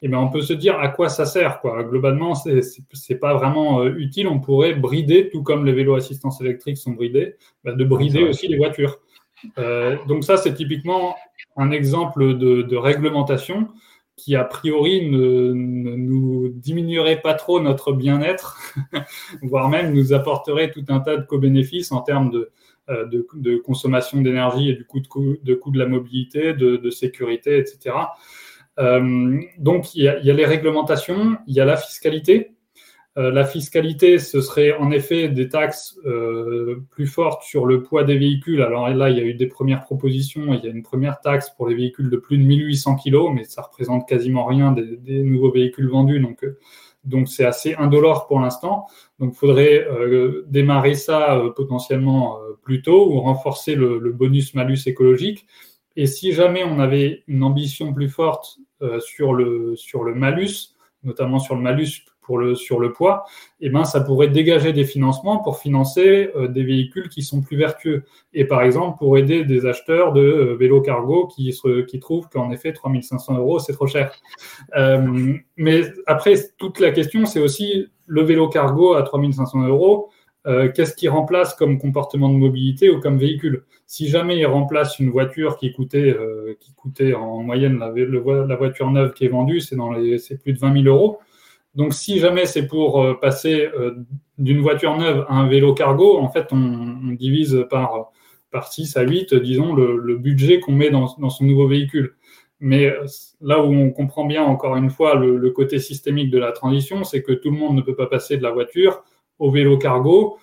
Et 0.03 0.09
bien 0.09 0.18
on 0.18 0.29
peut 0.29 0.43
se 0.43 0.53
dire 0.53 0.79
à 0.79 0.89
quoi 0.89 1.09
ça 1.09 1.25
sert. 1.25 1.61
Quoi. 1.61 1.83
Globalement, 1.85 2.35
ce 2.35 2.51
n'est 2.51 3.18
pas 3.18 3.35
vraiment 3.35 3.81
euh, 3.81 3.95
utile. 3.97 4.29
On 4.29 4.41
pourrait 4.41 4.75
brider, 4.75 5.31
tout 5.31 5.43
comme 5.43 5.64
les 5.64 5.72
vélos 5.72 5.95
assistance 5.95 6.41
électrique 6.41 6.77
sont 6.77 6.93
bridés, 6.93 7.37
bah, 7.64 7.72
de 7.72 7.85
brider 7.85 8.22
aussi 8.25 8.49
les 8.49 8.59
voitures. 8.59 8.99
donc 10.07 10.25
ça, 10.25 10.37
c'est 10.37 10.55
typiquement 10.55 11.16
un 11.57 11.70
exemple 11.70 12.37
de 12.37 12.77
réglementation 12.77 13.68
qui 14.17 14.37
a 14.37 14.45
priori 14.45 15.11
ne, 15.11 15.53
nous 15.53 16.49
diminuerait 16.49 17.21
pas 17.21 17.35
trop 17.35 17.61
notre 17.61 17.93
bien-être, 17.93 18.59
voire 19.43 19.69
même 19.69 19.93
nous 19.93 20.12
apporterait 20.12 20.71
tout 20.71 20.85
un 20.89 21.01
tas 21.01 21.17
de 21.17 21.23
co-bénéfices 21.23 21.91
en 21.93 22.01
termes 22.01 22.31
de, 22.31 22.51
euh, 22.91 23.62
consommation 23.65 24.21
d'énergie 24.21 24.71
et 24.71 24.75
du 24.75 24.85
coût 24.85 25.01
de, 25.01 25.79
la 25.79 25.87
mobilité, 25.87 26.53
de, 26.53 26.91
sécurité, 26.91 27.59
etc. 27.59 27.97
Euh, 28.79 29.41
donc 29.59 29.95
il 29.95 30.05
y, 30.05 30.09
a, 30.09 30.19
les 30.19 30.47
réglementations, 30.47 31.37
il 31.47 31.55
y 31.55 31.61
a 31.61 31.65
la 31.65 31.77
fiscalité. 31.77 32.53
Euh, 33.17 33.31
la 33.31 33.45
fiscalité, 33.45 34.19
ce 34.19 34.41
serait 34.41 34.73
en 34.73 34.91
effet 34.91 35.29
des 35.29 35.49
taxes 35.49 35.97
euh, 36.05 36.83
plus 36.91 37.07
fortes 37.07 37.45
sur 37.45 37.65
le 37.65 37.83
poids 37.83 38.03
des 38.03 38.19
véhicules. 38.19 38.61
Alors 38.61 38.89
là, 38.89 39.11
il 39.11 39.17
y 39.17 39.21
a 39.21 39.25
eu 39.25 39.35
des 39.35 39.47
premières 39.47 39.85
propositions. 39.85 40.53
Il 40.53 40.65
y 40.65 40.67
a 40.67 40.71
une 40.71 40.83
première 40.83 41.21
taxe 41.21 41.51
pour 41.51 41.69
les 41.69 41.77
véhicules 41.77 42.11
de 42.11 42.17
plus 42.17 42.39
de 42.39 42.43
1800 42.43 42.97
kg, 42.97 43.33
mais 43.33 43.45
ça 43.45 43.62
représente 43.62 44.09
quasiment 44.09 44.45
rien 44.45 44.73
des, 44.73 45.23
nouveaux 45.23 45.53
véhicules 45.53 45.89
vendus. 45.89 46.19
Donc, 46.19 46.43
euh, 46.43 46.59
donc 47.05 47.29
c'est 47.29 47.45
assez 47.45 47.75
indolore 47.75 48.27
pour 48.27 48.41
l'instant. 48.41 48.87
Donc, 49.21 49.35
il 49.35 49.39
faudrait 49.39 49.87
démarrer 50.49 50.95
ça 50.95 51.41
potentiellement 51.55 52.39
plus 52.62 52.81
tôt 52.81 53.12
ou 53.12 53.21
renforcer 53.21 53.75
le, 53.75 53.99
le 53.99 54.11
bonus-malus 54.11 54.87
écologique. 54.87 55.47
Et 55.97 56.07
si 56.07 56.33
jamais 56.33 56.65
on 56.65 56.81
avait 56.81 57.23
une 57.29 57.43
ambition 57.43 57.93
plus 57.93 58.09
forte 58.09 58.59
sur, 59.01 59.35
le, 59.35 59.77
sur 59.77 60.03
le 60.03 60.15
malus, 60.15 60.75
notamment 61.03 61.39
sur 61.39 61.55
le 61.57 61.61
malus 61.61 62.07
pour 62.25 62.39
le, 62.39 62.55
sur 62.55 62.81
le 62.81 62.93
poids, 62.93 63.25
eh 63.61 63.70
ben, 63.70 63.85
ça 63.85 64.01
pourrait 64.01 64.29
dégager 64.29 64.72
des 64.72 64.85
financements 64.85 65.39
pour 65.39 65.59
financer 65.59 66.31
euh, 66.35 66.49
des 66.49 66.64
véhicules 66.64 67.09
qui 67.09 67.22
sont 67.22 67.43
plus 67.43 67.57
vertueux. 67.57 68.05
Et 68.33 68.45
par 68.47 68.62
exemple, 68.62 68.99
pour 68.99 69.16
aider 69.16 69.45
des 69.45 69.66
acheteurs 69.66 70.12
de 70.12 70.20
euh, 70.20 70.57
vélos 70.57 70.81
cargo 70.81 71.29
qui, 71.29 71.53
se, 71.53 71.83
qui 71.83 72.01
trouvent 72.01 72.29
qu'en 72.29 72.51
effet, 72.51 72.72
3500 72.72 73.39
euros, 73.39 73.59
c'est 73.59 73.75
trop 73.75 73.87
cher. 73.87 74.12
Euh, 74.77 75.35
mais 75.57 75.83
après, 76.07 76.35
toute 76.59 76.81
la 76.81 76.91
question, 76.91 77.27
c'est 77.27 77.41
aussi 77.41 77.87
le 78.07 78.22
vélo 78.22 78.49
cargo 78.49 78.95
à 78.95 79.03
3500 79.03 79.68
euros. 79.68 80.11
Qu'est-ce 80.75 80.95
qui 80.95 81.09
remplace 81.09 81.55
comme 81.55 81.79
comportement 81.79 82.29
de 82.29 82.35
mobilité 82.35 82.91
ou 82.91 83.01
comme 83.01 83.16
véhicule? 83.16 83.64
Si 83.87 84.09
jamais 84.09 84.37
il 84.37 84.45
remplace 84.45 84.99
une 84.99 85.09
voiture 85.09 85.57
qui 85.57 85.72
coûtait, 85.72 86.14
qui 86.61 86.75
coûtait 86.75 87.14
en 87.14 87.43
moyenne 87.43 87.79
la, 87.79 87.91
la, 87.91 88.57
voiture 88.57 88.91
neuve 88.91 89.14
qui 89.14 89.25
est 89.25 89.29
vendue, 89.29 89.62
c'est 89.62 90.43
plus 90.43 90.53
de 90.53 90.59
20 90.59 90.83
000 90.83 90.95
euros. 90.95 91.18
Donc, 91.75 91.93
si 91.93 92.18
jamais 92.18 92.47
c'est 92.47 92.66
pour 92.66 93.03
euh, 93.03 93.14
passer 93.14 93.68
euh, 93.77 93.97
d'une 94.39 94.61
voiture 94.61 94.97
neuve 94.97 95.27
à 95.29 95.35
un 95.35 95.49
vélo 95.49 95.75
cargo, 95.75 96.18
en 96.18 96.29
fait, 96.29 96.53
on, 96.53 97.12
divise 97.12 97.66
par, 97.68 98.12
par 98.51 98.72
6 98.72 98.97
à 98.97 99.03
8, 99.03 99.35
disons, 99.35 99.75
le, 99.75 100.16
budget 100.16 100.61
qu'on 100.61 100.72
met 100.72 100.91
dans, 100.91 101.07
son 101.07 101.45
nouveau 101.45 101.66
véhicule. 101.66 102.14
Mais 102.61 102.87
euh, 102.87 103.05
là 103.41 103.62
où 103.62 103.72
on 103.72 103.91
comprend 103.91 104.25
bien, 104.25 104.45
encore 104.45 104.77
une 104.77 104.91
fois, 104.91 105.16
le, 105.16 105.51
côté 105.51 105.79
systémique 105.81 106.31
de 106.31 106.39
la 106.39 106.53
transition, 106.53 107.03
c'est 107.03 107.22
que 107.22 107.33
tout 107.33 107.51
le 107.51 107.57
monde 107.57 107.77
ne 107.77 107.83
peut 107.83 107.97
pas 107.97 108.07
passer 108.07 108.37
de 108.37 108.43
la 108.43 108.53
voiture 108.53 109.03
au 109.41 109.51
vélo 109.51 109.77
cargo, 109.77 110.39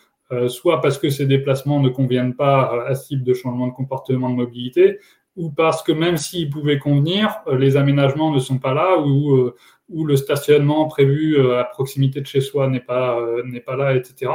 soit 0.48 0.80
parce 0.80 0.98
que 0.98 1.10
ces 1.10 1.26
déplacements 1.26 1.82
ne 1.82 1.90
conviennent 1.90 2.36
pas 2.36 2.86
à 2.88 2.96
ce 2.96 3.08
type 3.08 3.24
de 3.24 3.34
changement 3.34 3.68
de 3.68 3.74
comportement 3.74 4.30
de 4.30 4.36
mobilité, 4.36 5.00
ou 5.36 5.50
parce 5.50 5.82
que 5.84 5.92
même 5.92 6.18
s'ils 6.18 6.50
pouvaient 6.50 6.80
convenir, 6.80 7.42
les 7.52 7.78
aménagements 7.78 8.32
ne 8.32 8.40
sont 8.40 8.60
pas 8.60 8.74
là, 8.74 9.00
ou, 9.00 9.52
où 9.92 10.06
le 10.06 10.16
stationnement 10.16 10.88
prévu 10.88 11.38
euh, 11.38 11.60
à 11.60 11.64
proximité 11.64 12.22
de 12.22 12.26
chez 12.26 12.42
soi 12.42 12.68
n'est 12.68 12.80
pas, 12.80 13.20
euh, 13.20 13.44
n'est 13.46 13.62
pas 13.62 13.76
là, 13.76 13.96
etc. 13.96 14.32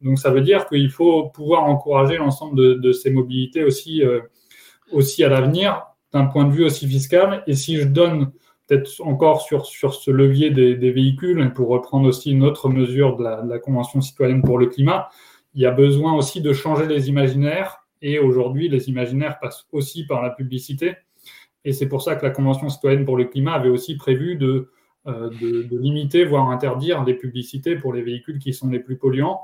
Donc 0.00 0.18
ça 0.18 0.30
veut 0.30 0.40
dire 0.40 0.66
qu'il 0.66 0.90
faut 0.90 1.28
pouvoir 1.28 1.64
encourager 1.64 2.16
l'ensemble 2.16 2.80
de, 2.80 2.92
ces 2.92 3.10
mobilités 3.10 3.64
aussi, 3.64 4.02
euh, 4.02 4.20
aussi 4.92 5.24
à 5.24 5.28
l'avenir, 5.28 5.86
d'un 6.12 6.26
point 6.26 6.44
de 6.44 6.52
vue 6.52 6.64
aussi 6.64 6.86
fiscal. 6.86 7.42
Et 7.46 7.54
si 7.54 7.76
je 7.76 7.86
donne 7.86 8.32
peut-être 8.66 9.00
encore 9.02 9.42
sur, 9.42 9.66
sur 9.66 9.94
ce 9.94 10.10
levier 10.10 10.50
des, 10.50 10.90
véhicules, 10.90 11.52
pour 11.54 11.68
reprendre 11.68 12.08
aussi 12.08 12.32
une 12.32 12.44
autre 12.44 12.68
mesure 12.68 13.16
de 13.16 13.24
la, 13.24 13.42
de 13.42 13.48
la, 13.48 13.58
Convention 13.58 14.00
citoyenne 14.00 14.42
pour 14.42 14.58
le 14.58 14.66
climat, 14.66 15.08
il 15.54 15.62
y 15.62 15.66
a 15.66 15.70
besoin 15.70 16.14
aussi 16.14 16.40
de 16.40 16.52
changer 16.52 16.86
les 16.86 17.08
imaginaires. 17.08 17.86
Et 18.02 18.18
aujourd'hui, 18.18 18.68
les 18.68 18.88
imaginaires 18.88 19.38
passent 19.40 19.66
aussi 19.72 20.06
par 20.06 20.22
la 20.22 20.30
publicité. 20.30 20.96
Et 21.64 21.72
c'est 21.72 21.88
pour 21.88 22.02
ça 22.02 22.16
que 22.16 22.24
la 22.24 22.30
Convention 22.30 22.68
citoyenne 22.68 23.04
pour 23.04 23.16
le 23.16 23.24
climat 23.24 23.54
avait 23.54 23.68
aussi 23.68 23.96
prévu 23.96 24.36
de 24.36 24.70
euh, 25.06 25.30
de, 25.40 25.78
limiter, 25.78 26.24
voire 26.24 26.50
interdire 26.50 27.02
les 27.04 27.14
publicités 27.14 27.76
pour 27.76 27.94
les 27.94 28.02
véhicules 28.02 28.38
qui 28.38 28.52
sont 28.52 28.68
les 28.68 28.80
plus 28.80 28.96
polluants. 28.96 29.40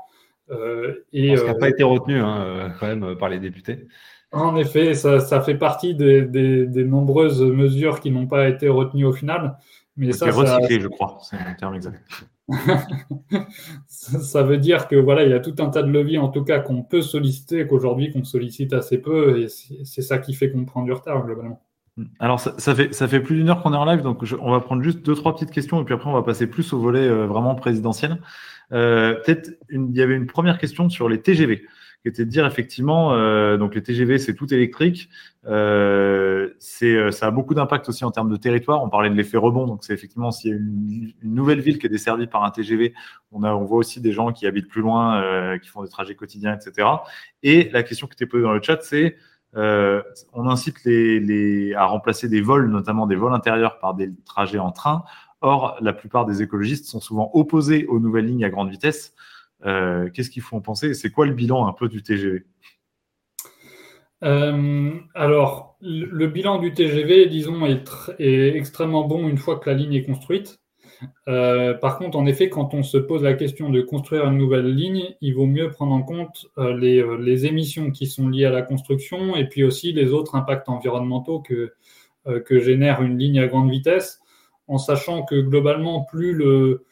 et, 1.11 1.35
Ce 1.35 1.41
qui 1.41 1.47
n'a 1.47 1.55
pas 1.55 1.69
été 1.69 1.81
retenu 1.81 2.19
hein, 2.19 2.71
quand 2.79 2.87
même 2.87 3.15
par 3.15 3.29
les 3.29 3.39
députés. 3.39 3.87
En 4.31 4.57
effet, 4.57 4.93
ça, 4.93 5.41
fait 5.41 5.55
partie 5.55 5.95
des, 5.95 6.85
nombreuses 6.85 7.41
mesures 7.41 7.99
qui 7.99 8.11
n'ont 8.11 8.27
pas 8.27 8.49
été 8.49 8.67
retenues 8.67 9.05
au 9.05 9.13
final. 9.13 9.57
Mais 9.97 10.11
ça, 10.11 10.29
recyclé, 10.29 10.81
je 10.81 10.87
crois, 10.87 11.17
c'est 11.21 11.37
un 11.37 11.53
terme 11.53 11.75
exact. 11.75 12.03
ça 13.87 14.43
veut 14.43 14.57
dire 14.57 14.87
que 14.87 14.95
voilà, 14.95 15.23
il 15.23 15.31
y 15.31 15.33
a 15.33 15.39
tout 15.39 15.55
un 15.59 15.69
tas 15.69 15.81
de 15.81 15.91
leviers 15.91 16.19
en 16.19 16.29
tout 16.29 16.43
cas 16.43 16.59
qu'on 16.59 16.83
peut 16.83 17.01
solliciter, 17.01 17.65
qu'aujourd'hui 17.65 18.11
qu'on 18.11 18.23
sollicite 18.23 18.73
assez 18.73 18.99
peu, 18.99 19.39
et 19.39 19.47
c'est 19.47 20.01
ça 20.01 20.19
qui 20.19 20.33
fait 20.33 20.51
qu'on 20.51 20.65
prend 20.65 20.83
du 20.83 20.91
retard 20.91 21.25
globalement. 21.25 21.61
Alors 22.19 22.41
ça, 22.41 22.75
fait, 22.75 23.19
plus 23.21 23.37
d'une 23.37 23.49
heure 23.49 23.63
qu'on 23.63 23.73
est 23.73 23.77
en 23.77 23.85
live, 23.85 24.01
donc 24.01 24.23
on 24.41 24.51
va 24.51 24.59
prendre 24.59 24.83
juste 24.83 25.05
deux 25.05 25.15
trois 25.15 25.33
petites 25.33 25.51
questions 25.51 25.81
et 25.81 25.85
puis 25.85 25.93
après 25.93 26.09
on 26.09 26.13
va 26.13 26.23
passer 26.23 26.45
plus 26.45 26.73
au 26.73 26.79
volet 26.79 27.07
euh, 27.07 27.25
vraiment 27.25 27.55
présidentiel. 27.55 28.17
Euh, 28.73 29.13
peut-être 29.13 29.51
il 29.69 29.95
y 29.95 30.01
avait 30.01 30.15
une 30.15 30.27
première 30.27 30.57
question 30.57 30.89
sur 30.89 31.07
les 31.07 31.21
TGV 31.21 31.65
qui 32.05 32.09
était 32.09 32.25
de 32.25 32.29
dire 32.29 32.45
effectivement, 32.45 33.13
euh, 33.13 33.57
donc 33.57 33.73
les 33.73 33.81
TGV 33.81 34.19
c'est 34.19 34.35
tout 34.35 34.53
électrique, 34.53 35.09
euh, 35.47 36.49
euh, 36.83 37.09
ça 37.09 37.25
a 37.25 37.31
beaucoup 37.31 37.55
d'impact 37.55 37.89
aussi 37.89 38.05
en 38.05 38.11
termes 38.11 38.29
de 38.29 38.35
territoire. 38.35 38.83
On 38.83 38.89
parlait 38.89 39.09
de 39.09 39.15
l'effet 39.15 39.37
rebond, 39.37 39.65
donc 39.65 39.83
c'est 39.83 39.93
effectivement 39.93 40.29
s'il 40.29 40.51
y 40.51 40.53
a 40.53 40.55
une, 40.55 41.13
nouvelle 41.23 41.61
ville 41.61 41.79
qui 41.79 41.87
est 41.87 41.89
desservie 41.89 42.27
par 42.27 42.43
un 42.43 42.51
TGV, 42.51 42.93
on 43.31 43.41
a 43.41 43.55
on 43.55 43.63
voit 43.63 43.79
aussi 43.79 44.01
des 44.01 44.11
gens 44.11 44.31
qui 44.31 44.45
habitent 44.45 44.67
plus 44.67 44.83
loin, 44.83 45.57
qui 45.57 45.67
font 45.67 45.81
des 45.81 45.89
trajets 45.89 46.13
quotidiens, 46.13 46.55
etc. 46.55 46.87
Et 47.41 47.71
la 47.73 47.81
question 47.81 48.05
qui 48.05 48.13
était 48.13 48.27
posée 48.27 48.43
dans 48.43 48.53
le 48.53 48.61
chat, 48.61 48.83
c'est 48.83 49.15
on 49.55 50.47
incite 50.47 50.83
les, 50.85 51.73
à 51.73 51.85
remplacer 51.85 52.29
des 52.29 52.41
vols, 52.41 52.69
notamment 52.69 53.07
des 53.07 53.15
vols 53.15 53.33
intérieurs, 53.33 53.79
par 53.79 53.95
des 53.95 54.11
trajets 54.25 54.59
en 54.59 54.71
train. 54.71 55.05
Or, 55.41 55.75
la 55.81 55.93
plupart 55.93 56.27
des 56.27 56.43
écologistes 56.43 56.85
sont 56.85 56.99
souvent 56.99 57.31
opposés 57.33 57.87
aux 57.87 57.99
nouvelles 57.99 58.27
lignes 58.27 58.45
à 58.45 58.49
grande 58.49 58.69
vitesse. 58.69 59.15
Euh, 59.65 60.09
qu'est-ce 60.11 60.29
qu'il 60.29 60.41
faut 60.41 60.55
en 60.55 60.61
penser? 60.61 60.93
C'est 60.93 61.09
quoi 61.09 61.25
le 61.25 61.33
bilan 61.33 61.67
un 61.67 61.73
peu 61.73 61.87
du 61.87 62.03
TGV 62.03 62.43
euh, 64.23 64.93
alors, 65.13 65.77
le 65.81 66.27
bilan 66.27 66.57
du 66.57 66.73
TGV, 66.73 67.27
disons, 67.27 67.65
est, 67.65 68.55
extrêmement 68.55 69.03
bon 69.03 69.27
une 69.27 69.37
fois 69.37 69.59
que 69.59 69.69
la 69.69 69.75
ligne 69.75 69.93
est 69.93 70.03
construite. 70.03 70.61
Euh, 71.27 71.73
par 71.75 71.99
contre, 71.99 72.17
en 72.17 72.25
effet, 72.25 72.49
quand 72.49 72.73
on 72.73 72.81
se 72.81 72.97
pose 72.97 73.21
la 73.21 73.33
question 73.33 73.69
de 73.69 73.81
construire 73.81 74.25
une 74.25 74.37
nouvelle 74.37 74.73
ligne, 74.73 75.15
il 75.21 75.35
vaut 75.35 75.45
mieux 75.45 75.69
prendre 75.69 75.93
en 75.93 76.01
compte 76.01 76.47
les, 76.57 77.45
émissions 77.45 77.91
qui 77.91 78.07
sont 78.07 78.29
liées 78.29 78.45
à 78.45 78.51
la 78.51 78.63
construction 78.63 79.35
et 79.35 79.47
puis 79.47 79.63
aussi 79.63 79.91
les 79.91 80.11
autres 80.11 80.35
impacts 80.35 80.69
environnementaux 80.69 81.41
que, 81.41 81.73
que 82.45 82.59
génère 82.59 83.03
une 83.03 83.19
ligne 83.19 83.39
à 83.39 83.47
grande 83.47 83.69
vitesse, 83.69 84.21
en 84.67 84.79
sachant 84.79 85.23
que 85.23 85.35
globalement, 85.35 86.03
plus 86.03 86.33
le, 86.33 86.85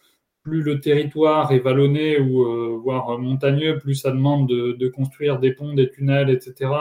plus 0.44 0.62
le 0.62 0.80
territoire 0.80 1.52
est 1.52 1.60
vallonné 1.60 2.20
ou 2.20 2.44
euh, 2.44 2.78
voire 2.82 3.18
montagneux, 3.18 3.80
plus 3.80 3.96
ça 3.96 4.12
demande 4.12 4.48
de, 4.48 4.88
construire 4.90 5.40
des 5.40 5.54
ponts, 5.54 5.74
des 5.74 5.90
tunnels, 5.90 6.30
etc., 6.30 6.72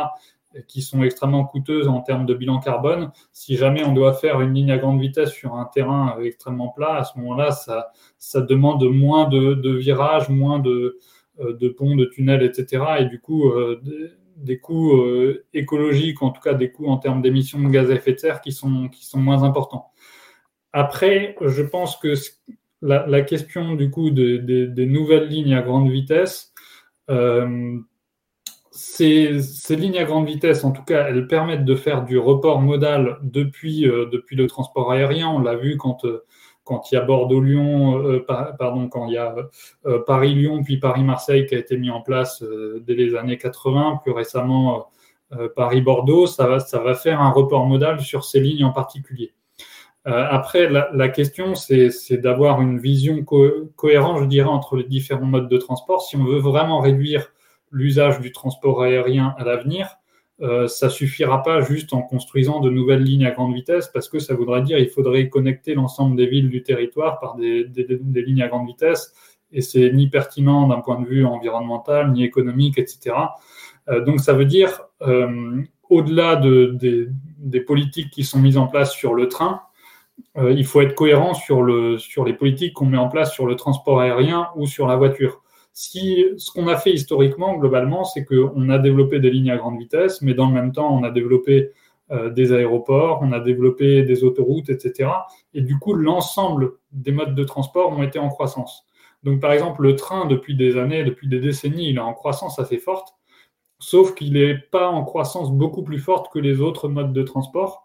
qui 0.68 0.82
sont 0.82 1.02
extrêmement 1.02 1.46
coûteuses 1.46 1.88
en 1.88 2.00
termes 2.00 2.26
de 2.26 2.34
bilan 2.34 2.58
carbone. 2.58 3.10
Si 3.32 3.56
jamais 3.56 3.84
on 3.84 3.94
doit 3.94 4.12
faire 4.12 4.42
une 4.42 4.52
ligne 4.52 4.70
à 4.70 4.76
grande 4.76 5.00
vitesse 5.00 5.30
sur 5.30 5.54
un 5.54 5.64
terrain 5.64 6.18
extrêmement 6.22 6.68
plat, 6.68 6.96
à 6.96 7.04
ce 7.04 7.16
moment-là, 7.18 7.52
ça, 7.52 7.92
ça 8.18 8.42
demande 8.42 8.84
moins 8.84 9.28
de, 9.28 9.76
virages, 9.76 10.28
moins 10.28 10.58
de, 10.58 10.98
euh, 11.40 11.56
de, 11.56 11.68
ponts, 11.70 11.96
de 11.96 12.04
tunnels, 12.04 12.42
etc., 12.42 12.84
et 12.98 13.04
du 13.06 13.18
coup, 13.20 13.48
euh, 13.48 13.80
des, 14.36 14.58
coûts 14.58 15.00
écologiques, 15.54 16.20
en 16.20 16.30
tout 16.30 16.42
cas 16.42 16.52
des 16.52 16.70
coûts 16.70 16.88
en 16.88 16.98
termes 16.98 17.22
d'émissions 17.22 17.60
de 17.60 17.68
gaz 17.68 17.90
à 17.90 17.94
effet 17.94 18.12
de 18.12 18.18
serre 18.18 18.40
qui 18.40 18.52
sont, 18.52 18.88
qui 18.88 19.06
sont 19.06 19.20
moins 19.20 19.44
importants. 19.44 19.92
Après, 20.72 21.36
je 21.40 21.62
pense 21.62 21.96
que 21.96 22.14
la, 22.82 23.22
question 23.22 23.74
du 23.74 23.90
coup 23.90 24.10
des 24.10 24.86
nouvelles 24.86 25.28
lignes 25.28 25.54
à 25.54 25.62
grande 25.62 25.90
vitesse, 25.90 26.52
euh, 27.10 27.78
ces, 28.70 29.38
lignes 29.70 29.98
à 29.98 30.04
grande 30.04 30.26
vitesse, 30.26 30.64
en 30.64 30.72
tout 30.72 30.82
cas, 30.82 31.06
elles 31.08 31.26
permettent 31.26 31.64
de 31.64 31.74
faire 31.74 32.04
du 32.04 32.18
report 32.18 32.60
modal 32.60 33.18
depuis, 33.22 33.86
euh, 33.86 34.10
le 34.30 34.46
transport 34.46 34.90
aérien. 34.92 35.28
On 35.28 35.40
l'a 35.40 35.56
vu 35.56 35.76
quand, 35.76 36.04
euh, 36.04 36.24
il 36.70 36.94
y 36.94 36.96
a 36.96 37.02
Bordeaux-Lyon, 37.02 38.22
pardon, 38.26 38.88
quand 38.88 39.06
il 39.08 39.14
y 39.14 39.18
a 39.18 39.34
Paris-Lyon, 40.06 40.62
puis 40.62 40.78
Paris-Marseille 40.78 41.44
qui 41.46 41.54
a 41.54 41.58
été 41.58 41.76
mis 41.76 41.90
en 41.90 42.00
place 42.00 42.42
dès 42.80 42.94
les 42.94 43.14
années 43.14 43.36
80, 43.36 44.00
plus 44.02 44.12
récemment 44.12 44.86
Paris-Bordeaux, 45.56 46.26
ça 46.26 46.46
va, 46.46 46.60
ça 46.60 46.78
va 46.78 46.94
faire 46.94 47.20
un 47.20 47.30
report 47.30 47.66
modal 47.66 48.00
sur 48.00 48.24
ces 48.24 48.40
lignes 48.40 48.64
en 48.64 48.72
particulier. 48.72 49.34
Euh, 50.06 50.26
après, 50.28 50.68
la, 50.68 51.08
question, 51.08 51.54
c'est 51.54 52.16
d'avoir 52.16 52.60
une 52.60 52.78
vision 52.78 53.24
cohérente, 53.24 54.20
je 54.20 54.24
dirais, 54.24 54.48
entre 54.48 54.76
les 54.76 54.84
différents 54.84 55.26
modes 55.26 55.48
de 55.48 55.58
transport. 55.58 56.02
Si 56.02 56.16
on 56.16 56.24
veut 56.24 56.40
vraiment 56.40 56.80
réduire 56.80 57.32
l'usage 57.70 58.20
du 58.20 58.32
transport 58.32 58.82
aérien 58.82 59.34
à 59.38 59.44
l'avenir, 59.44 59.96
euh, 60.40 60.66
ça 60.66 60.88
suffira 60.88 61.42
pas 61.42 61.60
juste 61.60 61.92
en 61.92 62.02
construisant 62.02 62.58
de 62.60 62.68
nouvelles 62.68 63.02
lignes 63.02 63.26
à 63.26 63.30
grande 63.30 63.54
vitesse, 63.54 63.88
parce 63.88 64.08
que 64.08 64.18
ça 64.18 64.34
voudrait 64.34 64.62
dire 64.62 64.78
qu'il 64.78 64.88
faudrait 64.88 65.28
connecter 65.28 65.74
l'ensemble 65.74 66.16
des 66.16 66.26
villes 66.26 66.48
du 66.48 66.64
territoire 66.64 67.20
par 67.20 67.36
des, 67.36 67.64
lignes 68.14 68.42
à 68.42 68.48
grande 68.48 68.66
vitesse, 68.66 69.14
et 69.52 69.60
c'est 69.60 69.90
ni 69.92 70.08
pertinent 70.08 70.66
d'un 70.66 70.80
point 70.80 71.00
de 71.00 71.06
vue 71.06 71.24
environnemental, 71.24 72.10
ni 72.10 72.24
économique, 72.24 72.76
etc. 72.78 73.14
Euh, 73.88 74.04
donc 74.04 74.18
ça 74.18 74.32
veut 74.32 74.46
dire, 74.46 74.80
euh, 75.02 75.62
au-delà 75.88 76.34
de, 76.36 76.76
des 77.38 77.60
politiques 77.60 78.10
qui 78.10 78.24
sont 78.24 78.40
mises 78.40 78.58
en 78.58 78.66
place 78.66 78.92
sur 78.92 79.14
le 79.14 79.28
train, 79.28 79.62
euh, 80.36 80.52
il 80.52 80.64
faut 80.64 80.80
être 80.80 80.94
cohérent 80.94 81.34
sur, 81.34 81.62
le, 81.62 81.98
sur 81.98 82.24
les 82.24 82.32
politiques 82.32 82.74
qu'on 82.74 82.86
met 82.86 82.96
en 82.98 83.08
place 83.08 83.32
sur 83.32 83.46
le 83.46 83.56
transport 83.56 84.00
aérien 84.00 84.48
ou 84.56 84.66
sur 84.66 84.86
la 84.86 84.96
voiture. 84.96 85.42
Ce 85.74 86.52
qu'on 86.52 86.68
a 86.68 86.76
fait 86.76 86.92
historiquement, 86.92 87.56
globalement, 87.56 88.04
c'est 88.04 88.24
qu'on 88.24 88.68
a 88.68 88.78
développé 88.78 89.20
des 89.20 89.30
lignes 89.30 89.50
à 89.50 89.56
grande 89.56 89.78
vitesse, 89.78 90.20
mais 90.22 90.34
dans 90.34 90.48
le 90.48 90.54
même 90.54 90.72
temps, 90.72 90.94
on 90.94 91.02
a 91.02 91.10
développé 91.10 91.70
euh, 92.10 92.30
des 92.30 92.52
aéroports, 92.52 93.20
on 93.22 93.32
a 93.32 93.40
développé 93.40 94.02
des 94.02 94.24
autoroutes, 94.24 94.68
etc. 94.68 95.10
Et 95.54 95.62
du 95.62 95.78
coup, 95.78 95.94
l'ensemble 95.94 96.72
des 96.92 97.12
modes 97.12 97.34
de 97.34 97.44
transport 97.44 97.90
ont 97.92 98.02
été 98.02 98.18
en 98.18 98.28
croissance. 98.28 98.84
Donc, 99.22 99.40
par 99.40 99.52
exemple, 99.52 99.82
le 99.82 99.96
train, 99.96 100.26
depuis 100.26 100.54
des 100.54 100.76
années, 100.76 101.04
depuis 101.04 101.28
des 101.28 101.40
décennies, 101.40 101.90
il 101.90 101.96
est 101.96 102.00
en 102.00 102.12
croissance 102.12 102.58
assez 102.58 102.78
forte, 102.78 103.14
sauf 103.78 104.14
qu'il 104.14 104.34
n'est 104.34 104.58
pas 104.58 104.88
en 104.88 105.04
croissance 105.04 105.52
beaucoup 105.52 105.82
plus 105.82 105.98
forte 105.98 106.30
que 106.32 106.38
les 106.38 106.60
autres 106.60 106.88
modes 106.88 107.12
de 107.12 107.22
transport 107.22 107.81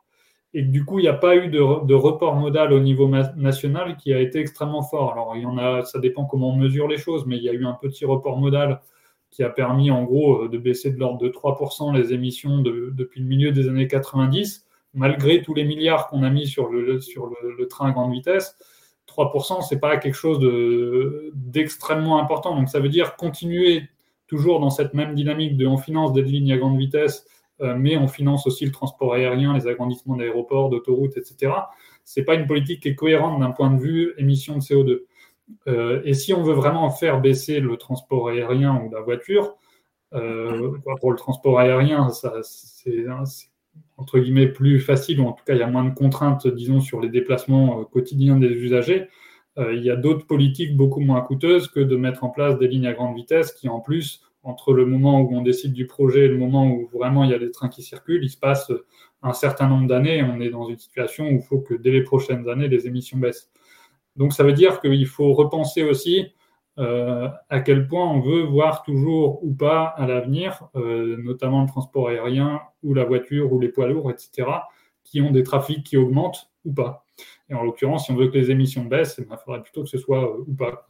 et 0.57 0.63
du 0.63 0.85
coup, 0.85 0.97
il 0.97 1.03
n'y 1.03 1.07
a 1.07 1.13
pas 1.13 1.35
eu 1.35 1.49
de, 1.49 1.59
report 1.93 2.35
modal 2.35 2.73
au 2.73 2.79
niveau 2.79 3.07
national 3.07 3.95
qui 3.95 4.11
a 4.11 4.19
été 4.19 4.39
extrêmement 4.39 4.81
fort. 4.81 5.11
Alors, 5.11 5.85
ça 5.85 5.99
dépend 5.99 6.25
comment 6.25 6.49
on 6.49 6.55
mesure 6.55 6.87
les 6.87 6.97
choses, 6.97 7.27
mais 7.27 7.37
il 7.37 7.43
y 7.43 7.49
a 7.49 7.53
eu 7.53 7.63
un 7.63 7.73
petit 7.73 8.05
report 8.05 8.39
modal 8.39 8.81
qui 9.29 9.43
a 9.43 9.51
permis 9.51 9.91
en 9.91 10.03
gros 10.03 10.45
euh, 10.45 10.49
de 10.49 10.57
baisser 10.57 10.89
de 10.89 10.97
l'ordre 10.97 11.19
de 11.19 11.29
3% 11.29 11.95
les 11.95 12.11
émissions 12.11 12.57
depuis 12.63 13.21
le 13.21 13.27
milieu 13.27 13.51
des 13.51 13.69
années 13.69 13.87
90, 13.87 14.65
malgré 14.95 15.43
tous 15.43 15.53
les 15.53 15.63
milliards 15.63 16.07
qu'on 16.07 16.23
a 16.23 16.29
mis 16.31 16.47
sur 16.47 16.71
le, 16.71 16.97
train 17.69 17.89
à 17.89 17.91
grande 17.91 18.11
vitesse. 18.11 18.57
3%, 19.07 19.61
ce 19.61 19.75
n'est 19.75 19.79
pas 19.79 19.97
quelque 19.97 20.15
chose 20.15 20.39
d'extrêmement 21.35 22.19
important. 22.19 22.55
Donc, 22.55 22.69
ça 22.69 22.79
veut 22.79 22.89
dire 22.89 23.15
continuer 23.15 23.83
toujours 24.25 24.59
dans 24.59 24.71
cette 24.71 24.95
même 24.95 25.13
dynamique 25.13 25.55
de 25.55 25.67
on 25.67 25.77
finance 25.77 26.13
des 26.13 26.23
lignes 26.23 26.51
à 26.51 26.57
grande 26.57 26.79
vitesse 26.79 27.27
mais 27.59 27.97
on 27.97 28.07
finance 28.07 28.45
aussi 28.45 28.65
le 28.65 28.71
transport 28.71 29.13
aérien, 29.13 29.53
les 29.53 29.67
agrandissements 29.67 30.15
d'aéroports, 30.15 30.69
d'autoroutes, 30.69 31.17
etc. 31.17 31.53
Ce 32.05 32.19
n'est 32.19 32.25
pas 32.25 32.35
une 32.35 32.47
politique 32.47 32.83
qui 32.83 32.89
est 32.89 32.95
cohérente 32.95 33.39
d'un 33.39 33.51
point 33.51 33.71
de 33.71 33.79
vue 33.79 34.13
émission 34.17 34.55
de 34.55 34.61
CO2. 34.61 35.01
Euh, 35.67 36.01
et 36.03 36.13
si 36.13 36.33
on 36.33 36.43
veut 36.43 36.53
vraiment 36.53 36.89
faire 36.89 37.21
baisser 37.21 37.59
le 37.59 37.77
transport 37.77 38.29
aérien 38.29 38.81
ou 38.81 38.91
la 38.91 39.01
voiture, 39.01 39.57
euh, 40.13 40.71
pour 40.99 41.11
le 41.11 41.17
transport 41.17 41.59
aérien, 41.59 42.09
c'est 42.43 43.05
entre 43.97 44.19
guillemets 44.19 44.47
plus 44.47 44.79
facile, 44.79 45.19
ou 45.19 45.27
en 45.27 45.33
tout 45.33 45.43
cas 45.43 45.53
il 45.53 45.59
y 45.59 45.63
a 45.63 45.67
moins 45.67 45.83
de 45.83 45.93
contraintes, 45.93 46.47
disons, 46.47 46.79
sur 46.79 47.01
les 47.01 47.09
déplacements 47.09 47.83
quotidiens 47.85 48.37
des 48.37 48.49
usagers. 48.49 49.07
il 49.57 49.83
y 49.83 49.89
a 49.89 49.95
d'autres 49.95 50.25
politiques 50.25 50.77
beaucoup 50.77 51.01
moins 51.01 51.21
coûteuses 51.21 51.67
que 51.67 51.79
de 51.79 51.95
mettre 51.95 52.23
en 52.23 52.29
place 52.29 52.57
des 52.57 52.67
lignes 52.67 52.87
à 52.87 52.93
grande 52.93 53.15
vitesse 53.15 53.51
qui 53.51 53.69
en 53.69 53.79
plus 53.79 54.26
entre 54.43 54.73
le 54.73 54.85
moment 54.85 55.21
où 55.21 55.35
on 55.35 55.41
décide 55.41 55.73
du 55.73 55.87
projet 55.87 56.25
et 56.25 56.27
le 56.27 56.37
moment 56.37 56.67
où 56.69 56.87
vraiment 56.87 57.23
il 57.23 57.31
y 57.31 57.33
a 57.33 57.39
des 57.39 57.51
trains 57.51 57.69
qui 57.69 57.83
circulent, 57.83 58.23
il 58.23 58.29
se 58.29 58.37
passe 58.37 58.71
un 59.21 59.33
certain 59.33 59.67
nombre 59.67 59.87
d'années. 59.87 60.23
On 60.23 60.39
est 60.39 60.49
dans 60.49 60.67
une 60.69 60.77
situation 60.77 61.27
où 61.27 61.33
il 61.33 61.41
faut 61.41 61.59
que 61.59 61.73
dès 61.73 61.91
les 61.91 62.03
prochaines 62.03 62.47
années, 62.47 62.67
les 62.67 62.87
émissions 62.87 63.17
baissent. 63.17 63.51
Donc 64.15 64.33
ça 64.33 64.43
veut 64.43 64.53
dire 64.53 64.79
qu'il 64.79 65.05
faut 65.05 65.33
repenser 65.33 65.83
aussi 65.83 66.33
euh, 66.79 67.27
à 67.49 67.59
quel 67.61 67.87
point 67.87 68.07
on 68.07 68.19
veut 68.19 68.43
voir 68.43 68.83
toujours 68.83 69.43
ou 69.43 69.53
pas 69.53 69.85
à 69.85 70.05
l'avenir, 70.05 70.67
euh, 70.75 71.17
notamment 71.17 71.61
le 71.61 71.67
transport 71.67 72.09
aérien 72.09 72.61
ou 72.83 72.93
la 72.93 73.03
voiture 73.03 73.51
ou 73.51 73.59
les 73.59 73.69
poids 73.69 73.87
lourds, 73.87 74.11
etc., 74.11 74.47
qui 75.03 75.21
ont 75.21 75.31
des 75.31 75.43
trafics 75.43 75.83
qui 75.83 75.97
augmentent 75.97 76.51
ou 76.65 76.73
pas. 76.73 77.05
Et 77.49 77.55
en 77.55 77.63
l'occurrence, 77.63 78.05
si 78.05 78.11
on 78.11 78.15
veut 78.15 78.27
que 78.27 78.37
les 78.37 78.51
émissions 78.51 78.85
baissent, 78.85 79.19
il 79.19 79.37
faudrait 79.43 79.63
plutôt 79.63 79.83
que 79.83 79.89
ce 79.89 79.97
soit 79.97 80.23
euh, 80.23 80.43
ou 80.45 80.53
pas. 80.53 80.85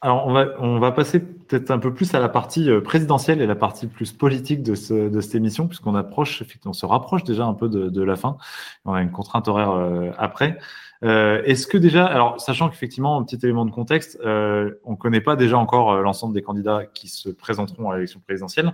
Alors, 0.00 0.26
on 0.26 0.32
va, 0.32 0.46
on 0.58 0.80
va 0.80 0.90
passer 0.90 1.20
peut-être 1.20 1.70
un 1.70 1.78
peu 1.78 1.94
plus 1.94 2.12
à 2.14 2.18
la 2.18 2.28
partie 2.28 2.68
euh, 2.68 2.80
présidentielle 2.80 3.40
et 3.40 3.46
la 3.46 3.54
partie 3.54 3.86
plus 3.86 4.10
politique 4.12 4.62
de, 4.62 4.74
ce, 4.74 5.08
de 5.08 5.20
cette 5.20 5.36
émission, 5.36 5.68
puisqu'on 5.68 5.94
approche, 5.94 6.42
on 6.64 6.72
se 6.72 6.86
rapproche 6.86 7.22
déjà 7.22 7.44
un 7.44 7.54
peu 7.54 7.68
de, 7.68 7.88
de 7.88 8.02
la 8.02 8.16
fin. 8.16 8.36
On 8.84 8.94
a 8.94 9.00
une 9.00 9.12
contrainte 9.12 9.46
horaire 9.46 9.70
euh, 9.70 10.10
après. 10.18 10.58
Euh, 11.04 11.42
Est-ce 11.44 11.68
que 11.68 11.78
déjà, 11.78 12.04
alors 12.06 12.40
sachant 12.40 12.68
qu'effectivement, 12.68 13.16
un 13.16 13.22
petit 13.22 13.38
élément 13.44 13.64
de 13.64 13.70
contexte, 13.70 14.18
on 14.24 14.90
ne 14.90 14.96
connaît 14.96 15.20
pas 15.20 15.36
déjà 15.36 15.58
encore 15.58 15.96
l'ensemble 16.00 16.34
des 16.34 16.42
candidats 16.42 16.84
qui 16.94 17.08
se 17.08 17.28
présenteront 17.28 17.90
à 17.90 17.94
l'élection 17.94 18.20
présidentielle, 18.20 18.72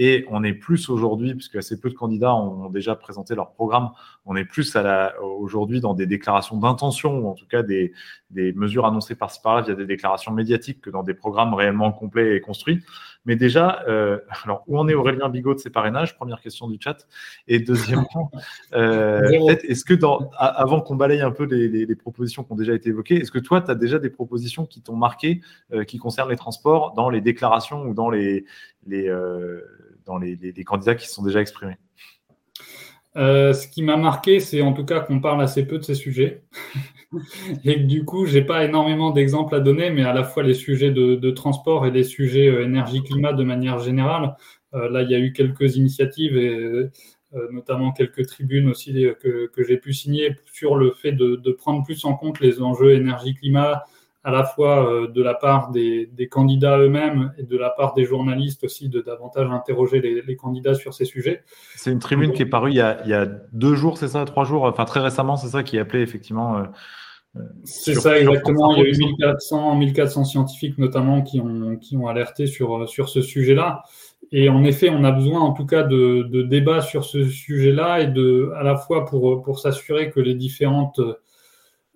et 0.00 0.24
on 0.30 0.44
est 0.44 0.54
plus 0.54 0.88
aujourd'hui, 0.88 1.34
puisque 1.34 1.56
assez 1.56 1.78
peu 1.80 1.90
de 1.90 1.94
candidats 1.94 2.32
ont 2.34 2.70
déjà 2.70 2.94
présenté 2.94 3.34
leur 3.34 3.50
programme, 3.50 3.90
on 4.24 4.36
est 4.36 4.44
plus 4.44 4.76
aujourd'hui 5.20 5.80
dans 5.80 5.92
des 5.92 6.06
déclarations 6.06 6.56
d'intention, 6.56 7.18
ou 7.18 7.28
en 7.28 7.34
tout 7.34 7.46
cas 7.46 7.64
des, 7.64 7.92
des 8.30 8.52
mesures 8.52 8.86
annoncées 8.86 9.16
par-ci 9.16 9.40
par-là 9.42 9.62
via 9.62 9.74
des 9.74 9.86
déclarations 9.86 10.32
médiatiques, 10.32 10.80
que 10.80 10.90
dans 10.90 11.02
des 11.02 11.14
programmes 11.14 11.52
réellement 11.52 11.90
complets 11.90 12.36
et 12.36 12.40
construits. 12.40 12.80
Mais 13.26 13.34
déjà, 13.36 13.82
euh, 13.88 14.20
alors 14.44 14.62
où 14.68 14.78
en 14.78 14.88
est 14.88 14.94
Aurélien 14.94 15.28
Bigot 15.28 15.54
de 15.54 15.58
ses 15.58 15.70
parrainages? 15.70 16.16
Première 16.16 16.40
question 16.40 16.68
du 16.68 16.78
chat. 16.80 17.06
Et 17.48 17.58
deuxièmement, 17.58 18.30
euh, 18.74 19.20
est-ce 19.64 19.84
que 19.84 19.94
dans, 19.94 20.30
avant 20.38 20.80
qu'on 20.80 20.96
balaye 20.96 21.20
un 21.20 21.32
peu 21.32 21.44
les, 21.44 21.68
les, 21.68 21.86
les 21.86 21.96
propositions 21.96 22.44
qui 22.44 22.52
ont 22.52 22.56
déjà 22.56 22.72
été 22.72 22.90
évoquées, 22.90 23.16
est-ce 23.16 23.32
que 23.32 23.38
toi, 23.38 23.60
tu 23.60 23.70
as 23.70 23.74
déjà 23.74 23.98
des 23.98 24.10
propositions 24.10 24.64
qui 24.64 24.80
t'ont 24.80 24.96
marqué, 24.96 25.40
euh, 25.72 25.84
qui 25.84 25.98
concernent 25.98 26.30
les 26.30 26.36
transports, 26.36 26.94
dans 26.94 27.10
les 27.10 27.20
déclarations 27.20 27.82
ou 27.82 27.94
dans 27.94 28.08
les, 28.08 28.44
les 28.86 29.08
euh, 29.08 29.60
dans 30.08 30.18
les, 30.18 30.36
les, 30.36 30.64
candidats 30.64 30.96
qui 30.96 31.06
se 31.06 31.14
sont 31.14 31.22
déjà 31.22 31.40
exprimés 31.40 31.76
euh, 33.16 33.52
Ce 33.52 33.68
qui 33.68 33.82
m'a 33.82 33.96
marqué, 33.96 34.40
c'est 34.40 34.62
en 34.62 34.72
tout 34.72 34.84
cas 34.84 35.00
qu'on 35.00 35.20
parle 35.20 35.42
assez 35.42 35.64
peu 35.66 35.78
de 35.78 35.84
ces 35.84 35.94
sujets. 35.94 36.42
et 37.64 37.76
que 37.76 37.86
du 37.86 38.04
coup, 38.04 38.26
j'ai 38.26 38.42
pas 38.42 38.64
énormément 38.64 39.10
d'exemples 39.10 39.54
à 39.54 39.60
donner, 39.60 39.90
mais 39.90 40.02
à 40.02 40.12
la 40.12 40.24
fois 40.24 40.42
les 40.42 40.54
sujets 40.54 40.90
de, 40.90 41.14
de 41.14 41.30
transport 41.30 41.86
et 41.86 41.90
les 41.90 42.04
sujets 42.04 42.48
euh, 42.48 42.64
énergie-climat 42.64 43.34
de 43.34 43.44
manière 43.44 43.78
générale. 43.78 44.34
Euh, 44.74 44.90
là, 44.90 45.02
il 45.02 45.10
y 45.10 45.14
a 45.14 45.18
eu 45.18 45.32
quelques 45.32 45.76
initiatives 45.76 46.36
et 46.36 46.88
notamment 47.52 47.92
quelques 47.92 48.26
tribunes 48.26 48.70
aussi 48.70 49.04
que, 49.20 49.48
que 49.48 49.62
j'ai 49.62 49.76
pu 49.76 49.92
signer 49.92 50.34
sur 50.50 50.76
le 50.76 50.92
fait 50.92 51.12
de, 51.12 51.36
de, 51.36 51.52
prendre 51.52 51.84
plus 51.84 52.06
en 52.06 52.14
compte 52.14 52.40
les 52.40 52.62
enjeux 52.62 52.94
énergie-climat, 52.94 53.84
à 54.28 54.30
la 54.30 54.44
fois 54.44 54.92
euh, 54.92 55.08
de 55.08 55.22
la 55.22 55.32
part 55.32 55.70
des, 55.70 56.04
des 56.12 56.28
candidats 56.28 56.78
eux-mêmes 56.78 57.32
et 57.38 57.44
de 57.44 57.56
la 57.56 57.70
part 57.70 57.94
des 57.94 58.04
journalistes 58.04 58.62
aussi 58.62 58.90
de 58.90 59.00
davantage 59.00 59.50
interroger 59.50 60.02
les, 60.02 60.20
les 60.20 60.36
candidats 60.36 60.74
sur 60.74 60.92
ces 60.92 61.06
sujets. 61.06 61.44
C'est 61.76 61.90
une 61.90 61.98
tribune 61.98 62.32
qui 62.32 62.42
est 62.42 62.46
parue 62.46 62.72
il 62.72 62.76
y 62.76 62.82
a, 62.82 63.00
il 63.04 63.10
y 63.10 63.14
a 63.14 63.24
deux 63.24 63.74
jours, 63.74 63.96
c'est 63.96 64.08
ça, 64.08 64.26
trois 64.26 64.44
jours, 64.44 64.64
enfin 64.64 64.84
très 64.84 65.00
récemment, 65.00 65.38
c'est 65.38 65.48
ça 65.48 65.62
qui 65.62 65.78
appelait 65.78 66.02
effectivement. 66.02 66.58
Euh, 66.58 67.40
c'est 67.64 67.94
ça 67.94 68.20
exactement. 68.20 68.74
Il 68.76 68.82
y 68.82 68.86
a 68.86 68.88
eu 68.90 68.98
1400, 68.98 69.76
1400 69.76 70.24
scientifiques 70.24 70.76
notamment 70.76 71.22
qui 71.22 71.40
ont, 71.40 71.76
qui 71.76 71.96
ont 71.96 72.06
alerté 72.06 72.46
sur, 72.46 72.86
sur 72.86 73.08
ce 73.08 73.22
sujet-là. 73.22 73.82
Et 74.30 74.50
en 74.50 74.62
effet, 74.62 74.90
on 74.90 75.04
a 75.04 75.10
besoin 75.10 75.40
en 75.40 75.54
tout 75.54 75.64
cas 75.64 75.84
de, 75.84 76.28
de 76.30 76.42
débats 76.42 76.82
sur 76.82 77.06
ce 77.06 77.24
sujet-là 77.24 78.00
et 78.00 78.08
de, 78.08 78.52
à 78.56 78.62
la 78.62 78.76
fois 78.76 79.06
pour, 79.06 79.40
pour 79.40 79.58
s'assurer 79.58 80.10
que 80.10 80.20
les 80.20 80.34
différentes 80.34 80.98
euh, 80.98 81.14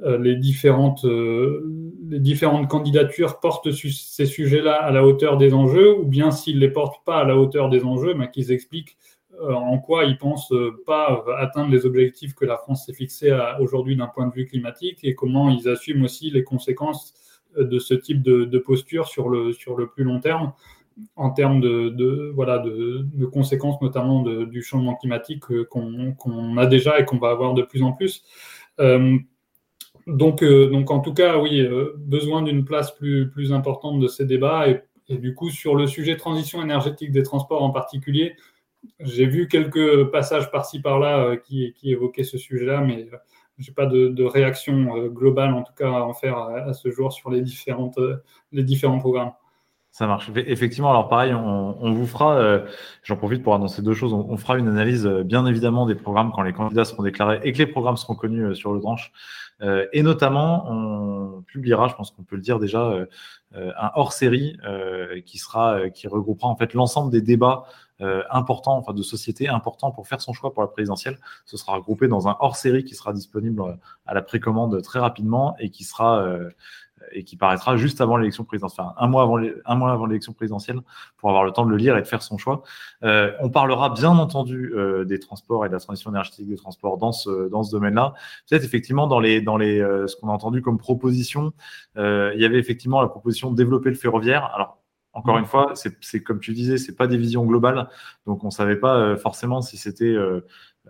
les 0.01 0.37
différentes, 0.37 1.05
euh, 1.05 1.63
les 2.09 2.21
différentes 2.21 2.69
candidatures 2.69 3.41
portent 3.41 3.71
ces 3.71 4.27
sujets-là 4.27 4.75
à 4.75 4.91
la 4.91 5.07
hauteur 5.07 5.37
des 5.37 5.55
enjeux, 5.55 5.97
ou 5.99 6.05
bien 6.05 6.31
s'ils 6.31 6.57
ne 6.57 6.61
les 6.61 6.71
portent 6.71 7.05
pas 7.05 7.19
à 7.19 7.25
la 7.25 7.37
hauteur 7.37 7.69
des 7.69 7.85
enjeux, 7.85 8.15
mais 8.15 8.31
qu'ils 8.31 8.53
expliquent 8.53 8.97
euh, 9.41 9.53
en 9.53 9.79
quoi 9.79 10.05
ils 10.05 10.19
pensent 10.19 10.53
pas 10.87 11.25
atteindre 11.39 11.71
les 11.71 11.87
objectifs 11.87 12.35
que 12.35 12.45
la 12.45 12.57
France 12.57 12.87
s'est 12.87 12.93
fixés 12.93 13.37
aujourd'hui 13.61 13.97
d'un 13.97 14.09
point 14.09 14.27
de 14.27 14.33
vue 14.33 14.47
climatique 14.47 14.99
et 15.05 15.15
comment 15.15 15.51
ils 15.51 15.69
assument 15.69 16.05
aussi 16.05 16.31
les 16.31 16.45
conséquences 16.45 17.15
de 17.57 17.79
ce 17.79 17.95
type 17.95 18.23
de, 18.23 18.59
posture 18.59 19.09
sur 19.09 19.29
le, 19.29 19.53
sur 19.53 19.77
le 19.77 19.87
plus 19.87 20.05
long 20.05 20.21
terme 20.21 20.53
en 21.17 21.31
termes 21.31 21.61
de, 21.61 22.33
voilà, 22.35 22.59
de, 22.59 23.25
conséquences 23.27 23.81
notamment 23.81 24.23
du 24.23 24.63
changement 24.63 24.95
climatique 24.95 25.45
qu'on 25.65 26.15
qu 26.15 26.59
a 26.59 26.67
déjà 26.67 27.01
et 27.01 27.05
qu'on 27.05 27.19
va 27.19 27.31
avoir 27.31 27.55
de 27.55 27.63
plus 27.63 27.83
en 27.83 27.93
plus. 27.93 28.25
Euh, 28.81 29.19
donc, 30.07 30.43
euh, 30.43 30.69
donc, 30.71 30.91
en 30.91 31.01
tout 31.01 31.15
cas, 31.15 31.39
oui, 31.39 31.61
euh, 31.61 31.95
besoin 31.97 32.43
d'une 32.43 32.65
place 32.65 32.95
plus, 32.95 33.31
plus 33.31 33.53
importante 33.53 34.01
de 34.01 34.09
ces 34.09 34.25
débats. 34.25 34.69
Et, 34.69 34.83
du 35.19 35.35
coup, 35.35 35.51
sur 35.51 35.75
le 35.75 35.87
sujet 35.87 36.17
transition 36.17 36.63
énergétique 36.63 37.13
des 37.13 37.23
transports 37.23 37.63
en 37.63 37.71
particulier, 37.71 38.35
j'ai 39.01 39.27
vu 39.27 39.47
quelques 39.49 40.05
passages 40.11 40.51
par-ci 40.51 40.81
par-là 40.81 41.25
euh, 41.25 41.37
qui, 41.37 41.73
qui, 41.75 41.93
évoquaient 41.93 42.25
ce 42.25 42.39
sujet-là, 42.39 42.81
mais 42.81 43.09
je 43.59 43.69
n'ai 43.69 43.75
pas 43.75 43.87
de, 43.87 44.25
réaction 44.25 45.09
globale, 45.09 45.53
en 45.55 45.63
tout 45.63 45.75
cas, 45.75 45.89
à 45.89 46.03
en 46.03 46.15
faire 46.15 46.39
à, 46.39 46.57
à 46.57 46.73
ce 46.73 46.91
jour 46.91 47.13
sur 47.13 47.31
les, 47.31 47.43
différentes, 47.43 47.99
les 48.53 48.65
différents 48.65 48.99
programmes. 48.99 49.33
Ça 49.93 50.07
marche. 50.07 50.31
Effectivement, 50.35 50.89
alors 50.89 51.09
pareil, 51.09 51.35
on, 51.35 51.93
vous 51.93 52.07
fera, 52.07 52.35
euh, 52.37 52.67
j'en 53.03 53.17
profite 53.17 53.43
pour 53.43 53.55
annoncer 53.55 53.83
deux 53.83 53.93
choses, 53.93 54.15
on, 54.15 54.37
fera 54.39 54.57
une 54.57 54.67
analyse 54.67 55.07
bien 55.07 55.45
évidemment 55.45 55.85
des 55.85 55.95
programmes 55.95 56.33
quand 56.33 56.41
les 56.41 56.55
candidats 56.55 56.87
seront 56.87 57.03
déclarés 57.03 57.41
et 57.43 57.53
que 57.53 57.59
les 57.59 57.67
programmes 57.67 57.99
seront 57.99 58.15
connus 58.15 58.57
sur 58.57 58.73
le 58.73 58.81
branche. 58.81 59.13
Euh, 59.63 59.87
et 59.93 60.03
notamment, 60.03 60.65
on 60.71 61.43
publiera, 61.43 61.89
je 61.89 61.95
pense 61.95 62.11
qu'on 62.11 62.25
peut 62.25 62.37
le 62.37 62.43
dire 62.43 62.59
déjà, 62.59 62.91
euh, 62.91 63.07
un 63.53 63.91
hors-série 63.95 64.57
euh, 64.65 65.21
qui 65.21 65.39
sera, 65.39 65.91
qui 65.91 66.09
regroupera 66.09 66.49
en 66.49 66.57
fait 66.57 66.75
l'ensemble 66.75 67.11
des 67.11 67.23
débats 67.23 67.65
importants, 68.31 68.77
enfin 68.79 68.95
de 68.95 69.03
société 69.03 69.47
importants 69.47 69.93
pour 69.93 70.09
faire 70.09 70.21
son 70.21 70.33
choix 70.33 70.53
pour 70.53 70.61
la 70.61 70.69
présidentielle. 70.69 71.19
Ce 71.45 71.57
sera 71.57 71.75
regroupé 71.75 72.09
dans 72.09 72.27
un 72.27 72.37
hors-série 72.41 72.83
qui 72.83 72.97
sera 72.97 73.13
disponible 73.13 73.63
à 74.07 74.15
la 74.15 74.23
précommande 74.23 74.83
très 74.83 74.99
rapidement 74.99 75.55
et 75.61 75.71
qui 75.71 75.85
sera 75.85 76.27
et 77.13 77.25
qui 77.25 77.37
paraîtra 77.37 77.77
juste 77.77 78.01
avant 78.01 78.17
l'élection 78.17 78.45
présidentielle, 78.45 78.87
enfin, 78.87 78.95
un 78.99 79.09
mois 79.09 79.23
avant, 79.23 79.39
un 79.39 79.75
mois 79.75 79.93
avant 79.93 80.07
l'élection 80.07 80.33
présidentielle, 80.33 80.81
pour 81.17 81.29
avoir 81.29 81.45
le 81.45 81.51
temps 81.53 81.67
de 81.67 81.71
le 81.71 81.77
lire 81.77 81.97
et 81.97 82.03
de 82.03 82.07
faire 82.07 82.23
son 82.23 82.39
choix. 82.39 82.63
Euh, 83.03 83.33
on 83.41 83.51
parlera 83.51 83.91
bien 83.91 84.11
entendu 84.11 84.73
euh, 84.75 85.05
des 85.05 85.19
transports 85.19 85.65
et 85.67 85.69
de 85.69 85.75
la 85.75 85.81
transition 85.81 86.11
énergétique 86.11 86.49
des 86.49 86.57
transports 86.57 86.99
dans 86.99 87.13
ce, 87.13 87.49
dans 87.49 87.63
ce 87.63 87.73
domaine-là. 87.73 88.15
Peut-être 88.49 88.65
effectivement 88.65 89.07
dans 89.07 89.21
les, 89.21 89.41
dans 89.41 89.57
les, 89.57 89.81
euh, 89.81 90.07
ce 90.07 90.17
qu'on 90.17 90.29
a 90.29 90.33
entendu 90.33 90.63
comme 90.63 90.79
proposition, 90.79 91.53
il 91.97 92.41
y 92.41 92.45
avait 92.45 92.59
effectivement 92.59 93.03
la 93.03 93.09
proposition 93.09 93.51
de 93.51 93.57
développer 93.57 93.91
le 93.91 93.97
ferroviaire. 93.97 94.51
Alors 94.55 94.79
encore 95.15 95.37
une 95.37 95.45
fois, 95.45 95.75
c'est 95.75 96.23
comme 96.23 96.41
tu 96.41 96.55
disais, 96.55 96.79
c'est 96.79 96.97
pas 96.97 97.07
des 97.07 97.19
visions 97.19 97.45
globales, 97.45 97.87
donc 98.27 98.45
on 98.45 98.51
savait 98.51 98.77
pas 98.77 99.15
forcément 99.19 99.61
si 99.61 99.77
c'était 99.77 100.17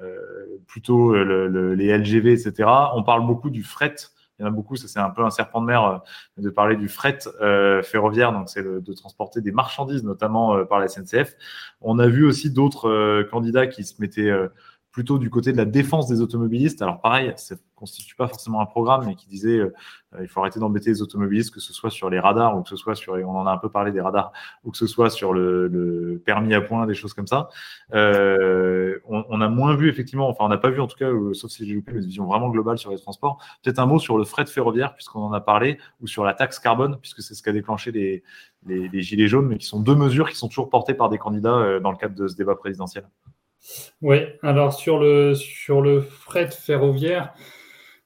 euh, 0.00 0.60
plutôt 0.66 1.12
le, 1.12 1.48
le, 1.48 1.74
les 1.74 1.96
LGV, 1.96 2.32
etc. 2.32 2.66
On 2.94 3.02
parle 3.02 3.26
beaucoup 3.26 3.50
du 3.50 3.62
fret 3.62 3.94
il 4.42 4.44
y 4.44 4.48
en 4.48 4.48
a 4.48 4.54
beaucoup, 4.54 4.74
ça 4.74 4.88
c'est 4.88 4.98
un 4.98 5.10
peu 5.10 5.24
un 5.24 5.30
serpent 5.30 5.60
de 5.60 5.66
mer 5.66 5.84
euh, 5.84 5.98
de 6.42 6.50
parler 6.50 6.74
du 6.74 6.88
fret 6.88 7.20
euh, 7.40 7.80
ferroviaire, 7.82 8.32
donc 8.32 8.48
c'est 8.48 8.62
de 8.62 8.92
transporter 8.92 9.40
des 9.40 9.52
marchandises, 9.52 10.02
notamment 10.02 10.56
euh, 10.56 10.64
par 10.64 10.80
la 10.80 10.88
SNCF. 10.88 11.36
On 11.80 12.00
a 12.00 12.08
vu 12.08 12.26
aussi 12.26 12.50
d'autres 12.50 13.22
candidats 13.30 13.68
qui 13.68 13.84
se 13.84 14.00
mettaient 14.00 14.32
plutôt 14.92 15.18
du 15.18 15.30
côté 15.30 15.52
de 15.52 15.56
la 15.56 15.64
défense 15.64 16.06
des 16.06 16.20
automobilistes. 16.20 16.82
Alors 16.82 17.00
pareil, 17.00 17.32
ça 17.36 17.54
ne 17.54 17.60
constitue 17.74 18.14
pas 18.14 18.28
forcément 18.28 18.60
un 18.60 18.66
programme, 18.66 19.06
mais 19.06 19.14
qui 19.14 19.26
disait 19.26 19.58
euh, 19.58 19.72
il 20.20 20.28
faut 20.28 20.40
arrêter 20.40 20.60
d'embêter 20.60 20.90
les 20.90 21.00
automobilistes, 21.00 21.52
que 21.52 21.60
ce 21.60 21.72
soit 21.72 21.90
sur 21.90 22.10
les 22.10 22.20
radars 22.20 22.56
ou 22.56 22.62
que 22.62 22.68
ce 22.68 22.76
soit 22.76 22.94
sur, 22.94 23.14
on 23.14 23.36
en 23.36 23.46
a 23.46 23.52
un 23.52 23.56
peu 23.56 23.70
parlé 23.70 23.90
des 23.90 24.02
radars, 24.02 24.32
ou 24.64 24.70
que 24.70 24.76
ce 24.76 24.86
soit 24.86 25.08
sur 25.08 25.32
le, 25.32 25.66
le 25.68 26.22
permis 26.24 26.52
à 26.52 26.60
point, 26.60 26.86
des 26.86 26.94
choses 26.94 27.14
comme 27.14 27.26
ça. 27.26 27.48
Euh, 27.94 28.98
on, 29.08 29.24
on, 29.30 29.40
a 29.40 29.48
moins 29.48 29.74
vu 29.74 29.88
effectivement, 29.88 30.28
enfin 30.28 30.44
on 30.44 30.48
n'a 30.48 30.58
pas 30.58 30.70
vu 30.70 30.80
en 30.80 30.86
tout 30.86 30.98
cas, 30.98 31.08
euh, 31.08 31.32
sauf 31.32 31.50
si 31.50 31.66
j'ai 31.66 31.74
loupé, 31.74 31.92
mais 31.92 32.00
une 32.00 32.06
vision 32.06 32.26
vraiment 32.26 32.50
globale 32.50 32.76
sur 32.76 32.90
les 32.90 32.98
transports. 32.98 33.42
Peut-être 33.62 33.78
un 33.78 33.86
mot 33.86 33.98
sur 33.98 34.18
le 34.18 34.24
fret 34.24 34.44
ferroviaire, 34.44 34.94
puisqu'on 34.94 35.22
en 35.22 35.32
a 35.32 35.40
parlé, 35.40 35.78
ou 36.02 36.06
sur 36.06 36.22
la 36.22 36.34
taxe 36.34 36.58
carbone, 36.58 36.98
puisque 37.00 37.22
c'est 37.22 37.34
ce 37.34 37.42
qui 37.42 37.48
a 37.48 37.52
déclenché 37.52 37.92
les, 37.92 38.22
les, 38.66 38.88
les, 38.88 39.02
gilets 39.02 39.28
jaunes, 39.28 39.46
mais 39.46 39.56
qui 39.56 39.66
sont 39.66 39.80
deux 39.80 39.94
mesures 39.96 40.28
qui 40.28 40.36
sont 40.36 40.48
toujours 40.48 40.68
portées 40.68 40.94
par 40.94 41.08
des 41.08 41.18
candidats 41.18 41.56
euh, 41.56 41.80
dans 41.80 41.90
le 41.90 41.96
cadre 41.96 42.14
de 42.14 42.28
ce 42.28 42.36
débat 42.36 42.56
présidentiel. 42.56 43.04
Oui, 44.00 44.18
alors 44.42 44.72
sur 44.72 44.98
le, 44.98 45.34
sur 45.34 45.80
le 45.80 46.00
fret 46.00 46.50
ferroviaire, 46.50 47.34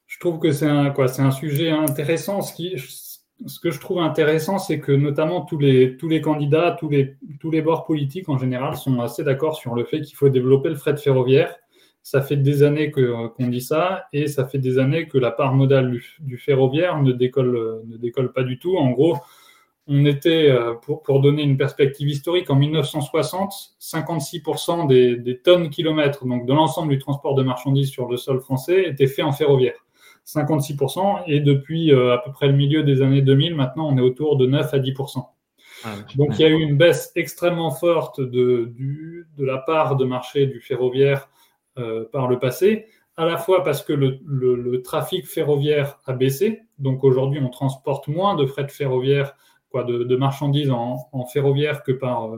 je 0.07 0.19
trouve 0.19 0.39
que 0.39 0.53
c'est 0.53 0.67
un, 0.67 0.91
quoi, 0.91 1.09
c'est 1.09 1.23
un 1.23 1.31
sujet 1.31 1.71
intéressant. 1.71 2.43
Ce, 2.43 3.61
que 3.61 3.71
je 3.71 3.81
trouve 3.81 4.01
intéressant, 4.01 4.59
c'est 4.59 4.81
que 4.81 4.93
notamment 4.93 5.43
tous 5.43 5.59
les, 5.59 5.97
tous 5.97 6.09
les 6.09 6.21
candidats, 6.21 6.77
tous 6.79 6.89
les, 6.89 7.17
tous 7.41 7.51
les 7.51 7.63
bords 7.63 7.85
politiques 7.85 8.29
en 8.29 8.39
général 8.39 8.77
sont 8.77 9.01
assez 9.01 9.25
d'accord 9.25 9.57
sur 9.57 9.75
le 9.75 9.85
fait 9.85 10.01
qu'il 10.03 10.17
faut 10.17 10.29
développer 10.29 10.69
le 10.69 10.77
fret 10.77 10.97
ferroviaire. 10.97 11.55
Ça 12.03 12.23
fait 12.23 12.37
des 12.37 12.63
années 12.63 12.91
que, 12.91 13.29
qu'on 13.29 13.49
dit 13.49 13.61
ça 13.61 14.07
et 14.13 14.29
ça 14.29 14.47
fait 14.47 14.59
des 14.59 14.79
années 14.79 15.09
que 15.09 15.19
la 15.19 15.33
part 15.33 15.55
modale 15.55 15.91
du, 15.91 16.17
du 16.21 16.39
ferroviaire 16.39 17.03
ne 17.03 17.13
décolle, 17.13 17.83
ne 17.87 17.97
décolle 17.97 18.33
pas 18.33 18.45
du 18.45 18.59
tout. 18.59 18.77
En 18.77 18.91
gros, 18.91 19.17
on 19.89 20.05
était, 20.05 20.51
euh, 20.51 20.75
pour, 20.75 21.03
pour, 21.03 21.21
donner 21.21 21.43
une 21.43 21.57
perspective 21.57 22.09
historique, 22.09 22.51
en 22.51 22.57
1960, 22.57 23.77
56% 23.81 24.89
des, 24.89 25.17
des, 25.17 25.39
tonnes 25.39 25.71
kilomètres, 25.71 26.27
donc 26.27 26.47
de 26.47 26.53
l'ensemble 26.53 26.91
du 26.91 26.99
transport 26.99 27.35
de 27.35 27.43
marchandises 27.43 27.91
sur 27.91 28.09
le 28.09 28.17
sol 28.17 28.41
français, 28.41 28.89
étaient 28.89 29.07
faits 29.07 29.25
en 29.25 29.33
ferroviaire. 29.33 29.87
56%, 30.27 31.23
et 31.29 31.39
depuis 31.39 31.93
euh, 31.93 32.15
à 32.15 32.19
peu 32.19 32.33
près 32.33 32.49
le 32.49 32.55
milieu 32.55 32.83
des 32.83 33.01
années 33.01 33.23
2000, 33.23 33.55
maintenant, 33.55 33.89
on 33.89 33.97
est 33.97 34.01
autour 34.01 34.37
de 34.37 34.47
9 34.47 34.75
à 34.75 34.79
10%. 34.79 35.25
Ah, 35.85 35.95
donc 36.17 36.39
il 36.39 36.43
y 36.43 36.45
a 36.45 36.49
eu 36.49 36.61
une 36.61 36.77
baisse 36.77 37.13
extrêmement 37.15 37.71
forte 37.71 38.21
de, 38.21 38.73
du, 38.75 39.29
de 39.37 39.45
la 39.45 39.59
part 39.59 39.97
de 39.97 40.05
marché 40.05 40.47
du 40.47 40.61
ferroviaire 40.61 41.29
euh, 41.79 42.05
par 42.11 42.29
le 42.29 42.41
passé, 42.41 42.87
à 43.17 43.25
la 43.25 43.37
fois 43.37 43.63
parce 43.63 43.83
que 43.83 43.93
le, 43.93 44.19
le, 44.27 44.57
le 44.57 44.83
trafic 44.83 45.27
ferroviaire 45.27 46.01
a 46.07 46.13
baissé, 46.13 46.63
donc 46.79 47.05
aujourd'hui 47.05 47.41
on 47.41 47.51
transporte 47.51 48.09
moins 48.09 48.35
de 48.35 48.47
fret 48.47 48.69
ferroviaire 48.69 49.37
de, 49.85 50.17
marchandises 50.17 50.71
en, 50.71 51.27
ferroviaire 51.33 51.83
que 51.83 51.93
par, 51.93 52.31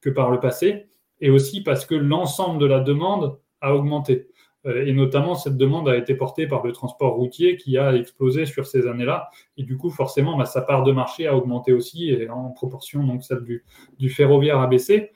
que 0.00 0.10
par 0.10 0.30
le 0.30 0.40
passé, 0.40 0.86
et 1.20 1.30
aussi 1.30 1.62
parce 1.62 1.86
que 1.86 1.94
l'ensemble 1.94 2.58
de 2.58 2.66
la 2.66 2.80
demande 2.80 3.38
a 3.60 3.74
augmenté. 3.74 4.28
Euh, 4.66 4.86
et 4.86 4.92
notamment, 4.92 5.34
cette 5.34 5.56
demande 5.56 5.88
a 5.88 5.96
été 5.96 6.14
portée 6.14 6.46
par 6.46 6.64
le 6.64 6.72
transport 6.72 7.14
routier 7.14 7.56
qui 7.56 7.78
a 7.78 7.94
explosé 7.94 8.46
sur 8.46 8.66
ces 8.66 8.86
années-là. 8.86 9.30
Et 9.56 9.64
du 9.64 9.76
coup, 9.76 9.90
forcément, 9.90 10.36
bah, 10.36 10.44
sa 10.44 10.62
part 10.62 10.84
de 10.84 10.92
marché 10.92 11.26
a 11.26 11.36
augmenté 11.36 11.72
aussi, 11.72 12.10
et 12.10 12.28
en 12.28 12.50
proportion, 12.50 13.04
donc 13.04 13.22
celle 13.24 13.42
du, 13.42 13.64
du 13.98 14.08
ferroviaire 14.08 14.60
a 14.60 14.66
baissé. 14.66 15.10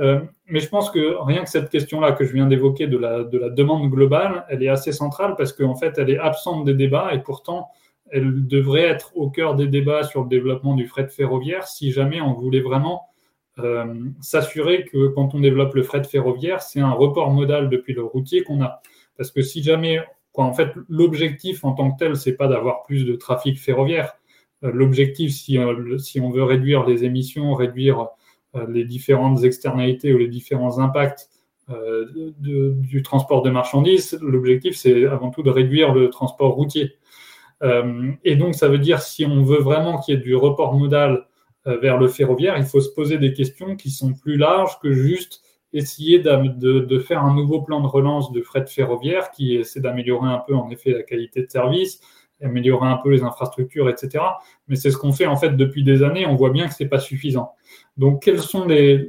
Euh, 0.00 0.20
mais 0.46 0.60
je 0.60 0.68
pense 0.68 0.90
que 0.90 1.16
rien 1.24 1.44
que 1.44 1.50
cette 1.50 1.70
question-là 1.70 2.12
que 2.12 2.24
je 2.24 2.32
viens 2.32 2.46
d'évoquer 2.46 2.88
de 2.88 2.98
la, 2.98 3.22
de 3.22 3.38
la 3.38 3.48
demande 3.48 3.90
globale, 3.90 4.44
elle 4.48 4.62
est 4.62 4.68
assez 4.68 4.92
centrale 4.92 5.34
parce 5.36 5.52
qu'en 5.52 5.76
fait, 5.76 5.98
elle 5.98 6.10
est 6.10 6.18
absente 6.18 6.64
des 6.64 6.74
débats 6.74 7.14
et 7.14 7.20
pourtant, 7.20 7.68
elle 8.10 8.46
devrait 8.46 8.82
être 8.82 9.12
au 9.16 9.30
cœur 9.30 9.54
des 9.54 9.66
débats 9.66 10.02
sur 10.02 10.22
le 10.22 10.28
développement 10.28 10.74
du 10.74 10.86
fret 10.86 11.08
ferroviaire 11.08 11.66
si 11.66 11.90
jamais 11.90 12.20
on 12.20 12.34
voulait 12.34 12.60
vraiment 12.60 13.08
euh, 13.60 14.10
s'assurer 14.20 14.84
que 14.84 15.08
quand 15.08 15.34
on 15.34 15.40
développe 15.40 15.74
le 15.74 15.84
fret 15.84 16.02
ferroviaire, 16.02 16.60
c'est 16.60 16.80
un 16.80 16.90
report 16.90 17.30
modal 17.30 17.70
depuis 17.70 17.94
le 17.94 18.02
routier 18.02 18.42
qu'on 18.42 18.62
a. 18.62 18.82
Parce 19.16 19.30
que 19.30 19.42
si 19.42 19.62
jamais, 19.62 20.00
quoi, 20.32 20.44
en 20.44 20.52
fait, 20.52 20.70
l'objectif 20.88 21.64
en 21.64 21.72
tant 21.72 21.92
que 21.92 21.98
tel, 21.98 22.16
c'est 22.16 22.34
pas 22.34 22.48
d'avoir 22.48 22.82
plus 22.82 23.04
de 23.04 23.14
trafic 23.14 23.58
ferroviaire. 23.60 24.14
Euh, 24.64 24.72
l'objectif, 24.72 25.32
si, 25.32 25.58
euh, 25.58 25.98
si, 25.98 26.20
on 26.20 26.30
veut 26.30 26.42
réduire 26.42 26.84
les 26.84 27.04
émissions, 27.04 27.54
réduire 27.54 28.08
les 28.68 28.84
différentes 28.84 29.42
externalités 29.42 30.14
ou 30.14 30.18
les 30.18 30.28
différents 30.28 30.78
impacts 30.78 31.28
du 32.38 33.02
transport 33.02 33.42
de 33.42 33.50
marchandises, 33.50 34.16
l'objectif, 34.22 34.76
c'est 34.76 35.06
avant 35.06 35.30
tout 35.30 35.42
de 35.42 35.50
réduire 35.50 35.92
le 35.92 36.08
transport 36.08 36.52
routier. 36.54 36.94
Et 37.62 38.36
donc, 38.36 38.54
ça 38.54 38.68
veut 38.68 38.78
dire, 38.78 39.00
si 39.00 39.24
on 39.24 39.42
veut 39.42 39.60
vraiment 39.60 39.98
qu'il 39.98 40.14
y 40.14 40.18
ait 40.18 40.20
du 40.20 40.34
report 40.34 40.74
modal 40.74 41.26
euh, 41.66 41.78
vers 41.78 41.96
le 41.98 42.08
ferroviaire, 42.08 42.58
il 42.58 42.64
faut 42.64 42.80
se 42.80 42.90
poser 42.90 43.16
des 43.16 43.32
questions 43.32 43.74
qui 43.74 43.90
sont 43.90 44.12
plus 44.12 44.36
larges 44.36 44.78
que 44.80 44.92
juste 44.92 45.42
essayer 45.72 46.20
de, 46.20 46.98
faire 46.98 47.22
un 47.24 47.34
nouveau 47.34 47.62
plan 47.62 47.80
de 47.80 47.86
relance 47.86 48.30
de 48.32 48.42
fret 48.42 48.66
ferroviaire 48.66 49.30
qui 49.30 49.56
essaie 49.56 49.80
d'améliorer 49.80 50.28
un 50.28 50.38
peu 50.46 50.54
en 50.54 50.70
effet 50.70 50.92
la 50.92 51.02
qualité 51.02 51.42
de 51.42 51.50
service, 51.50 52.00
améliorer 52.42 52.86
un 52.86 52.98
peu 52.98 53.10
les 53.10 53.22
infrastructures, 53.22 53.88
etc. 53.88 54.22
Mais 54.68 54.76
c'est 54.76 54.90
ce 54.90 54.98
qu'on 54.98 55.12
fait 55.12 55.26
en 55.26 55.36
fait 55.36 55.56
depuis 55.56 55.82
des 55.82 56.02
années. 56.02 56.26
On 56.26 56.36
voit 56.36 56.50
bien 56.50 56.68
que 56.68 56.74
c'est 56.74 56.88
pas 56.88 57.00
suffisant. 57.00 57.54
Donc 57.96 58.22
quels 58.22 58.40
sont 58.40 58.66
les, 58.66 59.08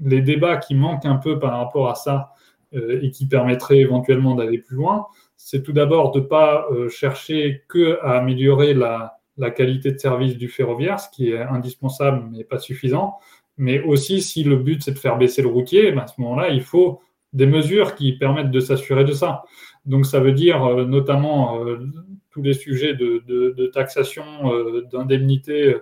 débats 0.00 0.58
qui 0.58 0.74
manquent 0.74 1.06
un 1.06 1.16
peu 1.16 1.38
par 1.38 1.58
rapport 1.58 1.88
à 1.88 1.94
ça 1.94 2.34
euh, 2.74 3.00
et 3.02 3.10
qui 3.10 3.26
permettraient 3.26 3.78
éventuellement 3.78 4.34
d'aller 4.34 4.58
plus 4.58 4.76
loin? 4.76 5.06
C'est 5.46 5.62
tout 5.62 5.74
d'abord 5.74 6.10
de 6.12 6.20
pas 6.20 6.66
euh, 6.70 6.88
chercher 6.88 7.64
que 7.68 7.98
à 8.00 8.12
améliorer 8.12 8.72
la, 8.72 9.20
qualité 9.54 9.92
de 9.92 9.98
service 9.98 10.38
du 10.38 10.48
ferroviaire, 10.48 10.98
ce 10.98 11.10
qui 11.10 11.32
est 11.32 11.42
indispensable 11.42 12.24
mais 12.32 12.44
pas 12.44 12.58
suffisant. 12.58 13.18
Mais 13.58 13.82
aussi, 13.82 14.22
si 14.22 14.42
le 14.42 14.56
but 14.56 14.82
c'est 14.82 14.92
de 14.92 14.98
faire 14.98 15.18
baisser 15.18 15.42
le 15.42 15.48
routier, 15.48 15.92
ben, 15.92 16.00
à 16.00 16.06
ce 16.06 16.18
moment-là, 16.22 16.48
il 16.48 16.62
faut 16.62 17.02
des 17.34 17.44
mesures 17.44 17.94
qui 17.94 18.12
permettent 18.16 18.52
de 18.52 18.60
s'assurer 18.60 19.04
de 19.04 19.12
ça. 19.12 19.42
Donc 19.84 20.06
ça 20.06 20.18
veut 20.18 20.32
dire 20.32 20.64
euh, 20.64 20.86
notamment 20.86 21.62
euh, 21.62 21.86
tous 22.30 22.40
les 22.40 22.54
sujets 22.54 22.94
de, 22.94 23.66
taxation, 23.74 24.24
euh, 24.50 24.86
d'indemnité 24.90 25.76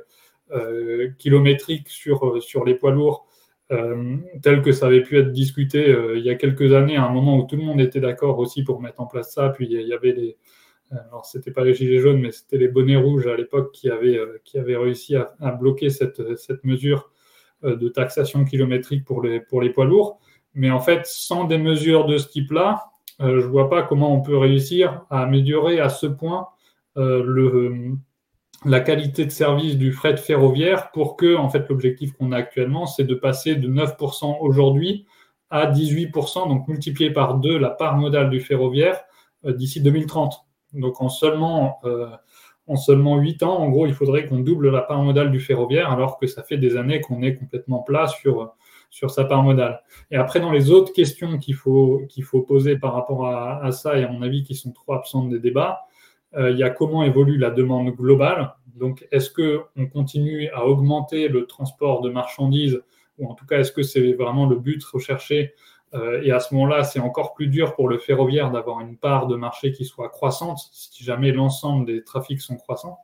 kilométrique 1.18 1.88
sur 1.88 2.64
les 2.66 2.74
poids 2.74 2.90
lourds, 2.90 3.26
tel 4.42 4.60
que 4.60 4.72
ça 4.72 4.86
avait 4.86 5.02
pu 5.02 5.18
être 5.18 5.32
discuté 5.32 5.96
il 6.14 6.22
y 6.22 6.28
a 6.28 6.34
quelques 6.34 6.74
années, 6.74 6.96
à 6.96 7.04
un 7.04 7.10
moment 7.10 7.38
où 7.38 7.46
tout 7.46 7.56
le 7.56 7.62
monde 7.62 7.80
était 7.80 8.00
d'accord 8.00 8.38
aussi 8.38 8.64
pour 8.64 8.82
mettre 8.82 9.00
en 9.00 9.06
place 9.06 9.32
ça. 9.32 9.48
Puis 9.48 9.66
il 9.70 9.86
y 9.86 9.94
avait 9.94 10.12
des, 10.12 10.36
alors 11.08 11.24
c'était 11.24 11.50
pas 11.50 11.64
les 11.64 11.74
gilets 11.74 12.00
jaunes, 12.00 12.20
mais 12.20 12.32
c'était 12.32 12.58
les 12.58 12.68
bonnets 12.68 12.96
rouges 12.96 13.26
à 13.26 13.36
l'époque 13.36 13.72
qui 13.72 13.90
avaient, 13.90 14.18
euh, 14.18 14.40
qui 14.44 14.58
avaient 14.58 14.76
réussi 14.76 15.16
à, 15.16 15.52
bloquer 15.52 15.90
cette, 15.90 16.36
cette, 16.36 16.64
mesure 16.64 17.10
euh, 17.64 17.76
de 17.76 17.88
taxation 17.88 18.44
kilométrique 18.44 19.04
pour 19.04 19.22
les, 19.22 19.40
pour 19.40 19.62
les 19.62 19.70
poids 19.70 19.84
lourds. 19.84 20.20
Mais 20.54 20.70
en 20.70 20.80
fait, 20.80 21.06
sans 21.06 21.44
des 21.44 21.58
mesures 21.58 22.06
de 22.06 22.18
ce 22.18 22.28
type-là, 22.28 22.84
euh, 23.20 23.40
je 23.40 23.46
vois 23.46 23.70
pas 23.70 23.82
comment 23.82 24.14
on 24.14 24.20
peut 24.20 24.36
réussir 24.36 25.04
à 25.10 25.22
améliorer 25.22 25.80
à 25.80 25.88
ce 25.88 26.06
point 26.06 26.48
le, 26.94 27.94
la 28.64 28.80
qualité 28.80 29.24
de 29.24 29.30
service 29.30 29.76
du 29.76 29.92
fret 29.92 30.16
ferroviaire 30.16 30.90
pour 30.92 31.16
que, 31.16 31.36
en 31.36 31.48
fait, 31.48 31.68
l'objectif 31.68 32.12
qu'on 32.12 32.32
a 32.32 32.36
actuellement, 32.36 32.86
c'est 32.86 33.04
de 33.04 33.14
passer 33.14 33.56
de 33.56 33.68
9% 33.68 34.38
aujourd'hui 34.40 35.06
à 35.50 35.70
18%, 35.70 36.48
donc 36.48 36.68
multiplier 36.68 37.10
par 37.10 37.34
deux 37.34 37.58
la 37.58 37.70
part 37.70 37.96
modale 37.96 38.30
du 38.30 38.40
ferroviaire 38.40 39.02
d'ici 39.44 39.80
2030. 39.80 40.44
Donc 40.72 41.00
en 41.00 41.08
seulement, 41.08 41.78
euh, 41.84 42.08
en 42.66 42.76
seulement 42.76 43.18
8 43.18 43.42
ans, 43.42 43.58
en 43.58 43.68
gros, 43.68 43.86
il 43.86 43.94
faudrait 43.94 44.26
qu'on 44.26 44.38
double 44.38 44.70
la 44.70 44.82
part 44.82 45.02
modale 45.02 45.30
du 45.30 45.40
ferroviaire, 45.40 45.90
alors 45.90 46.18
que 46.18 46.26
ça 46.26 46.42
fait 46.42 46.56
des 46.56 46.76
années 46.76 47.00
qu'on 47.00 47.22
est 47.22 47.36
complètement 47.36 47.80
plat 47.80 48.06
sur, 48.06 48.54
sur 48.90 49.10
sa 49.10 49.24
part 49.24 49.42
modale. 49.42 49.82
Et 50.10 50.16
après, 50.16 50.40
dans 50.40 50.52
les 50.52 50.70
autres 50.70 50.92
questions 50.92 51.38
qu'il 51.38 51.54
faut, 51.54 52.02
qu'il 52.08 52.24
faut 52.24 52.42
poser 52.42 52.78
par 52.78 52.94
rapport 52.94 53.26
à, 53.26 53.70
ça, 53.72 53.98
et 53.98 54.04
à 54.04 54.08
mon 54.08 54.22
avis 54.22 54.42
qui 54.42 54.54
sont 54.54 54.72
trop 54.72 54.94
absentes 54.94 55.28
des 55.28 55.38
débats, 55.38 55.80
euh, 55.80 55.91
il 56.38 56.56
y 56.56 56.62
a 56.62 56.70
comment 56.70 57.02
évolue 57.02 57.36
la 57.36 57.50
demande 57.50 57.90
globale. 57.90 58.54
Donc, 58.74 59.06
est-ce 59.12 59.30
qu'on 59.30 59.86
continue 59.86 60.48
à 60.50 60.66
augmenter 60.66 61.28
le 61.28 61.46
transport 61.46 62.00
de 62.00 62.10
marchandises, 62.10 62.82
ou 63.18 63.28
en 63.28 63.34
tout 63.34 63.44
cas, 63.44 63.58
est-ce 63.58 63.72
que 63.72 63.82
c'est 63.82 64.14
vraiment 64.14 64.46
le 64.46 64.56
but 64.56 64.82
recherché 64.84 65.54
euh, 65.94 66.22
et 66.22 66.32
à 66.32 66.40
ce 66.40 66.54
moment-là, 66.54 66.84
c'est 66.84 67.00
encore 67.00 67.34
plus 67.34 67.48
dur 67.48 67.74
pour 67.74 67.88
le 67.88 67.98
ferroviaire 67.98 68.50
d'avoir 68.50 68.80
une 68.80 68.96
part 68.96 69.26
de 69.26 69.36
marché 69.36 69.72
qui 69.72 69.84
soit 69.84 70.08
croissante, 70.08 70.58
si 70.72 71.04
jamais 71.04 71.32
l'ensemble 71.32 71.86
des 71.86 72.02
trafics 72.02 72.40
sont 72.40 72.56
croissants. 72.56 72.98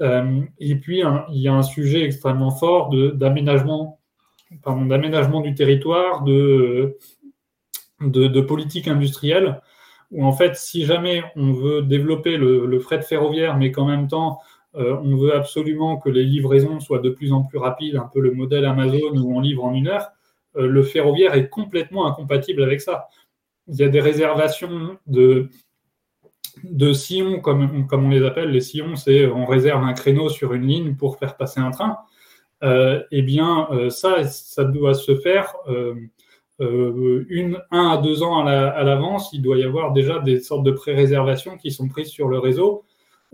Euh, 0.00 0.42
et 0.58 0.76
puis, 0.76 1.02
il 1.30 1.40
y 1.40 1.48
a 1.48 1.52
un 1.52 1.62
sujet 1.62 2.02
extrêmement 2.04 2.50
fort 2.50 2.90
d'aménagement 2.90 3.98
du 5.42 5.54
territoire, 5.54 6.22
de, 6.22 6.96
politique 8.46 8.88
industrielle, 8.88 9.60
où 10.10 10.24
en 10.24 10.32
fait, 10.32 10.56
si 10.56 10.84
jamais 10.84 11.22
on 11.34 11.52
veut 11.52 11.82
développer 11.82 12.36
le, 12.36 12.78
fret 12.78 13.02
ferroviaire, 13.02 13.56
mais 13.56 13.72
qu'en 13.72 13.86
même 13.86 14.08
temps, 14.08 14.38
euh, 14.74 14.96
on 15.02 15.16
veut 15.16 15.34
absolument 15.34 15.96
que 15.96 16.10
les 16.10 16.24
livraisons 16.24 16.80
soient 16.80 16.98
de 16.98 17.10
plus 17.10 17.32
en 17.32 17.42
plus 17.42 17.58
rapides, 17.58 17.96
un 17.96 18.08
peu 18.12 18.20
le 18.20 18.32
modèle 18.32 18.64
Amazon 18.64 19.16
où 19.16 19.36
on 19.36 19.40
livre 19.40 19.64
en 19.64 19.74
une 19.74 19.88
heure, 19.88 20.10
euh, 20.56 20.66
le 20.66 20.82
ferroviaire 20.82 21.34
est 21.34 21.48
complètement 21.48 22.06
incompatible 22.06 22.62
avec 22.62 22.80
ça. 22.80 23.08
Il 23.68 23.76
y 23.76 23.82
a 23.82 23.88
des 23.88 24.00
réservations 24.00 24.98
de, 25.06 25.48
de 26.62 26.92
sillons, 26.92 27.40
comme, 27.40 27.86
comme 27.86 28.04
on 28.04 28.10
les 28.10 28.24
appelle. 28.24 28.50
Les 28.50 28.60
sillons, 28.60 28.96
c'est 28.96 29.26
on 29.26 29.44
réserve 29.44 29.82
un 29.82 29.92
créneau 29.92 30.28
sur 30.28 30.52
une 30.52 30.66
ligne 30.66 30.94
pour 30.94 31.18
faire 31.18 31.36
passer 31.36 31.60
un 31.60 31.70
train. 31.70 31.98
Euh, 32.62 33.02
eh 33.10 33.22
bien, 33.22 33.68
euh, 33.70 33.90
ça, 33.90 34.24
ça 34.24 34.64
doit 34.64 34.94
se 34.94 35.16
faire 35.16 35.54
une, 36.58 37.58
un 37.70 37.88
à 37.88 37.98
deux 37.98 38.22
ans 38.22 38.46
à 38.46 38.82
l'avance. 38.82 39.30
il 39.32 39.42
doit 39.42 39.58
y 39.58 39.64
avoir 39.64 39.92
déjà 39.92 40.20
des 40.20 40.40
sortes 40.40 40.64
de 40.64 40.70
pré-réservations 40.70 41.56
qui 41.58 41.70
sont 41.70 41.88
prises 41.88 42.08
sur 42.08 42.28
le 42.28 42.38
réseau. 42.38 42.84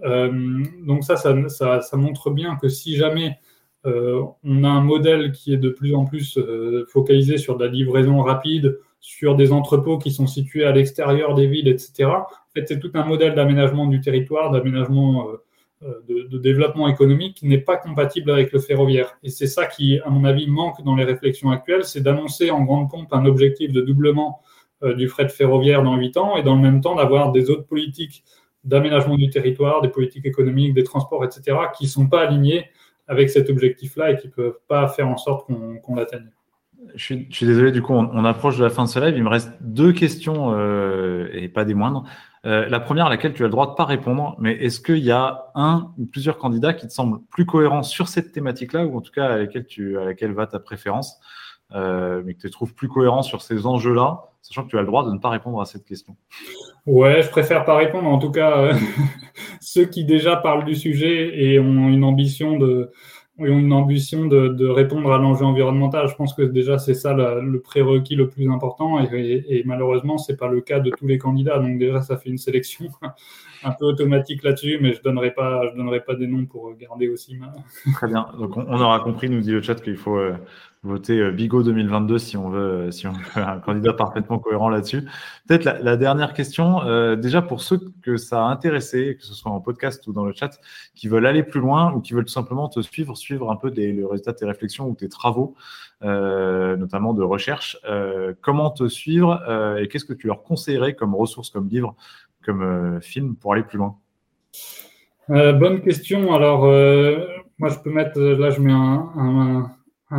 donc 0.03 1.05
ça 1.05 1.17
ça, 1.17 1.97
montre 1.97 2.31
bien 2.31 2.57
que 2.57 2.69
si 2.69 2.97
jamais 2.97 3.39
euh, 3.87 4.23
on 4.45 4.65
a 4.65 4.69
un 4.69 4.81
modèle 4.81 5.33
qui 5.33 5.53
est 5.53 5.59
de 5.59 5.71
plus 5.71 5.95
en 5.95 6.05
plus 6.05 6.39
euh, 6.39 6.85
focalisé 6.89 7.37
sur 7.37 7.57
de 7.57 7.65
la 7.65 7.71
livraison 7.71 8.21
rapide, 8.23 8.79
sur 9.01 9.35
des 9.35 9.53
entrepôts 9.53 9.99
qui 9.99 10.13
sont 10.13 10.29
situés 10.29 10.65
à 10.65 10.73
l'extérieur 10.73 11.35
des 11.35 11.49
villes, 11.49 11.69
etc. 11.69 12.05
En 12.05 12.27
fait, 12.55 12.67
c'est 12.69 12.79
tout 12.79 12.93
un 12.95 13.05
modèle 13.05 13.35
d'aménagement 13.35 13.87
du 13.87 14.01
territoire, 14.01 14.53
d'aménagement 14.53 15.29
euh, 15.85 16.01
de, 16.09 16.39
développement 16.39 16.89
économique 16.89 17.37
qui 17.37 17.47
n'est 17.47 17.59
pas 17.59 17.77
compatible 17.77 18.31
avec 18.31 18.53
le 18.53 18.59
ferroviaire. 18.59 19.17
Et 19.23 19.31
c'est 19.31 19.47
ça 19.47 19.67
qui, 19.67 19.99
à 20.01 20.11
mon 20.11 20.25
avis, 20.25 20.47
manque 20.49 20.83
dans 20.85 20.97
les 20.97 21.05
réflexions 21.05 21.51
actuelles, 21.51 21.85
c'est 21.85 22.01
d'annoncer 22.01 22.51
en 22.51 22.63
grande 22.63 22.91
pompe 22.91 23.13
un 23.13 23.25
objectif 23.27 23.73
de 23.73 23.81
doublement 23.81 24.41
du 24.97 25.07
fret 25.07 25.29
ferroviaire 25.29 25.85
dans 25.85 25.97
8 25.97 26.17
ans 26.17 26.37
et 26.37 26.43
dans 26.43 26.57
le 26.57 26.61
même 26.61 26.81
temps 26.81 26.97
d'avoir 26.97 27.31
des 27.31 27.51
autres 27.51 27.67
politiques 27.67 28.25
d'aménagement 28.65 29.17
du 29.17 29.29
territoire, 29.31 29.81
des 29.81 29.89
politiques 29.89 30.27
économiques, 30.27 30.75
des 30.75 30.85
transports, 30.85 31.25
etc., 31.25 31.57
qui 31.77 31.85
ne 31.85 31.89
sont 31.89 32.09
pas 32.09 32.21
alignées 32.21 32.67
avec 33.09 33.31
cet 33.31 33.51
objectif-là 33.51 34.13
et 34.13 34.17
qui 34.17 34.29
ne 34.29 34.33
peuvent 34.33 34.59
pas 34.69 34.89
faire 34.89 35.09
en 35.09 35.17
sorte 35.17 35.47
qu'on 35.47 35.95
l'atteigne. 35.95 36.31
Je 36.95 37.05
suis, 37.05 37.27
je 37.31 37.37
suis, 37.37 37.47
désolé, 37.47 37.71
du 37.71 37.81
coup, 37.81 37.93
on, 37.93 38.25
approche 38.25 38.59
de 38.59 38.65
la 38.65 38.71
fin 38.71 38.85
de 38.85 38.89
ce 38.89 38.99
live. 38.99 39.15
Il 39.17 39.23
me 39.23 39.29
reste 39.29 39.53
deux 39.61 39.93
questions 39.93 40.53
euh, 40.53 41.29
et 41.33 41.49
pas 41.49 41.65
des 41.65 41.75
moindres. 41.75 42.05
Euh, 42.45 42.69
la 42.69 42.81
première 42.81 43.07
à 43.07 43.11
laquelle 43.11 43.35
tu 43.35 43.43
as 43.43 43.47
le 43.47 43.53
droit 43.53 43.69
de 43.71 43.75
pas 43.75 43.85
répondre, 43.85 44.35
mais 44.41 44.53
est-ce 44.55 44.81
qu'il 44.81 44.99
y 44.99 45.13
a 45.13 45.53
un 45.55 45.93
ou 45.97 46.07
plusieurs 46.07 46.39
candidats 46.39 46.75
qui 46.75 46.89
te 46.89 46.93
semblent 46.93 47.21
plus 47.31 47.47
cohérents 47.47 47.85
sur 47.85 48.09
cette 48.09 48.33
thématique-là, 48.33 48.85
ou 48.85 48.97
en 48.97 49.01
tout 49.01 49.13
cas 49.13 49.27
à 49.27 49.37
laquelle, 49.39 49.67
tu, 49.67 49.97
à 49.97 50.05
laquelle 50.05 50.33
va 50.33 50.49
ta 50.49 50.59
préférence, 50.59 51.21
euh, 51.75 52.21
mais 52.25 52.35
que 52.35 52.41
tu 52.41 52.51
trouves 52.51 52.75
plus 52.75 52.89
cohérent 52.89 53.23
sur 53.23 53.43
ces 53.43 53.65
enjeux-là, 53.65 54.25
sachant 54.43 54.65
que 54.65 54.71
tu 54.71 54.77
as 54.77 54.81
le 54.81 54.87
droit 54.87 55.07
de 55.07 55.13
ne 55.13 55.19
pas 55.19 55.31
répondre 55.31 55.61
à 55.61 55.67
cette 55.67 55.85
question? 55.85 56.17
Ouais, 56.85 57.23
je 57.23 57.31
préfère 57.31 57.65
pas 57.65 57.77
répondre. 57.77 58.09
En 58.09 58.19
tout 58.19 58.33
cas, 58.33 58.59
euh, 58.59 58.75
ceux 59.61 59.85
qui 59.85 60.05
déjà 60.05 60.35
parlent 60.35 60.65
du 60.65 60.75
sujet 60.75 61.45
et 61.45 61.61
ont 61.61 61.89
une 61.89 62.03
ambition 62.03 62.59
de, 62.59 62.91
ont 63.39 63.47
une 63.47 63.73
ambition 63.73 64.27
de, 64.27 64.69
répondre 64.69 65.13
à 65.13 65.19
l'enjeu 65.19 65.45
environnemental, 65.45 66.09
je 66.09 66.15
pense 66.15 66.35
que 66.35 66.43
déjà 66.43 66.79
c'est 66.79 66.95
ça 66.95 67.15
le 67.15 67.61
prérequis 67.61 68.15
le 68.15 68.29
plus 68.29 68.51
important. 68.51 69.01
Et, 69.01 69.63
malheureusement, 69.65 70.19
c'est 70.19 70.37
pas 70.37 70.49
le 70.49 70.61
cas 70.61 70.81
de 70.81 70.91
tous 70.91 71.07
les 71.07 71.19
candidats. 71.19 71.59
Donc 71.59 71.79
déjà, 71.79 72.03
ça 72.03 72.17
fait 72.17 72.31
une 72.31 72.39
sélection. 72.39 72.89
un 73.65 73.73
peu 73.73 73.85
automatique 73.85 74.43
là-dessus, 74.43 74.79
mais 74.81 74.93
je 74.93 75.03
donnerai 75.03 75.33
pas, 75.33 75.63
donnerai 75.77 76.01
pas 76.01 76.15
des 76.15 76.27
noms 76.27 76.47
pour 76.47 76.75
garder 76.77 77.09
aussi 77.09 77.37
ma. 77.37 77.53
Très 77.93 78.09
bien. 78.09 78.27
Donc 78.39 78.57
on, 78.57 78.81
aura 78.81 79.01
compris, 79.01 79.31
nous 79.31 79.41
dit 79.41 79.53
le 79.53 79.63
chat, 79.63 79.77
qu'il 79.77 79.97
faut 79.97 80.17
euh, 80.17 80.35
voter 80.83 81.21
euh, 81.21 81.31
Bigot 81.31 81.63
2022 81.63 82.19
si 82.19 82.37
on 82.37 82.51
veut, 82.51 82.61
euh, 82.61 82.91
si 82.91 83.07
on 83.07 83.13
veut 83.13 83.43
un 83.43 83.61
candidat 83.61 83.93
parfaitement 83.93 84.39
cohérent 84.39 84.69
là-dessus. 84.69 85.03
Peut-être 85.47 85.65
la, 85.65 85.97
dernière 85.97 86.35
question, 86.35 86.81
déjà 87.17 87.43
pour 87.43 87.61
ceux 87.61 87.81
que 88.03 88.17
ça 88.17 88.45
a 88.45 88.49
intéressé, 88.49 89.17
que 89.19 89.25
ce 89.25 89.35
soit 89.35 89.51
en 89.51 89.61
podcast 89.61 90.07
ou 90.07 90.13
dans 90.13 90.25
le 90.25 90.33
chat, 90.33 90.59
qui 90.95 91.09
veulent 91.09 91.27
aller 91.27 91.43
plus 91.43 91.61
loin 91.61 91.93
ou 91.93 92.01
qui 92.01 92.15
veulent 92.15 92.25
tout 92.25 92.33
simplement 92.33 92.69
te 92.69 92.81
suivre, 92.81 93.17
suivre 93.17 93.51
un 93.51 93.57
peu 93.57 93.73
le 93.75 94.07
résultat 94.07 94.33
de 94.33 94.39
tes 94.39 94.47
réflexions 94.47 94.89
ou 94.89 94.95
tes 94.95 95.09
travaux, 95.09 95.55
notamment 96.03 97.13
de 97.13 97.23
recherche. 97.23 97.79
comment 98.41 98.71
te 98.71 98.89
suivre 98.89 99.43
et 99.79 99.89
qu'est-ce 99.89 100.05
que 100.05 100.15
tu 100.15 100.27
leur 100.27 100.43
conseillerais 100.43 100.95
comme 100.95 101.15
ressources, 101.15 101.51
comme 101.51 101.69
livres 101.69 101.95
comme 102.45 102.63
euh, 102.63 103.01
film 103.01 103.37
pour 103.37 103.53
aller 103.53 103.63
plus 103.63 103.79
loin? 103.79 103.97
Euh, 105.31 105.53
Bonne 105.53 105.81
question. 105.81 106.35
Alors, 106.35 106.65
euh, 106.65 107.27
moi, 107.59 107.71
je 107.71 107.79
peux 107.79 107.91
mettre, 107.91 108.21
là, 108.21 108.51
je 108.51 108.61
mets 108.61 108.73
un, 108.73 109.71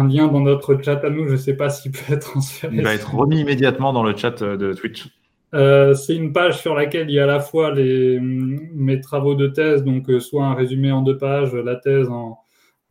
lien 0.02 0.28
dans 0.28 0.40
notre 0.40 0.82
chat 0.82 1.04
à 1.04 1.10
nous. 1.10 1.28
Je 1.28 1.34
ne 1.34 1.38
sais 1.38 1.56
pas 1.56 1.70
s'il 1.70 1.92
peut 1.92 2.00
être 2.14 2.32
transféré. 2.32 2.76
Il 2.76 2.84
va 2.84 2.94
être 2.94 3.14
remis 3.14 3.42
immédiatement 3.42 3.94
dans 3.94 4.04
le 4.04 4.16
chat 4.16 4.42
de 4.44 4.74
Twitch. 4.74 5.08
c'est 5.52 6.16
une 6.16 6.34
page 6.34 6.60
sur 6.60 6.74
laquelle 6.74 7.10
il 7.10 7.14
y 7.14 7.20
a 7.20 7.26
à 7.26 7.28
la 7.28 7.40
fois 7.40 7.72
les, 7.72 8.20
mes 8.20 9.00
travaux 9.02 9.36
de 9.36 9.48
thèse, 9.48 9.84
donc 9.84 10.10
soit 10.20 10.46
un 10.46 10.56
résumé 10.56 10.92
en 10.92 11.02
deux 11.02 11.18
pages, 11.18 11.54
la 11.54 11.76
thèse 11.76 12.10
en, 12.10 12.40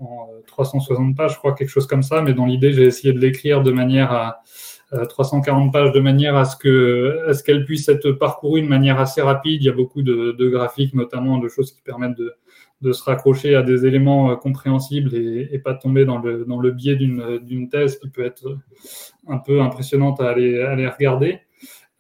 en 0.02 0.28
360 0.46 1.16
pages, 1.16 1.34
je 1.34 1.38
crois, 1.38 1.54
quelque 1.54 1.68
chose 1.68 1.86
comme 1.86 2.02
ça, 2.02 2.22
mais 2.22 2.34
dans 2.34 2.46
l'idée, 2.46 2.72
j'ai 2.72 2.84
essayé 2.84 3.12
de 3.12 3.18
l'écrire 3.18 3.62
de 3.62 3.72
manière 3.72 4.12
à, 4.12 4.42
340 5.08 5.72
pages 5.72 5.92
de 5.92 6.00
manière 6.00 6.36
à 6.36 6.44
ce 6.44 6.54
que 6.54 7.24
à 7.26 7.32
ce 7.32 7.42
qu'elle 7.42 7.64
puisse 7.64 7.88
être 7.88 8.12
parcourue 8.12 8.60
de 8.60 8.68
manière 8.68 9.00
assez 9.00 9.22
rapide. 9.22 9.62
Il 9.62 9.64
y 9.64 9.70
a 9.70 9.72
beaucoup 9.72 10.02
de, 10.02 10.48
graphiques, 10.50 10.92
notamment 10.92 11.38
de 11.38 11.48
choses 11.48 11.72
qui 11.72 11.80
permettent 11.80 12.18
de, 12.18 12.34
de, 12.82 12.92
se 12.92 13.02
raccrocher 13.04 13.54
à 13.54 13.62
des 13.62 13.86
éléments 13.86 14.30
euh, 14.30 14.36
compréhensibles 14.36 15.14
et, 15.14 15.58
pas 15.58 15.74
tomber 15.74 16.04
dans 16.04 16.18
le, 16.18 16.44
dans 16.44 16.60
le 16.60 16.70
biais 16.72 16.96
d'une 16.96 17.68
thèse 17.68 17.98
qui 17.98 18.08
peut 18.08 18.24
être 18.24 18.58
un 19.28 19.38
peu 19.38 19.60
impressionnante 19.60 20.20
à 20.20 20.28
aller, 20.28 20.60
à 20.60 20.90
regarder. 20.90 21.40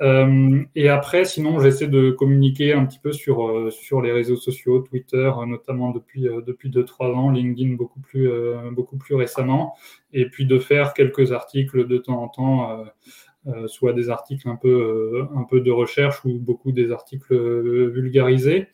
Euh, 0.00 0.62
et 0.74 0.88
après, 0.88 1.24
sinon, 1.24 1.60
j'essaie 1.60 1.86
de 1.86 2.10
communiquer 2.10 2.72
un 2.72 2.84
petit 2.86 2.98
peu 2.98 3.12
sur, 3.12 3.46
euh, 3.46 3.70
sur 3.70 4.02
les 4.02 4.10
réseaux 4.10 4.36
sociaux, 4.36 4.80
Twitter, 4.80 5.30
notamment 5.46 5.90
depuis, 5.90 6.22
depuis 6.22 6.70
2-3 6.70 7.14
ans, 7.14 7.30
LinkedIn 7.30 7.74
beaucoup 7.74 8.00
plus, 8.00 8.28
beaucoup 8.72 8.96
plus 8.96 9.14
récemment, 9.14 9.76
et 10.12 10.26
puis 10.28 10.44
de 10.44 10.58
faire 10.58 10.92
quelques 10.92 11.30
articles 11.30 11.86
de 11.86 11.98
temps 11.98 12.20
en 12.20 12.28
temps, 12.28 12.84
soit 13.66 13.92
des 13.92 14.10
articles 14.10 14.48
un 14.48 14.56
peu, 14.56 15.28
un 15.36 15.44
peu 15.44 15.60
de 15.60 15.70
recherche 15.70 16.24
ou 16.24 16.38
beaucoup 16.38 16.72
des 16.72 16.90
articles 16.90 17.34
vulgarisés. 17.90 18.68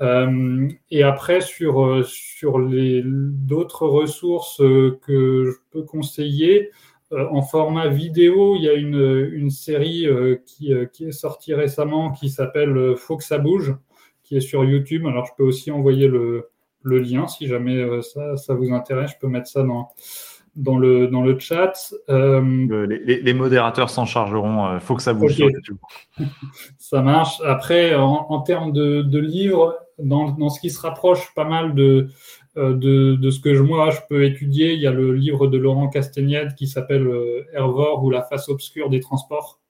Et 0.00 1.02
après, 1.02 1.40
sur, 1.40 2.04
sur 2.06 2.58
d'autres 2.60 3.86
ressources 3.86 4.58
que 4.58 5.44
je 5.44 5.56
peux 5.70 5.82
conseiller, 5.82 6.70
euh, 7.12 7.28
en 7.30 7.42
format 7.42 7.86
vidéo, 7.86 8.56
il 8.56 8.62
y 8.62 8.68
a 8.68 8.74
une, 8.74 9.30
une 9.32 9.50
série 9.50 10.06
euh, 10.06 10.36
qui, 10.44 10.74
euh, 10.74 10.86
qui, 10.86 11.04
est 11.04 11.12
sortie 11.12 11.54
récemment 11.54 12.10
qui 12.10 12.30
s'appelle 12.30 12.96
Faut 12.96 13.16
que 13.16 13.22
ça 13.22 13.38
bouge, 13.38 13.76
qui 14.24 14.36
est 14.36 14.40
sur 14.40 14.64
YouTube. 14.64 15.06
Alors, 15.06 15.24
je 15.26 15.32
peux 15.36 15.44
aussi 15.44 15.70
envoyer 15.70 16.08
le, 16.08 16.48
le 16.82 16.98
lien 16.98 17.28
si 17.28 17.46
jamais 17.46 18.02
ça, 18.02 18.36
ça, 18.36 18.54
vous 18.54 18.72
intéresse. 18.72 19.12
Je 19.12 19.18
peux 19.20 19.28
mettre 19.28 19.46
ça 19.46 19.62
dans, 19.62 19.90
dans, 20.56 20.78
le, 20.78 21.06
dans 21.06 21.22
le 21.22 21.38
chat. 21.38 21.94
Les, 22.08 23.20
les, 23.22 23.34
modérateurs 23.34 23.88
s'en 23.88 24.04
chargeront. 24.04 24.80
Faut 24.80 24.96
que 24.96 25.02
ça 25.02 25.14
bouge 25.14 25.34
sur 25.34 25.48
YouTube. 25.48 25.76
ça 26.76 27.02
marche. 27.02 27.40
Après, 27.44 27.94
en, 27.94 28.26
en 28.30 28.40
termes 28.40 28.72
de, 28.72 29.02
de 29.02 29.18
livres, 29.20 29.78
dans, 29.98 30.30
dans, 30.32 30.48
ce 30.48 30.60
qui 30.60 30.70
se 30.70 30.80
rapproche 30.80 31.32
pas 31.34 31.44
mal 31.44 31.74
de, 31.74 32.08
euh, 32.56 32.74
de, 32.74 33.16
de, 33.16 33.30
ce 33.30 33.40
que 33.40 33.58
moi 33.58 33.90
je 33.90 34.00
peux 34.08 34.24
étudier, 34.24 34.74
il 34.74 34.80
y 34.80 34.86
a 34.86 34.92
le 34.92 35.14
livre 35.14 35.46
de 35.46 35.58
Laurent 35.58 35.88
Castagnède 35.88 36.54
qui 36.54 36.66
s'appelle 36.66 37.06
euh, 37.06 37.44
Hervor 37.52 38.04
ou 38.04 38.10
la 38.10 38.22
face 38.22 38.48
obscure 38.48 38.90
des 38.90 39.00
transports, 39.00 39.60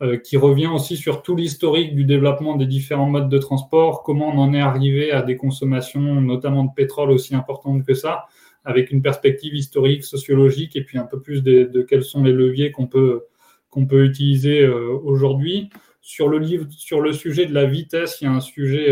euh, 0.00 0.16
qui 0.16 0.36
revient 0.36 0.68
aussi 0.68 0.96
sur 0.96 1.22
tout 1.22 1.36
l'historique 1.36 1.94
du 1.94 2.04
développement 2.04 2.56
des 2.56 2.66
différents 2.66 3.08
modes 3.08 3.28
de 3.28 3.38
transport, 3.38 4.02
comment 4.02 4.28
on 4.28 4.38
en 4.38 4.54
est 4.54 4.60
arrivé 4.60 5.12
à 5.12 5.22
des 5.22 5.36
consommations, 5.36 6.20
notamment 6.20 6.64
de 6.64 6.70
pétrole 6.74 7.10
aussi 7.10 7.34
importantes 7.34 7.84
que 7.84 7.94
ça, 7.94 8.24
avec 8.64 8.90
une 8.90 9.02
perspective 9.02 9.54
historique, 9.54 10.04
sociologique, 10.04 10.76
et 10.76 10.84
puis 10.84 10.98
un 10.98 11.06
peu 11.06 11.20
plus 11.20 11.42
de, 11.42 11.64
de 11.64 11.82
quels 11.82 12.04
sont 12.04 12.22
les 12.22 12.32
leviers 12.32 12.70
qu'on 12.70 12.86
peut, 12.86 13.24
qu'on 13.70 13.86
peut 13.86 14.04
utiliser 14.04 14.66
aujourd'hui. 14.68 15.70
Sur 16.00 16.28
le 16.28 16.38
livre, 16.38 16.66
sur 16.70 17.00
le 17.00 17.12
sujet 17.12 17.46
de 17.46 17.54
la 17.54 17.64
vitesse, 17.64 18.20
il 18.20 18.24
y 18.24 18.26
a 18.28 18.32
un 18.32 18.40
sujet 18.40 18.88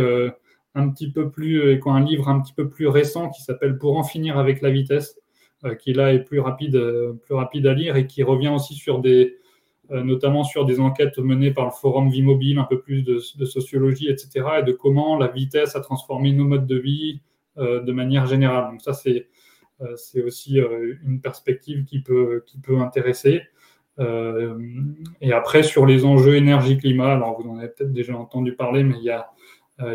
un 0.74 0.88
petit 0.90 1.10
peu 1.10 1.30
plus, 1.30 1.60
euh, 1.60 1.80
un 1.86 2.00
livre 2.00 2.28
un 2.28 2.40
petit 2.40 2.52
peu 2.52 2.68
plus 2.68 2.86
récent 2.86 3.30
qui 3.30 3.42
s'appelle 3.42 3.78
Pour 3.78 3.96
en 3.96 4.04
finir 4.04 4.38
avec 4.38 4.60
la 4.62 4.70
vitesse, 4.70 5.18
euh, 5.64 5.74
qui 5.74 5.92
là 5.92 6.12
est 6.12 6.20
plus 6.20 6.40
rapide, 6.40 6.76
euh, 6.76 7.12
plus 7.12 7.34
rapide 7.34 7.66
à 7.66 7.74
lire 7.74 7.96
et 7.96 8.06
qui 8.06 8.22
revient 8.22 8.48
aussi 8.48 8.74
sur 8.74 9.00
des, 9.00 9.36
notamment 9.90 10.44
sur 10.44 10.66
des 10.66 10.78
enquêtes 10.78 11.18
menées 11.18 11.50
par 11.50 11.64
le 11.64 11.72
Forum 11.72 12.10
Vie 12.10 12.22
Mobile, 12.22 12.58
un 12.58 12.64
peu 12.64 12.80
plus 12.80 13.02
de, 13.02 13.18
sociologie, 13.18 14.08
etc., 14.08 14.46
et 14.60 14.62
de 14.62 14.70
comment 14.70 15.18
la 15.18 15.26
vitesse 15.26 15.74
a 15.74 15.80
transformé 15.80 16.32
nos 16.32 16.44
modes 16.44 16.68
de 16.68 16.78
vie 16.78 17.20
de 17.56 17.90
manière 17.90 18.26
générale. 18.26 18.70
Donc 18.70 18.82
ça, 18.82 18.92
c'est 18.92 19.26
c'est 19.96 20.22
aussi 20.22 20.60
une 21.02 21.20
perspective 21.20 21.86
qui 21.86 22.02
peut, 22.02 22.44
qui 22.46 22.58
peut 22.58 22.78
intéresser. 22.78 23.42
et 23.98 25.32
après, 25.32 25.64
sur 25.64 25.86
les 25.86 26.04
enjeux 26.04 26.36
énergie-climat, 26.36 27.14
alors 27.14 27.42
vous 27.42 27.50
en 27.50 27.58
avez 27.58 27.70
peut-être 27.70 27.92
déjà 27.92 28.16
entendu 28.16 28.54
parler, 28.54 28.84
mais 28.84 28.94
il 28.96 29.02
y 29.02 29.10
a 29.10 29.28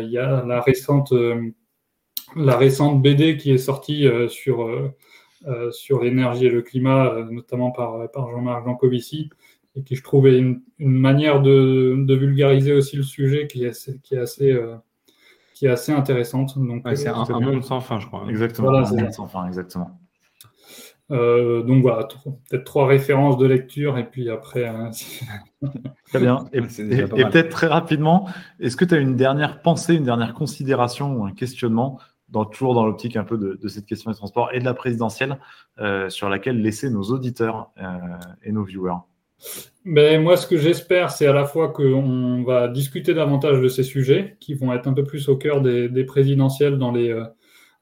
il 0.00 0.10
y 0.10 0.18
a 0.18 0.44
la 0.44 0.60
récente, 0.60 1.12
euh, 1.12 1.50
la 2.34 2.56
récente 2.56 3.02
BD 3.02 3.36
qui 3.36 3.52
est 3.52 3.58
sortie 3.58 4.06
euh, 4.06 4.28
sur, 4.28 4.68
sur 5.70 6.02
l'énergie 6.02 6.46
et 6.46 6.50
le 6.50 6.62
climat, 6.62 7.14
notamment 7.30 7.70
par, 7.70 8.10
par 8.10 8.30
Jean-Marc 8.30 8.64
Jancovici, 8.64 9.30
et 9.76 9.82
qui, 9.82 9.94
je 9.94 10.02
trouve, 10.02 10.26
est 10.26 10.38
une, 10.38 10.62
manière 10.78 11.42
de, 11.42 11.94
de, 11.98 12.14
vulgariser 12.14 12.72
aussi 12.72 12.96
le 12.96 13.02
sujet 13.02 13.46
qui 13.46 13.64
est, 13.64 14.00
qui 14.02 14.14
est 14.14 14.18
assez 14.18 14.58
qui 15.54 15.64
est 15.64 15.70
assez 15.70 15.92
intéressante. 15.92 16.58
Donc, 16.58 16.82
c'est 16.94 17.08
un, 17.08 17.40
monde 17.40 17.64
sans 17.64 17.80
fin, 17.80 17.98
je 17.98 18.06
crois. 18.06 18.26
Exactement. 18.28 18.74
un 18.74 18.90
monde 18.90 19.12
sans 19.12 19.26
fin, 19.26 19.46
exactement. 19.46 19.98
Euh, 21.12 21.62
donc 21.62 21.82
voilà, 21.82 22.08
peut-être 22.50 22.64
trois 22.64 22.86
références 22.86 23.36
de 23.36 23.46
lecture 23.46 23.96
et 23.96 24.04
puis 24.04 24.28
après. 24.28 24.66
Hein, 24.66 24.90
très 26.08 26.18
bien. 26.20 26.46
Et, 26.52 26.60
peut-être 26.60 27.50
très 27.50 27.68
rapidement, 27.68 28.28
est-ce 28.58 28.76
que 28.76 28.84
tu 28.84 28.94
as 28.94 28.98
une 28.98 29.16
dernière 29.16 29.62
pensée, 29.62 29.94
une 29.94 30.04
dernière 30.04 30.34
considération 30.34 31.16
ou 31.16 31.24
un 31.24 31.32
questionnement, 31.32 32.00
dans, 32.28 32.44
toujours 32.44 32.74
dans 32.74 32.84
l'optique 32.84 33.16
un 33.16 33.24
peu 33.24 33.38
de, 33.38 33.68
cette 33.68 33.86
question 33.86 34.10
des 34.10 34.16
transports 34.16 34.50
et 34.52 34.58
de 34.58 34.64
la 34.64 34.74
présidentielle, 34.74 35.38
euh, 35.78 36.08
sur 36.08 36.28
laquelle 36.28 36.60
laisser 36.60 36.90
nos 36.90 37.04
auditeurs 37.04 37.70
euh, 37.78 37.84
et 38.42 38.50
nos 38.50 38.64
viewers? 38.64 38.98
Ben, 39.84 40.20
moi, 40.20 40.36
ce 40.36 40.46
que 40.46 40.56
j'espère, 40.56 41.10
c'est 41.10 41.26
à 41.26 41.32
la 41.32 41.44
fois 41.44 41.68
qu'on 41.68 42.42
va 42.42 42.66
discuter 42.66 43.14
davantage 43.14 43.60
de 43.60 43.68
ces 43.68 43.84
sujets 43.84 44.36
qui 44.40 44.54
vont 44.54 44.72
être 44.72 44.88
un 44.88 44.94
peu 44.94 45.04
plus 45.04 45.28
au 45.28 45.36
cœur 45.36 45.60
des, 45.60 45.88
des 45.88 46.04
présidentielles 46.04 46.78
dans 46.78 46.90
les, 46.90 47.10
euh, 47.10 47.22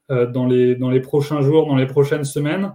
dans, 0.09 0.45
les, 0.45 0.75
dans 0.75 0.89
les 0.89 0.99
prochains 0.99 1.41
jours, 1.41 1.67
dans 1.67 1.75
les 1.75 1.87
prochaines 1.87 2.25
semaines. 2.25 2.71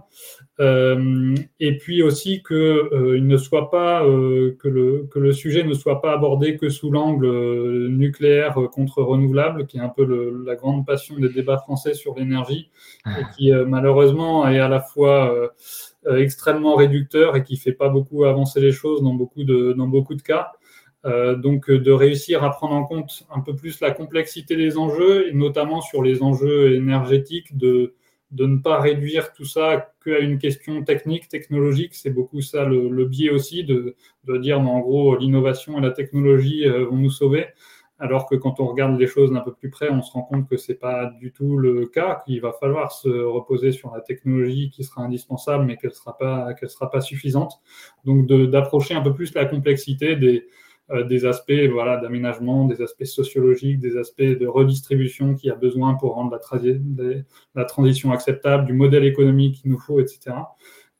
Euh, 0.61 1.33
et 1.59 1.77
puis 1.77 2.03
aussi 2.03 2.43
que 2.43 2.53
euh, 2.53 3.17
il 3.17 3.25
ne 3.25 3.37
soit 3.37 3.71
pas 3.71 4.05
euh, 4.05 4.55
que 4.59 4.67
le 4.67 5.07
que 5.09 5.17
le 5.17 5.31
sujet 5.31 5.63
ne 5.63 5.73
soit 5.73 6.01
pas 6.01 6.13
abordé 6.13 6.55
que 6.55 6.69
sous 6.69 6.91
l'angle 6.91 7.87
nucléaire 7.87 8.53
contre 8.71 9.01
renouvelable, 9.01 9.65
qui 9.65 9.77
est 9.77 9.81
un 9.81 9.89
peu 9.89 10.05
le, 10.05 10.43
la 10.45 10.55
grande 10.55 10.85
passion 10.85 11.15
des 11.17 11.29
débats 11.29 11.57
français 11.57 11.95
sur 11.95 12.15
l'énergie, 12.15 12.69
et 13.07 13.23
qui 13.35 13.51
malheureusement 13.51 14.47
est 14.47 14.59
à 14.59 14.67
la 14.67 14.81
fois 14.81 15.33
extrêmement 16.05 16.75
réducteur 16.75 17.35
et 17.35 17.43
qui 17.43 17.57
fait 17.57 17.73
pas 17.73 17.89
beaucoup 17.89 18.25
avancer 18.25 18.59
les 18.59 18.71
choses 18.71 19.01
dans 19.01 19.13
beaucoup 19.13 19.43
de 19.43 19.73
dans 19.73 19.87
beaucoup 19.87 20.15
de 20.15 20.21
cas. 20.21 20.51
Euh, 21.05 21.35
donc 21.35 21.67
euh, 21.69 21.79
de 21.79 21.91
réussir 21.91 22.43
à 22.43 22.51
prendre 22.51 22.75
en 22.75 22.83
compte 22.83 23.23
un 23.33 23.39
peu 23.39 23.55
plus 23.55 23.81
la 23.81 23.89
complexité 23.89 24.55
des 24.55 24.77
enjeux, 24.77 25.29
et 25.29 25.33
notamment 25.33 25.81
sur 25.81 26.03
les 26.03 26.21
enjeux 26.21 26.75
énergétiques, 26.75 27.57
de, 27.57 27.95
de 28.29 28.45
ne 28.45 28.57
pas 28.59 28.79
réduire 28.79 29.33
tout 29.33 29.45
ça 29.45 29.93
qu'à 30.03 30.19
une 30.19 30.37
question 30.37 30.83
technique, 30.83 31.27
technologique. 31.27 31.95
C'est 31.95 32.11
beaucoup 32.11 32.41
ça 32.41 32.65
le, 32.65 32.87
le 32.89 33.05
biais 33.05 33.31
aussi, 33.31 33.63
de, 33.63 33.95
de 34.25 34.37
dire 34.37 34.59
en 34.59 34.79
gros 34.79 35.17
l'innovation 35.17 35.79
et 35.79 35.81
la 35.81 35.91
technologie 35.91 36.67
euh, 36.67 36.85
vont 36.85 36.97
nous 36.97 37.09
sauver. 37.09 37.47
Alors 37.97 38.27
que 38.27 38.35
quand 38.35 38.59
on 38.59 38.65
regarde 38.65 38.99
les 38.99 39.05
choses 39.05 39.31
d'un 39.31 39.41
peu 39.41 39.53
plus 39.53 39.69
près, 39.69 39.89
on 39.91 40.01
se 40.01 40.11
rend 40.11 40.23
compte 40.23 40.49
que 40.49 40.57
c'est 40.57 40.79
pas 40.79 41.05
du 41.19 41.31
tout 41.31 41.57
le 41.57 41.85
cas, 41.85 42.19
qu'il 42.25 42.41
va 42.41 42.51
falloir 42.51 42.91
se 42.91 43.09
reposer 43.09 43.71
sur 43.71 43.93
la 43.93 44.01
technologie 44.01 44.71
qui 44.71 44.83
sera 44.83 45.03
indispensable, 45.03 45.65
mais 45.65 45.77
qu'elle 45.77 45.93
sera 45.93 46.17
pas, 46.17 46.55
qu'elle 46.55 46.69
sera 46.71 46.89
pas 46.89 47.01
suffisante. 47.01 47.61
Donc 48.03 48.25
d'approcher 48.25 48.95
un 48.95 49.01
peu 49.01 49.13
plus 49.13 49.35
la 49.35 49.45
complexité 49.45 50.15
des, 50.15 50.47
des 51.07 51.25
aspects 51.25 51.67
voilà, 51.71 51.97
d'aménagement, 51.97 52.65
des 52.65 52.81
aspects 52.81 53.05
sociologiques, 53.05 53.79
des 53.79 53.97
aspects 53.97 54.21
de 54.21 54.47
redistribution 54.47 55.35
qu'il 55.35 55.49
y 55.49 55.51
a 55.51 55.55
besoin 55.55 55.95
pour 55.95 56.15
rendre 56.15 56.37
la, 57.55 57.65
transition 57.65 58.11
acceptable, 58.11 58.65
du 58.65 58.73
modèle 58.73 59.05
économique 59.05 59.61
qu'il 59.61 59.71
nous 59.71 59.79
faut, 59.79 59.99
etc. 59.99 60.35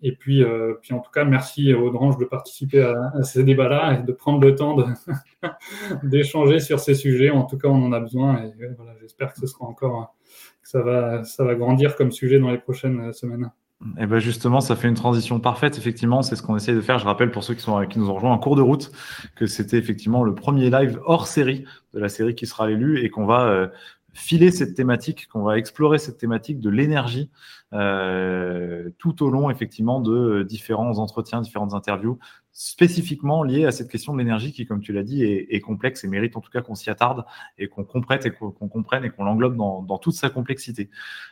Et 0.02 0.14
puis, 0.14 0.44
puis 0.82 0.94
en 0.94 1.00
tout 1.00 1.12
cas, 1.12 1.26
merci 1.26 1.74
aux 1.74 1.92
Dranges 1.92 2.18
de 2.18 2.26
participer 2.26 2.82
à, 2.82 3.24
ces 3.24 3.44
débats-là 3.44 4.00
et 4.00 4.04
de 4.04 4.12
prendre 4.12 4.40
le 4.40 4.56
temps 4.56 4.76
d'échanger 6.04 6.60
sur 6.60 6.80
ces 6.80 6.96
sujets. 6.96 7.30
En 7.30 7.44
tout 7.44 7.58
cas, 7.58 7.68
on 7.68 7.84
en 7.84 7.92
a 7.92 8.00
besoin 8.00 8.44
et 8.44 8.52
voilà, 8.78 8.96
j'espère 9.00 9.34
que 9.34 9.40
ce 9.40 9.48
sera 9.48 9.66
encore, 9.66 10.16
que 10.64 10.70
ça 10.70 10.82
va, 10.82 11.24
ça 11.24 11.44
va 11.44 11.56
grandir 11.56 11.96
comme 11.96 12.12
sujet 12.12 12.40
dans 12.40 12.50
les 12.50 12.58
prochaines 12.58 13.14
semaines. 13.14 13.52
Et 13.98 14.04
eh 14.04 14.06
ben 14.06 14.20
justement, 14.20 14.62
ça 14.62 14.76
fait 14.76 14.88
une 14.88 14.94
transition 14.94 15.40
parfaite. 15.40 15.80
Effectivement, 15.80 16.22
c'est 16.22 16.36
ce 16.36 16.44
qu'on 16.44 16.56
essaie 16.56 16.74
de 16.74 16.82
faire. 16.82 17.00
Je 17.00 17.06
rappelle 17.06 17.32
pour 17.32 17.44
ceux 17.44 17.56
qui, 17.56 17.62
sont, 17.62 17.84
qui 17.88 17.98
nous 17.98 18.12
ont 18.12 18.14
rejoints 18.14 18.32
en 18.32 18.38
cours 18.38 18.56
de 18.56 18.62
route 18.62 18.92
que 19.36 19.48
c'était 19.48 19.78
effectivement 19.78 20.24
le 20.24 20.36
premier 20.36 20.70
live 20.70 21.00
hors 21.06 21.26
série 21.26 21.66
de 21.96 22.00
la 22.00 22.08
série 22.08 22.36
qui 22.36 22.46
sera 22.46 22.68
l'élu 22.68 23.04
et 23.04 23.10
qu'on 23.10 23.26
va 23.26 23.46
euh, 23.46 23.68
filer 24.14 24.52
cette 24.52 24.76
thématique, 24.76 25.28
qu'on 25.30 25.42
va 25.42 25.58
explorer 25.58 25.98
cette 25.98 26.18
thématique 26.18 26.60
de 26.60 26.70
l'énergie 26.70 27.32
euh, 27.74 28.90
tout 28.98 29.24
au 29.24 29.30
long 29.30 29.50
effectivement 29.50 30.00
de 30.00 30.44
différents 30.44 31.00
entretiens, 31.00 31.42
différentes 31.42 31.74
interviews, 31.74 32.20
spécifiquement 32.54 33.44
liées 33.44 33.66
à 33.66 33.72
cette 33.72 33.90
question 33.90 34.14
de 34.14 34.20
l'énergie 34.20 34.52
qui, 34.52 34.66
comme 34.66 34.82
tu 34.82 34.92
l'as 34.92 35.04
dit, 35.04 35.24
est, 35.24 35.60
complexe 35.62 36.04
et 36.04 36.08
mérite 36.08 36.36
en 36.36 36.42
tout 36.42 36.52
cas 36.52 36.62
qu'on 36.62 36.76
s'y 36.76 36.90
attarde 36.90 37.24
et 37.58 37.68
qu'on 37.68 37.84
comprenne 37.84 38.20
et 38.26 38.32
qu'on 38.32 38.52
comprenne 38.52 39.06
et 39.06 39.10
qu'on 39.10 39.24
l'englobe 39.24 39.56
dans, 39.56 39.98
toute 40.00 40.16
sa 40.16 40.30
complexité. 40.30 40.90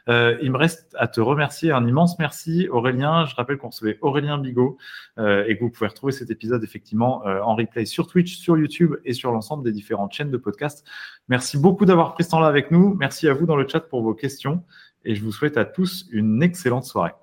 Euh, 0.07 0.37
il 0.41 0.51
me 0.51 0.57
reste 0.57 0.95
à 0.97 1.07
te 1.07 1.19
remercier, 1.19 1.71
un 1.71 1.85
immense 1.85 2.17
merci 2.19 2.67
Aurélien. 2.69 3.25
Je 3.25 3.35
rappelle 3.35 3.57
qu'on 3.57 3.69
recevait 3.69 3.97
Aurélien 4.01 4.37
Bigot 4.37 4.77
euh, 5.17 5.45
et 5.47 5.57
que 5.57 5.63
vous 5.63 5.69
pouvez 5.69 5.87
retrouver 5.87 6.13
cet 6.13 6.29
épisode 6.29 6.63
effectivement 6.63 7.23
en 7.25 7.55
replay 7.55 7.85
sur 7.85 8.07
Twitch, 8.07 8.37
sur 8.37 8.57
YouTube 8.57 8.95
et 9.03 9.13
sur 9.13 9.31
l'ensemble 9.31 9.63
des 9.63 9.71
différentes 9.71 10.13
chaînes 10.13 10.31
de 10.31 10.37
podcast. 10.37 10.85
Merci 11.27 11.57
beaucoup 11.57 11.85
d'avoir 11.85 12.13
pris 12.13 12.23
ce 12.23 12.29
temps-là 12.29 12.47
avec 12.47 12.71
nous. 12.71 12.95
Merci 12.95 13.27
à 13.27 13.33
vous 13.33 13.45
dans 13.45 13.55
le 13.55 13.67
chat 13.67 13.81
pour 13.81 14.01
vos 14.01 14.13
questions 14.13 14.63
et 15.05 15.15
je 15.15 15.23
vous 15.23 15.31
souhaite 15.31 15.57
à 15.57 15.65
tous 15.65 16.07
une 16.11 16.43
excellente 16.43 16.85
soirée. 16.85 17.13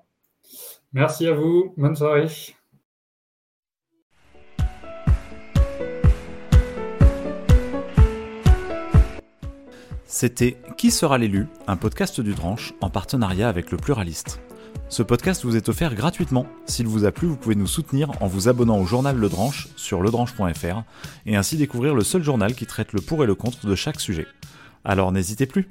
Merci 0.93 1.27
à 1.27 1.33
vous, 1.33 1.73
bonne 1.77 1.95
soirée. 1.95 2.27
C'était 10.09 10.55
Qui 10.77 10.89
sera 10.89 11.17
l'élu 11.17 11.47
un 11.67 11.75
podcast 11.75 12.21
du 12.21 12.33
Dranche 12.33 12.73
en 12.79 12.89
partenariat 12.89 13.49
avec 13.49 13.71
le 13.71 13.77
Pluraliste. 13.77 14.39
Ce 14.87 15.03
podcast 15.03 15.43
vous 15.43 15.57
est 15.57 15.67
offert 15.67 15.95
gratuitement. 15.95 16.47
S'il 16.65 16.87
vous 16.87 17.03
a 17.03 17.11
plu, 17.11 17.27
vous 17.27 17.35
pouvez 17.35 17.55
nous 17.55 17.67
soutenir 17.67 18.11
en 18.21 18.27
vous 18.27 18.47
abonnant 18.47 18.79
au 18.79 18.85
journal 18.85 19.17
Le 19.17 19.27
Dranche 19.27 19.67
sur 19.75 20.01
ledranche.fr 20.01 20.83
et 21.25 21.35
ainsi 21.35 21.57
découvrir 21.57 21.93
le 21.93 22.05
seul 22.05 22.23
journal 22.23 22.55
qui 22.55 22.65
traite 22.65 22.93
le 22.93 23.01
pour 23.01 23.21
et 23.21 23.27
le 23.27 23.35
contre 23.35 23.67
de 23.67 23.75
chaque 23.75 23.99
sujet. 23.99 24.27
Alors 24.85 25.11
n'hésitez 25.11 25.45
plus 25.45 25.67